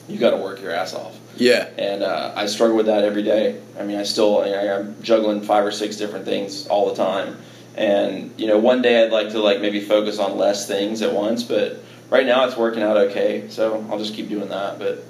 you 0.07 0.19
got 0.19 0.31
to 0.31 0.37
work 0.37 0.61
your 0.61 0.71
ass 0.71 0.93
off 0.93 1.17
Yeah. 1.37 1.69
and 1.77 2.03
uh, 2.03 2.33
I 2.35 2.45
struggle 2.47 2.75
with 2.75 2.87
that 2.87 3.03
every 3.05 3.23
day. 3.23 3.61
I 3.79 3.83
mean, 3.83 3.97
I 3.97 4.03
still 4.03 4.41
I, 4.41 4.49
I'm 4.49 5.01
juggling 5.01 5.41
five 5.41 5.65
or 5.65 5.71
six 5.71 5.95
different 5.95 6.25
things 6.25 6.67
all 6.67 6.89
the 6.89 6.95
time, 6.95 7.37
and 7.75 8.31
you 8.37 8.47
know, 8.47 8.57
one 8.59 8.81
day 8.81 9.03
I'd 9.03 9.11
like 9.11 9.29
to 9.31 9.39
like 9.39 9.61
maybe 9.61 9.79
focus 9.79 10.19
on 10.19 10.37
less 10.37 10.67
things 10.67 11.01
at 11.01 11.13
once, 11.13 11.43
but 11.43 11.79
right 12.09 12.25
now 12.25 12.45
it's 12.45 12.57
working 12.57 12.83
out 12.83 12.97
okay. 12.97 13.47
So 13.49 13.85
I'll 13.89 13.97
just 13.97 14.13
keep 14.13 14.29
doing 14.29 14.49
that. 14.49 14.77
But 14.77 15.03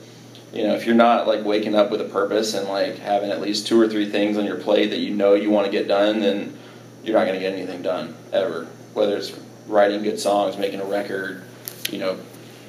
you 0.53 0.63
know, 0.67 0.75
if 0.75 0.85
you're 0.85 0.95
not 0.95 1.27
like 1.27 1.43
waking 1.43 1.73
up 1.75 1.89
with 1.89 1.99
a 1.99 2.05
purpose 2.05 2.53
and 2.53 2.69
like 2.69 2.99
having 2.99 3.31
at 3.31 3.41
least 3.41 3.65
two 3.67 3.81
or 3.81 3.89
three 3.89 4.09
things 4.09 4.37
on 4.37 4.45
your 4.45 4.57
plate 4.57 4.91
that 4.91 4.99
you 4.99 5.09
know 5.13 5.33
you 5.33 5.49
want 5.49 5.65
to 5.65 5.71
get 5.71 5.87
done, 5.87 6.19
then 6.19 6.55
you're 7.03 7.17
not 7.17 7.25
going 7.25 7.33
to 7.33 7.41
get 7.41 7.51
anything 7.53 7.81
done 7.81 8.15
ever. 8.31 8.67
Whether 8.93 9.17
it's 9.17 9.37
writing 9.67 10.03
good 10.03 10.19
songs, 10.19 10.57
making 10.57 10.81
a 10.81 10.85
record, 10.85 11.43
you 11.89 11.99
know, 11.99 12.17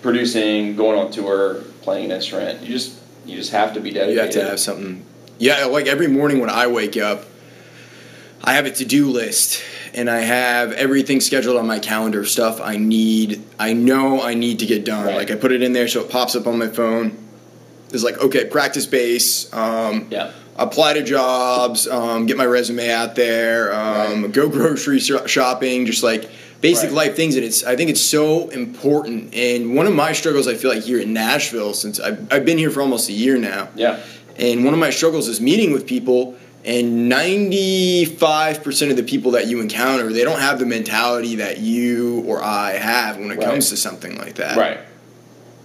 producing, 0.03 0.77
going 0.77 0.99
on 0.99 1.11
tour, 1.11 1.63
playing 1.83 2.07
an 2.07 2.13
instrument, 2.13 2.63
you 2.63 2.69
just 2.69 2.99
you 3.27 3.37
just 3.37 3.53
have 3.53 3.75
to 3.75 3.81
be 3.81 3.91
dedicated. 3.91 4.15
You 4.17 4.21
have 4.21 4.31
to 4.33 4.45
have 4.45 4.61
something. 4.61 5.05
Yeah, 5.39 5.65
like 5.65 5.87
every 5.87 6.09
morning 6.09 6.41
when 6.41 6.51
I 6.51 6.67
wake 6.67 6.97
up, 6.97 7.25
I 8.43 8.53
have 8.55 8.67
a 8.67 8.71
to 8.71 8.85
do 8.85 9.11
list 9.11 9.63
and 9.95 10.11
I 10.11 10.21
have 10.21 10.73
everything 10.73 11.21
scheduled 11.21 11.57
on 11.57 11.67
my 11.67 11.79
calendar, 11.79 12.25
stuff 12.25 12.61
I 12.61 12.77
need, 12.77 13.43
I 13.59 13.73
know 13.73 14.23
I 14.23 14.35
need 14.35 14.59
to 14.59 14.67
get 14.67 14.85
done. 14.85 15.07
Right. 15.07 15.17
Like 15.17 15.31
I 15.31 15.37
put 15.37 15.53
it 15.53 15.63
in 15.63 15.73
there 15.73 15.89
so 15.89 16.01
it 16.01 16.11
pops 16.11 16.35
up 16.37 16.47
on 16.47 16.59
my 16.59 16.69
phone. 16.69 17.17
It's 17.91 18.03
like, 18.03 18.19
okay, 18.19 18.45
practice 18.45 18.87
bass, 18.87 19.53
um, 19.55 20.09
Yeah. 20.11 20.33
Apply 20.57 20.95
to 20.95 21.03
jobs, 21.03 21.87
um, 21.89 22.27
get 22.27 22.37
my 22.37 22.47
resume 22.47 22.91
out 22.91 23.15
there, 23.15 23.75
um, 23.75 24.31
go 24.31 24.49
grocery 24.49 25.01
shopping, 25.01 25.85
just 25.87 26.03
like 26.03 26.31
basic 26.61 26.91
Right. 26.91 26.97
life 27.09 27.17
things. 27.17 27.35
And 27.37 27.45
it's, 27.45 27.65
I 27.65 27.77
think 27.77 27.91
it's 27.91 28.01
so 28.01 28.49
important. 28.51 29.35
And 29.35 29.75
one 29.75 29.87
of 29.87 29.95
my 29.95 30.13
struggles, 30.13 30.47
I 30.49 30.55
feel 30.55 30.71
like 30.71 30.83
here 30.83 30.99
in 31.01 31.13
Nashville, 31.13 31.75
since 31.75 31.99
I've, 32.01 32.27
I've 32.33 32.45
been 32.45 32.59
here 32.59 32.71
for 32.71 32.81
almost 32.83 33.09
a 33.09 33.13
year 33.13 33.37
now, 33.37 33.69
Yeah. 33.75 33.99
and 34.39 34.65
one 34.65 34.73
of 34.75 34.81
my 34.81 34.91
struggles 34.91 35.29
is 35.29 35.41
meeting 35.41 35.73
with 35.73 35.87
people, 35.87 36.37
and 36.65 37.11
95% 37.13 38.91
of 38.91 38.97
the 38.97 39.03
people 39.03 39.33
that 39.33 39.47
you 39.49 39.61
encounter, 39.61 40.13
they 40.13 40.25
don't 40.25 40.41
have 40.41 40.59
the 40.59 40.67
mentality 40.67 41.37
that 41.37 41.59
you 41.59 42.23
or 42.27 42.43
I 42.43 42.73
have 42.73 43.19
when 43.19 43.31
it 43.31 43.39
Right. 43.39 43.47
comes 43.47 43.69
to 43.71 43.77
something 43.77 44.17
like 44.19 44.37
that. 44.37 44.57
Right. 44.57 44.79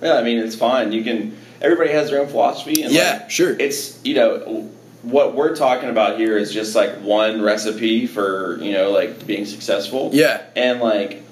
Yeah, 0.01 0.13
I 0.15 0.23
mean 0.23 0.39
it's 0.39 0.55
fine. 0.55 0.91
You 0.91 1.03
can. 1.03 1.35
Everybody 1.61 1.91
has 1.91 2.09
their 2.09 2.21
own 2.21 2.27
philosophy. 2.27 2.83
And 2.83 2.93
Yeah, 2.93 3.19
like, 3.21 3.31
sure. 3.31 3.55
It's 3.59 3.99
you 4.03 4.15
know 4.15 4.69
what 5.01 5.33
we're 5.35 5.55
talking 5.55 5.89
about 5.89 6.17
here 6.17 6.37
is 6.37 6.51
just 6.53 6.75
like 6.75 6.97
one 7.01 7.41
recipe 7.41 8.05
for 8.07 8.57
you 8.61 8.71
know 8.73 8.91
like 8.91 9.25
being 9.25 9.45
successful. 9.45 10.09
Yeah. 10.13 10.41
And 10.55 10.81
like, 10.81 11.23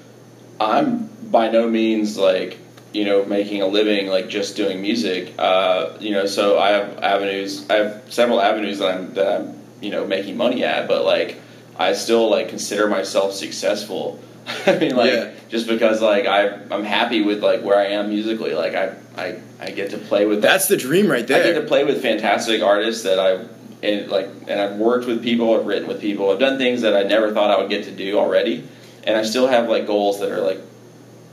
I'm 0.60 1.06
by 1.30 1.50
no 1.50 1.68
means 1.68 2.16
like 2.16 2.58
you 2.92 3.04
know 3.04 3.24
making 3.24 3.60
a 3.62 3.66
living 3.66 4.06
like 4.08 4.28
just 4.28 4.56
doing 4.56 4.80
music. 4.80 5.34
Uh, 5.38 5.90
you 6.00 6.12
know, 6.12 6.26
so 6.26 6.58
I 6.58 6.70
have 6.70 6.98
avenues. 6.98 7.68
I 7.68 7.74
have 7.74 8.02
several 8.08 8.40
avenues 8.40 8.78
that 8.78 8.94
I'm 8.94 9.14
that 9.14 9.40
I'm 9.40 9.60
you 9.80 9.90
know 9.90 10.06
making 10.06 10.36
money 10.36 10.64
at, 10.64 10.88
but 10.88 11.04
like 11.04 11.40
I 11.78 11.92
still 11.92 12.30
like 12.30 12.48
consider 12.48 12.88
myself 12.88 13.32
successful. 13.34 14.18
I 14.66 14.78
mean, 14.78 14.96
like 14.96 15.12
Yeah. 15.12 15.30
just 15.50 15.68
because 15.68 16.00
like 16.00 16.26
I 16.26 16.48
I'm 16.70 16.84
happy 16.84 17.20
with 17.22 17.42
like 17.42 17.62
where 17.62 17.78
I 17.78 17.88
am 17.88 18.08
musically. 18.08 18.54
Like 18.54 18.74
I 18.74 18.94
I, 19.16 19.38
I 19.60 19.70
get 19.72 19.90
to 19.90 19.98
play 19.98 20.24
with 20.26 20.40
That's 20.40 20.68
the 20.68 20.76
dream 20.76 21.10
right 21.10 21.26
there. 21.26 21.42
I 21.42 21.52
get 21.52 21.60
to 21.60 21.66
play 21.66 21.84
with 21.84 22.00
fantastic 22.00 22.62
artists 22.62 23.02
that 23.02 23.18
I 23.18 23.44
and 23.82 24.08
like 24.10 24.28
and 24.46 24.60
I've 24.60 24.76
worked 24.76 25.06
with 25.06 25.22
people, 25.22 25.58
I've 25.58 25.66
written 25.66 25.88
with 25.88 26.00
people, 26.00 26.30
I've 26.30 26.38
done 26.38 26.58
things 26.58 26.82
that 26.82 26.96
I 26.96 27.02
never 27.02 27.32
thought 27.32 27.50
I 27.50 27.60
would 27.60 27.70
get 27.70 27.84
to 27.84 27.90
do 27.90 28.18
already, 28.18 28.66
and 29.04 29.16
I 29.16 29.22
still 29.22 29.46
have 29.46 29.68
like 29.68 29.86
goals 29.86 30.20
that 30.20 30.30
are 30.30 30.40
like, 30.40 30.60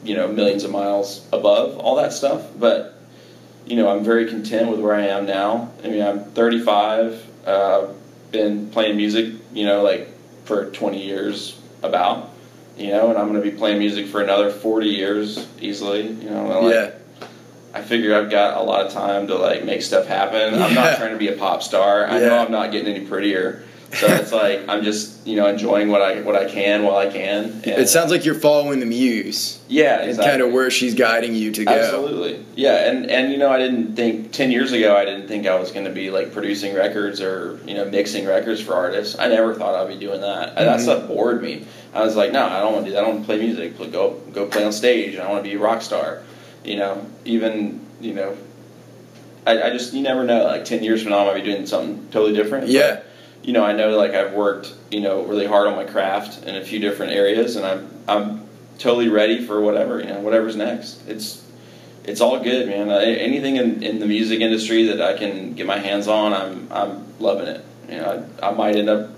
you 0.04 0.16
know, 0.16 0.28
millions 0.28 0.64
of 0.64 0.72
miles 0.72 1.26
above 1.32 1.78
all 1.78 1.96
that 1.98 2.14
stuff. 2.14 2.46
But 2.58 2.96
you 3.66 3.76
know, 3.76 3.90
I'm 3.90 4.04
very 4.04 4.28
content 4.28 4.70
with 4.70 4.80
where 4.80 4.94
I 4.94 5.08
am 5.08 5.26
now. 5.26 5.72
I 5.84 5.88
mean, 5.88 6.04
I'm 6.04 6.24
35, 6.24 7.26
uh, 7.46 7.88
been 8.32 8.70
playing 8.70 8.98
music, 8.98 9.34
you 9.54 9.66
know, 9.66 9.82
like 9.82 10.10
for 10.46 10.70
20 10.70 11.04
years 11.04 11.60
about, 11.82 12.30
you 12.78 12.90
know, 12.90 13.10
and 13.10 13.18
I'm 13.18 13.28
going 13.28 13.42
to 13.42 13.52
be 13.52 13.56
playing 13.56 13.80
music 13.80 14.08
for 14.08 14.22
another 14.22 14.52
40 14.52 14.88
years 14.88 15.48
easily, 15.60 16.08
you 16.08 16.30
know. 16.30 16.62
like, 16.62 16.74
yeah. 16.74 16.92
I 17.76 17.82
figure 17.82 18.16
I've 18.16 18.30
got 18.30 18.56
a 18.58 18.64
lot 18.64 18.86
of 18.86 18.94
time 18.94 19.28
to 19.28 19.36
like 19.36 19.66
make 19.66 19.82
stuff 19.82 20.08
happen. 20.08 20.54
I'm 20.54 20.74
not 20.74 20.98
trying 20.98 21.12
to 21.12 21.18
be 21.18 21.28
a 21.28 21.36
pop 21.36 21.62
star. 21.62 22.08
I 22.08 22.20
know 22.20 22.38
I'm 22.38 22.52
not 22.52 22.72
getting 22.72 22.96
any 22.96 23.06
prettier. 23.06 23.64
So 23.96 24.08
it's 24.08 24.32
like 24.32 24.68
I'm 24.68 24.84
just 24.84 25.28
you 25.28 25.36
know 25.36 25.48
enjoying 25.48 25.90
what 25.90 26.02
I 26.02 26.22
what 26.22 26.36
I 26.36 26.50
can 26.50 26.84
while 26.84 26.96
I 26.96 27.08
can. 27.08 27.46
And, 27.46 27.66
It 27.66 27.90
sounds 27.90 28.12
like 28.12 28.26
you're 28.26 28.36
following 28.36 28.80
the 28.80 28.86
muse. 28.86 29.60
yeah, 29.68 30.00
and 30.00 30.10
exactly. 30.10 30.32
kind 30.32 30.42
of 30.42 30.54
where 30.54 30.72
she's 30.72 30.96
guiding 30.96 31.36
you 31.36 31.52
to 31.52 31.66
go. 31.66 31.72
Absolutely. 31.72 32.44
Yeah, 32.56 32.90
and 32.90 33.10
and 33.10 33.32
you 33.32 33.38
know 33.38 33.50
I 33.50 33.58
didn't 33.58 33.96
think 33.96 34.32
10 34.32 34.52
years 34.52 34.72
ago 34.72 34.96
I 34.96 35.06
didn't 35.06 35.28
think 35.28 35.46
I 35.46 35.60
was 35.60 35.72
going 35.72 35.86
to 35.86 35.92
be 35.92 36.12
like 36.12 36.34
producing 36.34 36.76
records 36.76 37.22
or 37.22 37.60
you 37.66 37.74
know 37.74 37.86
mixing 37.86 38.26
records 38.26 38.62
for 38.62 38.74
artists. 38.74 39.18
I 39.20 39.28
never 39.28 39.54
thought 39.54 39.76
I'd 39.76 39.88
be 39.88 40.00
doing 40.00 40.22
that. 40.22 40.50
And 40.50 40.68
That 40.68 40.78
mm-hmm. 40.78 40.84
stuff 40.84 41.08
bored 41.08 41.42
me. 41.42 41.66
I 41.94 42.04
was 42.04 42.16
like, 42.16 42.32
no, 42.32 42.46
I 42.46 42.60
don't 42.60 42.74
want 42.74 42.86
to 42.86 42.92
do 42.92 42.96
that. 42.96 43.04
I 43.04 43.06
don't 43.06 43.16
want 43.16 43.28
to 43.28 43.34
play 43.34 43.40
music. 43.40 43.78
Go 43.92 44.20
go 44.34 44.48
play 44.48 44.66
on 44.66 44.74
stage. 44.74 45.18
I 45.18 45.30
want 45.30 45.44
to 45.44 45.50
be 45.50 45.56
a 45.56 45.60
rock 45.60 45.82
star. 45.82 46.22
You 46.66 46.78
know, 46.78 47.06
even 47.26 47.86
you 48.02 48.14
know, 48.14 48.36
I, 49.46 49.64
I 49.64 49.70
just 49.72 49.94
you 49.94 50.02
never 50.02 50.24
know. 50.24 50.44
Like 50.46 50.66
10 50.66 50.84
years 50.84 51.02
from 51.02 51.12
now, 51.12 51.20
I 51.20 51.34
might 51.34 51.44
be 51.44 51.52
doing 51.52 51.66
something 51.66 52.08
totally 52.12 52.34
different. 52.36 52.66
But, 52.66 52.72
Yeah. 52.74 53.00
you 53.44 53.54
know, 53.54 53.64
I 53.64 53.74
know 53.74 53.96
like 53.98 54.12
I've 54.12 54.34
worked, 54.34 54.74
you 54.92 55.02
know, 55.02 55.24
really 55.24 55.46
hard 55.46 55.68
on 55.68 55.76
my 55.76 55.86
craft 55.86 56.44
in 56.46 56.56
a 56.56 56.64
few 56.64 56.80
different 56.80 57.14
areas, 57.14 57.56
and 57.56 57.66
I'm 57.66 57.90
I'm 58.08 58.42
totally 58.80 59.08
ready 59.10 59.46
for 59.46 59.62
whatever, 59.62 60.00
you 60.00 60.08
know, 60.08 60.20
whatever's 60.20 60.56
next. 60.56 61.08
It's 61.08 61.44
it's 62.04 62.22
all 62.22 62.40
good, 62.44 62.68
man. 62.68 62.90
Uh, 62.90 62.96
anything 62.98 63.56
in, 63.56 63.82
in 63.82 64.00
the 64.00 64.06
music 64.06 64.40
industry 64.42 64.86
that 64.88 65.02
I 65.02 65.18
can 65.18 65.54
get 65.54 65.66
my 65.66 65.80
hands 65.80 66.08
on, 66.08 66.34
I'm 66.34 66.68
I'm 66.72 67.06
loving 67.20 67.48
it. 67.48 67.64
You 67.90 67.98
know, 67.98 68.28
I, 68.42 68.48
I 68.48 68.52
might 68.52 68.76
end 68.76 68.90
up 68.90 69.10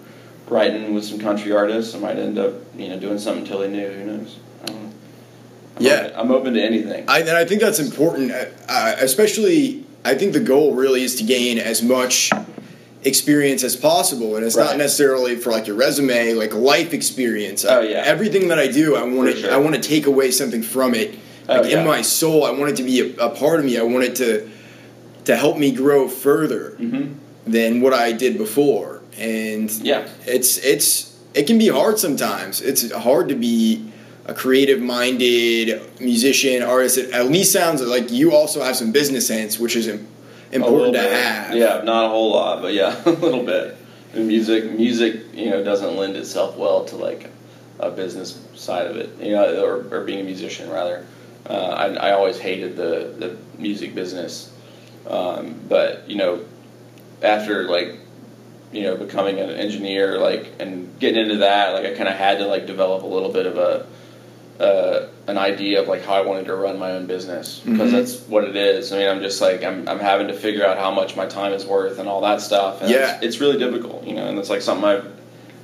writing 0.49 0.93
with 0.93 1.03
some 1.05 1.19
country 1.19 1.51
artists. 1.51 1.95
I 1.95 1.99
might 1.99 2.17
end 2.17 2.37
up, 2.37 2.53
you 2.77 2.89
know, 2.89 2.99
doing 2.99 3.17
something 3.19 3.45
totally 3.45 3.69
new. 3.69 3.89
Who 3.89 4.05
knows? 4.05 4.37
I 5.79 5.83
don't 5.83 5.89
know. 5.89 5.97
I'm 5.97 6.03
Yeah. 6.03 6.07
open, 6.07 6.19
I'm 6.19 6.31
open 6.31 6.53
to 6.55 6.61
anything. 6.61 7.03
I, 7.07 7.19
and 7.19 7.29
I 7.31 7.45
think 7.45 7.61
that's 7.61 7.79
important, 7.79 8.31
uh, 8.31 8.45
uh, 8.69 8.95
especially. 8.99 9.83
I 10.05 10.15
think 10.15 10.33
the 10.33 10.39
goal 10.39 10.73
really 10.73 11.03
is 11.03 11.15
to 11.15 11.23
gain 11.23 11.57
as 11.59 11.81
much 11.81 12.31
experience 13.03 13.63
as 13.63 13.75
possible, 13.75 14.35
and 14.35 14.45
it's 14.45 14.55
not 14.55 14.77
necessarily 14.77 15.35
for 15.35 15.51
like 15.51 15.67
your 15.67 15.75
resume, 15.75 16.33
like 16.33 16.53
life 16.53 16.93
experience. 16.93 17.65
Oh, 17.65 17.81
yeah. 17.81 18.03
Everything 18.05 18.47
that 18.49 18.59
I 18.59 18.67
do, 18.67 18.95
I 18.95 19.03
want 19.03 19.31
to. 19.31 19.37
sure. 19.41 19.53
I 19.53 19.57
want 19.57 19.75
to 19.75 19.81
take 19.81 20.05
away 20.07 20.31
something 20.31 20.61
from 20.63 20.93
it 20.95 21.15
Oh, 21.49 21.63
yeah. 21.63 21.79
in 21.79 21.85
my 21.87 22.01
soul. 22.01 22.43
I 22.45 22.51
want 22.51 22.71
it 22.71 22.75
to 22.77 22.83
be 22.83 22.99
a, 23.17 23.25
a 23.25 23.29
part 23.29 23.59
of 23.59 23.65
me. 23.65 23.77
I 23.77 23.83
want 23.83 24.03
it 24.05 24.15
to 24.17 24.49
to 25.25 25.35
help 25.35 25.57
me 25.57 25.71
grow 25.71 26.07
further 26.07 26.71
hmm 26.77 27.13
than 27.45 27.79
what 27.81 27.93
I 27.93 28.11
did 28.11 28.37
before. 28.37 29.01
And 29.17 29.71
Yeah. 29.81 30.05
it's 30.25 30.57
it's 30.57 31.13
it 31.33 31.47
can 31.47 31.57
be 31.57 31.69
hard 31.69 31.97
sometimes. 31.99 32.61
It's 32.61 32.91
hard 32.91 33.29
to 33.29 33.35
be 33.35 33.85
a 34.27 34.33
creative 34.33 34.81
minded 34.81 35.81
musician 35.99 36.61
artist. 36.61 36.97
It 36.97 37.11
at 37.11 37.27
least 37.31 37.51
sounds 37.53 37.81
like 37.81 38.11
you 38.11 38.33
also 38.35 38.61
have 38.63 38.75
some 38.75 38.91
business 38.91 39.27
sense, 39.27 39.57
which 39.59 39.75
is 39.75 39.87
im- 39.87 40.07
A 40.51 40.57
little 40.59 40.67
important 40.85 40.95
to 40.95 41.01
bit. 41.01 41.11
have. 41.13 41.55
Yeah, 41.55 41.81
not 41.83 42.05
a 42.05 42.09
whole 42.09 42.31
lot, 42.31 42.61
but 42.61 42.73
yeah, 42.73 42.95
a 43.05 43.11
little 43.11 43.43
bit. 43.43 43.77
And 44.13 44.27
music, 44.27 44.71
music, 44.71 45.21
you 45.33 45.49
know, 45.49 45.63
doesn't 45.63 45.95
lend 45.95 46.15
itself 46.15 46.57
well 46.57 46.85
to 46.85 46.95
like 46.95 47.29
a 47.79 47.89
business 47.91 48.39
side 48.55 48.87
of 48.87 48.97
it, 48.97 49.09
you 49.21 49.31
know, 49.33 49.63
or, 49.63 49.85
or 49.91 50.03
being 50.03 50.19
a 50.19 50.23
musician 50.23 50.69
rather. 50.69 51.05
Uh, 51.49 51.53
I, 51.53 52.09
I 52.09 52.11
always 52.11 52.37
hated 52.39 52.75
the 52.75 53.13
the 53.17 53.37
music 53.57 53.95
business, 53.95 54.51
um, 55.07 55.55
but 55.69 56.09
you 56.09 56.17
know, 56.17 56.41
after 57.21 57.63
like 57.69 57.95
you 58.73 58.83
know 58.83 58.97
becoming 58.97 59.39
an 59.39 59.49
engineer 59.51 60.17
like 60.19 60.51
and 60.59 60.99
getting 60.99 61.21
into 61.23 61.37
that 61.37 61.71
like 61.73 61.85
i 61.85 61.93
kind 61.95 62.09
of 62.09 62.15
had 62.15 62.39
to 62.39 62.45
like 62.45 62.65
develop 62.67 63.01
a 63.03 63.05
little 63.07 63.31
bit 63.31 63.45
of 63.45 63.55
a 63.57 63.85
uh, 64.59 65.07
an 65.27 65.37
idea 65.37 65.81
of 65.81 65.87
like 65.87 66.03
how 66.03 66.13
i 66.15 66.21
wanted 66.21 66.45
to 66.45 66.55
run 66.55 66.79
my 66.79 66.91
own 66.91 67.05
business 67.05 67.59
because 67.63 67.89
Mhm. 67.89 67.91
that's 67.91 68.19
what 68.27 68.43
it 68.43 68.55
is 68.55 68.91
i 68.91 68.97
mean 68.97 69.07
i'm 69.07 69.21
just 69.21 69.39
like 69.41 69.63
I'm, 69.63 69.87
I'm 69.87 69.99
having 69.99 70.27
to 70.29 70.33
figure 70.33 70.65
out 70.65 70.77
how 70.77 70.89
much 70.91 71.15
my 71.15 71.25
time 71.27 71.53
is 71.53 71.65
worth 71.65 71.99
and 71.99 72.09
all 72.09 72.21
that 72.21 72.41
stuff 72.41 72.81
and 72.81 72.89
Yeah. 72.89 73.15
it's, 73.17 73.23
it's 73.25 73.39
really 73.39 73.59
difficult 73.59 74.03
you 74.05 74.15
know 74.15 74.25
and 74.27 74.39
it's 74.39 74.49
like 74.49 74.61
something 74.63 74.85
i 74.85 75.01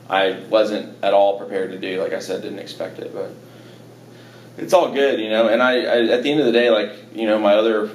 i 0.10 0.40
wasn't 0.50 0.96
at 1.04 1.14
all 1.14 1.40
prepared 1.40 1.72
to 1.72 1.80
do 1.80 2.02
like 2.02 2.14
i 2.14 2.20
said 2.20 2.42
didn't 2.44 2.60
expect 2.60 3.00
it 3.00 3.14
but 3.16 3.32
it's 4.58 4.74
all 4.74 4.92
good 4.94 5.20
you 5.20 5.30
know 5.30 5.48
and 5.48 5.64
I, 5.64 5.72
I 5.84 6.06
at 6.10 6.22
the 6.24 6.30
end 6.32 6.40
of 6.42 6.46
the 6.46 6.52
day 6.52 6.70
like 6.70 6.92
you 7.16 7.26
know 7.26 7.40
my 7.40 7.56
other 7.56 7.90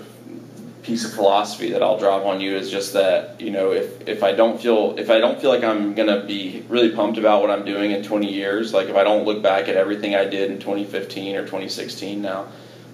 piece 0.88 1.04
of 1.04 1.12
philosophy 1.12 1.70
that 1.72 1.82
I'll 1.82 1.98
drop 1.98 2.24
on 2.24 2.40
you 2.40 2.56
is 2.56 2.70
just 2.70 2.94
that 2.94 3.38
you 3.38 3.50
know 3.50 3.72
if 3.72 4.08
if 4.08 4.22
I 4.22 4.32
don't 4.32 4.58
feel 4.58 4.98
if 4.98 5.10
I 5.10 5.18
don't 5.18 5.38
feel 5.38 5.50
like 5.50 5.62
I'm 5.62 5.94
gonna 5.94 6.24
be 6.24 6.64
really 6.66 6.90
pumped 6.90 7.18
about 7.18 7.42
what 7.42 7.50
I'm 7.50 7.66
doing 7.66 7.90
in 7.90 8.02
20 8.02 8.32
years, 8.32 8.72
like 8.72 8.88
if 8.88 8.96
I 8.96 9.04
don't 9.04 9.26
look 9.26 9.42
back 9.42 9.68
at 9.68 9.76
everything 9.76 10.14
I 10.14 10.24
did 10.24 10.50
in 10.50 10.58
2015 10.58 11.36
or 11.36 11.42
2016 11.42 12.22
now, 12.22 12.46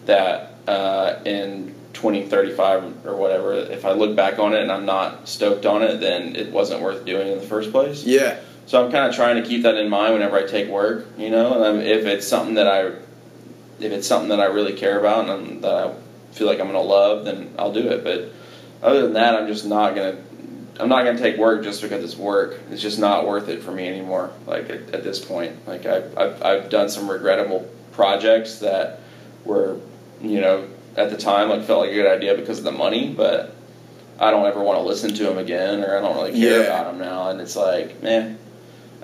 that 0.07 0.55
uh, 0.67 1.21
in 1.25 1.73
2035 1.93 3.07
or 3.07 3.15
whatever, 3.15 3.55
if 3.55 3.85
I 3.85 3.93
look 3.93 4.17
back 4.17 4.41
on 4.41 4.55
it 4.55 4.63
and 4.63 4.73
I'm 4.73 4.87
not 4.87 5.29
stoked 5.29 5.65
on 5.65 5.83
it, 5.83 6.01
then 6.01 6.35
it 6.35 6.51
wasn't 6.51 6.83
worth 6.83 7.05
doing 7.05 7.29
in 7.29 7.39
the 7.39 7.47
first 7.47 7.71
place. 7.71 8.03
Yeah. 8.03 8.41
So 8.67 8.85
I'm 8.85 8.91
kind 8.91 9.07
of 9.09 9.15
trying 9.15 9.41
to 9.41 9.49
keep 9.49 9.63
that 9.63 9.77
in 9.77 9.89
mind 9.89 10.15
whenever 10.15 10.37
I 10.37 10.47
take 10.47 10.69
work, 10.69 11.07
you 11.17 11.31
know. 11.31 11.55
And 11.55 11.65
I'm, 11.65 11.81
if 11.81 12.07
it's 12.07 12.27
something 12.27 12.55
that 12.55 12.67
I, 12.67 12.87
if 13.79 13.93
it's 13.93 14.09
something 14.09 14.31
that 14.31 14.41
I 14.41 14.47
really 14.47 14.73
care 14.73 14.99
about 14.99 15.29
and 15.29 15.31
I'm, 15.31 15.61
that 15.61 15.75
I 15.75 15.95
feel 16.35 16.47
like 16.47 16.61
I'm 16.61 16.67
gonna 16.67 16.81
love, 16.81 17.25
then 17.25 17.55
I'll 17.59 17.73
do 17.73 17.89
it. 17.89 18.05
But 18.05 18.33
other 18.83 19.03
than 19.03 19.15
that, 19.15 19.35
I'm 19.35 19.47
just 19.47 19.65
not 19.65 19.95
gonna. 19.95 20.17
I'm 20.81 20.89
not 20.89 21.05
gonna 21.05 21.19
take 21.19 21.37
work 21.37 21.63
just 21.63 21.81
because 21.83 22.03
it's 22.03 22.17
work. 22.17 22.59
It's 22.71 22.83
just 22.83 22.99
not 22.99 23.27
worth 23.29 23.49
it 23.49 23.63
for 23.63 23.71
me 23.71 23.87
anymore. 23.89 24.33
Like 24.47 24.69
at, 24.71 24.93
at 24.93 25.05
this 25.05 25.25
point, 25.25 25.67
like 25.69 25.87
I've, 25.87 26.19
I've 26.19 26.43
I've 26.43 26.69
done 26.71 26.89
some 26.89 27.09
regrettable 27.09 27.69
projects 27.93 28.59
that 28.59 28.99
were, 29.45 29.79
you 30.21 30.41
know, 30.41 30.67
at 30.97 31.11
the 31.11 31.17
time 31.17 31.49
like 31.49 31.63
felt 31.65 31.81
like 31.83 31.91
a 31.91 31.95
good 31.95 32.11
idea 32.11 32.35
because 32.35 32.59
of 32.59 32.65
the 32.65 32.73
money, 32.73 33.15
but 33.17 33.55
I 34.19 34.33
don't 34.33 34.47
ever 34.47 34.61
want 34.63 34.79
to 34.79 34.83
listen 34.85 35.15
to 35.15 35.23
them 35.25 35.39
again, 35.39 35.85
or 35.85 35.97
I 35.97 36.01
don't 36.01 36.17
really 36.17 36.33
care 36.41 36.63
Yeah. 36.63 36.67
about 36.67 36.87
them 36.93 36.99
now. 37.01 37.31
And 37.31 37.41
it's 37.41 37.55
like, 37.57 38.03
man, 38.03 38.37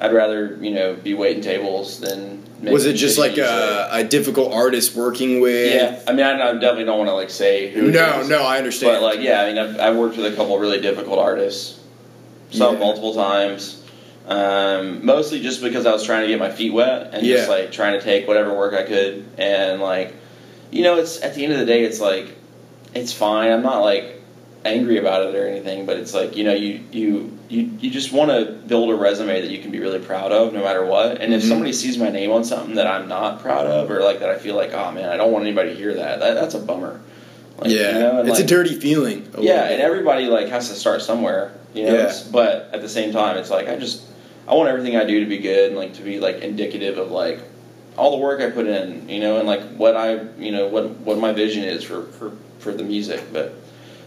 I'd 0.01 0.13
rather 0.13 0.57
you 0.61 0.71
know 0.71 0.95
be 0.95 1.15
waiting 1.15 1.43
tables 1.43 2.01
than. 2.01 2.45
Was 2.63 2.85
it 2.85 2.93
just 2.95 3.19
like 3.19 3.39
a, 3.39 3.89
a 3.91 4.05
difficult 4.05 4.53
artist 4.53 4.95
working 4.95 5.41
with? 5.41 5.75
Yeah, 5.75 6.03
I 6.07 6.13
mean, 6.13 6.27
I, 6.27 6.33
I 6.51 6.53
definitely 6.53 6.85
don't 6.85 6.99
want 6.99 7.09
to 7.09 7.15
like 7.15 7.31
say 7.31 7.71
who. 7.71 7.91
No, 7.91 8.21
is, 8.21 8.29
no, 8.29 8.43
I 8.43 8.59
understand. 8.59 8.97
But 8.97 9.03
like, 9.03 9.21
yeah, 9.21 9.41
I 9.43 9.47
mean, 9.47 9.59
I've, 9.59 9.81
I've 9.81 9.97
worked 9.97 10.19
with 10.19 10.31
a 10.31 10.37
couple 10.37 10.59
really 10.59 10.79
difficult 10.81 11.19
artists, 11.19 11.81
some 12.51 12.75
Yeah. 12.75 12.81
multiple 12.81 13.15
times. 13.15 13.83
Um, 14.27 15.05
mostly 15.05 15.41
just 15.41 15.63
because 15.63 15.87
I 15.87 15.93
was 15.93 16.05
trying 16.05 16.23
to 16.23 16.29
get 16.29 16.39
my 16.39 16.51
feet 16.53 16.73
wet 16.73 17.15
and 17.15 17.25
just 17.25 17.49
like 17.49 17.73
trying 17.73 17.99
to 17.99 18.05
take 18.05 18.29
whatever 18.29 18.55
work 18.55 18.75
I 18.75 18.83
could, 18.85 19.25
and 19.39 19.81
like, 19.81 20.15
you 20.71 20.83
know, 20.83 20.99
it's 20.99 21.21
at 21.23 21.35
the 21.35 21.43
end 21.45 21.55
of 21.55 21.59
the 21.61 21.67
day, 21.67 21.83
it's 21.85 21.99
like, 22.01 22.37
it's 22.95 23.13
fine. 23.13 23.51
I'm 23.51 23.63
not 23.63 23.81
like 23.81 24.20
angry 24.65 24.99
about 24.99 25.27
it 25.27 25.35
or 25.35 25.47
anything, 25.47 25.87
but 25.87 25.97
it's 25.97 26.13
like 26.15 26.37
you 26.37 26.45
know, 26.45 26.53
you 26.53 26.81
you 26.93 27.39
you 27.49 27.71
you 27.81 27.91
just 27.91 28.13
want 28.13 28.31
to 28.31 28.53
build 28.67 28.91
a 28.91 28.95
resume 28.95 29.41
that 29.41 29.51
you 29.51 29.59
can 29.63 29.71
be 29.71 29.79
really 29.81 29.99
proud 29.99 30.33
of, 30.33 30.53
no 30.53 30.63
matter 30.63 30.85
what. 30.85 31.21
And 31.21 31.33
if 31.33 31.43
Mhm. 31.43 31.49
somebody 31.49 31.73
sees 31.73 31.97
my 31.99 32.11
name 32.11 32.31
on 32.31 32.45
something 32.45 32.75
that 32.77 32.87
I'm 32.87 33.09
not 33.09 33.41
proud 33.41 33.67
of, 33.67 33.91
or 33.91 34.01
like 34.03 34.21
that 34.21 34.29
I 34.31 34.37
feel 34.37 34.55
like, 34.57 34.73
oh 34.75 34.93
man, 34.93 35.09
I 35.09 35.17
don't 35.17 35.33
want 35.33 35.45
anybody 35.45 35.71
to 35.71 35.77
hear 35.77 35.95
that. 35.95 36.21
that 36.21 36.35
that's 36.35 36.55
a 36.55 36.59
bummer. 36.59 37.01
Like, 37.59 37.71
yeah, 37.71 37.93
you 37.93 37.99
know, 38.01 38.21
it's 38.21 38.31
like- 38.31 38.41
a 38.45 38.47
dirty 38.47 38.75
feeling. 38.75 39.27
a 39.35 39.43
yeah, 39.43 39.65
and 39.69 39.81
everybody 39.83 40.27
like 40.27 40.49
has 40.49 40.69
to 40.69 40.75
start 40.75 41.03
somewhere, 41.03 41.53
you 41.75 41.85
know. 41.87 41.95
Yeah. 41.95 42.13
But 42.31 42.71
at 42.73 42.81
the 42.83 42.89
same 42.89 43.13
time, 43.13 43.37
it's 43.39 43.51
like 43.51 43.69
I 43.69 43.77
just 43.77 44.03
I 44.49 44.55
want 44.55 44.69
everything 44.69 44.97
I 44.97 45.05
do 45.05 45.21
to 45.21 45.27
be 45.27 45.39
good 45.39 45.69
and 45.69 45.77
like 45.77 45.95
to 45.95 46.03
be 46.03 46.21
like 46.21 46.41
indicative 46.43 46.99
of 46.99 47.11
like 47.11 47.41
all 47.97 48.11
the 48.13 48.17
work 48.19 48.41
I 48.41 48.51
put 48.51 48.67
in, 48.67 49.09
you 49.09 49.21
know, 49.21 49.39
and 49.39 49.47
like 49.47 49.63
what 49.77 49.97
I 49.97 50.21
you 50.39 50.53
know 50.53 50.69
what 50.69 50.91
what 51.01 51.19
my 51.19 51.33
vision 51.33 51.65
is 51.65 51.83
for 51.83 52.03
for 52.19 52.33
for 52.59 52.73
the 52.73 52.83
music. 52.85 53.21
But 53.33 53.55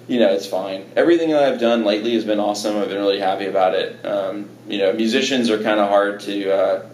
you 0.08 0.20
know, 0.20 0.34
it's 0.34 0.46
fine. 0.46 0.86
Everything 0.96 1.30
that 1.30 1.44
I've 1.44 1.60
done 1.60 1.86
lately 1.86 2.14
has 2.16 2.26
been 2.26 2.40
awesome. 2.40 2.78
I've 2.78 2.90
been 2.90 2.98
really 3.00 3.20
happy 3.20 3.46
about 3.46 3.74
it. 3.76 4.06
Um, 4.06 4.50
you 4.68 4.78
know, 4.80 4.92
musicians 4.94 5.50
are 5.50 5.62
kind 5.62 5.80
of 5.80 5.90
hard 5.90 6.20
to 6.22 6.52
uh, 6.54 6.86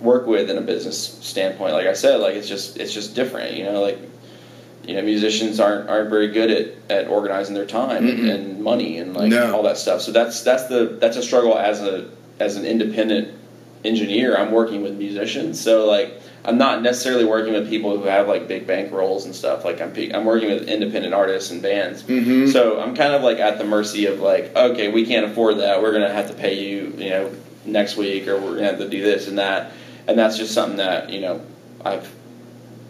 work 0.00 0.26
with 0.26 0.50
in 0.50 0.58
a 0.58 0.60
business 0.60 0.98
standpoint. 1.24 1.72
Like 1.72 1.86
I 1.86 1.94
said, 1.94 2.20
like 2.20 2.34
it's 2.34 2.48
just 2.48 2.76
it's 2.78 2.92
just 2.92 3.14
different. 3.14 3.56
You 3.56 3.64
know, 3.64 3.80
like 3.80 3.98
you 4.84 4.94
know, 4.94 5.02
musicians 5.02 5.58
aren't 5.60 5.88
aren't 5.88 6.10
very 6.10 6.28
good 6.28 6.50
at, 6.50 6.90
at 7.04 7.08
organizing 7.08 7.54
their 7.54 7.66
time 7.66 8.06
and, 8.06 8.28
and 8.28 8.62
money 8.62 8.98
and 8.98 9.14
like 9.14 9.28
No. 9.28 9.54
all 9.56 9.62
that 9.64 9.78
stuff. 9.78 10.00
So 10.02 10.12
that's 10.12 10.42
that's 10.42 10.66
the 10.66 10.98
that's 11.00 11.16
a 11.16 11.22
struggle 11.22 11.56
as 11.58 11.80
a 11.80 12.10
as 12.38 12.56
an 12.56 12.64
independent 12.66 13.34
engineer. 13.84 14.36
I'm 14.36 14.52
working 14.52 14.82
with 14.82 14.94
musicians, 14.98 15.58
so 15.60 15.86
like 15.86 16.20
I'm 16.44 16.56
not 16.56 16.82
necessarily 16.82 17.24
working 17.24 17.52
with 17.52 17.68
people 17.68 17.96
who 17.98 18.04
have 18.04 18.26
like 18.26 18.48
big 18.48 18.66
bank 18.66 18.92
rolls 18.92 19.26
and 19.26 19.34
stuff. 19.34 19.64
Like 19.64 19.80
I'm 19.80 19.92
I'm 20.14 20.24
working 20.24 20.48
with 20.50 20.68
independent 20.68 21.12
artists 21.12 21.50
and 21.50 21.60
bands. 21.60 22.02
Mhm. 22.02 22.50
So 22.50 22.80
I'm 22.80 22.94
kind 22.96 23.12
of 23.12 23.22
like 23.22 23.38
at 23.38 23.58
the 23.58 23.64
mercy 23.64 24.06
of 24.06 24.20
like, 24.20 24.54
okay, 24.56 24.88
we 24.90 25.04
can't 25.04 25.26
afford 25.26 25.58
that. 25.58 25.82
We're 25.82 25.92
gonna 25.92 26.12
have 26.12 26.28
to 26.28 26.34
pay 26.34 26.54
you, 26.58 26.94
you 26.96 27.10
know, 27.10 27.30
next 27.66 27.96
week, 27.96 28.26
or 28.26 28.38
we're 28.40 28.54
gonna 28.54 28.68
have 28.68 28.78
to 28.78 28.88
do 28.88 29.02
this 29.02 29.28
and 29.28 29.38
that. 29.38 29.72
And 30.08 30.18
that's 30.18 30.38
just 30.38 30.54
something 30.54 30.78
that 30.78 31.10
you 31.10 31.20
know 31.20 31.42
I've 31.84 32.10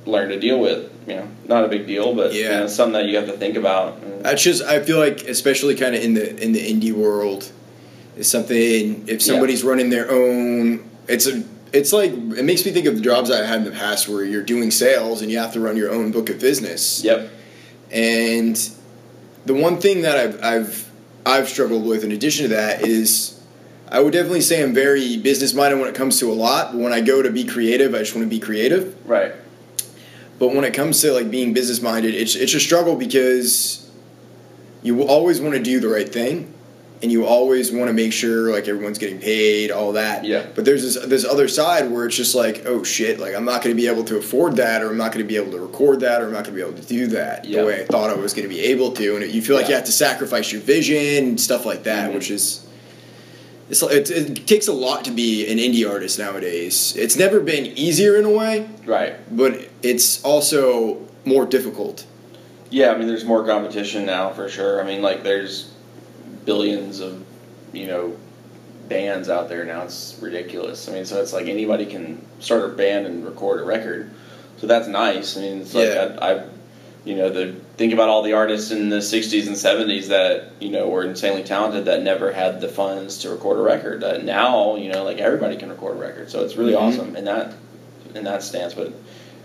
learned 0.06 0.30
to 0.32 0.38
deal 0.38 0.60
with. 0.60 0.88
You 1.08 1.16
know, 1.16 1.28
not 1.48 1.64
a 1.64 1.68
big 1.68 1.86
deal, 1.88 2.14
but 2.14 2.32
you 2.32 2.42
Yeah. 2.42 2.60
know, 2.60 2.66
something 2.68 2.92
that 2.92 3.06
you 3.06 3.16
have 3.16 3.26
to 3.26 3.32
think 3.36 3.56
about. 3.56 4.22
That's 4.22 4.42
just 4.42 4.62
I 4.62 4.78
feel 4.80 4.98
like 4.98 5.24
especially 5.26 5.74
kind 5.74 5.96
of 5.96 6.04
in 6.04 6.14
the 6.14 6.40
in 6.40 6.52
the 6.52 6.60
indie 6.60 6.92
world 6.92 7.50
is 8.16 8.28
something 8.28 9.04
if 9.08 9.22
somebody's 9.22 9.64
running 9.64 9.90
their 9.90 10.08
own 10.10 10.84
it's 11.08 11.26
a 11.26 11.42
it's 11.72 11.92
like 11.92 12.12
it 12.12 12.44
makes 12.44 12.64
me 12.64 12.72
think 12.72 12.86
of 12.86 12.96
the 12.96 13.00
jobs 13.00 13.30
I 13.30 13.44
had 13.44 13.58
in 13.58 13.64
the 13.64 13.70
past 13.70 14.08
where 14.08 14.24
you're 14.24 14.42
doing 14.42 14.70
sales 14.70 15.22
and 15.22 15.30
you 15.30 15.38
have 15.38 15.52
to 15.52 15.60
run 15.60 15.76
your 15.76 15.90
own 15.90 16.12
book 16.12 16.30
of 16.30 16.40
business. 16.40 17.02
Yep. 17.04 17.30
And 17.90 18.70
the 19.46 19.54
one 19.54 19.80
thing 19.80 20.02
that 20.02 20.16
I've 20.16 20.42
I've 20.42 20.90
I've 21.26 21.48
struggled 21.48 21.86
with 21.86 22.04
in 22.04 22.12
addition 22.12 22.48
to 22.48 22.54
that 22.54 22.82
is 22.82 23.40
I 23.88 24.00
would 24.00 24.12
definitely 24.12 24.40
say 24.40 24.62
I'm 24.62 24.74
very 24.74 25.16
business 25.16 25.52
minded 25.52 25.80
when 25.80 25.88
it 25.88 25.94
comes 25.94 26.18
to 26.20 26.30
a 26.30 26.34
lot, 26.34 26.72
but 26.72 26.80
when 26.80 26.92
I 26.92 27.00
go 27.00 27.22
to 27.22 27.30
be 27.30 27.44
creative, 27.44 27.94
I 27.94 27.98
just 27.98 28.14
want 28.14 28.24
to 28.24 28.30
be 28.30 28.38
creative. 28.38 28.96
Right. 29.06 29.32
But 30.38 30.54
when 30.54 30.64
it 30.64 30.72
comes 30.72 31.00
to 31.02 31.12
like 31.12 31.30
being 31.30 31.52
business 31.52 31.82
minded, 31.82 32.14
it's 32.14 32.34
it's 32.34 32.54
a 32.54 32.60
struggle 32.60 32.96
because 32.96 33.90
you 34.82 35.02
always 35.02 35.40
want 35.40 35.54
to 35.54 35.62
do 35.62 35.80
the 35.80 35.88
right 35.88 36.08
thing, 36.08 36.54
and 37.02 37.10
you 37.10 37.24
always 37.24 37.72
want 37.72 37.88
to 37.88 37.94
make 37.94 38.12
sure 38.12 38.52
like 38.52 38.68
everyone's 38.68 38.98
getting 38.98 39.18
paid, 39.18 39.70
all 39.70 39.92
that. 39.92 40.24
Yeah. 40.24 40.46
But 40.54 40.64
there's 40.66 40.82
this 40.82 41.02
this 41.06 41.24
other 41.24 41.48
side 41.48 41.90
where 41.90 42.04
it's 42.06 42.16
just 42.16 42.34
like, 42.34 42.64
oh 42.66 42.82
shit, 42.84 43.18
like 43.18 43.34
I'm 43.34 43.44
not 43.46 43.62
going 43.62 43.74
to 43.74 43.80
be 43.80 43.88
able 43.88 44.04
to 44.04 44.18
afford 44.18 44.56
that, 44.56 44.82
or 44.82 44.90
I'm 44.90 44.98
not 44.98 45.12
going 45.12 45.24
to 45.24 45.28
be 45.28 45.36
able 45.36 45.50
to 45.52 45.60
record 45.60 46.00
that, 46.00 46.20
or 46.20 46.26
I'm 46.26 46.32
not 46.32 46.44
going 46.44 46.56
to 46.56 46.62
be 46.62 46.68
able 46.68 46.78
to 46.80 46.86
do 46.86 47.06
that 47.08 47.44
Yeah. 47.46 47.60
the 47.62 47.66
way 47.66 47.80
I 47.82 47.84
thought 47.86 48.10
I 48.10 48.14
was 48.14 48.34
going 48.34 48.46
to 48.48 48.54
be 48.54 48.60
able 48.60 48.92
to, 48.92 49.16
and 49.16 49.32
you 49.32 49.40
feel 49.40 49.56
like 49.56 49.64
Yeah. 49.64 49.70
you 49.70 49.74
have 49.76 49.84
to 49.86 49.92
sacrifice 49.92 50.52
your 50.52 50.60
vision 50.60 51.24
and 51.28 51.40
stuff 51.40 51.64
like 51.64 51.84
that, 51.84 52.10
Mhm. 52.10 52.14
which 52.14 52.30
is. 52.30 52.66
It's, 53.70 53.82
it, 53.84 54.10
it 54.10 54.46
takes 54.48 54.66
a 54.66 54.72
lot 54.72 55.04
to 55.04 55.12
be 55.12 55.46
an 55.50 55.58
indie 55.58 55.88
artist 55.88 56.18
nowadays. 56.18 56.92
It's 56.98 57.16
never 57.16 57.38
been 57.38 57.66
easier 57.66 58.16
in 58.16 58.24
a 58.24 58.30
way, 58.30 58.68
Right. 58.84 59.14
but 59.34 59.68
it's 59.84 60.20
also 60.24 60.98
more 61.24 61.46
difficult. 61.46 62.04
Yeah, 62.70 62.90
I 62.90 62.98
mean, 62.98 63.06
there's 63.06 63.24
more 63.24 63.46
competition 63.46 64.04
now 64.06 64.30
for 64.30 64.48
sure. 64.48 64.82
I 64.82 64.84
mean, 64.84 65.02
like, 65.02 65.22
there's 65.22 65.68
billions 66.44 67.00
of, 67.00 67.24
you 67.72 67.86
know, 67.86 68.16
bands 68.88 69.28
out 69.28 69.48
there 69.48 69.64
now. 69.64 69.82
It's 69.82 70.18
ridiculous. 70.20 70.88
I 70.88 70.92
mean, 70.92 71.04
so 71.04 71.20
it's 71.20 71.32
like 71.32 71.46
anybody 71.46 71.86
can 71.86 72.24
start 72.40 72.64
a 72.64 72.68
band 72.68 73.06
and 73.06 73.24
record 73.24 73.60
a 73.60 73.64
record. 73.64 74.10
So 74.58 74.66
that's 74.66 74.88
nice. 74.88 75.36
I 75.36 75.40
mean, 75.40 75.60
it's 75.62 75.74
like 75.74 75.88
Yeah. 75.88 76.16
I, 76.20 76.32
I, 76.34 76.44
you 77.04 77.16
know, 77.16 77.30
the 77.30 77.54
think 77.78 77.94
about 77.94 78.10
all 78.10 78.22
the 78.22 78.34
artists 78.34 78.72
in 78.72 78.90
the 78.90 78.98
'60s 78.98 79.46
and 79.46 79.56
'70s 79.56 80.08
that 80.08 80.52
you 80.60 80.68
know 80.68 80.86
were 80.88 81.02
insanely 81.02 81.42
talented 81.42 81.86
that 81.86 82.02
never 82.02 82.30
had 82.30 82.60
the 82.60 82.68
funds 82.68 83.18
to 83.18 83.30
record 83.30 83.58
a 83.58 83.62
record. 83.62 84.04
Uh, 84.04 84.18
now, 84.18 84.76
you 84.76 84.92
know, 84.92 85.02
like 85.02 85.16
everybody 85.18 85.56
can 85.56 85.70
record 85.70 85.96
a 85.96 86.00
record. 86.00 86.30
So 86.30 86.44
it's 86.44 86.56
really 86.56 86.72
Mhm. 86.74 86.80
awesome 86.82 87.16
in 87.16 87.24
that 87.24 87.54
in 88.14 88.24
that 88.24 88.42
stance. 88.42 88.74
But 88.74 88.92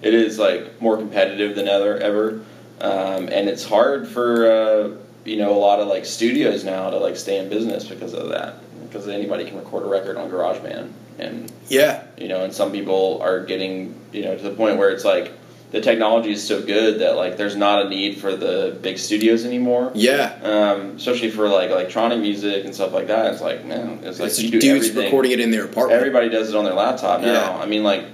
it 0.01 0.13
is 0.13 0.37
like 0.37 0.81
more 0.81 0.97
competitive 0.97 1.55
than 1.55 1.69
ever 1.69 1.95
ever, 1.97 2.41
um, 2.81 3.29
and 3.31 3.47
it's 3.47 3.63
hard 3.63 4.05
for 4.09 4.51
uh, 4.51 4.89
you 5.25 5.37
know 5.37 5.51
a 5.53 5.59
lot 5.59 5.79
of 5.79 5.87
like 5.87 6.05
studios 6.05 6.63
now 6.63 6.89
to 6.89 6.97
like 6.97 7.15
stay 7.17 7.37
in 7.39 7.49
business 7.49 7.85
because 7.87 8.13
of 8.13 8.29
that. 8.29 8.55
Because 8.87 9.07
anybody 9.09 9.43
can 9.45 9.57
record 9.57 9.83
a 9.83 9.87
record 9.87 10.15
on 10.15 10.29
GarageBand, 10.31 10.89
and 11.19 11.51
Yeah. 11.67 12.03
you 12.17 12.27
know, 12.29 12.43
and 12.45 12.53
some 12.53 12.71
people 12.71 13.19
are 13.21 13.43
getting 13.43 13.93
you 14.13 14.23
know 14.23 14.37
to 14.37 14.43
the 14.43 14.51
point 14.55 14.77
where 14.77 14.89
it's 14.89 15.03
like 15.03 15.31
the 15.71 15.81
technology 15.81 16.31
is 16.31 16.41
so 16.45 16.61
good 16.61 16.99
that 16.99 17.17
like 17.17 17.35
there's 17.35 17.55
not 17.57 17.85
a 17.85 17.89
need 17.89 18.17
for 18.19 18.35
the 18.35 18.77
big 18.81 18.97
studios 18.97 19.43
anymore. 19.45 19.91
Yeah. 19.95 20.37
Um, 20.43 20.95
especially 20.95 21.31
for 21.31 21.49
like 21.49 21.71
electronic 21.71 22.19
music 22.19 22.63
and 22.63 22.73
stuff 22.73 22.93
like 22.93 23.07
that. 23.07 23.33
It's 23.33 23.41
like 23.41 23.65
man, 23.65 23.99
it's 24.03 24.19
like 24.19 24.27
It's 24.29 24.41
you 24.41 24.51
do 24.51 24.61
dudes 24.61 24.89
everything. 24.89 25.05
recording 25.05 25.31
it 25.31 25.39
in 25.41 25.51
their 25.51 25.65
apartment. 25.65 25.99
Everybody 25.99 26.29
does 26.29 26.49
it 26.49 26.55
on 26.55 26.63
their 26.63 26.75
laptop 26.75 27.19
now. 27.21 27.55
Yeah. 27.55 27.57
I 27.57 27.65
mean, 27.65 27.83
like 27.83 28.05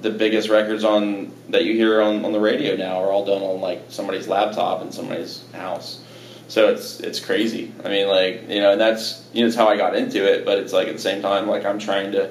the 0.00 0.10
biggest 0.10 0.48
records 0.48 0.84
on 0.84 1.32
that 1.50 1.64
you 1.64 1.74
hear 1.74 2.00
on, 2.00 2.24
on 2.24 2.32
the 2.32 2.40
radio 2.40 2.76
now 2.76 3.02
are 3.02 3.10
all 3.10 3.24
done 3.26 3.42
on 3.42 3.60
like 3.60 3.82
somebody's 3.88 4.28
laptop 4.28 4.80
in 4.82 4.92
somebody's 4.92 5.42
house. 5.52 6.00
So 6.48 6.68
it's 6.68 7.00
it's 7.00 7.20
crazy. 7.20 7.72
I 7.84 7.88
mean, 7.88 8.06
like 8.08 8.48
you 8.48 8.60
know, 8.60 8.72
and 8.72 8.80
that's 8.80 9.26
you 9.32 9.40
know, 9.42 9.46
it's 9.48 9.56
how 9.56 9.68
I 9.68 9.76
got 9.76 9.94
into 9.96 10.24
it. 10.30 10.44
But 10.44 10.58
it's 10.58 10.72
like 10.72 10.88
at 10.88 10.94
the 10.94 11.00
same 11.00 11.22
time, 11.22 11.48
like 11.48 11.64
I'm 11.64 11.78
trying 11.78 12.12
to, 12.12 12.30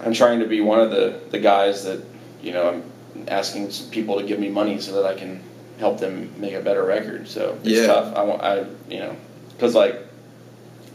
I'm 0.00 0.12
trying 0.14 0.40
to 0.40 0.46
be 0.46 0.60
one 0.60 0.80
of 0.80 0.90
the 0.90 1.20
the 1.30 1.38
guys 1.38 1.84
that 1.84 2.02
you 2.42 2.52
know 2.52 2.68
I'm 2.68 3.28
asking 3.28 3.70
some 3.70 3.90
people 3.90 4.18
to 4.18 4.24
give 4.26 4.38
me 4.40 4.48
money 4.48 4.80
so 4.80 4.92
that 5.00 5.04
I 5.04 5.18
can 5.18 5.42
help 5.78 6.00
them 6.00 6.32
make 6.40 6.54
a 6.54 6.60
better 6.60 6.82
record. 6.84 7.28
So 7.28 7.58
it's 7.62 7.68
Yeah. 7.80 7.86
tough. 7.86 8.14
I 8.16 8.22
want 8.22 8.42
I 8.42 8.64
you 8.88 9.00
know 9.00 9.16
because 9.52 9.74
like 9.74 9.96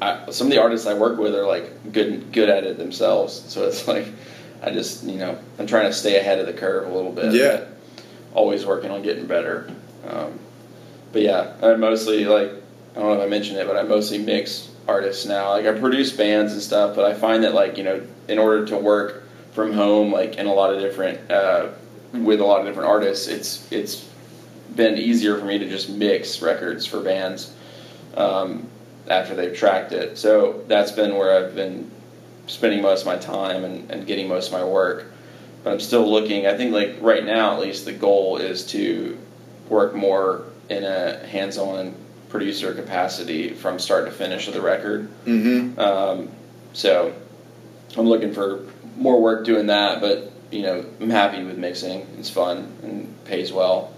I, 0.02 0.32
some 0.32 0.48
of 0.48 0.52
the 0.52 0.62
artists 0.62 0.88
I 0.88 0.96
work 0.96 1.18
with 1.20 1.36
are 1.36 1.46
like 1.46 1.94
good 1.94 2.32
good 2.32 2.50
at 2.50 2.64
it 2.64 2.78
themselves. 2.78 3.34
So 3.48 3.68
it's 3.68 3.88
like 3.94 4.08
I 4.64 4.72
just 4.72 5.04
you 5.04 5.18
know 5.18 5.38
I'm 5.60 5.68
trying 5.68 5.86
to 5.86 5.94
stay 5.94 6.20
ahead 6.20 6.40
of 6.40 6.48
the 6.48 6.54
curve 6.54 6.88
a 6.92 6.94
little 6.94 7.12
bit. 7.12 7.34
Yeah. 7.34 7.66
Always 8.34 8.66
working 8.66 8.90
on 8.90 9.04
getting 9.04 9.28
better. 9.28 9.70
Um, 10.08 10.40
but 11.14 11.22
yeah, 11.22 11.54
I 11.62 11.76
mostly 11.76 12.26
like 12.26 12.50
I 12.96 13.00
don't 13.00 13.06
know 13.06 13.14
if 13.14 13.22
I 13.22 13.30
mentioned 13.30 13.58
it, 13.60 13.68
but 13.68 13.78
I 13.78 13.84
mostly 13.84 14.18
mix 14.18 14.70
artists 14.88 15.26
now. 15.26 15.52
Like 15.52 15.66
I 15.66 15.80
produce 15.80 16.12
bands 16.12 16.52
and 16.52 16.62
stuff, 16.62 16.96
but 16.96 17.06
I 17.06 17.14
find 17.14 17.44
that 17.44 17.54
like 17.54 17.78
you 17.78 17.84
know 17.84 18.06
in 18.28 18.40
order 18.40 18.66
to 18.66 18.78
work 18.78 19.24
from 19.54 19.72
home 19.72 20.12
like 20.12 20.36
in 20.36 20.48
a 20.48 20.54
lot 20.54 20.74
of 20.74 20.82
different 20.82 21.32
uh, 21.32 21.70
with 22.12 22.42
a 22.42 22.44
lot 22.44 22.60
of 22.60 22.66
different 22.66 22.90
artists, 22.90 23.28
it's 23.28 23.72
it's 23.72 24.10
been 24.76 24.98
easier 24.98 25.38
for 25.38 25.46
me 25.46 25.60
to 25.60 25.70
just 25.70 25.90
mix 25.90 26.42
records 26.42 26.86
for 26.86 27.00
bands 27.02 27.54
um, 28.18 28.68
after 29.08 29.36
they've 29.36 29.56
tracked 29.56 29.92
it. 29.92 30.18
So 30.18 30.64
that's 30.68 30.92
been 30.92 31.16
where 31.16 31.38
I've 31.38 31.56
been 31.56 31.92
spending 32.48 32.82
most 32.82 33.02
of 33.02 33.06
my 33.06 33.18
time 33.18 33.64
and, 33.64 33.90
and 33.92 34.08
getting 34.08 34.28
most 34.28 34.48
of 34.48 34.54
my 34.54 34.64
work. 34.64 35.12
But 35.64 35.74
I'm 35.74 35.80
still 35.80 36.10
looking. 36.10 36.48
I 36.48 36.58
think 36.58 36.74
like 36.74 36.98
right 37.02 37.24
now, 37.24 37.54
at 37.54 37.60
least, 37.60 37.86
the 37.86 37.94
goal 37.94 38.38
is 38.38 38.66
to 38.68 39.18
work 39.70 39.94
more 39.94 40.46
in 40.70 40.84
a 40.84 41.26
hands-on 41.28 41.96
producer 42.30 42.74
capacity 42.74 43.50
from 43.50 43.80
start 43.80 44.06
to 44.06 44.12
finish 44.12 44.48
of 44.48 44.54
the 44.54 44.62
record. 44.62 45.08
Mm-hmm. 45.26 45.80
Um, 45.80 46.30
so 46.74 47.14
I'm 47.96 48.08
looking 48.08 48.34
for 48.34 48.66
more 48.98 49.22
work 49.22 49.46
doing 49.46 49.68
that, 49.68 50.02
but 50.02 50.32
you 50.52 50.62
know, 50.62 50.86
I'm 51.00 51.10
happy 51.10 51.44
with 51.44 51.58
mixing. 51.58 52.02
It's 52.20 52.30
fun 52.30 52.78
and 52.84 53.24
pays 53.26 53.52
well, 53.52 53.94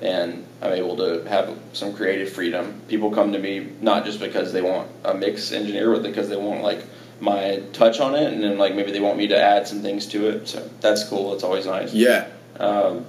and 0.00 0.46
I'm 0.62 0.72
able 0.72 0.96
to 0.96 1.24
have 1.28 1.58
some 1.72 1.94
creative 1.94 2.32
freedom. 2.32 2.80
People 2.88 3.10
come 3.10 3.32
to 3.32 3.38
me 3.38 3.68
not 3.80 4.04
just 4.04 4.20
because 4.20 4.52
they 4.52 4.62
want 4.62 4.90
a 5.04 5.14
mix 5.14 5.52
engineer, 5.52 5.92
but 5.92 6.02
because 6.02 6.28
they 6.28 6.36
want 6.36 6.62
like 6.62 6.84
my 7.20 7.62
touch 7.72 8.00
on 8.00 8.14
it, 8.14 8.32
and 8.32 8.42
then 8.42 8.58
like 8.58 8.74
maybe 8.74 8.92
they 8.92 9.00
want 9.00 9.18
me 9.18 9.28
to 9.28 9.38
add 9.38 9.66
some 9.66 9.82
things 9.82 10.06
to 10.06 10.28
it. 10.28 10.48
So 10.48 10.68
that's 10.80 11.08
cool. 11.08 11.34
It's 11.34 11.44
always 11.44 11.66
nice. 11.66 11.92
Yeah. 11.92 12.28
Um, 12.58 13.04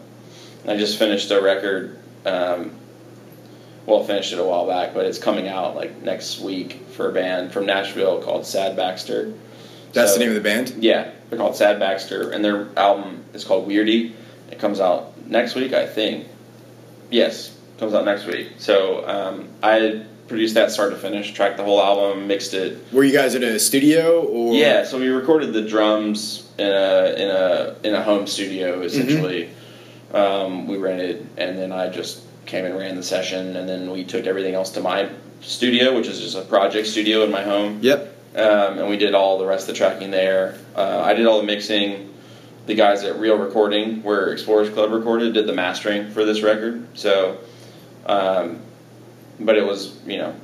I 0.68 0.78
just 0.78 0.97
finished 0.97 1.32
a 1.32 1.41
record. 1.41 1.99
Um, 2.26 2.79
well, 3.90 4.04
finished 4.04 4.32
it 4.32 4.40
a 4.40 4.44
while 4.44 4.68
back, 4.68 4.94
but 4.94 5.06
it's 5.06 5.18
coming 5.18 5.48
out 5.48 5.76
like 5.76 6.02
next 6.04 6.40
week 6.40 6.82
for 6.96 7.10
a 7.10 7.14
band 7.14 7.52
from 7.52 7.66
Nashville 7.66 8.22
called 8.22 8.46
Sad 8.46 8.76
Baxter. 8.76 9.34
That's 9.94 10.12
So- 10.14 10.20
the 10.20 10.26
name 10.26 10.30
of 10.36 10.42
the 10.42 10.48
band. 10.48 10.74
Yeah, 10.80 11.10
they're 11.30 11.40
called 11.40 11.56
Sad 11.56 11.80
Baxter, 11.80 12.30
and 12.32 12.46
their 12.46 12.68
album 12.78 13.24
is 13.34 13.44
called 13.44 13.68
Weirdy. 13.68 14.12
It 14.52 14.60
comes 14.60 14.80
out 14.80 15.14
next 15.28 15.56
week, 15.56 15.74
I 15.74 15.86
think. 15.88 16.28
Yes, 17.10 17.52
comes 17.80 17.94
out 17.94 18.06
next 18.06 18.26
week. 18.26 18.50
So 18.58 19.08
um, 19.08 19.48
I 19.64 20.04
produced 20.28 20.54
that 20.54 20.70
start 20.72 20.92
to 20.92 20.98
finish, 20.98 21.34
tracked 21.34 21.58
the 21.58 21.64
whole 21.64 21.82
album, 21.82 22.28
mixed 22.28 22.54
it, 22.54 22.78
Were 22.94 23.04
you 23.04 23.12
guys 23.14 23.34
in 23.34 23.44
a 23.44 23.58
studio 23.58 24.22
or? 24.22 24.54
yeah, 24.54 24.84
so 24.86 25.00
we 25.00 25.08
recorded 25.08 25.54
the 25.54 25.64
drums 25.64 26.48
in 26.60 26.68
a 26.68 27.14
in 27.18 27.30
a 27.30 27.76
in 27.84 27.96
a 27.96 28.04
home 28.04 28.28
studio 28.28 28.82
essentially. 28.82 29.50
Um, 30.14 30.68
we 30.68 30.78
rented, 30.78 31.28
and 31.38 31.58
then 31.58 31.72
I 31.72 31.90
just 31.90 32.22
came 32.50 32.66
and 32.66 32.76
ran 32.78 32.95
the 32.95 33.04
session, 33.04 33.56
and 33.56 33.70
then 33.70 33.91
we 33.91 34.04
took 34.04 34.26
everything 34.26 34.56
else 34.56 34.72
to 34.72 34.82
my 34.82 35.10
studio, 35.41 35.95
which 35.95 36.08
is 36.08 36.20
just 36.20 36.36
a 36.36 36.41
project 36.41 36.88
studio 36.88 37.24
in 37.24 37.32
my 37.32 37.43
home, 37.43 37.80
Yep. 37.82 38.16
um, 38.36 38.80
and 38.80 38.89
we 38.89 38.97
did 38.97 39.14
all 39.14 39.38
the 39.38 39.45
rest 39.45 39.70
of 39.70 39.76
the 39.76 39.78
tracking 39.78 40.12
there. 40.12 40.56
Uh, 40.76 41.00
I 41.06 41.14
did 41.14 41.26
all 41.26 41.38
the 41.39 41.45
mixing. 41.45 42.08
The 42.66 42.76
guys 42.76 43.04
at 43.04 43.18
Reel 43.20 43.36
Recording, 43.38 44.04
where 44.04 44.32
Explorers 44.32 44.70
Club 44.70 44.91
recorded, 44.91 45.34
did 45.34 45.47
the 45.47 45.54
mastering 45.54 46.12
for 46.12 46.24
this 46.24 46.43
record. 46.43 46.86
So, 46.93 47.38
um, 48.06 48.60
but 49.39 49.56
it 49.58 49.66
was 49.66 49.97
you 50.06 50.18
know 50.18 50.36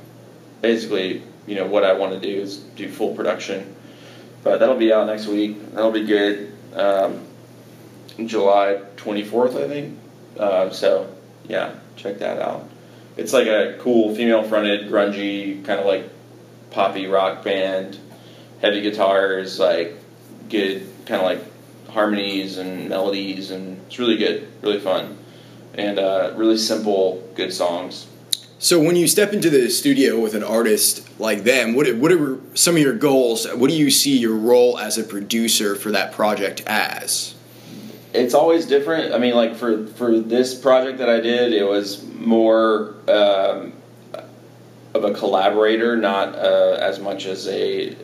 basically 0.60 1.22
you 1.46 1.54
know 1.54 1.66
what 1.66 1.84
I 1.84 1.92
want 1.92 2.14
to 2.14 2.20
do 2.20 2.40
is 2.40 2.56
do 2.56 2.88
full 2.90 3.14
production. 3.14 3.76
But 4.42 4.58
that'll 4.58 4.76
be 4.76 4.92
out 4.92 5.06
next 5.06 5.26
week. 5.28 5.72
That'll 5.72 5.92
be 5.92 6.04
good. 6.04 6.52
Um, 6.74 7.20
July 8.24 8.80
twenty 8.96 9.22
fourth, 9.22 9.54
I 9.54 9.68
think. 9.68 9.96
Uh, 10.36 10.70
so 10.70 11.14
yeah, 11.48 11.74
check 11.96 12.18
that 12.18 12.40
out. 12.40 12.68
It's 13.16 13.32
like 13.32 13.46
a 13.46 13.78
cool 13.80 14.14
female 14.14 14.42
fronted, 14.42 14.90
grungy 14.90 15.64
kind 15.64 15.80
of 15.80 15.86
like 15.86 16.08
poppy 16.70 17.06
rock 17.06 17.42
band, 17.44 17.98
heavy 18.60 18.82
guitars, 18.82 19.58
like 19.58 19.96
good 20.48 20.86
kind 21.06 21.22
of 21.22 21.26
like 21.26 21.90
harmonies 21.90 22.58
and 22.58 22.88
melodies, 22.88 23.50
and 23.50 23.80
it's 23.86 23.98
really 23.98 24.18
good, 24.18 24.48
really 24.62 24.80
fun, 24.80 25.16
and 25.74 25.98
uh, 25.98 26.32
really 26.36 26.58
simple, 26.58 27.26
good 27.34 27.52
songs. 27.52 28.06
So 28.58 28.80
when 28.80 28.96
you 28.96 29.06
step 29.06 29.32
into 29.32 29.50
the 29.50 29.68
studio 29.70 30.18
with 30.18 30.34
an 30.34 30.42
artist 30.42 31.08
like 31.20 31.44
them, 31.44 31.74
what 31.74 31.94
what 31.96 32.10
are 32.12 32.40
some 32.54 32.74
of 32.74 32.82
your 32.82 32.94
goals? 32.94 33.46
What 33.54 33.70
do 33.70 33.76
you 33.76 33.90
see 33.90 34.16
your 34.16 34.34
role 34.34 34.78
as 34.78 34.98
a 34.98 35.04
producer 35.04 35.74
for 35.76 35.90
that 35.92 36.12
project 36.12 36.62
as? 36.66 37.35
It's 38.16 38.34
always 38.34 38.66
different. 38.66 39.14
I 39.14 39.18
mean, 39.18 39.34
like 39.34 39.56
for 39.56 39.86
for 39.86 40.18
this 40.18 40.54
project 40.54 40.98
that 40.98 41.08
I 41.08 41.20
did, 41.20 41.52
it 41.52 41.64
was 41.64 42.04
more 42.04 42.94
um, 43.08 43.72
of 44.94 45.04
a 45.04 45.12
collaborator, 45.12 45.96
not 45.96 46.34
uh, 46.34 46.78
as 46.80 46.98
much 46.98 47.26
as 47.26 47.46
a 47.48 47.96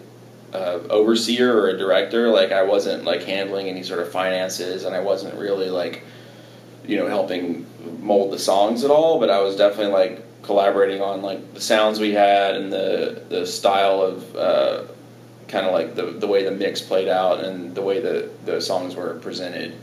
uh, 0.53 0.79
overseer 0.91 1.57
or 1.57 1.69
a 1.71 1.79
director. 1.79 2.29
Like 2.29 2.53
I 2.53 2.63
wasn't 2.63 3.05
like 3.05 3.23
handling 3.25 3.69
any 3.69 3.83
sort 3.83 4.01
of 4.01 4.13
finances, 4.13 4.85
and 4.85 4.95
I 4.95 5.01
wasn't 5.01 5.35
really 5.35 5.71
like 5.71 6.05
you 6.87 6.97
know 6.97 7.09
helping 7.09 7.67
mold 8.01 8.33
the 8.33 8.39
songs 8.39 8.85
at 8.85 8.91
all. 8.91 9.19
But 9.19 9.31
I 9.31 9.41
was 9.41 9.57
definitely 9.57 9.93
like 9.93 10.43
collaborating 10.43 11.01
on 11.01 11.23
like 11.23 11.55
the 11.55 11.61
sounds 11.61 11.99
we 12.01 12.13
had 12.13 12.55
and 12.55 12.73
the 12.73 13.23
the 13.29 13.47
style 13.47 14.03
of. 14.03 14.37
Uh, 14.37 14.83
kind 15.53 15.67
of 15.67 15.73
like 15.75 15.95
the, 15.95 16.07
the 16.07 16.27
way 16.27 16.45
the 16.45 16.51
mix 16.51 16.81
played 16.81 17.09
out 17.09 17.45
and 17.45 17.75
the 17.75 17.83
way 17.83 18.01
the, 18.01 18.31
the 18.47 18.59
songs 18.59 18.97
were 18.97 19.15
presented. 19.17 19.77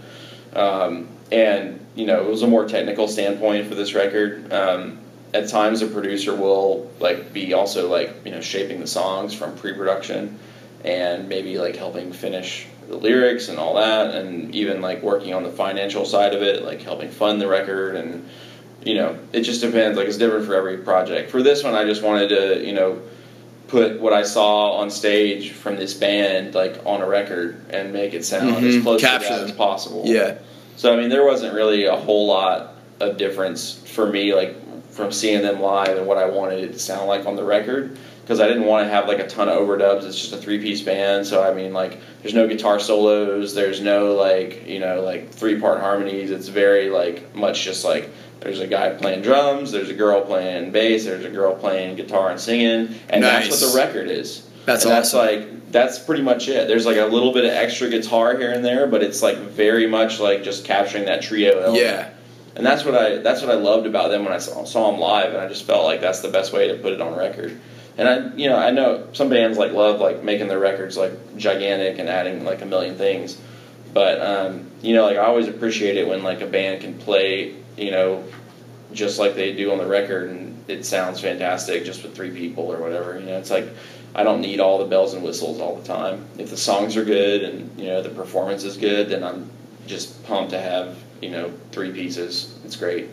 Um, 0.54 1.08
and, 1.32 1.80
you 1.96 2.06
know, 2.06 2.24
it 2.24 2.30
was 2.30 2.42
a 2.42 2.48
more 2.48 2.68
technical 2.68 3.08
standpoint 3.08 3.68
for 3.68 3.76
this 3.76 3.94
record. 3.94 4.52
Um, 4.52 5.00
at 5.34 5.48
times, 5.48 5.82
a 5.82 5.88
producer 5.88 6.36
will, 6.36 6.90
like, 7.00 7.34
be 7.34 7.54
also, 7.54 7.90
like, 7.90 8.26
you 8.26 8.32
know, 8.32 8.42
shaping 8.42 8.80
the 8.80 8.88
songs 8.88 9.34
from 9.34 9.56
pre-production 9.56 10.40
and 10.84 11.30
maybe, 11.30 11.60
like, 11.60 11.76
helping 11.76 12.12
finish 12.12 12.66
the 12.88 12.96
lyrics 12.96 13.50
and 13.50 13.60
all 13.60 13.76
that 13.76 14.16
and 14.16 14.56
even, 14.56 14.82
like, 14.82 15.04
working 15.04 15.34
on 15.36 15.44
the 15.44 15.52
financial 15.52 16.06
side 16.06 16.34
of 16.34 16.42
it, 16.42 16.64
like, 16.64 16.82
helping 16.82 17.12
fund 17.12 17.40
the 17.40 17.48
record 17.48 17.96
and, 17.96 18.28
you 18.84 18.96
know, 18.96 19.20
it 19.34 19.42
just 19.42 19.62
depends. 19.62 19.98
Like, 19.98 20.08
it's 20.08 20.18
different 20.18 20.46
for 20.46 20.56
every 20.56 20.78
project. 20.78 21.30
For 21.30 21.44
this 21.44 21.64
one, 21.64 21.76
I 21.76 21.84
just 21.84 22.02
wanted 22.02 22.30
to, 22.30 22.66
you 22.66 22.74
know, 22.74 23.00
put 23.70 24.00
what 24.02 24.14
I 24.14 24.24
saw 24.24 24.72
on 24.74 24.90
stage 24.90 25.52
from 25.52 25.76
this 25.78 25.94
band 25.94 26.56
like 26.56 26.82
on 26.86 27.02
a 27.02 27.08
record 27.08 27.62
and 27.70 27.94
make 27.94 28.14
it 28.14 28.26
sound 28.26 28.56
Mhm. 28.56 28.78
as 28.78 28.84
close 28.84 29.02
Capture 29.02 29.28
to 29.28 29.34
that 29.36 29.40
them. 29.42 29.50
as 29.52 29.56
possible. 29.56 30.04
Yeah. 30.06 30.36
So 30.76 30.92
I 30.92 30.98
mean, 30.98 31.10
there 31.10 31.26
wasn't 31.26 31.54
really 31.54 31.86
a 31.86 31.96
whole 31.96 32.28
lot 32.28 32.76
of 33.00 33.18
difference 33.18 33.80
for 33.86 34.08
me, 34.08 34.34
like 34.34 34.56
from 34.92 35.12
seeing 35.12 35.42
them 35.44 35.62
live 35.62 35.98
and 35.98 36.08
what 36.08 36.18
I 36.18 36.26
wanted 36.26 36.64
it 36.64 36.74
to 36.74 36.80
sound 36.80 37.08
like 37.08 37.26
on 37.26 37.36
the 37.36 37.44
record, 37.44 37.98
because 38.24 38.40
I 38.42 38.48
didn't 38.48 38.66
want 38.66 38.86
to 38.86 38.90
have 38.92 39.08
like 39.08 39.20
a 39.20 39.28
ton 39.28 39.48
of 39.50 39.58
overdubs. 39.58 40.06
It's 40.06 40.20
just 40.20 40.34
a 40.34 40.38
three-piece 40.38 40.82
band, 40.82 41.26
so 41.28 41.42
I 41.44 41.54
mean, 41.54 41.72
like, 41.74 42.00
there's 42.22 42.34
no 42.34 42.48
guitar 42.48 42.80
solos, 42.80 43.54
there's 43.54 43.80
no 43.82 44.14
like, 44.16 44.68
you 44.68 44.80
know, 44.80 45.02
like 45.02 45.30
three-part 45.32 45.80
harmonies. 45.80 46.32
It's 46.32 46.48
very 46.50 46.90
like 46.90 47.34
much 47.36 47.64
just 47.64 47.86
like 47.86 48.10
there's 48.42 48.60
a 48.60 48.68
guy 48.68 48.92
playing 48.92 49.22
drums, 49.22 49.72
there's 49.72 49.90
a 49.90 49.94
girl 49.94 50.22
playing 50.22 50.72
bass, 50.72 51.06
there's 51.06 51.26
a 51.26 51.30
girl 51.30 51.56
playing 51.56 51.96
guitar 51.96 52.30
and 52.30 52.40
singing, 52.40 52.96
and 53.10 53.24
that's 53.24 53.50
what 53.50 53.60
the 53.60 53.78
record 53.78 54.10
is. 54.10 54.48
That's 54.66 54.86
and 54.86 54.94
That's 54.94 55.14
like 55.14 55.72
that's 55.72 56.00
pretty 56.00 56.24
much 56.24 56.48
it. 56.48 56.68
There's 56.68 56.86
like 56.86 56.98
a 56.98 57.06
little 57.06 57.34
bit 57.34 57.46
of 57.46 57.52
extra 57.52 57.90
guitar 57.90 58.38
here 58.38 58.52
and 58.52 58.64
there, 58.64 58.88
but 58.88 59.04
it's 59.04 59.22
like 59.22 59.38
very 59.38 59.88
much 59.88 60.20
like 60.20 60.44
just 60.44 60.66
capturing 60.66 61.06
that 61.06 61.22
trio 61.22 61.60
element. 61.60 61.84
Yeah. 61.84 62.10
And 62.56 62.66
that's 62.66 62.84
what 62.84 62.96
I 62.96 63.18
that's 63.18 63.42
what 63.42 63.52
I 63.52 63.56
loved 63.56 63.88
about 63.88 64.10
them 64.10 64.24
when 64.24 64.34
I 64.34 64.40
saw, 64.40 64.64
saw 64.66 64.92
them 64.92 65.00
live, 65.00 65.34
and 65.34 65.38
I 65.38 65.48
just 65.48 65.66
felt 65.66 65.86
like 65.86 66.02
that's 66.02 66.22
the 66.22 66.30
best 66.30 66.54
way 66.54 66.70
to 66.70 66.76
put 66.76 66.94
it 66.94 67.02
on 67.02 67.16
record. 67.16 67.60
And 67.98 68.08
I, 68.08 68.36
you 68.36 68.50
know, 68.50 68.56
I 68.56 68.72
know 68.72 69.08
some 69.14 69.30
bands 69.30 69.58
like 69.58 69.74
love 69.74 70.00
like 70.00 70.24
making 70.24 70.48
their 70.48 70.60
records 70.60 70.98
like 70.98 71.38
gigantic 71.38 72.00
and 72.00 72.08
adding 72.08 72.46
like 72.46 72.62
a 72.62 72.66
million 72.66 72.96
things, 72.96 73.38
but 73.94 74.22
um, 74.22 74.69
you 74.82 74.94
know, 74.94 75.06
like 75.06 75.18
I 75.18 75.26
always 75.26 75.48
appreciate 75.48 75.98
it 75.98 76.08
when 76.08 76.24
like 76.24 76.42
a 76.42 76.46
band 76.46 76.82
can 76.82 76.98
play, 76.98 77.56
you 77.78 77.92
know, 77.92 78.24
just 78.94 79.20
like 79.20 79.36
they 79.36 79.54
do 79.54 79.72
on 79.72 79.78
the 79.78 79.86
record, 79.86 80.30
and 80.30 80.64
it 80.70 80.86
sounds 80.86 81.20
fantastic 81.22 81.86
just 81.86 82.04
with 82.04 82.16
three 82.16 82.32
people 82.32 82.72
or 82.72 82.80
whatever. 82.80 83.20
You 83.20 83.26
know, 83.26 83.38
it's 83.38 83.52
like 83.52 83.68
I 84.16 84.24
don't 84.24 84.42
need 84.42 84.60
all 84.60 84.80
the 84.80 84.86
bells 84.86 85.14
and 85.14 85.24
whistles 85.24 85.60
all 85.60 85.76
the 85.76 85.88
time. 85.88 86.26
If 86.38 86.50
the 86.50 86.58
songs 86.58 86.98
are 86.98 87.06
good 87.06 87.44
and 87.44 87.80
you 87.80 87.88
know 87.88 88.02
the 88.02 88.10
performance 88.10 88.64
is 88.64 88.78
good, 88.78 89.10
then 89.10 89.24
I'm 89.24 89.50
just 89.88 90.24
pumped 90.26 90.52
to 90.52 90.60
have 90.60 90.98
you 91.22 91.30
know 91.30 91.52
three 91.72 91.92
pieces. 91.92 92.58
It's 92.66 92.76
great. 92.76 93.10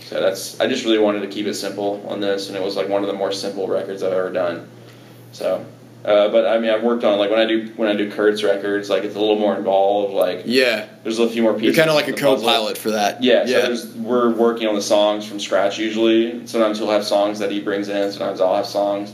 So 0.00 0.20
that's 0.20 0.58
I 0.58 0.66
just 0.66 0.84
really 0.84 0.98
wanted 0.98 1.20
to 1.20 1.28
keep 1.28 1.46
it 1.46 1.54
simple 1.54 2.04
on 2.08 2.20
this, 2.20 2.48
and 2.48 2.56
it 2.56 2.62
was 2.62 2.76
like 2.76 2.88
one 2.88 3.02
of 3.02 3.08
the 3.08 3.14
more 3.14 3.32
simple 3.32 3.68
records 3.68 4.02
I've 4.02 4.12
ever 4.12 4.32
done. 4.32 4.68
So, 5.32 5.64
uh, 6.04 6.28
but 6.28 6.46
I 6.46 6.58
mean, 6.58 6.70
I've 6.70 6.82
worked 6.82 7.04
on 7.04 7.18
like 7.18 7.30
when 7.30 7.40
I 7.40 7.44
do 7.46 7.72
when 7.76 7.88
I 7.88 7.94
do 7.94 8.10
Kurt's 8.10 8.42
records, 8.42 8.88
like 8.88 9.02
it's 9.04 9.16
a 9.16 9.20
little 9.20 9.38
more 9.38 9.56
involved. 9.56 10.14
Like 10.14 10.42
Yeah. 10.46 10.86
there's 11.02 11.18
a 11.18 11.28
few 11.28 11.42
more 11.42 11.52
pieces. 11.54 11.76
You're 11.76 11.84
kind 11.86 11.90
of 11.90 11.96
like 11.96 12.08
a 12.08 12.12
co-pilot 12.12 12.78
for 12.78 12.92
that. 12.92 13.22
Yeah, 13.22 13.44
so 13.46 13.50
Yeah. 13.52 13.60
there's, 13.62 13.94
we're 13.94 14.30
working 14.32 14.68
on 14.68 14.74
the 14.74 14.82
songs 14.82 15.26
from 15.26 15.40
scratch 15.40 15.78
usually. 15.78 16.46
Sometimes 16.46 16.78
he'll 16.78 16.90
have 16.90 17.04
songs 17.04 17.40
that 17.40 17.50
he 17.50 17.60
brings 17.60 17.88
in. 17.88 18.12
Sometimes 18.12 18.40
I'll 18.40 18.54
have 18.56 18.66
songs. 18.66 19.12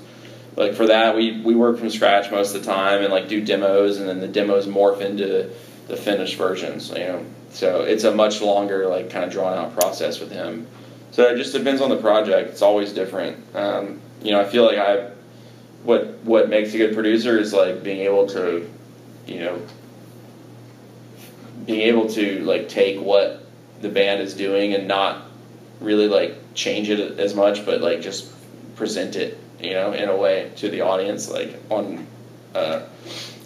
Like 0.57 0.75
for 0.75 0.87
that, 0.87 1.17
we 1.17 1.41
we 1.41 1.55
work 1.57 1.79
from 1.79 1.91
scratch 1.91 2.31
most 2.31 2.55
of 2.55 2.65
the 2.65 2.71
time 2.71 3.03
and 3.03 3.13
like 3.13 3.29
do 3.29 3.41
demos, 3.41 3.99
and 3.99 4.09
then 4.09 4.21
the 4.21 4.29
demos 4.29 4.67
morph 4.67 5.01
into 5.01 5.51
the 5.89 5.97
finished 5.97 6.37
versions. 6.37 6.91
You 6.91 6.99
know, 6.99 7.25
so 7.51 7.81
it's 7.81 8.05
a 8.05 8.15
much 8.15 8.41
longer, 8.41 8.87
like 8.87 9.11
kind 9.11 9.25
of 9.25 9.33
drawn 9.33 9.53
out 9.55 9.75
process 9.75 10.21
with 10.21 10.31
him. 10.31 10.67
So 11.11 11.25
it 11.29 11.37
just 11.39 11.53
depends 11.53 11.81
on 11.81 11.91
the 11.91 11.97
project. 11.97 12.51
It's 12.51 12.63
always 12.63 12.93
different. 12.93 13.37
Um, 13.55 14.01
you 14.23 14.31
know, 14.33 14.41
I 14.41 14.45
feel 14.45 14.65
like 14.65 14.79
I 14.79 15.11
what 15.85 16.15
what 16.25 16.49
makes 16.49 16.75
a 16.75 16.79
good 16.79 16.95
producer 16.95 17.39
is 17.39 17.53
like 17.53 17.85
being 17.85 18.01
able 18.01 18.27
to, 18.29 18.69
you 19.27 19.39
know, 19.39 19.63
being 21.67 21.83
able 21.83 22.09
to 22.09 22.41
like 22.41 22.69
take 22.69 23.01
what 23.01 23.47
the 23.81 23.89
band 23.89 24.21
is 24.21 24.35
doing 24.35 24.75
and 24.75 24.89
not 24.89 25.23
really 25.81 26.09
like 26.09 26.37
change 26.55 26.89
it 26.89 27.19
as 27.19 27.35
much, 27.35 27.65
but 27.65 27.81
like 27.81 28.01
just 28.01 28.33
present 28.77 29.15
it, 29.15 29.39
you 29.61 29.75
know, 29.75 29.93
in 29.93 30.09
a 30.09 30.17
way 30.17 30.51
to 30.57 30.71
the 30.71 30.81
audience, 30.81 31.31
like 31.31 31.55
on 31.71 32.07
uh, 32.55 32.83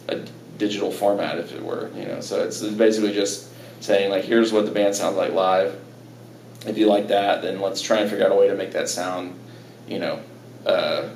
a 0.08 0.16
digital 0.58 0.92
format, 0.92 1.38
if 1.38 1.52
it 1.52 1.62
were, 1.62 1.90
you 1.94 2.04
know. 2.04 2.20
So 2.20 2.44
it's 2.44 2.62
basically 2.62 3.12
just 3.12 3.50
saying 3.80 4.10
like, 4.10 4.24
here's 4.24 4.52
what 4.52 4.64
the 4.64 4.72
band 4.72 4.94
sounds 4.94 5.16
like 5.16 5.32
live. 5.32 5.78
If 6.66 6.78
you 6.78 6.86
like 6.86 7.08
that, 7.08 7.42
then 7.42 7.60
let's 7.60 7.80
try 7.80 7.98
and 7.98 8.10
figure 8.10 8.24
out 8.24 8.32
a 8.32 8.34
way 8.34 8.48
to 8.48 8.54
make 8.54 8.72
that 8.72 8.88
sound, 8.88 9.38
you 9.88 9.98
know, 9.98 10.20
uh, 10.66 11.08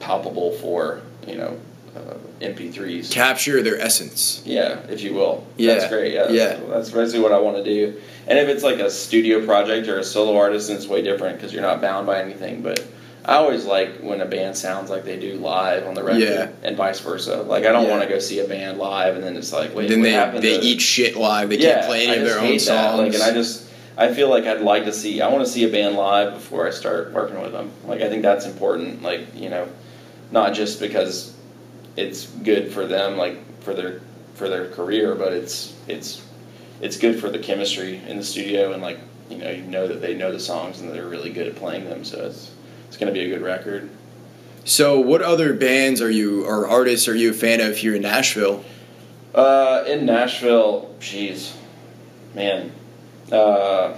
palpable 0.00 0.52
for 0.52 1.02
you 1.26 1.36
know 1.36 1.58
uh, 1.96 2.14
MP3s. 2.40 3.10
Capture 3.10 3.62
their 3.62 3.80
essence. 3.80 4.42
Yeah, 4.44 4.78
if 4.88 5.00
you 5.02 5.14
will. 5.14 5.46
Yeah, 5.56 5.74
That's 5.74 5.88
great. 5.90 6.12
Yeah. 6.12 6.28
yeah. 6.28 6.46
That's, 6.56 6.68
that's 6.68 6.90
basically 6.90 7.20
what 7.20 7.32
I 7.32 7.38
want 7.38 7.56
to 7.56 7.64
do. 7.64 8.00
And 8.26 8.38
if 8.38 8.48
it's 8.48 8.62
like 8.62 8.78
a 8.78 8.90
studio 8.90 9.44
project 9.46 9.88
or 9.88 9.98
a 9.98 10.04
solo 10.04 10.36
artist, 10.36 10.68
then 10.68 10.76
it's 10.76 10.86
way 10.86 11.00
different 11.02 11.36
because 11.38 11.52
you're 11.52 11.62
not 11.62 11.80
bound 11.80 12.06
by 12.06 12.20
anything. 12.20 12.60
But 12.62 12.86
I 13.24 13.36
always 13.36 13.64
like 13.64 14.00
when 14.00 14.20
a 14.20 14.26
band 14.26 14.56
sounds 14.56 14.90
like 14.90 15.04
they 15.04 15.18
do 15.18 15.34
live 15.36 15.86
on 15.86 15.94
the 15.94 16.04
record, 16.04 16.20
Yeah. 16.22 16.48
and 16.62 16.76
vice 16.76 17.00
versa. 17.00 17.42
Like 17.42 17.64
I 17.64 17.72
don't 17.72 17.84
Yeah. 17.84 17.90
want 17.90 18.02
to 18.02 18.08
go 18.08 18.18
see 18.18 18.40
a 18.40 18.46
band 18.48 18.78
live 18.78 19.14
and 19.14 19.24
then 19.24 19.36
it's 19.36 19.52
like, 19.52 19.74
wait, 19.74 19.88
then 19.88 20.02
they 20.02 20.12
they 20.40 20.58
to- 20.58 20.64
eat 20.64 20.80
shit 20.82 21.16
live. 21.16 21.48
They 21.48 21.58
yeah, 21.58 21.76
can't 21.76 21.86
play 21.86 22.06
any 22.06 22.18
of 22.18 22.24
their 22.24 22.38
own 22.38 22.44
hate 22.44 22.58
that. 22.58 22.60
songs. 22.60 22.98
Like, 22.98 23.14
and 23.14 23.22
I 23.22 23.32
just 23.32 23.64
I 23.96 24.12
feel 24.12 24.28
like 24.28 24.44
I'd 24.44 24.60
like 24.60 24.84
to 24.84 24.92
see. 24.92 25.22
I 25.22 25.28
want 25.32 25.46
to 25.46 25.50
see 25.50 25.64
a 25.64 25.68
band 25.70 25.96
live 25.96 26.34
before 26.34 26.66
I 26.66 26.70
start 26.70 27.12
working 27.14 27.40
with 27.40 27.52
them. 27.52 27.70
Like 27.86 28.02
I 28.02 28.10
think 28.10 28.22
that's 28.22 28.44
important. 28.44 29.02
Like 29.02 29.34
you 29.34 29.48
know, 29.48 29.66
not 30.30 30.54
just 30.54 30.80
because 30.80 31.34
it's 31.96 32.26
good 32.26 32.72
for 32.72 32.86
them, 32.86 33.16
like 33.16 33.38
for 33.62 33.74
their 33.74 34.00
for 34.34 34.48
their 34.48 34.70
career, 34.70 35.14
but 35.14 35.32
it's 35.32 35.74
it's 35.88 36.24
it's 36.80 36.96
good 36.96 37.18
for 37.20 37.30
the 37.30 37.38
chemistry 37.38 38.00
in 38.06 38.16
the 38.16 38.24
studio 38.24 38.72
and 38.72 38.82
like 38.82 38.98
you 39.30 39.38
know 39.38 39.50
you 39.50 39.62
know 39.62 39.88
that 39.88 40.00
they 40.00 40.14
know 40.14 40.32
the 40.32 40.40
songs 40.40 40.80
and 40.80 40.90
they're 40.90 41.08
really 41.08 41.32
good 41.32 41.46
at 41.46 41.56
playing 41.56 41.84
them. 41.84 42.04
So 42.04 42.26
it's 42.26 42.50
it's 42.88 42.96
going 42.96 43.12
to 43.12 43.18
be 43.18 43.26
a 43.26 43.34
good 43.34 43.44
record. 43.44 43.90
so, 44.64 45.00
what 45.00 45.22
other 45.22 45.52
bands 45.52 46.00
are 46.00 46.10
you 46.10 46.44
or 46.46 46.68
artists 46.68 47.08
are 47.08 47.14
you 47.14 47.30
a 47.30 47.34
fan 47.34 47.60
of 47.60 47.76
here 47.76 47.94
in 47.94 48.02
Nashville? 48.02 48.64
Uh, 49.34 49.84
in 49.86 50.06
Nashville, 50.06 50.94
jeez, 50.98 51.54
man, 52.34 52.72
uh, 53.30 53.94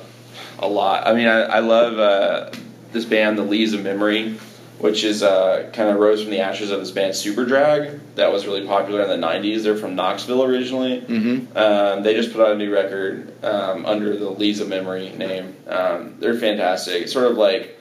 a 0.59 0.69
lot. 0.69 1.07
I 1.07 1.15
mean, 1.15 1.29
I, 1.29 1.43
I 1.43 1.59
love 1.61 1.99
uh, 1.99 2.51
this 2.93 3.05
band, 3.05 3.39
the 3.39 3.45
Lees 3.45 3.73
of 3.73 3.85
Memory, 3.85 4.37
which 4.79 5.03
is 5.03 5.23
uh, 5.23 5.71
kind 5.73 5.91
of 5.91 5.97
rose 5.99 6.23
from 6.23 6.31
the 6.31 6.41
ashes 6.41 6.71
of 6.71 6.81
this 6.81 6.91
band 6.91 7.13
Superdrag 7.13 7.99
that 8.15 8.33
was 8.33 8.47
really 8.47 8.67
popular 8.67 9.03
in 9.03 9.09
the 9.09 9.27
'90s. 9.27 9.63
They're 9.63 9.77
from 9.77 9.97
Knoxville 9.97 10.45
originally. 10.45 11.01
Mm-hmm. 11.01 11.57
Um, 11.57 12.03
they 12.03 12.15
just 12.15 12.33
put 12.33 12.41
out 12.41 12.53
a 12.53 12.59
new 12.59 12.73
record 12.73 13.33
um, 13.45 13.85
under 13.87 14.17
the 14.17 14.29
of 14.29 14.69
Memory 14.69 15.11
name. 15.11 15.57
Um, 15.67 16.15
they're 16.19 16.39
fantastic. 16.39 17.03
It's 17.03 17.13
sort 17.13 17.31
of 17.31 17.37
like, 17.37 17.79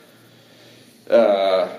uh, 1.10 1.70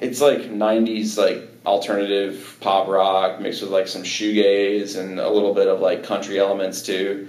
it's 0.00 0.20
like 0.20 0.40
'90s 0.40 1.16
like 1.16 1.48
alternative 1.64 2.56
pop 2.60 2.88
rock 2.88 3.40
mixed 3.40 3.62
with 3.62 3.70
like 3.70 3.86
some 3.86 4.02
shoegaze 4.02 4.98
and 4.98 5.20
a 5.20 5.30
little 5.30 5.54
bit 5.54 5.68
of 5.68 5.80
like 5.80 6.02
country 6.02 6.38
elements 6.38 6.82
too. 6.82 7.28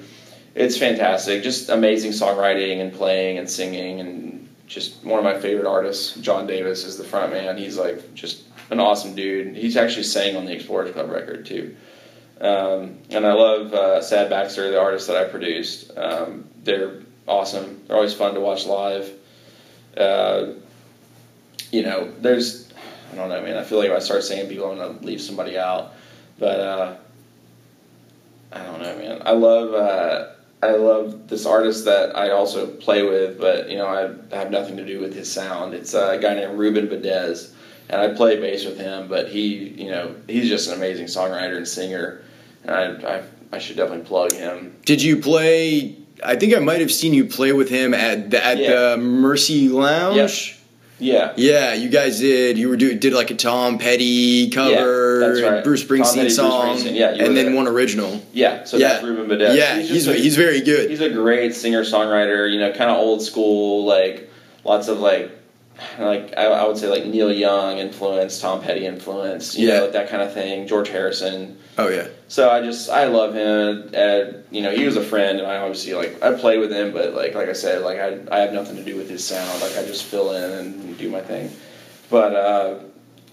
It's 0.56 0.78
fantastic. 0.78 1.44
Just 1.44 1.70
amazing 1.70 2.12
songwriting 2.12 2.80
and 2.80 2.94
playing 2.94 3.38
and 3.38 3.50
singing 3.50 4.00
and 4.00 4.33
just 4.74 5.04
one 5.04 5.20
of 5.20 5.24
my 5.24 5.40
favorite 5.40 5.68
artists. 5.68 6.16
John 6.16 6.48
Davis 6.48 6.84
is 6.84 6.98
the 6.98 7.04
front 7.04 7.32
man. 7.32 7.58
He's 7.58 7.78
like 7.78 8.14
just 8.16 8.44
an 8.72 8.80
awesome 8.80 9.14
dude. 9.14 9.56
He's 9.56 9.78
actually 9.78 10.04
sang 10.04 10.36
on 10.36 10.46
the 10.46 10.54
Explorers 10.54 10.92
Club 10.92 11.10
record 11.10 11.46
too. 11.46 11.76
Um, 12.42 12.98
and 13.10 13.26
I 13.26 13.34
love 13.34 13.74
uh, 13.74 14.02
Sad 14.02 14.30
Baxter, 14.30 14.72
the 14.72 14.80
artist 14.80 15.08
that 15.08 15.16
I 15.16 15.26
produced. 15.26 15.96
Um, 15.96 16.46
they're 16.64 17.02
awesome. 17.28 17.84
They're 17.88 17.96
always 17.96 18.14
fun 18.14 18.34
to 18.34 18.40
watch 18.40 18.66
live. 18.66 19.12
Uh, 19.96 20.54
you 21.72 21.84
know, 21.84 22.12
there's, 22.20 22.74
I 23.12 23.16
don't 23.16 23.30
know, 23.30 23.42
man. 23.42 23.58
I 23.58 23.64
feel 23.64 23.78
like 23.78 23.90
if 23.90 23.96
I 23.96 24.00
start 24.00 24.24
saying 24.24 24.50
people, 24.50 24.72
I'm 24.72 24.78
gonna 24.78 25.06
leave 25.06 25.22
somebody 25.22 25.58
out. 25.58 25.94
But 26.40 26.60
uh, 26.60 26.96
I 28.52 28.64
don't 28.64 28.82
know, 28.82 28.98
man. 28.98 29.22
I 29.24 29.32
love, 29.32 29.74
uh, 29.74 30.32
I 30.64 30.76
love 30.76 31.28
this 31.28 31.46
artist 31.46 31.86
that 31.86 32.16
I 32.18 32.30
also 32.32 32.68
play 32.68 33.04
with, 33.04 33.40
but 33.40 33.70
you 33.70 33.78
know, 33.78 33.88
I 33.88 34.36
have 34.36 34.52
nothing 34.52 34.78
to 34.78 34.86
do 34.86 35.00
with 35.00 35.14
his 35.14 35.32
sound. 35.32 35.74
It's 35.74 35.94
a 35.94 36.18
guy 36.22 36.34
named 36.36 36.58
Ruben 36.58 36.88
Badez, 36.88 37.52
and 37.90 38.00
I 38.02 38.14
play 38.16 38.40
bass 38.40 38.66
with 38.66 38.78
him. 38.80 39.08
But 39.08 39.30
he, 39.30 39.70
you 39.84 39.92
know, 39.92 40.16
he's 40.28 40.48
just 40.50 40.68
an 40.70 40.76
amazing 40.76 41.08
songwriter 41.08 41.58
and 41.58 41.68
singer, 41.68 42.22
and 42.64 42.72
I, 43.06 43.18
I, 43.18 43.24
I 43.52 43.60
should 43.60 43.78
definitely 43.78 44.06
plug 44.06 44.32
him. 44.32 44.76
Did 44.86 45.02
you 45.02 45.18
play? 45.18 45.98
I 46.24 46.36
think 46.38 46.56
I 46.56 46.60
might 46.60 46.80
have 46.80 46.92
seen 46.92 47.14
you 47.14 47.26
play 47.26 47.52
with 47.52 47.70
him 47.70 47.94
at 47.94 48.32
the, 48.32 48.44
at 48.46 48.58
Yeah. 48.58 48.70
the 48.96 48.98
Mercy 48.98 49.68
Lounge. 49.68 50.58
Yeah, 51.00 51.34
Yeah, 51.36 51.74
you 51.74 51.90
guys 51.90 52.20
did. 52.20 52.58
You 52.58 52.70
were 52.70 52.78
do, 52.78 52.94
did 52.98 53.14
like 53.14 53.32
a 53.32 53.36
Tom 53.36 53.78
Petty 53.78 54.50
cover, 54.52 55.38
Yeah, 55.40 55.50
right. 55.50 55.64
Bruce 55.64 55.82
Tom 55.82 55.90
Petty, 55.90 56.02
Springsteen 56.04 56.22
Bruce 56.22 56.36
song, 56.36 56.78
Springsteen. 56.78 56.96
Yeah, 56.96 57.10
and 57.10 57.36
then 57.36 57.48
there. 57.48 57.56
one 57.56 57.68
original. 57.68 58.22
yeah. 58.32 58.64
So 58.64 58.78
Yeah. 58.78 58.90
that's 58.90 59.04
Ruben 59.04 59.28
Badez. 59.28 59.56
yeah, 59.58 59.78
he's 59.80 59.90
he's, 59.90 60.08
a- 60.08 60.14
he's 60.14 60.36
very 60.38 60.62
good. 60.62 60.90
He's 60.90 61.02
a 61.02 61.10
great 61.10 61.56
singer 61.56 61.84
songwriter. 61.84 62.52
You 62.52 62.60
know, 62.60 62.72
kind 62.72 62.90
of 62.92 62.98
old 62.98 63.22
school, 63.22 63.86
like 63.86 64.30
lots 64.64 64.88
of 64.88 65.00
like, 65.00 65.32
like 66.00 66.34
I, 66.38 66.46
I 66.46 66.68
would 66.68 66.78
say 66.78 66.88
like 66.88 67.06
Neil 67.06 67.32
Young 67.34 67.80
influence, 67.80 68.40
Tom 68.40 68.62
Petty 68.62 68.86
influence. 68.86 69.58
You 69.58 69.68
Yeah. 69.68 69.80
know, 69.80 69.92
that 69.92 70.10
kind 70.10 70.22
of 70.22 70.34
thing. 70.34 70.68
George 70.68 70.90
Harrison. 70.90 71.58
Oh 71.78 71.90
yeah, 71.90 72.08
So 72.28 72.50
I 72.50 72.62
just 72.62 72.90
I 72.90 73.06
love 73.06 73.34
him. 73.34 73.90
And, 73.94 74.44
you 74.52 74.62
know, 74.62 74.72
he 74.72 74.86
was 74.86 74.96
a 74.96 75.04
friend, 75.04 75.40
and 75.40 75.48
I 75.48 75.58
obviously 75.58 75.94
like 75.94 76.22
I 76.24 76.34
play 76.34 76.58
with 76.58 76.72
him, 76.72 76.94
but 76.94 77.14
like 77.14 77.36
like 77.36 77.50
I 77.50 77.54
said, 77.54 77.84
like 77.84 78.00
I 78.00 78.20
I 78.32 78.40
have 78.40 78.54
nothing 78.54 78.76
to 78.76 78.84
do 78.84 78.96
with 78.98 79.10
his 79.10 79.26
sound. 79.26 79.62
Like 79.62 79.78
I 79.78 79.86
just 79.86 80.04
fill 80.04 80.34
in 80.34 80.52
and 80.52 80.98
do 80.98 81.10
my 81.10 81.22
thing. 81.22 81.52
But 82.10 82.36
uh, 82.36 82.80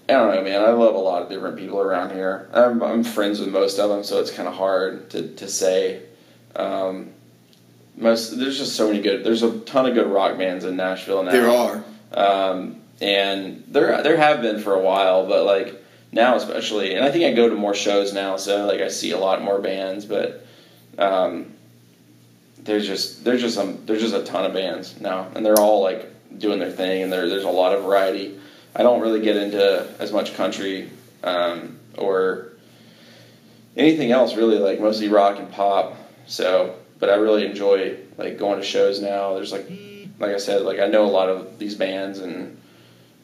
I 0.09 0.13
don't 0.13 0.35
know, 0.35 0.41
man. 0.41 0.61
I 0.61 0.71
love 0.71 0.95
a 0.95 0.99
lot 0.99 1.21
of 1.21 1.29
different 1.29 1.57
people 1.57 1.79
around 1.79 2.11
here. 2.11 2.49
I'm, 2.53 2.81
I'm 2.81 3.03
friends 3.03 3.39
with 3.39 3.49
most 3.49 3.79
of 3.79 3.89
them, 3.89 4.03
so 4.03 4.19
it's 4.19 4.31
kind 4.31 4.47
of 4.47 4.55
hard 4.55 5.09
to 5.11 5.35
to 5.35 5.47
say. 5.47 6.03
Um, 6.55 7.11
most 7.95 8.37
there's 8.37 8.57
just 8.57 8.75
so 8.75 8.87
many 8.87 9.01
good. 9.01 9.23
There's 9.23 9.43
a 9.43 9.59
ton 9.61 9.85
of 9.85 9.93
good 9.93 10.07
rock 10.07 10.37
bands 10.37 10.65
in 10.65 10.75
Nashville 10.75 11.23
now. 11.23 11.31
there 11.31 11.49
are. 11.49 11.83
Um, 12.13 12.81
and 12.99 13.63
there 13.67 14.01
there 14.03 14.17
have 14.17 14.41
been 14.41 14.59
for 14.59 14.73
a 14.73 14.81
while, 14.81 15.27
but 15.27 15.45
like 15.45 15.80
now 16.11 16.35
especially, 16.35 16.95
and 16.95 17.05
I 17.05 17.11
think 17.11 17.25
I 17.25 17.33
go 17.33 17.49
to 17.49 17.55
more 17.55 17.73
shows 17.73 18.13
now, 18.13 18.37
so 18.37 18.65
like 18.65 18.81
I 18.81 18.89
see 18.89 19.11
a 19.11 19.17
lot 19.17 19.41
more 19.41 19.59
bands, 19.59 20.05
but 20.05 20.45
um, 20.97 21.53
there's 22.57 22.85
just 22.85 23.23
there's 23.23 23.41
just 23.41 23.55
some 23.55 23.85
there's 23.85 24.01
just 24.01 24.13
a 24.13 24.23
ton 24.23 24.45
of 24.45 24.53
bands 24.53 24.99
now, 24.99 25.27
and 25.35 25.45
they're 25.45 25.59
all 25.59 25.81
like 25.81 26.11
doing 26.37 26.59
their 26.59 26.71
thing, 26.71 27.03
and 27.03 27.11
there 27.11 27.29
there's 27.29 27.45
a 27.45 27.49
lot 27.49 27.73
of 27.73 27.83
variety. 27.83 28.37
I 28.75 28.83
don't 28.83 29.01
really 29.01 29.21
get 29.21 29.35
into 29.35 29.87
as 29.99 30.11
much 30.11 30.35
country 30.35 30.89
um, 31.23 31.77
or 31.97 32.53
anything 33.75 34.11
else 34.11 34.35
really, 34.35 34.57
like 34.57 34.79
mostly 34.79 35.07
rock 35.07 35.39
and 35.39 35.51
pop. 35.51 35.97
So, 36.27 36.75
but 36.99 37.09
I 37.09 37.15
really 37.15 37.45
enjoy 37.45 37.97
like 38.17 38.37
going 38.37 38.59
to 38.59 38.65
shows 38.65 39.01
now. 39.01 39.33
There's 39.33 39.51
like, 39.51 39.69
like 40.19 40.33
I 40.33 40.37
said, 40.37 40.61
like 40.61 40.79
I 40.79 40.87
know 40.87 41.05
a 41.05 41.11
lot 41.11 41.29
of 41.29 41.57
these 41.57 41.75
bands, 41.75 42.19
and 42.19 42.60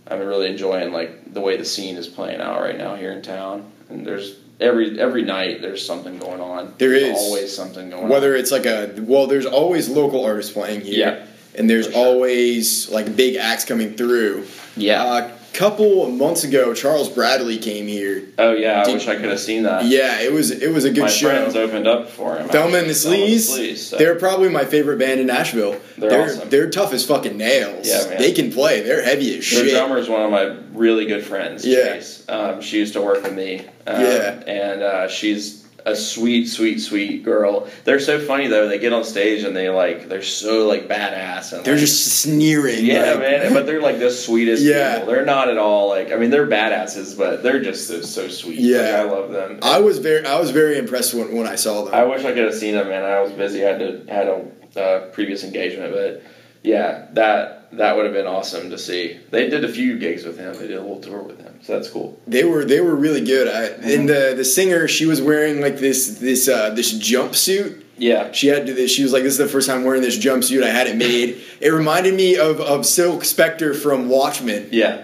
I'm 0.10 0.20
really 0.20 0.50
enjoying 0.50 0.92
like 0.94 1.34
the 1.34 1.42
way 1.42 1.58
the 1.58 1.66
scene 1.66 1.98
is 1.98 2.08
playing 2.08 2.42
out 2.42 2.62
right 2.62 2.78
now 2.78 2.96
here 2.96 3.12
in 3.12 3.22
town. 3.22 3.72
And 3.90 4.06
there's 4.06 4.38
every 4.60 5.00
every 5.00 5.24
night 5.24 5.62
there's 5.62 5.86
something 5.86 6.18
going 6.20 6.42
on. 6.42 6.74
There 6.78 6.90
There's 6.90 7.04
is. 7.04 7.18
always 7.18 7.56
something 7.56 7.90
going 7.90 8.04
on. 8.04 8.10
Whether 8.10 8.34
on. 8.34 8.40
it's 8.40 8.52
like 8.52 8.66
a 8.66 8.94
well, 9.00 9.28
there's 9.28 9.46
always 9.46 9.90
local 9.90 10.26
artists 10.26 10.52
playing 10.52 10.82
here. 10.82 10.98
Yeah. 10.98 11.26
And 11.56 11.70
there's 11.70 11.92
sure. 11.92 11.96
always 11.96 12.90
like 12.90 13.16
big 13.16 13.36
acts 13.36 13.66
coming 13.66 13.96
through. 13.96 14.46
Yeah. 14.76 15.04
A 15.04 15.37
couple 15.54 16.10
months 16.12 16.44
ago, 16.44 16.74
Charles 16.74 17.10
Bradley 17.10 17.58
came 17.58 17.88
here. 17.88 18.24
oh 18.38 18.52
yeah, 18.54 18.82
I 18.82 18.86
Did- 18.86 18.94
wish 18.96 19.08
I 19.08 19.16
could 19.16 19.26
have 19.30 19.40
seen 19.40 19.64
that. 19.64 19.86
Yeah, 19.86 20.22
it 20.22 20.32
was 20.32 20.52
it 20.52 20.72
was 20.72 20.86
a 20.86 20.92
good 20.92 21.02
My 21.04 21.08
show. 21.08 21.30
friends 21.30 21.56
opened 21.56 21.88
up 21.88 22.10
for 22.10 22.36
him. 22.38 22.48
Thelma 22.50 22.78
and 22.78 22.88
the 22.88 22.94
Sleaze. 22.94 23.78
So- 23.78 23.98
They're 23.98 24.16
probably 24.16 24.50
my 24.50 24.66
favorite 24.66 25.00
band 25.00 25.20
in 25.20 25.28
Nashville. 25.28 25.80
They're 25.98 26.10
they're 26.10 26.24
awesome. 26.26 26.50
they're 26.50 26.70
tough 26.70 26.94
as 26.94 27.06
fucking 27.06 27.38
nails. 27.38 27.88
Yeah, 27.88 28.08
man. 28.10 28.18
They 28.20 28.32
can 28.34 28.52
play. 28.52 28.82
They're 28.82 29.02
heavy 29.04 29.38
as 29.38 29.50
Their 29.50 29.64
shit. 29.66 29.72
drummer 29.74 29.98
is 29.98 30.08
one 30.10 30.22
of 30.22 30.30
my 30.32 30.56
really 30.74 31.06
good 31.06 31.24
friends. 31.26 31.66
Yeah. 31.66 32.02
Um, 32.30 32.62
she 32.62 32.78
used 32.78 32.94
to 32.94 33.02
work 33.02 33.24
with 33.24 33.34
me. 33.34 33.66
Um, 33.88 34.02
Yeah. 34.02 34.44
And 34.46 34.84
uh, 34.84 35.08
she's 35.08 35.57
a 35.88 35.96
sweet, 35.96 36.48
sweet, 36.48 36.80
sweet 36.80 37.24
girl. 37.24 37.68
They're 37.86 38.00
so 38.00 38.20
funny 38.20 38.48
though. 38.48 38.68
They 38.68 38.78
get 38.78 38.92
on 38.94 39.04
stage 39.06 39.44
and 39.44 39.56
they 39.56 39.70
like 39.70 40.10
they're 40.10 40.22
so 40.22 40.68
like 40.68 40.88
badass 40.88 41.54
and 41.54 41.64
They're 41.66 41.76
like, 41.76 41.80
just 41.82 42.22
sneering. 42.22 42.86
yeah, 42.86 43.12
like- 43.12 43.20
man. 43.20 43.54
But 43.54 43.66
they're 43.66 43.82
like 43.82 43.98
the 44.00 44.12
sweetest 44.12 44.64
Yeah. 44.64 45.00
people. 45.00 45.14
They're 45.14 45.26
not 45.26 45.50
at 45.50 45.58
all 45.58 45.88
like 45.90 46.12
I 46.12 46.18
mean 46.18 46.30
they're 46.30 46.46
badasses, 46.48 47.18
but 47.18 47.42
they're 47.42 47.62
just 47.62 47.88
so, 47.88 48.02
so 48.02 48.28
sweet. 48.28 48.60
Yeah. 48.60 48.78
Like, 48.80 48.94
I 48.96 49.04
love 49.04 49.32
them. 49.32 49.60
I 49.62 49.80
was 49.80 50.00
very 50.00 50.26
I 50.26 50.40
was 50.40 50.52
very 50.52 50.78
impressed 50.78 51.14
when, 51.14 51.36
when 51.36 51.48
I 51.48 51.56
saw 51.56 51.86
them. 51.86 51.94
I 51.94 52.04
wish 52.04 52.26
I 52.26 52.34
could 52.34 52.44
have 52.46 52.56
seen 52.56 52.74
them, 52.76 52.90
man. 52.90 53.04
I 53.04 53.22
was 53.22 53.32
busy. 53.32 53.66
I 53.66 53.70
had 53.70 53.80
to 53.80 54.14
had 54.14 54.28
a 54.28 54.46
uh, 54.80 55.06
previous 55.12 55.44
engagement, 55.44 55.94
but 55.94 56.22
yeah, 56.68 57.08
that 57.14 57.72
that 57.72 57.96
would 57.96 58.06
have 58.06 58.14
been 58.14 58.28
awesome 58.28 58.70
to 58.70 58.78
see. 58.78 59.20
They 59.32 59.50
did 59.50 59.64
a 59.64 59.70
few 59.70 59.98
gigs 59.98 60.26
with 60.26 60.38
him. 60.38 60.54
They 60.54 60.68
did 60.68 60.78
a 60.78 60.82
little 60.82 61.00
tour 61.00 61.22
with 61.22 61.40
him, 61.40 61.60
so 61.62 61.74
that's 61.74 61.90
cool. 61.90 62.20
They 62.28 62.44
were 62.44 62.66
they 62.66 62.82
were 62.82 62.96
really 62.96 63.24
good. 63.24 63.48
I, 63.48 63.68
Mm-hmm. 63.68 63.90
And 63.90 64.10
the 64.10 64.34
the 64.36 64.46
singer, 64.46 64.88
she 64.88 65.06
was 65.06 65.22
wearing 65.22 65.62
like 65.62 65.78
this 65.78 66.20
this 66.20 66.48
uh, 66.48 66.72
this 66.72 66.94
jumpsuit. 66.94 67.84
Yeah, 68.00 68.32
She 68.32 68.48
had 68.48 68.68
to 68.68 68.74
this. 68.74 68.92
She 68.92 69.02
was 69.04 69.12
like, 69.12 69.24
"This 69.24 69.34
is 69.34 69.40
the 69.40 69.48
first 69.48 69.68
time 69.68 69.84
wearing 69.84 70.02
this 70.02 70.18
jumpsuit. 70.18 70.64
I 70.64 70.70
had 70.70 70.88
it 70.88 70.96
made." 70.98 71.42
It 71.60 71.70
reminded 71.70 72.14
me 72.14 72.38
of 72.38 72.60
of 72.62 72.86
Silk 72.86 73.24
Spectre 73.26 73.74
from 73.74 74.10
Watchmen, 74.10 74.70
yeah. 74.72 75.04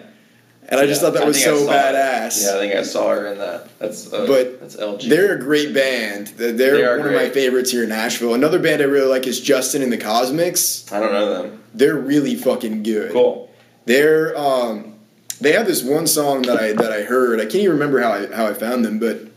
And 0.70 0.80
I 0.80 0.86
just 0.86 1.02
thought 1.02 1.14
that 1.14 1.24
I 1.24 1.26
was 1.26 1.44
so 1.44 1.58
it. 1.58 1.70
badass. 1.70 2.44
Yeah, 2.44 2.56
I 2.56 2.60
think 2.60 2.76
I 2.76 2.84
saw 2.84 3.10
her 3.10 3.28
in 3.28 3.38
that. 3.38 3.80
That's 3.80 4.12
uh, 4.12 4.26
But 4.26 4.60
that's 4.60 4.76
LG. 4.76 5.10
They're 5.10 5.36
a 5.36 5.40
great 5.40 5.74
band. 5.74 6.28
They're 6.38 6.52
They 6.54 6.98
one 6.98 7.08
of 7.08 7.14
my 7.14 7.30
favorites 7.30 7.72
here 7.72 7.84
in 7.84 7.90
Nashville. 7.90 8.34
Another 8.34 8.60
band 8.60 8.82
I 8.82 8.86
really 8.86 9.10
like 9.10 9.28
is 9.28 9.42
Justin 9.42 9.82
and 9.82 9.92
the 9.92 9.98
Cosmics. 9.98 10.92
I 10.92 11.00
don't 11.00 11.12
know 11.12 11.44
them. 11.44 11.64
They're 11.74 11.98
really 11.98 12.36
fucking 12.36 12.84
good. 12.84 13.12
Cool. 13.12 13.52
They're 13.86 14.38
um, 14.38 15.00
they 15.42 15.52
have 15.54 15.66
this 15.66 15.84
one 15.84 16.08
song 16.08 16.44
that 16.44 16.58
I 16.58 16.74
that 16.74 16.92
I 16.92 17.04
heard. 17.04 17.40
I 17.40 17.44
can't 17.44 17.56
even 17.56 17.74
remember 17.74 18.02
how 18.02 18.14
I 18.14 18.28
how 18.28 18.48
I 18.48 18.54
found 18.54 18.86
them, 18.86 19.00
but 19.00 19.28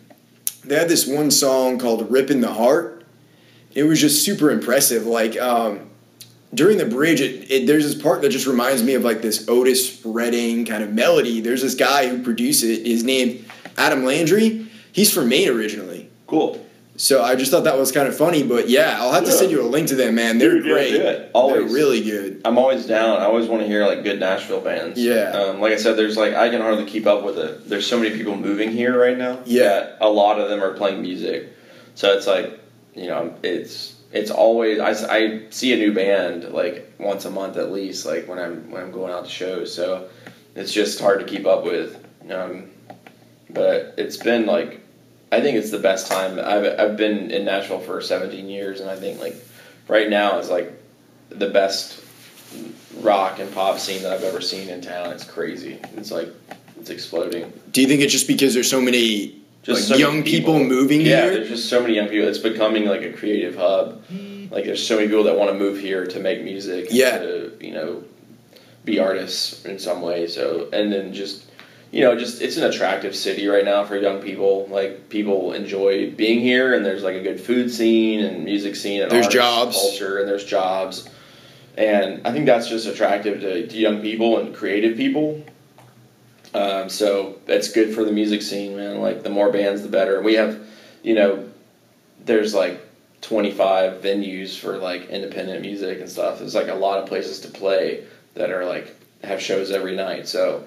they 0.65 0.77
had 0.77 0.89
this 0.89 1.07
one 1.07 1.31
song 1.31 1.79
called 1.79 2.11
"Rip 2.11 2.31
in 2.31 2.41
the 2.41 2.53
Heart." 2.53 3.05
It 3.75 3.85
was 3.85 4.01
just 4.01 4.25
super 4.25 4.51
impressive. 4.51 5.07
Like 5.07 5.37
um, 5.39 5.91
during 6.55 6.79
the 6.79 6.87
bridge, 6.87 7.21
it, 7.21 7.51
it, 7.51 7.67
there's 7.67 7.85
this 7.85 8.01
part 8.01 8.23
that 8.23 8.31
just 8.31 8.47
reminds 8.47 8.83
me 8.83 8.95
of 8.95 9.05
like 9.05 9.23
this 9.23 9.49
Otis 9.49 10.03
Redding 10.05 10.65
kind 10.65 10.83
of 10.83 10.93
melody. 10.93 11.41
There's 11.41 11.63
this 11.63 11.75
guy 11.75 12.09
who 12.09 12.23
produced 12.23 12.65
it. 12.65 12.87
His 12.87 13.05
name 13.05 13.45
Adam 13.77 14.05
Landry. 14.05 14.69
He's 14.93 15.13
from 15.13 15.29
Maine 15.29 15.49
originally. 15.49 16.09
Cool. 16.27 16.63
So 16.99 17.23
I 17.23 17.35
just 17.37 17.51
thought 17.51 17.65
that 17.65 17.77
was 17.77 17.93
kind 17.93 18.09
of 18.09 18.17
funny, 18.17 18.43
but 18.43 18.71
yeah, 18.71 18.97
I'll 18.99 19.13
have 19.13 19.27
to 19.27 19.31
send 19.31 19.51
you 19.51 19.61
a 19.61 19.69
link 19.69 19.89
to 19.89 19.95
them, 19.97 20.15
man. 20.15 20.39
They're 20.39 20.53
Dude, 20.53 20.65
yeah, 20.65 20.73
great. 20.73 20.95
it. 20.95 21.31
Always. 21.35 21.57
They're 21.67 21.75
really 21.75 22.03
good. 22.03 22.41
I'm 22.47 22.57
always 22.57 22.87
down. 22.87 23.21
I 23.21 23.27
always 23.27 23.49
want 23.49 23.61
to 23.63 23.69
hear 23.69 23.85
like 23.87 24.03
good 24.03 24.19
Nashville 24.19 24.63
bands. 24.63 24.99
Yeah. 24.99 25.31
Um, 25.33 25.61
like 25.61 25.75
I 25.75 25.77
said, 25.77 25.99
there's 25.99 26.17
like 26.17 26.33
I 26.33 26.49
can 26.49 26.63
hardly 26.63 26.87
keep 26.87 27.07
up 27.07 27.23
with 27.23 27.39
it. 27.39 27.69
There's 27.69 27.87
so 27.87 27.99
many 28.01 28.17
people 28.17 28.35
moving 28.35 28.71
here 28.71 28.99
right 28.99 29.19
now. 29.19 29.41
Yeah. 29.45 29.97
a 30.01 30.09
lot 30.09 30.41
of 30.41 30.49
them 30.49 30.63
are 30.63 30.73
playing 30.73 31.03
music. 31.03 31.53
So 31.97 32.17
it's 32.17 32.27
like, 32.27 32.59
you 32.95 33.09
know, 33.09 33.35
it's 33.43 33.96
it's 34.17 34.31
always 34.31 34.81
I, 34.81 35.15
I 35.15 35.43
see 35.51 35.73
a 35.73 35.77
new 35.77 35.93
band 35.93 36.45
like 36.53 36.91
once 36.99 37.25
a 37.27 37.31
month 37.31 37.57
at 37.57 37.71
least. 37.71 38.07
Like 38.07 38.27
when 38.27 38.39
I'm 38.39 38.71
when 38.71 38.83
I'm 38.83 38.91
going 38.91 39.13
out 39.13 39.25
to 39.25 39.31
shows. 39.31 39.75
So 39.75 40.09
it's 40.55 40.73
just 40.73 41.01
hard 41.01 41.21
to 41.21 41.27
keep 41.27 41.47
up 41.47 41.65
with. 41.65 42.03
Um, 42.31 42.71
but 43.51 43.95
it's 43.99 44.17
been 44.17 44.47
like 44.47 44.81
I 45.31 45.41
think 45.41 45.59
it's 45.59 45.71
the 45.71 45.79
best 45.79 46.07
time. 46.07 46.39
I've 46.39 46.79
I've 46.79 46.97
been 46.97 47.31
in 47.31 47.45
Nashville 47.45 47.81
for 47.81 48.01
17 48.01 48.49
years, 48.49 48.81
and 48.81 48.89
I 48.91 48.97
think 48.97 49.21
like 49.21 49.37
right 49.89 50.09
now 50.09 50.39
is 50.39 50.49
like 50.49 50.73
the 51.29 51.51
best 51.51 52.03
rock 53.01 53.39
and 53.39 53.53
pop 53.53 53.79
scene 53.79 54.03
that 54.03 54.13
I've 54.13 54.25
ever 54.25 54.41
seen 54.41 54.69
in 54.69 54.81
town. 54.81 55.13
It's 55.13 55.25
crazy. 55.25 55.79
It's 55.97 56.11
like 56.11 56.29
it's 56.79 56.91
exploding. 56.91 57.53
Do 57.71 57.83
you 57.83 57.89
think 57.89 58.01
it's 58.01 58.13
just 58.13 58.29
because 58.29 58.55
there's 58.55 58.71
so 58.71 58.81
many 58.81 59.43
Just 59.67 59.91
like 59.91 59.99
so 59.99 60.01
young 60.01 60.23
people, 60.23 60.63
moving 60.63 61.01
here. 61.01 61.17
yeah, 61.17 61.23
here? 61.25 61.35
there's 61.35 61.49
just 61.49 61.69
so 61.69 61.81
many 61.83 61.95
young 61.97 62.07
people. 62.07 62.29
It's 62.29 62.39
becoming 62.39 62.87
like 62.87 63.03
a 63.03 63.13
creative 63.13 63.57
hub. 63.57 64.05
Hmm. 64.07 64.47
Like 64.51 64.65
there's 64.65 64.87
so 64.87 64.95
many 64.95 65.09
people 65.09 65.25
that 65.25 65.37
want 65.37 65.51
to 65.51 65.59
move 65.59 65.81
here 65.81 66.07
to 66.07 66.21
make 66.21 66.45
music. 66.45 66.87
and 66.87 66.95
Yeah. 66.95 67.19
To 67.19 67.53
you 67.61 67.73
know, 67.75 68.05
be 68.85 69.01
artists 69.01 69.65
in 69.65 69.81
some 69.81 70.03
way. 70.03 70.29
So 70.29 70.69
and 70.73 70.93
then 70.93 71.13
just 71.13 71.47
you 71.91 72.03
know, 72.03 72.17
just 72.17 72.43
it's 72.43 72.57
an 72.57 72.65
attractive 72.65 73.17
city 73.17 73.49
right 73.49 73.65
now 73.65 73.85
for 73.85 73.97
young 73.97 74.21
people. 74.23 74.69
Like 74.71 75.09
people 75.09 75.53
enjoy 75.53 76.13
being 76.13 76.39
here, 76.39 76.75
and 76.75 76.87
there's 76.87 77.03
like 77.03 77.17
a 77.17 77.23
good 77.23 77.41
food 77.41 77.73
scene 77.73 78.25
and 78.25 78.45
music 78.45 78.77
scene 78.77 79.03
and 79.03 79.11
There's 79.11 79.27
arts, 79.27 79.35
jobs. 79.35 79.77
culture, 79.77 80.19
and 80.21 80.29
there's 80.29 80.45
jobs. 80.45 81.09
And 81.77 82.25
I 82.25 82.33
think 82.33 82.47
that's 82.47 82.69
just 82.69 82.87
attractive 82.87 83.41
to, 83.41 83.67
to 83.67 83.77
young 83.77 84.01
people 84.01 84.39
and 84.39 84.55
creative 84.55 84.97
people. 84.97 85.45
Um, 86.55 86.89
so 86.89 87.39
that's 87.47 87.71
good 87.71 87.95
for 87.95 88.05
the 88.05 88.13
music 88.13 88.43
scene, 88.43 88.77
man. 88.77 89.01
Like 89.01 89.23
the 89.23 89.31
more 89.31 89.51
bands, 89.51 89.83
the 89.83 89.89
better. 89.89 90.23
We 90.23 90.35
have, 90.35 90.59
you 91.03 91.15
know, 91.15 91.49
there's 92.25 92.55
like 92.55 92.81
25 93.23 94.03
venues 94.03 94.59
for 94.59 94.79
like 94.79 95.09
independent 95.09 95.61
music 95.61 96.01
and 96.01 96.09
stuff. 96.09 96.39
There's 96.39 96.55
like 96.55 96.69
a 96.69 96.75
lot 96.75 96.99
of 97.01 97.09
places 97.09 97.41
to 97.41 97.49
play 97.49 98.05
that 98.35 98.51
are 98.51 98.65
like 98.65 98.95
have 99.23 99.41
shows 99.41 99.71
every 99.71 99.97
night. 99.97 100.29
So 100.29 100.65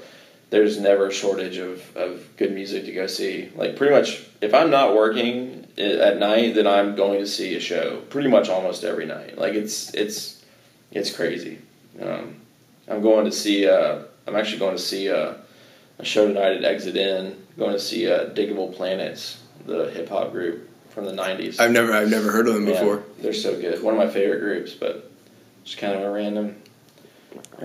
there's 0.50 0.80
never 0.80 1.08
a 1.08 1.14
shortage 1.14 1.58
of, 1.58 1.96
of 1.96 2.26
good 2.38 2.54
music 2.54 2.86
to 2.86 2.92
go 2.92 3.08
see. 3.08 3.50
Like 3.56 3.76
pretty 3.76 3.94
much, 3.94 4.26
if 4.42 4.54
I'm 4.54 4.72
not 4.72 4.96
working 4.96 5.68
at 5.78 6.18
night, 6.18 6.56
then 6.56 6.68
I'm 6.68 6.96
going 6.96 7.20
to 7.20 7.28
see 7.28 7.56
a 7.56 7.60
show. 7.60 8.02
Pretty 8.10 8.30
much 8.30 8.50
almost 8.50 8.84
every 8.84 9.06
night. 9.06 9.38
Like 9.38 9.54
it's 9.54 9.94
it's 9.94 10.44
it's 10.92 11.16
crazy. 11.16 11.60
Um, 12.02 12.36
I'm 12.88 13.02
going 13.02 13.26
to 13.26 13.32
see. 13.32 13.68
Uh, 13.68 14.04
I'm 14.28 14.36
actually 14.36 14.60
going 14.60 14.76
to 14.76 14.82
see 14.82 15.10
uh, 15.10 15.36
a 16.00 16.06
show 16.06 16.28
tonight 16.28 16.58
at 16.58 16.64
Exit/In. 16.66 17.36
Going 17.58 17.74
to 17.74 17.80
see 17.80 18.10
uh, 18.10 18.30
Digable 18.30 18.74
Planets, 18.76 19.42
the 19.66 19.90
hip 19.92 20.10
hop 20.10 20.32
group 20.32 20.70
from 20.90 21.06
the 21.06 21.12
'90s. 21.12 21.60
I've 21.60 21.72
never 21.72 21.92
I've 21.94 22.10
never 22.10 22.32
heard 22.32 22.48
of 22.48 22.54
them 22.54 22.66
Man, 22.66 22.74
before. 22.74 23.04
They're 23.20 23.34
so 23.34 23.60
good. 23.60 23.84
One 23.84 23.94
of 23.94 24.00
my 24.00 24.10
favorite 24.10 24.40
groups, 24.40 24.74
but 24.74 25.12
just 25.66 25.78
kind 25.78 25.94
of 25.94 26.02
a 26.04 26.10
random. 26.10 26.56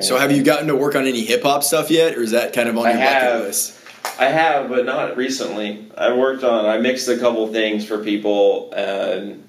So 0.01 0.19
have 0.19 0.33
you 0.33 0.43
gotten 0.43 0.67
to 0.69 0.77
work 0.77 0.95
on 0.97 1.07
any 1.07 1.25
hip 1.25 1.43
hop 1.45 1.63
stuff 1.63 1.91
yet, 1.91 2.17
or 2.19 2.23
is 2.23 2.33
that 2.33 2.53
kind 2.53 2.69
of 2.69 2.77
on 2.77 2.87
I 2.87 2.91
your 2.91 3.01
have. 3.01 3.33
bucket 3.33 3.47
list? 3.47 3.81
I 4.19 4.27
have, 4.27 4.69
but 4.69 4.85
not 4.85 5.17
recently. 5.17 5.91
I 5.97 6.15
worked 6.15 6.45
on. 6.45 6.67
I 6.67 6.79
mixed 6.79 7.09
a 7.09 7.17
couple 7.19 7.47
things 7.53 7.87
for 7.87 8.03
people, 8.03 8.73
and 8.73 9.47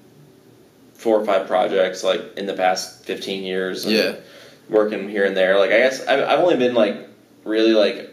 four 0.94 1.20
or 1.20 1.24
five 1.26 1.46
projects 1.46 2.02
like 2.02 2.20
in 2.38 2.46
the 2.46 2.54
past 2.54 3.04
fifteen 3.04 3.42
years. 3.44 3.84
and 3.84 3.94
Yeah. 3.94 4.14
working 4.70 5.08
here 5.08 5.24
and 5.24 5.36
there. 5.36 5.58
Like 5.58 5.70
I 5.72 5.78
guess 5.78 6.06
I've, 6.06 6.20
I've 6.20 6.38
only 6.38 6.56
been 6.56 6.74
like 6.74 6.96
really 7.44 7.72
like 7.74 8.10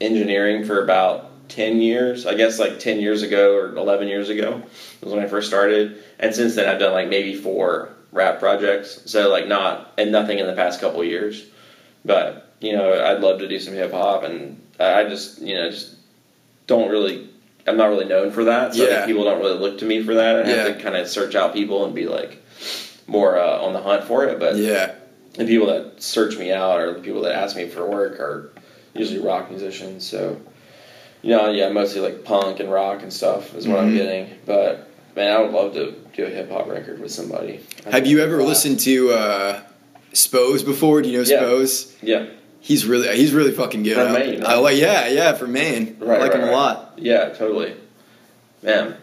engineering 0.00 0.64
for 0.64 0.82
about 0.82 1.48
ten 1.48 1.80
years. 1.80 2.26
I 2.26 2.34
guess 2.34 2.58
like 2.58 2.78
ten 2.78 3.00
years 3.00 3.22
ago 3.22 3.54
or 3.56 3.76
eleven 3.76 4.08
years 4.08 4.28
ago 4.28 4.62
was 5.02 5.12
when 5.12 5.22
I 5.22 5.26
first 5.28 5.48
started, 5.48 6.02
and 6.18 6.34
since 6.34 6.54
then 6.54 6.68
I've 6.68 6.78
done 6.80 6.92
like 6.92 7.08
maybe 7.08 7.34
four 7.34 7.90
rap 8.12 8.38
projects. 8.40 9.02
So 9.10 9.28
like 9.30 9.46
not 9.46 9.92
and 9.98 10.10
nothing 10.12 10.38
in 10.38 10.46
the 10.46 10.54
past 10.54 10.80
couple 10.80 11.02
years, 11.04 11.46
but 12.04 12.52
you 12.60 12.72
know 12.76 12.92
I'd 13.04 13.20
love 13.20 13.38
to 13.40 13.48
do 13.48 13.58
some 13.60 13.74
hip 13.74 13.92
hop, 13.92 14.22
and 14.24 14.60
I 14.78 15.04
just 15.04 15.40
you 15.40 15.54
know 15.54 15.70
just 15.70 15.96
don't 16.66 16.90
really. 16.90 17.28
I'm 17.66 17.76
not 17.76 17.90
really 17.90 18.06
known 18.06 18.30
for 18.30 18.44
that, 18.44 18.74
so 18.74 18.88
Yeah. 18.88 19.04
people 19.04 19.22
don't 19.24 19.38
really 19.38 19.58
look 19.58 19.78
to 19.80 19.84
me 19.84 20.02
for 20.02 20.14
that. 20.14 20.36
I 20.36 20.48
have 20.48 20.66
Yeah. 20.68 20.74
to 20.74 20.82
kind 20.82 20.96
of 20.96 21.06
search 21.06 21.34
out 21.34 21.52
people 21.52 21.84
and 21.84 21.94
be 21.94 22.06
like 22.06 22.38
more 23.06 23.38
uh, 23.38 23.58
on 23.58 23.74
the 23.74 23.80
hunt 23.80 24.04
for 24.04 24.24
it. 24.24 24.38
But 24.40 24.56
Yeah. 24.56 24.92
the 25.34 25.44
people 25.44 25.66
that 25.66 26.02
search 26.02 26.38
me 26.38 26.50
out 26.52 26.80
or 26.80 26.94
the 26.94 27.00
people 27.00 27.20
that 27.22 27.34
ask 27.34 27.54
me 27.56 27.68
for 27.68 27.84
work 27.84 28.18
are 28.18 28.50
usually 28.94 29.20
rock 29.20 29.50
musicians. 29.50 30.04
So, 30.06 30.40
you 31.22 31.30
know, 31.36 31.50
yeah, 31.50 31.68
mostly 31.70 32.00
like 32.00 32.24
punk 32.24 32.60
and 32.60 32.70
rock 32.70 33.02
and 33.02 33.12
stuff 33.12 33.54
is 33.54 33.66
what 33.68 33.78
I'm 33.78 33.92
Mhm. 33.92 33.96
getting. 33.96 34.30
But 34.46 34.88
man, 35.16 35.30
I 35.36 35.40
would 35.40 35.52
love 35.52 35.74
to 35.74 35.94
do 36.14 36.24
a 36.24 36.28
hip 36.28 36.50
hop 36.50 36.68
record 36.68 37.00
with 37.00 37.10
somebody. 37.12 37.60
I 37.86 37.90
Have 37.90 38.06
you 38.06 38.20
ever 38.20 38.40
a 38.40 38.44
listened 38.44 38.80
to 38.80 39.10
uh, 39.12 39.60
Spose 40.12 40.62
before? 40.62 41.02
Do 41.02 41.08
you 41.08 41.18
know 41.18 41.24
Yeah. 41.24 41.38
Spose? 41.38 41.92
Yeah, 42.02 42.26
He's 42.62 42.84
really 42.84 43.08
he's 43.16 43.32
really 43.32 43.52
fucking 43.52 43.84
good. 43.84 43.96
I- 43.96 44.12
Maine, 44.12 44.44
I 44.44 44.54
right? 44.54 44.62
like 44.62 44.76
yeah 44.76 45.08
yeah 45.08 45.32
from 45.32 45.52
Maine. 45.52 45.96
I 46.02 46.04
like 46.04 46.32
him 46.34 46.42
a 46.42 46.50
lot. 46.52 46.92
Yeah, 46.98 47.30
totally. 47.30 47.74
Man, 48.62 48.96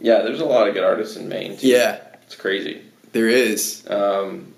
yeah, 0.00 0.22
there's 0.22 0.40
a 0.40 0.44
lot 0.44 0.66
of 0.66 0.74
good 0.74 0.82
artists 0.82 1.16
in 1.16 1.28
Maine. 1.28 1.56
Too. 1.56 1.68
Yeah, 1.68 1.98
it's 2.24 2.34
crazy. 2.34 2.82
there 3.12 3.28
is. 3.28 3.82
Um, 3.88 4.52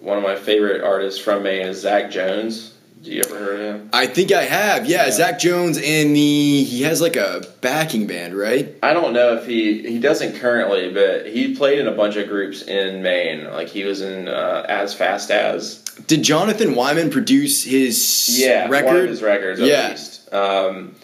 one 0.00 0.16
of 0.16 0.24
my 0.24 0.34
favorite 0.34 0.82
artists 0.82 1.20
from 1.20 1.42
Maine 1.44 1.66
is 1.66 1.80
Zach 1.82 2.10
Jones. 2.10 2.71
Do 3.02 3.10
you 3.10 3.20
ever 3.26 3.36
heard 3.36 3.60
of 3.60 3.66
him? 3.80 3.90
I 3.92 4.06
think 4.06 4.30
I 4.30 4.44
have. 4.44 4.86
Yeah, 4.86 5.06
Yeah. 5.06 5.10
Zach 5.10 5.38
Jones 5.40 5.76
and 5.76 6.14
the 6.14 6.62
he 6.64 6.82
has 6.82 7.00
like 7.00 7.16
a 7.16 7.42
backing 7.60 8.06
band, 8.06 8.34
right? 8.36 8.74
I 8.82 8.92
don't 8.92 9.12
know 9.12 9.34
if 9.34 9.44
he 9.46 9.82
he 9.88 9.98
doesn't 9.98 10.36
currently, 10.38 10.92
but 10.92 11.26
he 11.26 11.56
played 11.56 11.80
in 11.80 11.88
a 11.88 11.92
bunch 11.92 12.14
of 12.16 12.28
groups 12.28 12.62
in 12.62 13.02
Maine. 13.02 13.44
Like 13.50 13.68
he 13.68 13.82
was 13.84 14.02
in 14.02 14.28
uh, 14.28 14.64
As 14.68 14.94
Fast 14.94 15.30
As. 15.32 15.80
Did 16.06 16.22
Jonathan 16.22 16.74
Wyman 16.76 17.10
produce 17.10 17.64
his 17.64 18.38
Yeah, 18.40 18.68
record? 18.68 19.08
his 19.08 19.20
records 19.20 19.60
at 19.60 19.66
Yeah. 19.66 19.90
least. 19.90 20.32
Um, 20.32 20.94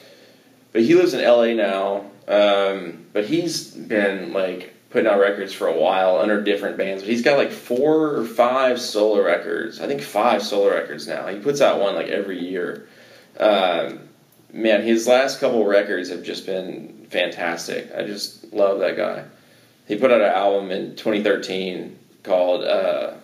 but 0.72 0.82
he 0.82 0.94
lives 0.94 1.14
in 1.14 1.20
LA 1.24 1.54
now. 1.54 2.04
Um, 2.28 3.06
but 3.12 3.24
he's 3.24 3.70
been 3.72 4.32
like 4.32 4.72
putting 4.90 5.06
out 5.06 5.20
records 5.20 5.52
for 5.52 5.66
a 5.66 5.76
while 5.78 6.18
under 6.18 6.42
different 6.42 6.76
bands. 6.76 7.02
But 7.02 7.10
he's 7.10 7.22
got 7.22 7.36
like 7.36 7.50
four 7.50 8.16
or 8.16 8.24
five 8.24 8.80
solo 8.80 9.22
records. 9.22 9.80
I 9.80 9.86
think 9.86 10.00
five 10.00 10.42
solo 10.42 10.70
records 10.70 11.06
now. 11.06 11.26
He 11.26 11.38
puts 11.38 11.60
out 11.60 11.80
one 11.80 11.94
like 11.94 12.08
every 12.08 12.38
year. 12.42 12.88
Um, 13.38 14.00
man, 14.52 14.82
his 14.82 15.06
last 15.06 15.40
couple 15.40 15.64
records 15.66 16.08
have 16.10 16.22
just 16.22 16.46
been 16.46 17.06
fantastic. 17.10 17.90
I 17.94 18.04
just 18.04 18.52
love 18.52 18.80
that 18.80 18.96
guy. 18.96 19.24
He 19.86 19.96
put 19.96 20.10
out 20.10 20.20
an 20.20 20.28
album 20.28 20.70
in 20.70 20.96
2013 20.96 21.98
called 22.22 22.64
uh, 22.64 23.14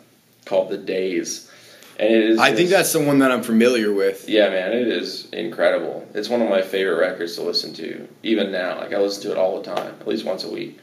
called 0.47 0.71
The 0.71 0.79
Days, 0.79 1.51
and 1.99 2.11
it 2.11 2.25
is. 2.25 2.39
I 2.39 2.55
think 2.55 2.71
that's 2.71 2.93
the 2.93 3.01
one 3.01 3.19
that 3.19 3.31
I'm 3.31 3.43
familiar 3.43 3.93
with. 3.93 4.29
yeah, 4.29 4.49
man, 4.49 4.73
it 4.73 4.89
is 4.89 5.29
incredible. 5.31 6.09
It's 6.15 6.29
one 6.29 6.41
of 6.41 6.49
my 6.49 6.63
favorite 6.63 7.01
records 7.01 7.35
to 7.37 7.43
listen 7.43 7.75
to, 7.75 8.09
even 8.23 8.51
now. 8.51 8.79
Like 8.79 8.95
I 8.95 8.99
listen 8.99 9.23
to 9.25 9.33
it 9.33 9.39
all 9.39 9.61
the 9.61 9.75
time, 9.75 9.95
at 10.01 10.09
least 10.09 10.25
once 10.25 10.45
a 10.45 10.51
week. 10.51 10.79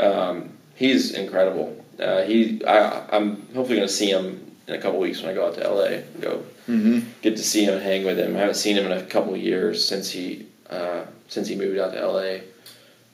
Um, 0.00 0.50
he's 0.74 1.12
incredible. 1.12 1.84
Uh, 1.98 2.22
he, 2.22 2.64
I, 2.66 3.06
I'm 3.16 3.36
hopefully 3.54 3.76
going 3.76 3.88
to 3.88 3.88
see 3.88 4.10
him 4.10 4.50
in 4.68 4.74
a 4.74 4.78
couple 4.78 4.98
weeks 5.00 5.22
when 5.22 5.30
I 5.30 5.34
go 5.34 5.46
out 5.46 5.54
to 5.54 5.68
LA. 5.68 6.02
Go 6.20 6.42
hmm 6.66 7.00
get 7.22 7.36
to 7.36 7.42
see 7.44 7.64
him, 7.64 7.80
hang 7.80 8.04
with 8.04 8.18
him. 8.18 8.34
I 8.36 8.40
haven't 8.40 8.56
seen 8.56 8.76
him 8.76 8.86
in 8.86 8.92
a 8.92 9.02
couple 9.02 9.36
years 9.36 9.86
since 9.86 10.10
he 10.10 10.46
uh, 10.68 11.04
since 11.28 11.46
he 11.48 11.54
moved 11.56 11.78
out 11.78 11.92
to 11.92 12.06
LA. 12.06 12.38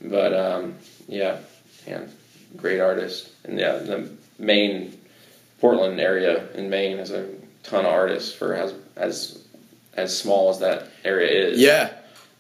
But 0.01 0.33
um, 0.35 0.74
yeah, 1.07 1.39
man, 1.87 2.11
great 2.57 2.80
artist. 2.80 3.30
And 3.45 3.59
yeah, 3.59 3.76
the 3.76 4.11
Maine, 4.39 4.99
Portland 5.61 6.01
area 6.01 6.49
in 6.55 6.70
Maine 6.70 6.97
has 6.99 7.11
a 7.11 7.28
ton 7.62 7.85
of 7.85 7.93
artists 7.93 8.33
for 8.35 8.55
as 8.55 8.74
as 8.97 9.45
as 9.95 10.16
small 10.18 10.49
as 10.51 10.59
that 10.61 10.89
area 11.05 11.49
is. 11.49 11.61
Yeah. 11.61 11.93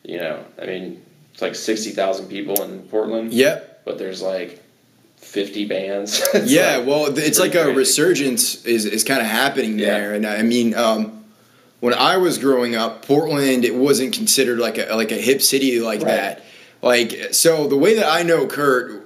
you 0.02 0.16
know, 0.18 0.42
I 0.60 0.64
mean, 0.66 1.02
it's 1.34 1.42
like 1.42 1.54
sixty 1.54 1.90
thousand 1.90 2.28
people 2.28 2.60
in 2.62 2.80
Portland, 2.88 3.32
Yep. 3.34 3.68
But 3.84 3.98
there's 3.98 4.22
like 4.22 4.62
fifty 5.16 5.64
bands. 5.64 6.22
Yeah. 6.44 6.76
like- 6.78 6.86
well, 6.86 7.18
it's 7.18 7.38
like 7.38 7.54
a 7.54 7.62
crazy. 7.64 7.76
resurgence 7.76 8.64
is 8.64 8.84
is 8.86 9.04
kind 9.04 9.20
of 9.20 9.26
happening 9.26 9.78
Yeah. 9.78 9.98
there, 9.98 10.14
and 10.14 10.26
I 10.26 10.42
mean, 10.42 10.74
um, 10.74 11.24
when 11.80 11.94
I 11.94 12.16
was 12.16 12.38
growing 12.38 12.74
up, 12.76 13.04
Portland 13.06 13.64
it 13.64 13.74
wasn't 13.74 14.14
considered 14.14 14.58
like 14.58 14.78
a 14.78 14.94
like 14.94 15.12
a 15.12 15.16
hip 15.16 15.42
city 15.42 15.80
like 15.80 16.00
Right. 16.00 16.08
that. 16.08 16.44
Like 16.82 17.28
so, 17.32 17.68
the 17.68 17.76
way 17.76 17.94
that 17.96 18.08
I 18.10 18.22
know 18.24 18.46
Kurt. 18.46 19.01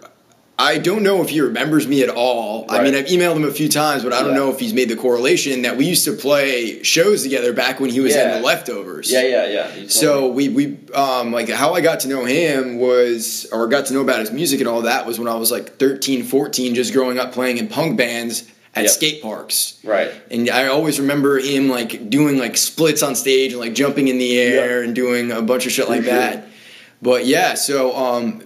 I 0.59 0.79
don't 0.79 1.03
know 1.03 1.21
if 1.23 1.29
he 1.29 1.43
remembers 1.43 1.87
me 1.87 2.03
at 2.03 2.09
all. 2.09 2.65
I 2.71 2.83
mean, 2.83 2.95
I've 2.95 3.05
emailed 3.07 3.37
him 3.37 3.45
a 3.45 3.51
few 3.51 3.69
times, 3.69 4.03
but 4.03 4.15
I 4.15 4.21
don't 4.23 4.31
Yeah. 4.31 4.37
know 4.39 4.51
if 4.51 4.59
he's 4.59 4.73
made 4.73 4.89
the 4.89 4.97
correlation 4.97 5.61
that 5.63 5.77
we 5.77 5.85
used 5.85 6.07
to 6.07 6.13
play 6.13 6.83
shows 6.83 7.23
together 7.23 7.53
back 7.53 7.79
when 7.79 7.91
he 7.91 8.01
was 8.01 8.15
Yeah. 8.15 8.37
in 8.37 8.41
the 8.41 8.47
leftovers. 8.47 9.11
Yeah, 9.13 9.27
yeah, 9.27 9.47
yeah. 9.49 9.67
So 9.89 10.29
we 10.29 10.49
we 10.49 10.79
um 10.95 11.31
like 11.31 11.51
how 11.51 11.75
I 11.75 11.83
got 11.83 12.01
to 12.01 12.09
know 12.09 12.25
him 12.25 12.79
was 12.79 13.47
or 13.53 13.67
got 13.69 13.87
to 13.87 13.93
know 13.95 14.01
about 14.01 14.21
his 14.21 14.31
music 14.33 14.61
and 14.61 14.69
all 14.69 14.81
that 14.83 15.07
was 15.07 15.19
when 15.19 15.29
I 15.29 15.35
was 15.35 15.51
like 15.51 15.77
13, 15.79 16.23
14 16.23 16.75
just 16.75 16.95
growing 16.95 17.19
up 17.19 17.33
playing 17.33 17.59
in 17.59 17.69
punk 17.69 17.99
bands 17.99 18.45
at 18.75 18.85
Yep. 18.85 18.91
skate 18.93 19.23
parks. 19.23 19.75
right. 19.85 20.11
And 20.31 20.49
I 20.49 20.69
always 20.69 20.99
remember 20.99 21.39
him 21.39 21.69
like 21.69 22.09
doing 22.09 22.39
like 22.39 22.57
splits 22.57 23.03
on 23.03 23.15
stage 23.15 23.53
and 23.53 23.61
like 23.61 23.75
jumping 23.75 24.09
in 24.09 24.17
the 24.19 24.39
air 24.39 24.83
and 24.83 24.95
doing 24.95 25.33
a 25.33 25.43
bunch 25.43 25.67
of 25.67 25.73
shit 25.73 25.89
like 25.91 26.05
sure. 26.05 26.13
that. 26.15 26.47
But 27.03 27.27
yeah, 27.27 27.55
so 27.55 27.95
um 27.95 28.43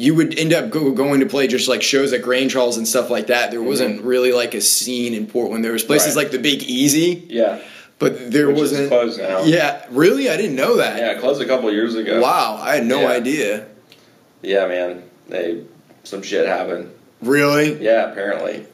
you 0.00 0.14
would 0.14 0.38
end 0.38 0.52
up 0.52 0.70
go, 0.70 0.90
going 0.92 1.20
to 1.20 1.26
play 1.26 1.46
just 1.46 1.68
like 1.68 1.82
shows 1.82 2.12
at 2.12 2.22
Grange 2.22 2.54
Halls 2.54 2.76
and 2.78 2.86
stuff 2.88 3.10
like 3.10 3.26
that. 3.26 3.50
There 3.50 3.62
wasn't 3.62 4.02
really 4.02 4.32
like 4.32 4.54
a 4.54 4.60
scene 4.60 5.12
in 5.14 5.26
Portland. 5.26 5.64
There 5.64 5.72
was 5.72 5.84
places 5.84 6.10
Mm-hmm. 6.10 6.16
Right. 6.18 6.24
like 6.24 6.32
the 6.32 6.38
Big 6.38 6.62
Easy, 6.62 7.26
Yeah. 7.28 7.60
but 7.98 8.30
there 8.32 8.48
Which 8.48 8.56
wasn't. 8.58 8.88
closed 8.88 9.18
now. 9.20 9.42
Yeah, 9.42 9.84
really, 9.90 10.30
I 10.30 10.36
didn't 10.36 10.56
know 10.56 10.76
that. 10.76 10.98
Yeah, 10.98 11.12
it 11.12 11.20
closed 11.20 11.42
a 11.42 11.46
couple 11.46 11.70
years 11.72 11.94
ago. 11.96 12.20
Wow, 12.20 12.58
I 12.60 12.76
had 12.76 12.86
no 12.86 13.02
Yeah. 13.02 13.08
idea. 13.08 13.66
Yeah, 14.42 14.66
man. 14.66 15.02
They 15.28 15.64
some 16.04 16.22
shit 16.22 16.46
happened. 16.46 16.90
Really? 17.20 17.82
Yeah, 17.82 18.10
apparently. 18.10 18.66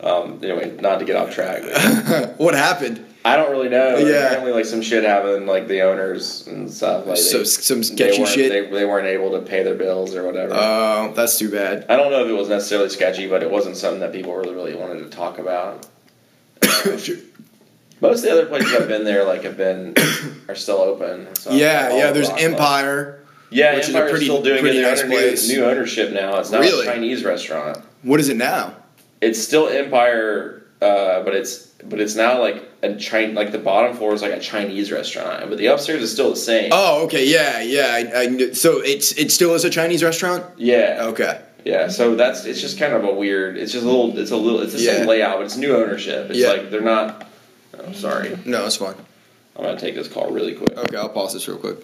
Um, 0.00 0.38
anyway, 0.44 0.76
not 0.80 1.00
to 1.00 1.04
get 1.04 1.16
off 1.16 1.34
track. 1.34 1.62
What 2.38 2.54
happened? 2.54 3.04
I 3.32 3.36
don't 3.36 3.50
really 3.50 3.68
know. 3.68 3.96
Yeah. 3.98 4.26
Apparently, 4.26 4.52
like 4.52 4.64
some 4.64 4.82
shit 4.82 5.04
happened, 5.04 5.46
like 5.46 5.68
the 5.68 5.82
owners 5.82 6.46
and 6.46 6.70
stuff. 6.70 7.06
Like 7.06 7.16
So 7.18 7.38
they, 7.38 7.44
some 7.44 7.82
sketchy 7.82 8.20
weren't, 8.20 8.30
shit. 8.30 8.50
They, 8.50 8.70
they 8.78 8.84
weren't 8.84 9.06
able 9.06 9.30
to 9.32 9.40
pay 9.40 9.62
their 9.62 9.74
bills 9.74 10.14
or 10.14 10.24
whatever. 10.24 10.52
Oh, 10.54 11.12
that's 11.14 11.38
too 11.38 11.50
bad. 11.50 11.86
I 11.88 11.96
don't 11.96 12.10
know 12.10 12.24
if 12.24 12.28
it 12.30 12.32
was 12.34 12.48
necessarily 12.48 12.88
sketchy, 12.88 13.28
but 13.28 13.42
it 13.42 13.50
wasn't 13.50 13.76
something 13.76 14.00
that 14.00 14.12
people 14.12 14.34
really, 14.34 14.54
really 14.54 14.74
wanted 14.74 15.00
to 15.04 15.10
talk 15.10 15.38
about. 15.38 15.86
Most 18.00 18.18
of 18.18 18.22
the 18.22 18.32
other 18.32 18.46
places 18.46 18.72
I've 18.74 18.86
been 18.88 19.04
there, 19.04 19.24
like, 19.24 19.42
have 19.42 19.56
been 19.56 19.94
are 20.48 20.54
still 20.54 20.78
open. 20.78 21.34
So 21.34 21.50
yeah, 21.52 21.96
yeah. 21.96 22.10
There's. 22.12 22.30
Empire. 22.30 23.24
Yeah, 23.50 23.74
which 23.74 23.88
is 23.88 23.94
a 23.94 24.02
pretty- 24.02 24.26
still 24.26 24.42
doing 24.42 24.60
pretty 24.60 24.78
it. 24.78 24.82
Nice 24.82 25.00
under 25.02 25.08
new, 25.14 25.18
place. 25.20 25.48
new 25.48 25.64
ownership 25.64 26.12
now. 26.12 26.38
It's 26.38 26.50
not 26.50 26.60
Really? 26.60 26.86
a 26.86 26.90
Chinese 26.92 27.24
restaurant. 27.24 27.78
What 28.02 28.20
is 28.20 28.28
it 28.28 28.36
now? 28.36 28.74
It's 29.20 29.42
still 29.42 29.68
Empire, 29.68 30.62
uh, 30.80 31.22
but 31.24 31.34
it's 31.34 31.66
but 31.84 31.98
it's 32.00 32.14
now 32.14 32.40
like 32.40 32.67
a 32.82 32.94
Chin 32.94 33.34
like 33.34 33.50
the 33.52 33.58
bottom 33.58 33.96
floor 33.96 34.14
is 34.14 34.22
like 34.22 34.32
a 34.32 34.40
Chinese 34.40 34.92
restaurant, 34.92 35.48
but 35.48 35.58
the 35.58 35.66
upstairs 35.66 36.02
is 36.02 36.12
still 36.12 36.30
the 36.30 36.36
same. 36.36 36.70
Oh, 36.72 37.04
okay. 37.06 37.26
Yeah, 37.26 37.60
yeah. 37.60 38.10
I, 38.14 38.20
I 38.20 38.52
so 38.52 38.78
it's 38.80 39.12
it 39.12 39.32
still 39.32 39.54
is 39.54 39.64
a 39.64 39.70
Chinese 39.70 40.02
restaurant. 40.04 40.44
Yeah, 40.56 40.98
Okay. 41.06 41.40
yeah. 41.64 41.88
So 41.88 42.14
that's 42.14 42.44
it's 42.44 42.60
just 42.60 42.78
kind 42.78 42.92
of 42.92 43.04
a 43.04 43.12
weird. 43.12 43.56
It's 43.56 43.72
just 43.72 43.84
a 43.84 43.86
little. 43.88 44.16
It's 44.18 44.30
a 44.30 44.36
little. 44.36 44.60
It's 44.60 44.74
the 44.74 44.80
Yeah. 44.80 44.96
same 44.98 45.06
layout, 45.08 45.38
but 45.38 45.46
it's 45.46 45.56
new 45.56 45.74
ownership. 45.76 46.30
It's 46.30 46.38
Yeah. 46.38 46.48
like 46.52 46.70
they're 46.70 46.80
not. 46.80 47.26
Oh, 47.78 47.92
sorry. 47.92 48.36
No, 48.44 48.64
it's 48.66 48.76
fine. 48.76 48.94
I'm 49.56 49.64
gonna 49.64 49.78
take 49.80 49.96
this 49.96 50.06
call 50.08 50.30
really 50.30 50.54
quick. 50.54 50.76
Okay, 50.78 50.96
I'll 50.96 51.08
pause 51.08 51.32
this 51.34 51.48
real 51.48 51.58
quick. 51.58 51.78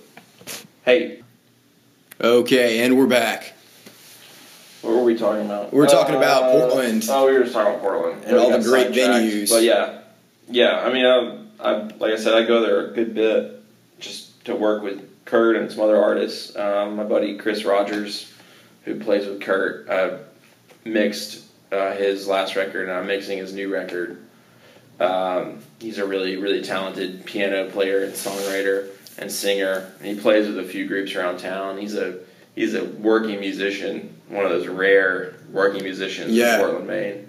Hey, 0.84 1.20
Okay, 2.22 2.80
and 2.84 2.96
we're 2.96 3.06
back. 3.08 3.52
what 4.82 4.94
were 4.94 5.02
we 5.02 5.16
talking 5.16 5.44
about? 5.44 5.72
We 5.72 5.78
were 5.80 5.86
talking 5.86 6.14
about 6.14 6.44
uh, 6.44 6.52
Portland. 6.52 7.04
Oh, 7.10 7.26
we 7.26 7.32
were 7.32 7.40
just 7.40 7.52
talking 7.52 7.72
about 7.74 7.82
Portland 7.82 8.22
And 8.26 8.36
all 8.36 8.50
the 8.50 8.62
great 8.62 8.92
venues. 8.92 9.50
But 9.50 9.62
yeah, 9.64 9.98
yeah. 10.48 10.80
I 10.80 10.92
mean, 10.92 11.04
I, 11.06 11.38
I 11.60 11.72
like 11.98 12.12
I 12.12 12.16
said, 12.16 12.34
I 12.34 12.44
go 12.46 12.60
there 12.60 12.86
a 12.86 12.92
good 12.92 13.14
bit 13.14 13.62
just 13.98 14.44
to 14.46 14.54
work 14.54 14.82
with 14.82 15.08
Kurt 15.24 15.56
and 15.56 15.70
some 15.70 15.80
other 15.82 15.96
artists. 16.02 16.54
Um, 16.56 16.96
my 16.96 17.04
buddy 17.04 17.36
Chris 17.38 17.64
Rogers, 17.64 18.32
who 18.84 18.98
plays 19.00 19.26
with 19.26 19.40
Kurt, 19.40 19.88
I 19.88 20.18
mixed 20.84 21.44
uh, 21.72 21.92
his 21.94 22.26
last 22.28 22.56
record, 22.56 22.88
and 22.88 22.92
I'm 22.98 23.06
mixing 23.06 23.38
his 23.38 23.52
new 23.54 23.72
record. 23.72 24.18
Um, 25.00 25.58
he's 25.80 25.98
a 25.98 26.06
really, 26.06 26.36
really 26.36 26.62
talented 26.62 27.24
piano 27.24 27.68
player 27.70 28.04
and 28.04 28.12
songwriter 28.12 28.88
and 29.18 29.30
singer. 29.30 29.92
And 29.98 30.06
he 30.06 30.20
plays 30.20 30.46
with 30.46 30.58
a 30.58 30.64
few 30.64 30.86
groups 30.86 31.14
around 31.14 31.38
town. 31.38 31.78
He's 31.78 31.94
a 31.94 32.18
he's 32.54 32.74
a 32.74 32.84
working 32.84 33.40
musician, 33.40 34.14
one 34.28 34.44
of 34.44 34.50
those 34.50 34.68
rare 34.68 35.34
working 35.50 35.82
musicians 35.82 36.32
Yeah. 36.32 36.54
in 36.54 36.60
Portland, 36.60 36.86
Maine. 36.86 37.23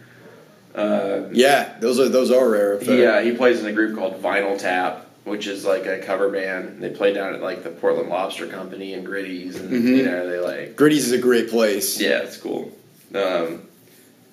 Uh, 0.75 1.29
Yeah, 1.31 1.73
those 1.79 1.99
are 1.99 2.09
those 2.09 2.31
are 2.31 2.49
rare. 2.49 2.79
he, 2.79 3.05
uh, 3.05 3.21
he 3.21 3.31
plays 3.33 3.59
in 3.61 3.65
a 3.67 3.71
group 3.73 3.97
called 3.97 4.21
Vinyl 4.21 4.57
Tap, 4.59 5.05
which 5.23 5.47
is 5.47 5.63
like 5.65 5.85
a 5.85 5.99
cover 5.99 6.29
band. 6.29 6.81
They 6.81 6.89
play 6.89 7.13
down 7.13 7.33
at 7.33 7.41
like 7.41 7.63
the 7.63 7.69
Portland 7.69 8.09
Lobster 8.09 8.47
Company 8.47 8.93
and 8.93 9.05
Gritty's, 9.05 9.55
and 9.55 9.69
Mhm. 9.71 9.97
you 9.97 10.03
know 10.03 10.29
they 10.29 10.39
like 10.39 10.75
Gritty's 10.75 11.05
is 11.07 11.11
a 11.13 11.17
great 11.17 11.49
place. 11.49 11.99
yeah, 12.01 12.19
it's 12.23 12.37
cool. 12.37 12.71
Um, 13.13 13.61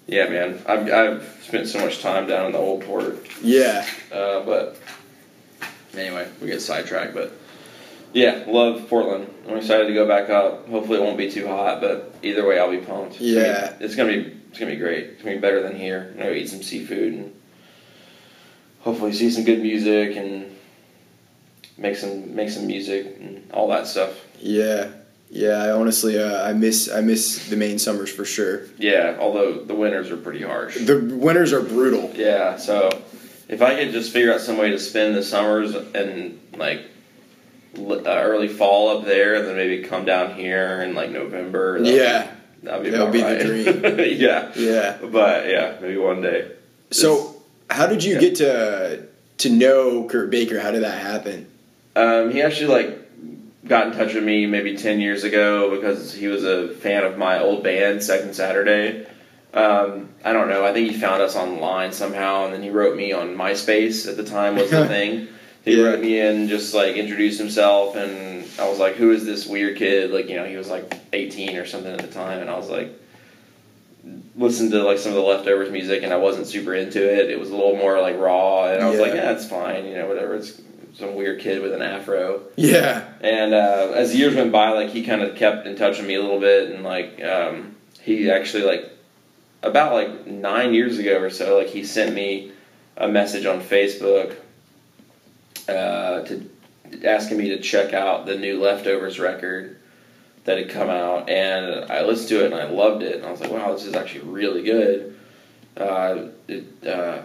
yeah, 0.08 0.28
man, 0.28 0.58
I've, 0.66 0.90
I've 0.92 1.38
spent 1.44 1.68
so 1.68 1.78
much 1.78 2.00
time 2.00 2.26
down 2.26 2.46
in 2.46 2.52
the 2.52 2.58
old 2.58 2.82
port, 2.84 3.24
Yeah. 3.40 3.86
uh, 4.12 4.40
but 4.40 4.76
anyway, 5.96 6.26
we 6.40 6.48
get 6.48 6.60
sidetracked. 6.60 7.14
But 7.14 7.32
yeah, 8.12 8.42
love 8.48 8.88
Portland. 8.88 9.28
I'm 9.48 9.58
excited 9.58 9.86
to 9.86 9.94
go 9.94 10.06
back 10.08 10.28
up. 10.28 10.68
Hopefully, 10.68 10.98
it 10.98 11.02
won't 11.02 11.16
be 11.18 11.30
too 11.30 11.46
hot, 11.46 11.80
but 11.80 12.12
either 12.24 12.44
way, 12.46 12.58
I'll 12.58 12.70
be 12.70 12.78
pumped. 12.78 13.20
It's 13.20 13.24
gonna 13.24 13.30
be- 13.30 13.36
Yeah. 13.36 13.72
it's 13.80 13.94
gonna 13.94 14.12
be 14.12 14.32
it's 14.52 14.58
gonna 14.58 14.72
be 14.72 14.76
great. 14.76 15.04
It's 15.04 15.22
gonna 15.22 15.36
be 15.36 15.40
better 15.40 15.62
than 15.62 15.74
here. 15.74 16.08
I'm 16.12 16.18
gonna 16.18 16.32
eat 16.32 16.50
some 16.50 16.62
seafood 16.62 17.14
and 17.14 17.34
hopefully 18.80 19.14
see 19.14 19.30
some 19.30 19.44
good 19.44 19.62
music 19.62 20.14
and 20.14 20.54
make 21.78 21.96
some 21.96 22.34
make 22.34 22.50
some 22.50 22.66
music 22.66 23.16
and 23.18 23.50
all 23.54 23.66
that 23.68 23.86
stuff. 23.86 24.20
Yeah. 24.38 24.90
Yeah, 25.30 25.62
I 25.62 25.70
honestly 25.70 26.22
uh, 26.22 26.46
I 26.46 26.52
miss 26.52 26.92
I 26.92 27.00
miss 27.00 27.48
the 27.48 27.56
Maine 27.56 27.78
summers 27.78 28.12
for 28.12 28.26
sure. 28.26 28.66
Yeah, 28.76 29.16
although 29.18 29.64
the 29.64 29.74
winters 29.74 30.10
are 30.10 30.18
pretty 30.18 30.42
harsh. 30.42 30.76
The 30.76 30.98
winters 30.98 31.54
are 31.54 31.62
brutal. 31.62 32.12
Yeah, 32.14 32.58
so 32.58 32.90
if 33.48 33.62
I 33.62 33.74
could 33.76 33.92
just 33.92 34.12
figure 34.12 34.34
out 34.34 34.42
some 34.42 34.58
way 34.58 34.68
to 34.68 34.78
spend 34.78 35.16
the 35.16 35.22
summers 35.22 35.74
and 35.74 36.38
like 36.58 36.82
uh, 37.78 38.02
early 38.04 38.48
fall 38.48 38.98
up 38.98 39.06
there, 39.06 39.36
and 39.36 39.46
then 39.46 39.56
maybe 39.56 39.82
come 39.82 40.04
down 40.04 40.34
here 40.34 40.82
in 40.82 40.94
like 40.94 41.08
November. 41.10 41.78
Yeah. 41.82 42.30
That'd 42.62 42.84
be 42.84 42.90
That 42.90 43.10
would 43.10 43.20
about 43.20 43.38
be 43.38 43.72
the 43.72 43.92
dream. 43.98 43.98
yeah, 44.20 44.50
Yeah. 44.56 44.96
but 45.02 45.48
yeah, 45.48 45.76
maybe 45.80 45.96
one 45.96 46.20
day. 46.22 46.50
So, 46.90 47.36
how 47.70 47.86
did 47.86 48.04
you 48.04 48.14
Yeah. 48.14 48.20
get 48.20 48.34
to 48.36 49.06
to 49.38 49.50
know 49.50 50.04
Kurt 50.04 50.30
Baker? 50.30 50.60
How 50.60 50.70
did 50.70 50.82
that 50.82 50.98
happen? 50.98 51.46
Um, 51.96 52.30
he 52.30 52.42
actually 52.42 52.68
like 52.68 52.98
got 53.66 53.86
in 53.88 53.92
touch 53.92 54.14
with 54.14 54.24
me 54.24 54.46
maybe 54.46 54.76
ten 54.76 55.00
years 55.00 55.24
ago 55.24 55.74
because 55.74 56.12
he 56.14 56.28
was 56.28 56.44
a 56.44 56.68
fan 56.68 57.04
of 57.04 57.18
my 57.18 57.40
old 57.40 57.62
band, 57.62 58.02
Second 58.02 58.34
Saturday. 58.34 59.06
Um, 59.54 60.08
I 60.24 60.32
don't 60.32 60.48
know. 60.48 60.64
I 60.64 60.72
think 60.72 60.90
he 60.90 60.96
found 60.98 61.20
us 61.20 61.36
online 61.36 61.92
somehow, 61.92 62.44
and 62.46 62.54
then 62.54 62.62
he 62.62 62.70
wrote 62.70 62.96
me 62.96 63.12
on 63.12 63.36
MySpace 63.36 64.08
at 64.08 64.16
the 64.16 64.24
time 64.24 64.56
was 64.56 64.70
the 64.70 64.86
thing. 64.96 65.28
He 65.64 65.76
Yeah. 65.76 65.84
wrote 65.84 66.00
me 66.00 66.18
in, 66.20 66.48
just 66.48 66.74
like 66.74 66.96
introduced 66.96 67.38
himself, 67.38 67.94
and 67.96 68.44
I 68.58 68.68
was 68.68 68.78
like, 68.78 68.94
"Who 68.96 69.12
is 69.12 69.24
this 69.24 69.46
weird 69.46 69.76
kid?" 69.76 70.10
Like 70.10 70.28
you 70.28 70.36
know, 70.36 70.44
he 70.44 70.56
was 70.56 70.68
like 70.68 70.92
eighteen 71.12 71.56
or 71.56 71.66
something 71.66 71.92
at 71.92 72.00
the 72.00 72.08
time, 72.08 72.40
and 72.40 72.50
I 72.50 72.56
was 72.56 72.68
like, 72.68 72.90
listened 74.36 74.72
to 74.72 74.82
like 74.82 74.98
some 74.98 75.10
of 75.12 75.16
the 75.16 75.22
leftovers 75.22 75.70
music, 75.70 76.02
and 76.02 76.12
I 76.12 76.16
wasn't 76.16 76.46
super 76.46 76.74
into 76.74 77.00
it. 77.02 77.30
It 77.30 77.38
was 77.38 77.50
a 77.50 77.56
little 77.56 77.76
more 77.76 78.00
like 78.00 78.18
raw, 78.18 78.66
and 78.66 78.82
I 78.82 78.90
was 78.90 78.98
like, 78.98 79.14
Yeah. 79.14 79.24
"Yeah, 79.24 79.32
it's 79.32 79.46
fine, 79.46 79.86
you 79.86 79.94
know, 79.94 80.06
whatever." 80.08 80.34
It's 80.34 80.60
some 80.98 81.14
weird 81.14 81.40
kid 81.40 81.62
with 81.62 81.72
an 81.72 81.80
afro. 81.82 82.42
Yeah. 82.56 83.04
And 83.20 83.54
uh, 83.54 83.92
as 83.94 84.14
years 84.14 84.34
went 84.34 84.52
by, 84.52 84.70
like 84.72 84.90
he 84.90 85.04
kind 85.04 85.22
of 85.22 85.36
kept 85.36 85.66
in 85.66 85.76
touch 85.76 85.98
with 85.98 86.06
me 86.06 86.14
a 86.16 86.20
little 86.20 86.40
bit, 86.40 86.70
and 86.70 86.82
like 86.84 87.22
um, 87.24 87.76
he 88.00 88.30
actually 88.30 88.64
like 88.64 88.90
about 89.62 89.92
like 89.92 90.26
nine 90.26 90.74
years 90.74 90.98
ago 90.98 91.20
or 91.20 91.30
so, 91.30 91.56
like 91.58 91.68
he 91.68 91.84
sent 91.84 92.14
me 92.14 92.50
a 92.96 93.06
message 93.08 93.46
on 93.46 93.60
Facebook 93.60 94.34
uh, 95.68 96.22
to 96.22 96.50
asking 97.04 97.38
me 97.38 97.48
to 97.50 97.60
check 97.60 97.94
out 97.94 98.26
the 98.26 98.36
new 98.36 98.60
Leftovers 98.60 99.18
record 99.18 99.78
that 100.44 100.58
had 100.58 100.70
come 100.70 100.90
out, 100.90 101.30
and 101.30 101.90
I 101.90 102.02
listened 102.02 102.28
to 102.30 102.44
it 102.44 102.52
and 102.52 102.54
I 102.54 102.64
loved 102.64 103.02
it, 103.02 103.16
and 103.16 103.26
I 103.26 103.30
was 103.30 103.40
like, 103.40 103.50
wow, 103.50 103.72
this 103.72 103.84
is 103.84 103.94
actually 103.94 104.28
really 104.28 104.62
good. 104.62 105.18
Uh, 105.76 106.28
it 106.48 106.86
uh, 106.86 107.22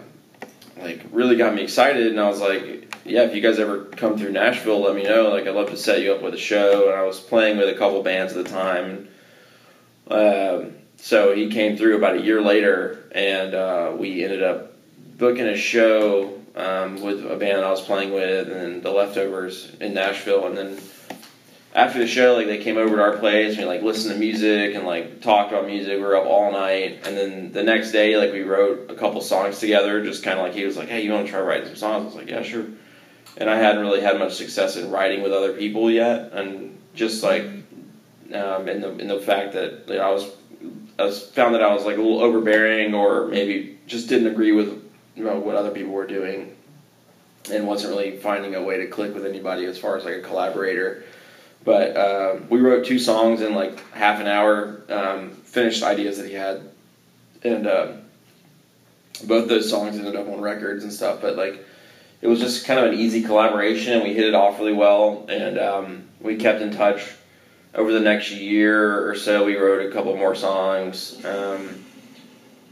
like 0.80 1.04
really 1.10 1.36
got 1.36 1.54
me 1.54 1.62
excited, 1.62 2.06
and 2.06 2.20
I 2.20 2.28
was 2.28 2.40
like, 2.40 2.88
yeah, 3.08 3.22
if 3.22 3.34
you 3.34 3.40
guys 3.40 3.58
ever 3.58 3.84
come 3.84 4.18
through 4.18 4.32
Nashville, 4.32 4.80
let 4.80 4.94
me 4.94 5.02
know. 5.02 5.30
Like, 5.30 5.46
I'd 5.46 5.54
love 5.54 5.70
to 5.70 5.76
set 5.76 6.02
you 6.02 6.12
up 6.12 6.22
with 6.22 6.34
a 6.34 6.38
show. 6.38 6.90
And 6.90 6.98
I 6.98 7.04
was 7.04 7.18
playing 7.18 7.56
with 7.56 7.68
a 7.68 7.78
couple 7.78 8.02
bands 8.02 8.36
at 8.36 8.44
the 8.44 8.50
time. 8.50 9.08
Um, 10.08 10.74
so 10.98 11.34
he 11.34 11.48
came 11.50 11.76
through 11.76 11.96
about 11.96 12.16
a 12.16 12.20
year 12.20 12.42
later, 12.42 13.08
and 13.12 13.54
uh, 13.54 13.92
we 13.96 14.24
ended 14.24 14.42
up 14.42 14.72
booking 15.16 15.46
a 15.46 15.56
show 15.56 16.37
um, 16.58 17.00
with 17.00 17.24
a 17.24 17.36
band 17.36 17.64
I 17.64 17.70
was 17.70 17.80
playing 17.80 18.12
with, 18.12 18.48
and 18.48 18.82
the 18.82 18.90
Leftovers 18.90 19.72
in 19.80 19.94
Nashville. 19.94 20.46
And 20.46 20.56
then 20.56 20.78
after 21.74 22.00
the 22.00 22.06
show, 22.06 22.34
like 22.34 22.46
they 22.46 22.58
came 22.58 22.76
over 22.76 22.96
to 22.96 23.02
our 23.02 23.16
place, 23.16 23.56
and 23.56 23.58
we 23.58 23.64
like 23.66 23.82
listened 23.82 24.14
to 24.14 24.20
music 24.20 24.74
and 24.74 24.84
like 24.84 25.20
talked 25.22 25.52
about 25.52 25.66
music. 25.66 25.94
We 25.96 26.02
were 26.02 26.16
up 26.16 26.26
all 26.26 26.50
night, 26.50 27.00
and 27.04 27.16
then 27.16 27.52
the 27.52 27.62
next 27.62 27.92
day, 27.92 28.16
like 28.16 28.32
we 28.32 28.42
wrote 28.42 28.90
a 28.90 28.94
couple 28.94 29.20
songs 29.20 29.60
together. 29.60 30.04
Just 30.04 30.24
kind 30.24 30.38
of 30.38 30.44
like 30.44 30.54
he 30.54 30.64
was 30.64 30.76
like, 30.76 30.88
"Hey, 30.88 31.02
you 31.02 31.12
want 31.12 31.26
to 31.26 31.32
try 31.32 31.40
writing 31.40 31.68
some 31.68 31.76
songs?" 31.76 32.02
I 32.02 32.06
was 32.06 32.14
like, 32.16 32.28
"Yeah, 32.28 32.42
sure." 32.42 32.66
And 33.36 33.48
I 33.48 33.56
hadn't 33.56 33.80
really 33.80 34.00
had 34.00 34.18
much 34.18 34.34
success 34.34 34.76
in 34.76 34.90
writing 34.90 35.22
with 35.22 35.32
other 35.32 35.52
people 35.52 35.90
yet, 35.90 36.32
and 36.32 36.76
just 36.94 37.22
like 37.22 37.42
um, 37.42 38.68
in 38.68 38.80
the 38.80 38.98
in 38.98 39.06
the 39.06 39.20
fact 39.20 39.52
that 39.52 39.84
you 39.88 39.94
know, 39.94 40.00
I 40.00 40.10
was 40.10 40.28
I 40.98 41.04
was 41.04 41.22
found 41.22 41.54
that 41.54 41.62
I 41.62 41.72
was 41.72 41.84
like 41.84 41.98
a 41.98 42.02
little 42.02 42.20
overbearing, 42.20 42.94
or 42.94 43.28
maybe 43.28 43.78
just 43.86 44.08
didn't 44.08 44.26
agree 44.26 44.50
with 44.50 44.87
know, 45.24 45.38
what 45.38 45.54
other 45.56 45.70
people 45.70 45.92
were 45.92 46.06
doing, 46.06 46.56
and 47.50 47.66
wasn't 47.66 47.94
really 47.94 48.16
finding 48.16 48.54
a 48.54 48.62
way 48.62 48.78
to 48.78 48.86
click 48.86 49.14
with 49.14 49.26
anybody 49.26 49.64
as 49.64 49.78
far 49.78 49.96
as 49.96 50.04
like 50.04 50.16
a 50.16 50.20
collaborator. 50.20 51.04
But 51.64 51.96
um, 51.96 52.48
we 52.48 52.60
wrote 52.60 52.86
two 52.86 52.98
songs 52.98 53.40
in 53.40 53.54
like 53.54 53.80
half 53.92 54.20
an 54.20 54.26
hour, 54.26 54.82
um, 54.88 55.30
finished 55.30 55.82
ideas 55.82 56.18
that 56.18 56.28
he 56.28 56.34
had, 56.34 56.62
and 57.42 57.66
uh, 57.66 57.92
both 59.24 59.48
those 59.48 59.68
songs 59.68 59.96
ended 59.96 60.16
up 60.16 60.28
on 60.28 60.40
records 60.40 60.84
and 60.84 60.92
stuff. 60.92 61.20
But 61.20 61.36
like, 61.36 61.64
it 62.20 62.26
was 62.26 62.40
just 62.40 62.64
kind 62.66 62.80
of 62.80 62.92
an 62.92 62.98
easy 62.98 63.22
collaboration, 63.22 63.94
and 63.94 64.02
we 64.02 64.14
hit 64.14 64.26
it 64.26 64.34
off 64.34 64.58
really 64.58 64.72
well, 64.72 65.26
and 65.28 65.58
um, 65.58 66.08
we 66.20 66.36
kept 66.36 66.62
in 66.62 66.72
touch. 66.72 67.14
Over 67.74 67.92
the 67.92 68.00
next 68.00 68.30
year 68.30 69.06
or 69.08 69.14
so, 69.14 69.44
we 69.44 69.56
wrote 69.56 69.86
a 69.86 69.92
couple 69.92 70.16
more 70.16 70.34
songs, 70.34 71.22
um, 71.24 71.84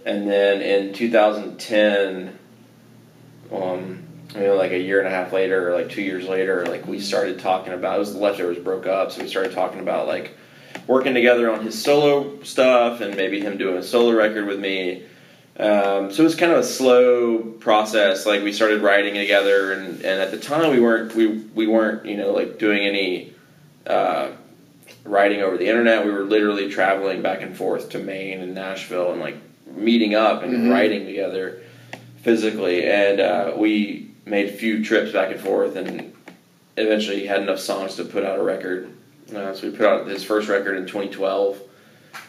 and 0.07 0.29
then 0.29 0.63
in 0.63 0.95
2010, 0.95 2.36
um, 3.53 4.03
you 4.35 4.41
know, 4.41 4.57
like 4.57 4.73
a 4.73 4.79
year 4.79 4.99
and 4.99 5.09
a 5.09 5.11
half 5.11 5.33
later, 5.33 5.71
or 5.71 5.75
like 5.75 5.91
two 5.91 6.03
years 6.03 6.27
later, 6.29 6.67
like 6.67 6.87
we 6.87 7.01
started 7.01 7.39
talking 7.39 7.73
about. 7.73 7.97
It 7.97 8.01
was 8.01 8.13
the 8.15 8.21
leftovers 8.21 8.59
broke 8.59 8.87
up, 8.87 9.13
so 9.13 9.23
we 9.23 9.29
started 9.29 9.53
talking 9.53 9.81
about 9.81 10.07
like 10.07 10.37
working 10.87 11.15
together 11.15 11.51
on 11.51 11.63
his 11.65 11.81
solo 11.81 12.43
stuff, 12.43 13.01
and 13.01 13.17
maybe 13.17 13.41
him 13.41 13.57
doing 13.57 13.77
a 13.77 13.83
solo 13.83 14.17
record 14.17 14.47
with 14.47 14.59
me. 14.59 15.05
Um, 15.59 16.13
so 16.13 16.21
it 16.23 16.25
was 16.25 16.35
kind 16.35 16.53
of 16.53 16.59
a 16.59 16.65
slow 16.65 17.39
process. 17.39 18.27
Like 18.27 18.43
we 18.43 18.53
started 18.53 18.83
writing 18.83 19.15
together, 19.15 19.73
and, 19.73 19.97
and 20.05 20.21
at 20.21 20.31
the 20.31 20.39
time 20.39 20.71
we 20.71 20.81
weren't 20.81 21.15
we 21.15 21.29
we 21.29 21.67
weren't 21.67 22.05
you 22.05 22.17
know 22.17 22.33
like 22.33 22.59
doing 22.59 22.83
any 22.85 23.33
uh, 23.87 24.31
writing 25.05 25.41
over 25.41 25.57
the 25.57 25.67
internet. 25.67 26.05
We 26.05 26.11
were 26.11 26.25
literally 26.25 26.69
traveling 26.69 27.23
back 27.23 27.41
and 27.43 27.57
forth 27.57 27.91
to 27.91 27.99
Maine 27.99 28.41
and 28.41 28.55
Nashville, 28.55 29.13
and 29.13 29.21
like 29.21 29.37
meeting 29.67 30.15
up 30.15 30.43
and 30.43 30.53
Mhm. 30.53 30.73
writing 30.73 31.07
together 31.07 31.61
physically. 32.37 32.85
And 32.91 33.21
uh, 33.21 33.53
we 33.57 34.11
made 34.25 34.49
a 34.49 34.53
few 34.53 34.85
trips 34.85 35.13
back 35.13 35.31
and 35.31 35.41
forth, 35.41 35.77
and 35.77 36.13
eventually 36.77 37.25
had 37.25 37.41
enough 37.41 37.61
songs 37.61 37.95
to 37.95 38.05
put 38.05 38.25
out 38.25 38.37
a 38.37 38.43
record. 38.43 38.93
Uh, 39.35 39.55
so 39.55 39.71
we 39.71 39.77
put 39.77 39.87
out 39.87 40.07
his 40.09 40.25
first 40.25 40.49
record 40.49 40.77
in 40.77 40.87
2012, 40.87 41.61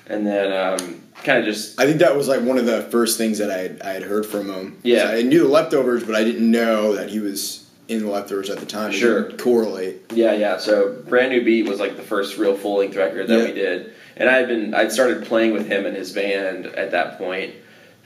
and 0.05 0.25
then 0.25 0.51
um, 0.53 1.01
kind 1.23 1.39
of 1.39 1.45
just 1.45 1.81
I 1.81 1.85
think 1.85 1.97
that 1.99 2.15
was 2.15 2.27
like 2.27 2.41
one 2.41 2.59
of 2.59 2.67
the 2.67 2.83
first 2.83 3.17
things 3.17 3.39
that 3.39 3.49
I 3.49 3.57
had, 3.57 3.81
I 3.81 3.93
had 3.93 4.03
heard 4.03 4.27
from 4.27 4.49
him. 4.51 4.77
Yeah. 4.83 5.09
I 5.09 5.23
knew 5.23 5.39
the 5.39 5.49
leftovers, 5.49 6.03
but 6.03 6.13
I 6.13 6.23
didn't 6.23 6.49
know 6.49 6.93
that 6.95 7.09
he 7.09 7.19
was 7.19 7.67
in 7.87 8.01
the 8.03 8.09
leftovers 8.11 8.51
at 8.51 8.59
the 8.59 8.65
time. 8.67 8.91
Sure. 8.91 9.23
didn't 9.29 9.39
correlate. 9.39 10.11
Yeah, 10.13 10.33
yeah. 10.33 10.57
So 10.59 11.01
brand 11.07 11.31
new 11.31 11.43
beat 11.43 11.67
was 11.67 11.79
like 11.79 11.97
the 11.97 12.03
first 12.03 12.37
real 12.37 12.55
full 12.55 12.77
length 12.77 12.95
record 12.95 13.27
that 13.29 13.39
Yeah. 13.39 13.45
we 13.45 13.53
did, 13.53 13.93
and 14.15 14.29
I 14.29 14.33
had 14.37 14.47
been 14.47 14.75
I'd 14.75 14.91
started 14.91 15.25
playing 15.25 15.53
with 15.53 15.67
him 15.67 15.87
and 15.87 15.95
his 15.97 16.11
band 16.11 16.67
at 16.67 16.91
that 16.91 17.17
point 17.17 17.55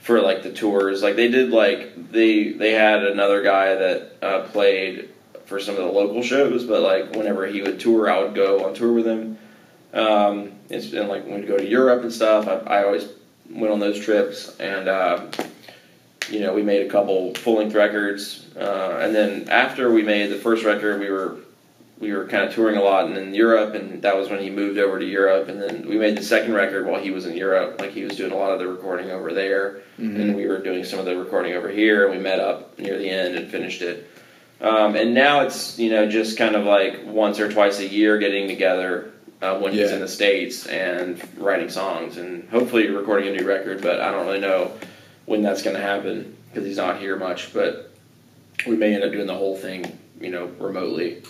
for 0.02 0.20
like 0.20 0.42
the 0.42 0.52
tours. 0.52 1.02
Like 1.02 1.16
they 1.16 1.28
did 1.28 1.50
like 1.50 2.10
they 2.12 2.52
they 2.52 2.72
had 2.72 3.04
another 3.04 3.42
guy 3.42 3.74
that 3.76 4.12
uh, 4.20 4.42
played 4.48 5.08
for 5.46 5.60
some 5.60 5.76
of 5.76 5.82
the 5.82 5.90
local 5.90 6.22
shows, 6.22 6.64
but 6.64 6.82
like 6.82 7.14
whenever 7.14 7.46
he 7.46 7.62
would 7.62 7.80
tour, 7.80 8.10
I 8.10 8.22
would 8.22 8.34
go 8.34 8.66
on 8.66 8.74
tour 8.74 8.92
with 8.92 9.06
him. 9.06 9.38
Um, 9.94 10.52
it's 10.68 10.92
and 10.92 11.08
like 11.08 11.24
when 11.24 11.40
we'd 11.40 11.48
go 11.48 11.56
to 11.56 11.66
Europe 11.66 12.02
and 12.02 12.12
stuff, 12.12 12.48
I, 12.48 12.80
I 12.80 12.84
always 12.84 13.08
went 13.48 13.72
on 13.72 13.80
those 13.80 13.98
trips 13.98 14.58
and. 14.58 14.88
Uh, 14.88 15.26
you 16.30 16.38
know, 16.38 16.54
we 16.54 16.62
made 16.62 16.86
a 16.86 16.88
couple 16.88 17.34
full 17.34 17.56
length 17.56 17.74
records, 17.74 18.46
uh, 18.56 18.98
and 19.02 19.12
then 19.12 19.48
after 19.48 19.92
we 19.92 20.02
made 20.02 20.30
the 20.30 20.36
first 20.36 20.64
record, 20.64 21.00
we 21.00 21.10
were 21.10 21.36
we 22.02 22.12
were 22.12 22.26
kind 22.26 22.42
of 22.42 22.52
touring 22.52 22.76
a 22.76 22.82
lot 22.82 23.06
and 23.06 23.16
in 23.16 23.32
Europe, 23.32 23.74
and 23.74 24.02
that 24.02 24.16
was 24.16 24.28
when 24.28 24.40
he 24.40 24.50
moved 24.50 24.76
over 24.76 24.98
to 24.98 25.04
Europe. 25.04 25.48
And 25.48 25.62
then 25.62 25.88
we 25.88 25.96
made 25.96 26.16
the 26.16 26.22
second 26.24 26.52
record 26.52 26.84
while 26.84 27.00
he 27.00 27.12
was 27.12 27.26
in 27.26 27.36
Europe, 27.36 27.80
like 27.80 27.92
he 27.92 28.02
was 28.02 28.16
doing 28.16 28.32
a 28.32 28.36
lot 28.36 28.50
of 28.50 28.58
the 28.58 28.66
recording 28.66 29.12
over 29.12 29.32
there, 29.32 29.82
and 29.98 30.34
we 30.36 30.48
were 30.48 30.58
doing 30.58 30.82
some 30.82 30.98
of 30.98 31.04
the 31.04 31.16
recording 31.16 31.54
over 31.54 31.68
here. 31.68 32.08
And 32.08 32.16
we 32.16 32.20
met 32.20 32.40
up 32.40 32.76
near 32.76 32.98
the 32.98 33.08
end 33.08 33.36
and 33.36 33.48
finished 33.48 33.82
it. 33.82 34.10
Um, 34.60 34.96
and 34.96 35.14
now 35.14 35.42
it's 35.42 35.78
you 35.78 35.90
know 35.90 36.08
just 36.08 36.36
kind 36.36 36.56
of 36.56 36.64
like 36.64 37.02
once 37.04 37.38
or 37.38 37.50
twice 37.50 37.78
a 37.78 37.86
year 37.86 38.18
getting 38.18 38.48
together 38.48 39.12
uh, 39.40 39.60
when 39.60 39.72
he's 39.72 39.92
in 39.92 40.00
the 40.00 40.08
states 40.08 40.66
and 40.66 41.22
writing 41.38 41.70
songs 41.70 42.16
and 42.16 42.48
hopefully 42.48 42.88
recording 42.88 43.28
a 43.28 43.40
new 43.40 43.46
record. 43.46 43.80
But 43.80 44.00
I 44.00 44.10
don't 44.10 44.26
really 44.26 44.40
know 44.40 44.72
when 45.26 45.40
that's 45.42 45.62
going 45.62 45.76
to 45.76 45.82
happen 45.82 46.36
because 46.48 46.66
he's 46.66 46.78
not 46.78 46.98
here 46.98 47.14
much. 47.14 47.54
But 47.54 47.92
we 48.66 48.76
may 48.76 48.92
end 48.92 49.04
up 49.04 49.12
doing 49.12 49.28
the 49.28 49.36
whole 49.36 49.56
thing, 49.56 49.96
you 50.20 50.30
know, 50.30 50.46
remotely. 50.58 51.22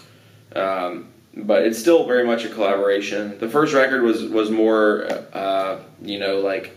Um, 0.55 1.09
but 1.35 1.63
it's 1.63 1.79
still 1.79 2.07
very 2.07 2.25
much 2.25 2.45
a 2.45 2.49
collaboration. 2.49 3.39
The 3.39 3.49
first 3.49 3.75
record 3.75 4.03
was 4.03 4.25
was 4.25 4.51
more, 4.51 5.07
uh, 5.33 5.81
you 6.03 6.19
know, 6.19 6.41
like 6.41 6.77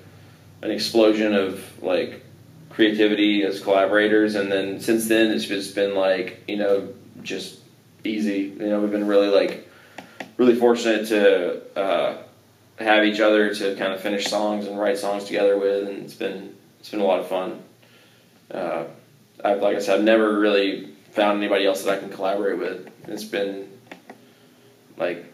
an 0.62 0.72
explosion 0.72 1.36
of 1.36 1.62
like 1.84 2.24
creativity 2.70 3.44
as 3.44 3.60
collaborators, 3.60 4.36
and 4.36 4.52
then 4.52 4.80
since 4.80 5.08
then 5.08 5.32
it's 5.32 5.46
just 5.46 5.76
been 5.76 5.96
like 5.96 6.44
you 6.48 6.58
know 6.58 6.94
just 7.22 7.60
easy. 8.04 8.56
You 8.58 8.68
know, 8.68 8.80
we've 8.80 8.92
been 8.92 9.08
really 9.08 9.28
like 9.28 9.68
really 10.38 10.56
fortunate 10.56 11.08
to 11.08 11.80
uh, 11.80 12.18
have 12.78 13.04
each 13.04 13.20
other 13.20 13.54
to 13.54 13.76
kind 13.76 13.94
of 13.94 14.02
finish 14.02 14.28
songs 14.28 14.68
and 14.68 14.80
write 14.80 14.98
songs 14.98 15.26
together 15.26 15.58
with, 15.58 15.88
and 15.88 16.04
it's 16.04 16.14
been 16.14 16.56
it's 16.80 16.90
been 16.90 17.02
a 17.02 17.06
lot 17.06 17.20
of 17.20 17.28
fun. 17.28 17.62
Uh, 18.50 18.86
I've 19.44 19.62
like 19.62 19.76
I 19.76 19.80
said, 19.80 20.00
I've 20.00 20.06
never 20.06 20.40
really 20.40 20.94
found 21.12 21.38
anybody 21.40 21.66
else 21.66 21.84
that 21.84 21.98
I 21.98 22.00
can 22.00 22.10
collaborate 22.10 22.58
with. 22.58 22.90
It's 23.08 23.24
been 23.24 23.70
like 24.98 25.26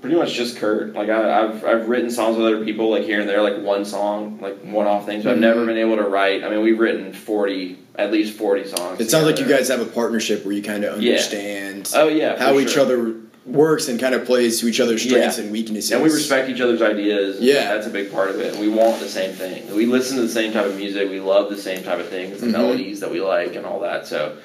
pretty 0.00 0.16
much 0.16 0.32
just 0.34 0.56
Kurt. 0.58 0.92
Like 0.94 1.08
I, 1.08 1.42
I've 1.44 1.64
I've 1.64 1.88
written 1.88 2.10
songs 2.10 2.36
with 2.36 2.46
other 2.46 2.64
people, 2.64 2.90
like 2.90 3.02
here 3.04 3.20
and 3.20 3.28
there, 3.28 3.42
like 3.42 3.58
one 3.62 3.84
song, 3.84 4.38
like 4.40 4.58
one 4.62 4.86
off 4.86 5.06
things. 5.06 5.24
But 5.24 5.32
I've 5.34 5.38
never 5.38 5.64
been 5.66 5.78
able 5.78 5.96
to 5.96 6.04
write. 6.04 6.44
I 6.44 6.50
mean, 6.50 6.62
we've 6.62 6.78
written 6.78 7.12
forty, 7.12 7.78
at 7.96 8.12
least 8.12 8.36
forty 8.38 8.66
songs. 8.66 9.00
It 9.00 9.10
sounds 9.10 9.26
like 9.26 9.38
you 9.38 9.46
guys 9.46 9.68
have 9.68 9.80
a 9.80 9.86
partnership 9.86 10.44
where 10.44 10.54
you 10.54 10.62
kind 10.62 10.84
of 10.84 11.00
Yeah. 11.02 11.12
understand 11.12 11.90
Oh 11.94 12.08
yeah, 12.08 12.38
how 12.38 12.54
for 12.54 12.60
each 12.60 12.76
other 12.76 13.14
works 13.46 13.88
and 13.88 13.98
kind 13.98 14.14
of 14.14 14.26
plays 14.26 14.60
to 14.60 14.68
each 14.68 14.80
other's 14.80 15.02
strengths 15.02 15.38
Yeah. 15.38 15.44
and 15.44 15.52
weaknesses. 15.52 15.90
And 15.92 16.02
we 16.02 16.10
respect 16.10 16.50
each 16.50 16.60
other's 16.60 16.82
ideas. 16.82 17.40
Yeah. 17.40 17.74
that's 17.74 17.86
a 17.86 17.90
big 17.90 18.12
part 18.12 18.28
of 18.30 18.38
it. 18.38 18.52
And 18.54 18.60
we 18.60 18.68
want 18.68 19.00
the 19.00 19.08
same 19.08 19.32
thing. 19.32 19.74
We 19.74 19.86
listen 19.86 20.16
to 20.16 20.22
the 20.22 20.28
same 20.28 20.52
type 20.52 20.66
of 20.66 20.76
music. 20.76 21.08
We 21.08 21.20
love 21.20 21.48
the 21.48 21.56
same 21.56 21.82
type 21.82 21.98
of 21.98 22.08
things, 22.08 22.40
the 22.42 22.46
Mhm. 22.48 22.52
melodies 22.52 23.00
that 23.00 23.10
we 23.10 23.20
like, 23.22 23.56
and 23.56 23.64
all 23.64 23.80
that. 23.80 24.06
So, 24.06 24.36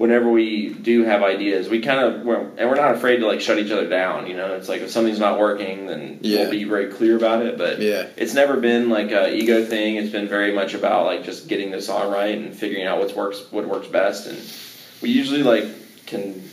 whenever 0.00 0.30
we 0.30 0.70
do 0.70 1.04
have 1.04 1.22
ideas, 1.22 1.68
we 1.68 1.78
kind 1.78 2.00
of 2.00 2.24
we're, 2.24 2.40
and 2.56 2.70
we're 2.70 2.74
not 2.74 2.94
afraid 2.94 3.18
to 3.18 3.26
like 3.26 3.38
shut 3.38 3.58
each 3.58 3.70
other 3.70 3.86
down. 3.86 4.26
You 4.26 4.34
know, 4.34 4.54
it's 4.54 4.66
like 4.66 4.80
if 4.80 4.90
something's 4.90 5.18
not 5.18 5.38
working, 5.38 5.88
then 5.88 6.20
Yeah. 6.22 6.44
we'll 6.44 6.52
be 6.52 6.64
very 6.64 6.86
clear 6.86 7.18
about 7.18 7.44
it. 7.44 7.58
But 7.58 7.82
Yeah. 7.82 8.06
it's 8.16 8.32
never 8.32 8.56
been 8.56 8.88
like 8.88 9.12
a 9.12 9.30
ego 9.30 9.62
thing. 9.62 9.96
It's 9.96 10.08
been 10.08 10.26
very 10.26 10.52
much 10.52 10.72
about 10.72 11.04
like 11.04 11.24
just 11.24 11.48
getting 11.48 11.70
the 11.70 11.82
song 11.82 12.10
right 12.10 12.34
and 12.34 12.54
figuring 12.54 12.86
out 12.86 12.98
what 12.98 13.14
works 13.14 13.42
what 13.50 13.68
works 13.68 13.88
best. 13.88 14.26
And 14.26 14.38
we 15.02 15.10
usually 15.10 15.42
like 15.42 15.66
can 16.06 16.48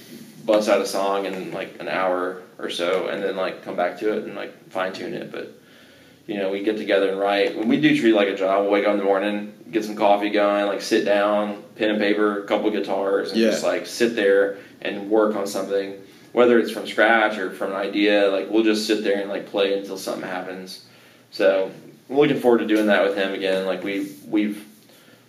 bust 0.45 0.67
out 0.67 0.81
a 0.81 0.85
song 0.85 1.25
in 1.25 1.53
like 1.53 1.77
an 1.79 1.87
hour 1.87 2.41
or 2.59 2.69
so, 2.69 3.07
and 3.07 3.23
then 3.23 3.37
like 3.37 3.63
come 3.63 3.77
back 3.77 3.99
to 3.99 4.11
it 4.11 4.25
and 4.25 4.35
like 4.35 4.51
fine 4.71 4.91
tune 4.91 5.13
it. 5.13 5.31
But 5.31 5.53
you 6.25 6.35
know, 6.35 6.49
we 6.51 6.63
get 6.63 6.75
together 6.75 7.07
and 7.07 7.17
write. 7.17 7.57
When 7.57 7.69
we 7.69 7.79
do 7.79 7.97
treat 7.97 8.11
like 8.11 8.27
a 8.27 8.35
job, 8.35 8.63
we'll 8.63 8.71
wake 8.73 8.85
up 8.85 8.91
in 8.91 8.97
the 8.97 9.05
morning, 9.05 9.53
get 9.71 9.83
some 9.85 9.95
coffee 9.95 10.29
going, 10.29 10.65
like 10.67 10.81
sit 10.81 11.05
down, 11.05 11.63
pen 11.75 11.89
and 11.91 11.99
paper, 11.99 12.43
a 12.43 12.47
couple 12.47 12.69
guitars, 12.71 13.31
and 13.31 13.39
Yeah. 13.39 13.51
just 13.51 13.63
like 13.63 13.85
sit 13.85 14.15
there 14.15 14.57
and 14.81 15.09
work 15.09 15.35
on 15.35 15.47
something. 15.47 15.95
Whether 16.33 16.59
it's 16.59 16.71
from 16.71 16.85
scratch 16.87 17.37
or 17.37 17.51
from 17.51 17.71
an 17.71 17.77
idea, 17.77 18.29
like 18.29 18.49
we'll 18.49 18.63
just 18.63 18.85
sit 18.85 19.03
there 19.03 19.19
and 19.19 19.29
like 19.29 19.47
play 19.47 19.77
until 19.77 19.97
something 19.97 20.27
happens. 20.27 20.85
So 21.31 21.71
I'm 22.09 22.15
looking 22.17 22.39
forward 22.39 22.59
to 22.59 22.65
doing 22.67 22.87
that 22.87 23.03
with 23.03 23.15
him 23.17 23.33
again. 23.33 23.65
Like 23.65 23.83
we 23.83 24.11
we've 24.27 24.63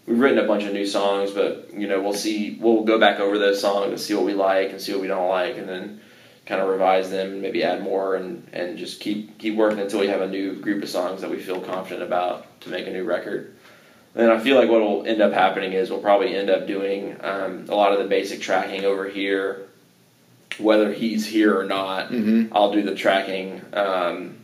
we've 0.06 0.18
written 0.20 0.38
a 0.38 0.46
bunch 0.46 0.64
of 0.64 0.72
new 0.72 0.86
songs, 0.86 1.30
but 1.30 1.70
you 1.74 1.86
know 1.88 2.00
we'll 2.02 2.12
see. 2.14 2.58
We'll 2.60 2.82
go 2.84 2.98
back 2.98 3.20
over 3.20 3.38
those 3.38 3.60
songs 3.60 3.90
and 3.90 4.00
see 4.00 4.14
what 4.14 4.24
we 4.24 4.34
like 4.34 4.70
and 4.70 4.80
see 4.80 4.92
what 4.92 5.00
we 5.00 5.08
don't 5.08 5.28
like, 5.28 5.56
and 5.56 5.68
then 5.68 6.00
kind 6.46 6.60
of 6.62 6.68
revise 6.68 7.10
them 7.10 7.32
and 7.32 7.42
maybe 7.42 7.62
add 7.62 7.82
more 7.82 8.16
and 8.16 8.46
and 8.52 8.76
just 8.78 9.00
keep 9.00 9.38
keep 9.38 9.54
working 9.54 9.80
until 9.80 10.00
we 10.00 10.08
have 10.08 10.20
a 10.20 10.28
new 10.28 10.54
group 10.56 10.82
of 10.82 10.88
songs 10.88 11.20
that 11.22 11.30
we 11.30 11.38
feel 11.38 11.60
confident 11.60 12.02
about 12.02 12.60
to 12.62 12.70
make 12.70 12.86
a 12.86 12.90
new 12.90 13.04
record. 13.04 13.54
And 14.18 14.32
I 14.32 14.38
feel 14.40 14.56
like 14.56 14.68
what 14.68 14.80
will 14.80 15.06
end 15.06 15.22
up 15.22 15.32
happening 15.32 15.72
is 15.74 15.90
we'll 15.90 16.00
probably 16.00 16.34
end 16.36 16.50
up 16.50 16.66
doing 16.66 17.16
um, 17.20 17.66
a 17.68 17.74
lot 17.74 17.92
of 17.92 18.00
the 18.00 18.04
basic 18.06 18.40
tracking 18.40 18.84
over 18.84 19.08
here, 19.08 19.68
whether 20.58 20.92
he's 20.92 21.24
here 21.24 21.56
or 21.56 21.62
not. 21.64 22.10
Mhm. 22.10 22.48
I'll 22.50 22.72
do 22.72 22.82
the 22.82 22.96
tracking, 22.96 23.62
um, 23.72 24.34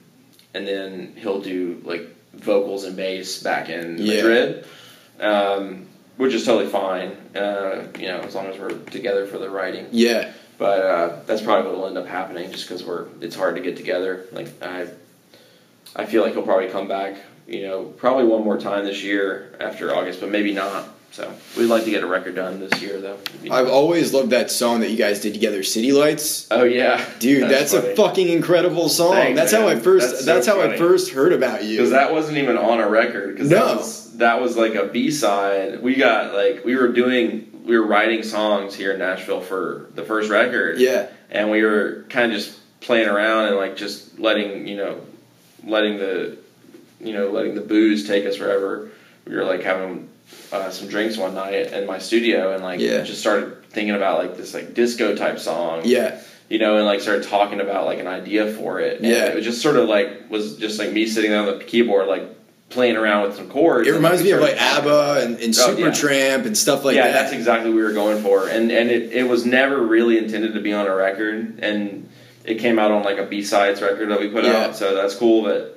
and 0.54 0.66
then 0.66 1.14
he'll 1.16 1.40
do 1.40 1.82
like 1.84 2.02
vocals 2.34 2.84
and 2.84 2.94
bass 2.96 3.42
back 3.42 3.68
in 3.68 3.98
Yeah. 3.98 4.14
Madrid, 4.22 4.64
um, 5.18 5.86
which 6.18 6.34
is 6.34 6.44
totally 6.46 6.70
fine. 6.70 7.10
Uh, 7.34 7.82
you 7.98 8.06
know, 8.06 8.20
as 8.20 8.36
long 8.36 8.46
as 8.46 8.56
we're 8.56 8.70
together 8.70 9.26
for 9.26 9.38
the 9.38 9.50
writing. 9.50 9.86
Yeah. 9.90 10.30
But 10.56 10.78
uh, 10.82 11.16
that's 11.26 11.42
probably 11.42 11.68
what 11.72 11.80
will 11.80 11.88
end 11.88 11.98
up 11.98 12.06
happening, 12.06 12.52
just 12.52 12.68
because 12.68 12.84
we're 12.84 13.06
it's 13.20 13.34
hard 13.34 13.56
to 13.56 13.60
get 13.60 13.76
together. 13.76 14.26
Like 14.30 14.46
I, 14.62 14.86
I 15.96 16.04
feel 16.06 16.22
like 16.22 16.34
he'll 16.34 16.42
probably 16.42 16.68
come 16.68 16.86
back. 16.86 17.16
You 17.46 17.62
know, 17.62 17.84
probably 17.84 18.24
one 18.24 18.42
more 18.42 18.58
time 18.58 18.84
this 18.84 19.02
year 19.02 19.54
after 19.60 19.94
August, 19.94 20.20
but 20.20 20.30
maybe 20.30 20.52
not. 20.52 20.88
So 21.10 21.32
we'd 21.56 21.66
like 21.66 21.84
to 21.84 21.90
get 21.90 22.02
a 22.02 22.06
record 22.08 22.34
done 22.34 22.58
this 22.58 22.82
year, 22.82 23.00
though. 23.00 23.16
I've 23.48 23.68
always 23.68 24.12
loved 24.12 24.30
that 24.30 24.50
song 24.50 24.80
that 24.80 24.90
you 24.90 24.96
guys 24.96 25.20
did 25.20 25.32
together, 25.32 25.62
City 25.62 25.92
Lights. 25.92 26.48
oh 26.50 26.64
yeah, 26.64 27.04
Dude, 27.20 27.48
that's, 27.48 27.72
a 27.72 27.94
fucking 27.94 28.28
incredible 28.28 28.88
song. 28.88 29.12
Thanks, 29.12 29.38
that's 29.38 29.52
how 29.52 29.68
I 29.68 29.76
first 29.76 30.10
That's 30.10 30.24
that's, 30.24 30.46
so 30.46 30.60
how 30.60 30.68
I 30.68 30.76
first 30.76 31.12
heard 31.12 31.32
about 31.32 31.62
you. 31.62 31.76
because 31.76 31.90
that 31.90 32.12
wasn't 32.12 32.38
even 32.38 32.56
on 32.56 32.80
a 32.80 32.88
record. 32.88 33.38
No. 33.38 33.44
that 33.44 33.76
was 33.76 34.16
that 34.18 34.40
was 34.40 34.56
like 34.56 34.74
a 34.74 34.86
B 34.86 35.12
side. 35.12 35.80
We 35.82 35.94
got 35.94 36.34
like 36.34 36.64
we 36.64 36.74
were 36.74 36.88
doing 36.88 37.62
we 37.64 37.78
were 37.78 37.86
writing 37.86 38.24
songs 38.24 38.74
here 38.74 38.92
in 38.92 38.98
Nashville 38.98 39.40
for 39.40 39.90
the 39.94 40.02
first 40.02 40.30
record. 40.30 40.80
yeah. 40.80 41.06
and 41.30 41.48
we 41.48 41.62
were 41.62 42.06
kind 42.08 42.32
of 42.32 42.38
just 42.38 42.58
playing 42.80 43.08
around 43.08 43.46
and 43.46 43.56
like 43.56 43.76
just 43.76 44.18
letting 44.18 44.66
you 44.66 44.76
know 44.76 45.00
letting 45.62 45.98
the 45.98 46.36
you 47.00 47.12
know 47.12 47.30
letting 47.30 47.54
the 47.54 47.60
booze 47.60 48.06
take 48.06 48.24
us 48.26 48.38
wherever 48.38 48.90
we 49.26 49.34
were 49.34 49.44
like 49.44 49.62
having 49.62 50.08
uh, 50.52 50.70
some 50.70 50.88
drinks 50.88 51.16
one 51.16 51.34
night 51.34 51.72
in 51.72 51.86
my 51.86 51.98
studio 51.98 52.54
and 52.54 52.62
like 52.62 52.80
Yeah. 52.80 53.02
just 53.02 53.20
started 53.20 53.64
thinking 53.70 53.94
about 53.94 54.18
like 54.18 54.36
this 54.36 54.54
like 54.54 54.74
disco 54.74 55.14
type 55.14 55.38
song 55.38 55.82
Yeah. 55.84 56.20
you 56.48 56.58
know 56.58 56.76
and 56.76 56.86
like 56.86 57.00
started 57.00 57.24
talking 57.24 57.60
about 57.60 57.86
like 57.86 57.98
an 57.98 58.06
idea 58.06 58.52
for 58.52 58.80
it 58.80 58.98
and 59.00 59.06
Yeah. 59.08 59.26
it 59.26 59.34
was 59.34 59.44
just 59.44 59.60
sort 59.62 59.76
of 59.76 59.88
like 59.88 60.30
was 60.30 60.56
just 60.56 60.78
like 60.78 60.92
me 60.92 61.06
sitting 61.06 61.32
on 61.32 61.46
the 61.46 61.64
keyboard 61.64 62.06
like 62.08 62.22
playing 62.70 62.96
around 62.96 63.24
with 63.28 63.36
some 63.36 63.48
chords 63.50 63.86
It 63.86 63.92
reminds 63.92 64.22
me 64.22 64.30
of 64.30 64.40
like 64.40 64.56
started 64.56 64.74
talking 64.74 64.90
about 64.90 65.18
ABBA 65.18 65.26
and, 65.26 65.40
and 65.40 65.56
Oh, 65.58 65.76
yeah. 65.76 65.86
Supertramp 65.90 66.46
and 66.46 66.56
stuff 66.56 66.84
like 66.84 66.96
yeah, 66.96 67.02
that. 67.02 67.08
Yeah, 67.14 67.22
that's 67.22 67.32
exactly 67.32 67.70
what 67.70 67.76
we 67.76 67.82
were 67.82 67.92
going 67.92 68.22
for, 68.22 68.48
and 68.48 68.72
and 68.72 68.90
it, 68.90 69.12
it 69.12 69.28
was 69.28 69.44
never 69.44 69.80
really 69.80 70.16
intended 70.18 70.54
to 70.54 70.60
be 70.60 70.72
on 70.72 70.86
a 70.86 70.94
record, 70.94 71.58
and 71.60 72.08
it 72.44 72.58
came 72.58 72.78
out 72.78 72.90
on 72.90 73.02
like 73.04 73.18
a 73.18 73.26
B 73.26 73.42
sides 73.44 73.80
record 73.82 74.08
that 74.10 74.18
we 74.18 74.28
put 74.28 74.44
Yeah. 74.44 74.64
out, 74.64 74.76
so 74.76 74.94
that's 74.94 75.14
cool. 75.14 75.42
But 75.42 75.73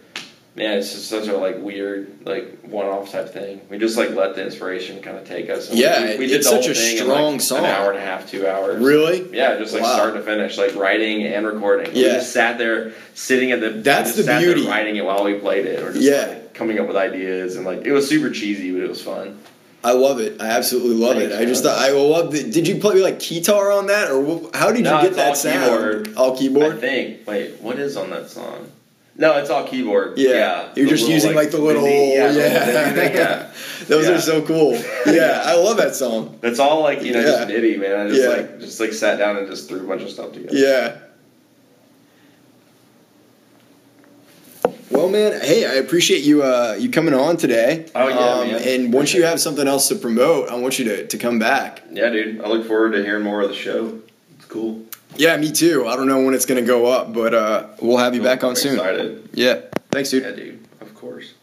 man, 0.57 0.79
it's 0.79 0.91
just 0.91 1.07
such 1.07 1.27
a 1.27 1.37
like 1.37 1.59
weird 1.59 2.25
like 2.25 2.59
one 2.63 2.87
off 2.87 3.11
type 3.11 3.29
thing. 3.29 3.61
We 3.69 3.77
just 3.77 3.95
like 3.97 4.09
let 4.09 4.35
the 4.35 4.43
inspiration 4.43 5.01
kind 5.01 5.15
of 5.17 5.25
take 5.25 5.49
us. 5.49 5.69
And 5.69 5.77
Yeah, 5.79 6.01
we, 6.13 6.17
we 6.17 6.25
it's 6.25 6.31
did 6.33 6.39
the 6.39 6.63
such 6.63 6.67
a 6.67 6.73
thing 6.73 6.97
in, 6.97 7.03
strong 7.03 7.31
like, 7.33 7.41
song. 7.41 7.59
An 7.59 7.65
hour 7.65 7.91
and 7.91 7.99
a 7.99 8.01
half, 8.01 8.29
two 8.29 8.45
hours. 8.47 8.83
Really? 8.83 9.29
Yeah, 9.31 9.57
just 9.57 9.73
like 9.73 9.83
Wow. 9.83 9.93
start 9.93 10.15
to 10.15 10.21
finish, 10.21 10.57
like 10.57 10.75
writing 10.75 11.23
and 11.23 11.45
recording. 11.45 11.93
We 11.93 12.03
Yeah. 12.05 12.15
just 12.15 12.33
sat 12.33 12.57
there 12.57 12.91
sitting 13.13 13.51
at 13.51 13.61
the. 13.61 13.69
That's 13.69 14.15
the 14.15 14.23
beauty. 14.39 14.67
Writing 14.67 14.95
it 14.97 15.05
while 15.05 15.23
we 15.23 15.35
played 15.35 15.65
it, 15.65 15.81
or 15.83 15.93
just 15.93 16.03
Yeah. 16.03 16.25
like, 16.27 16.53
coming 16.55 16.79
up 16.79 16.87
with 16.87 16.97
ideas, 16.97 17.55
and 17.55 17.63
like 17.65 17.85
it 17.85 17.91
was 17.93 18.09
super 18.09 18.31
cheesy, 18.31 18.71
but 18.71 18.81
it 18.81 18.89
was 18.89 19.01
fun. 19.01 19.37
I 19.83 19.91
love 19.91 20.19
it. 20.19 20.41
I 20.41 20.47
absolutely 20.47 20.95
love 20.95 21.17
Thanks, 21.17 21.35
it. 21.35 21.39
I 21.39 21.45
just 21.45 21.63
thought 21.63 21.77
I 21.77 21.91
love 21.91 22.33
it. 22.33 22.51
Did 22.51 22.67
you 22.67 22.77
play 22.77 22.95
like 22.95 23.19
guitar 23.19 23.71
on 23.71 23.85
that, 23.87 24.09
or 24.11 24.49
how 24.55 24.71
did 24.71 24.83
No, 24.83 24.95
you 24.95 25.01
get 25.03 25.05
it's 25.09 25.15
that 25.17 25.27
all 25.29 25.35
sound? 25.35 25.63
keyboard. 26.05 26.15
All 26.17 26.35
keyboard. 26.35 26.75
I 26.75 26.79
think. 26.79 27.27
Wait, 27.27 27.61
what 27.61 27.77
is 27.77 27.95
on 27.95 28.09
that 28.09 28.27
song? 28.29 28.71
No, 29.19 29.35
it's 29.37 29.49
all 29.49 29.65
keyboard. 29.67 30.17
Yeah. 30.17 30.29
Yeah, 30.29 30.73
You're 30.75 30.85
The 30.85 30.91
just 30.91 31.01
little, 31.03 31.15
using 31.15 31.35
like, 31.35 31.49
the 31.49 31.57
little 31.57 31.81
MIDI- 31.83 32.13
yeah. 32.13 32.31
yeah, 32.31 33.13
yeah. 33.13 33.51
Those 33.87 34.07
are 34.07 34.21
so 34.21 34.43
cool. 34.45 34.73
Yeah. 35.07 35.41
I 35.43 35.55
love 35.55 35.77
that 35.77 35.95
song. 35.95 36.37
That's 36.41 36.59
all 36.59 36.81
like 36.83 37.01
you 37.01 37.13
know, 37.13 37.21
just 37.23 37.47
MIDI, 37.47 37.77
man. 37.77 38.07
I 38.07 38.09
just 38.09 38.27
like 38.29 38.59
just 38.59 38.79
like 38.79 38.93
sat 38.93 39.17
down 39.17 39.37
and 39.37 39.47
just 39.47 39.67
threw 39.69 39.83
a 39.83 39.87
bunch 39.87 40.03
of 40.03 40.09
stuff 40.11 40.33
together. 40.33 40.55
Yeah. 40.55 40.97
Well, 44.91 45.09
man, 45.09 45.41
hey, 45.41 45.65
I 45.65 45.73
appreciate 45.75 46.23
you 46.23 46.43
uh, 46.43 46.75
you 46.79 46.89
coming 46.89 47.13
on 47.13 47.37
today. 47.37 47.87
Oh, 47.93 48.07
yeah, 48.07 48.51
man. 48.51 48.61
And 48.67 48.93
once 48.93 49.13
you 49.13 49.23
have 49.23 49.39
something 49.39 49.67
else 49.67 49.87
to 49.89 49.95
promote, 49.95 50.49
I 50.49 50.55
want 50.55 50.79
you 50.79 50.85
to, 50.85 51.07
to 51.07 51.17
come 51.17 51.39
back. 51.39 51.83
Yeah, 51.91 52.09
dude. 52.09 52.41
I 52.41 52.47
look 52.47 52.65
forward 52.67 52.93
to 52.93 53.03
hearing 53.03 53.23
more 53.23 53.41
of 53.41 53.49
the 53.49 53.55
show. 53.55 53.99
It's 54.37 54.45
cool. 54.45 54.81
Yeah, 55.17 55.35
me 55.37 55.51
too. 55.51 55.87
I 55.87 55.95
don't 55.95 56.07
know 56.07 56.23
when 56.23 56.33
it's 56.33 56.45
gonna 56.45 56.61
go 56.61 56.85
up, 56.85 57.13
but 57.13 57.33
uh, 57.33 57.67
we'll 57.81 57.97
have 57.97 58.13
you 58.15 58.21
back 58.21 58.43
on 58.43 58.55
soon. 58.55 58.73
Excited. 58.75 59.29
Yeah. 59.33 59.61
Thanks, 59.91 60.11
dude. 60.11 60.23
Yeah, 60.23 60.31
dude. 60.31 60.65
Of 60.81 60.93
course. 60.95 61.33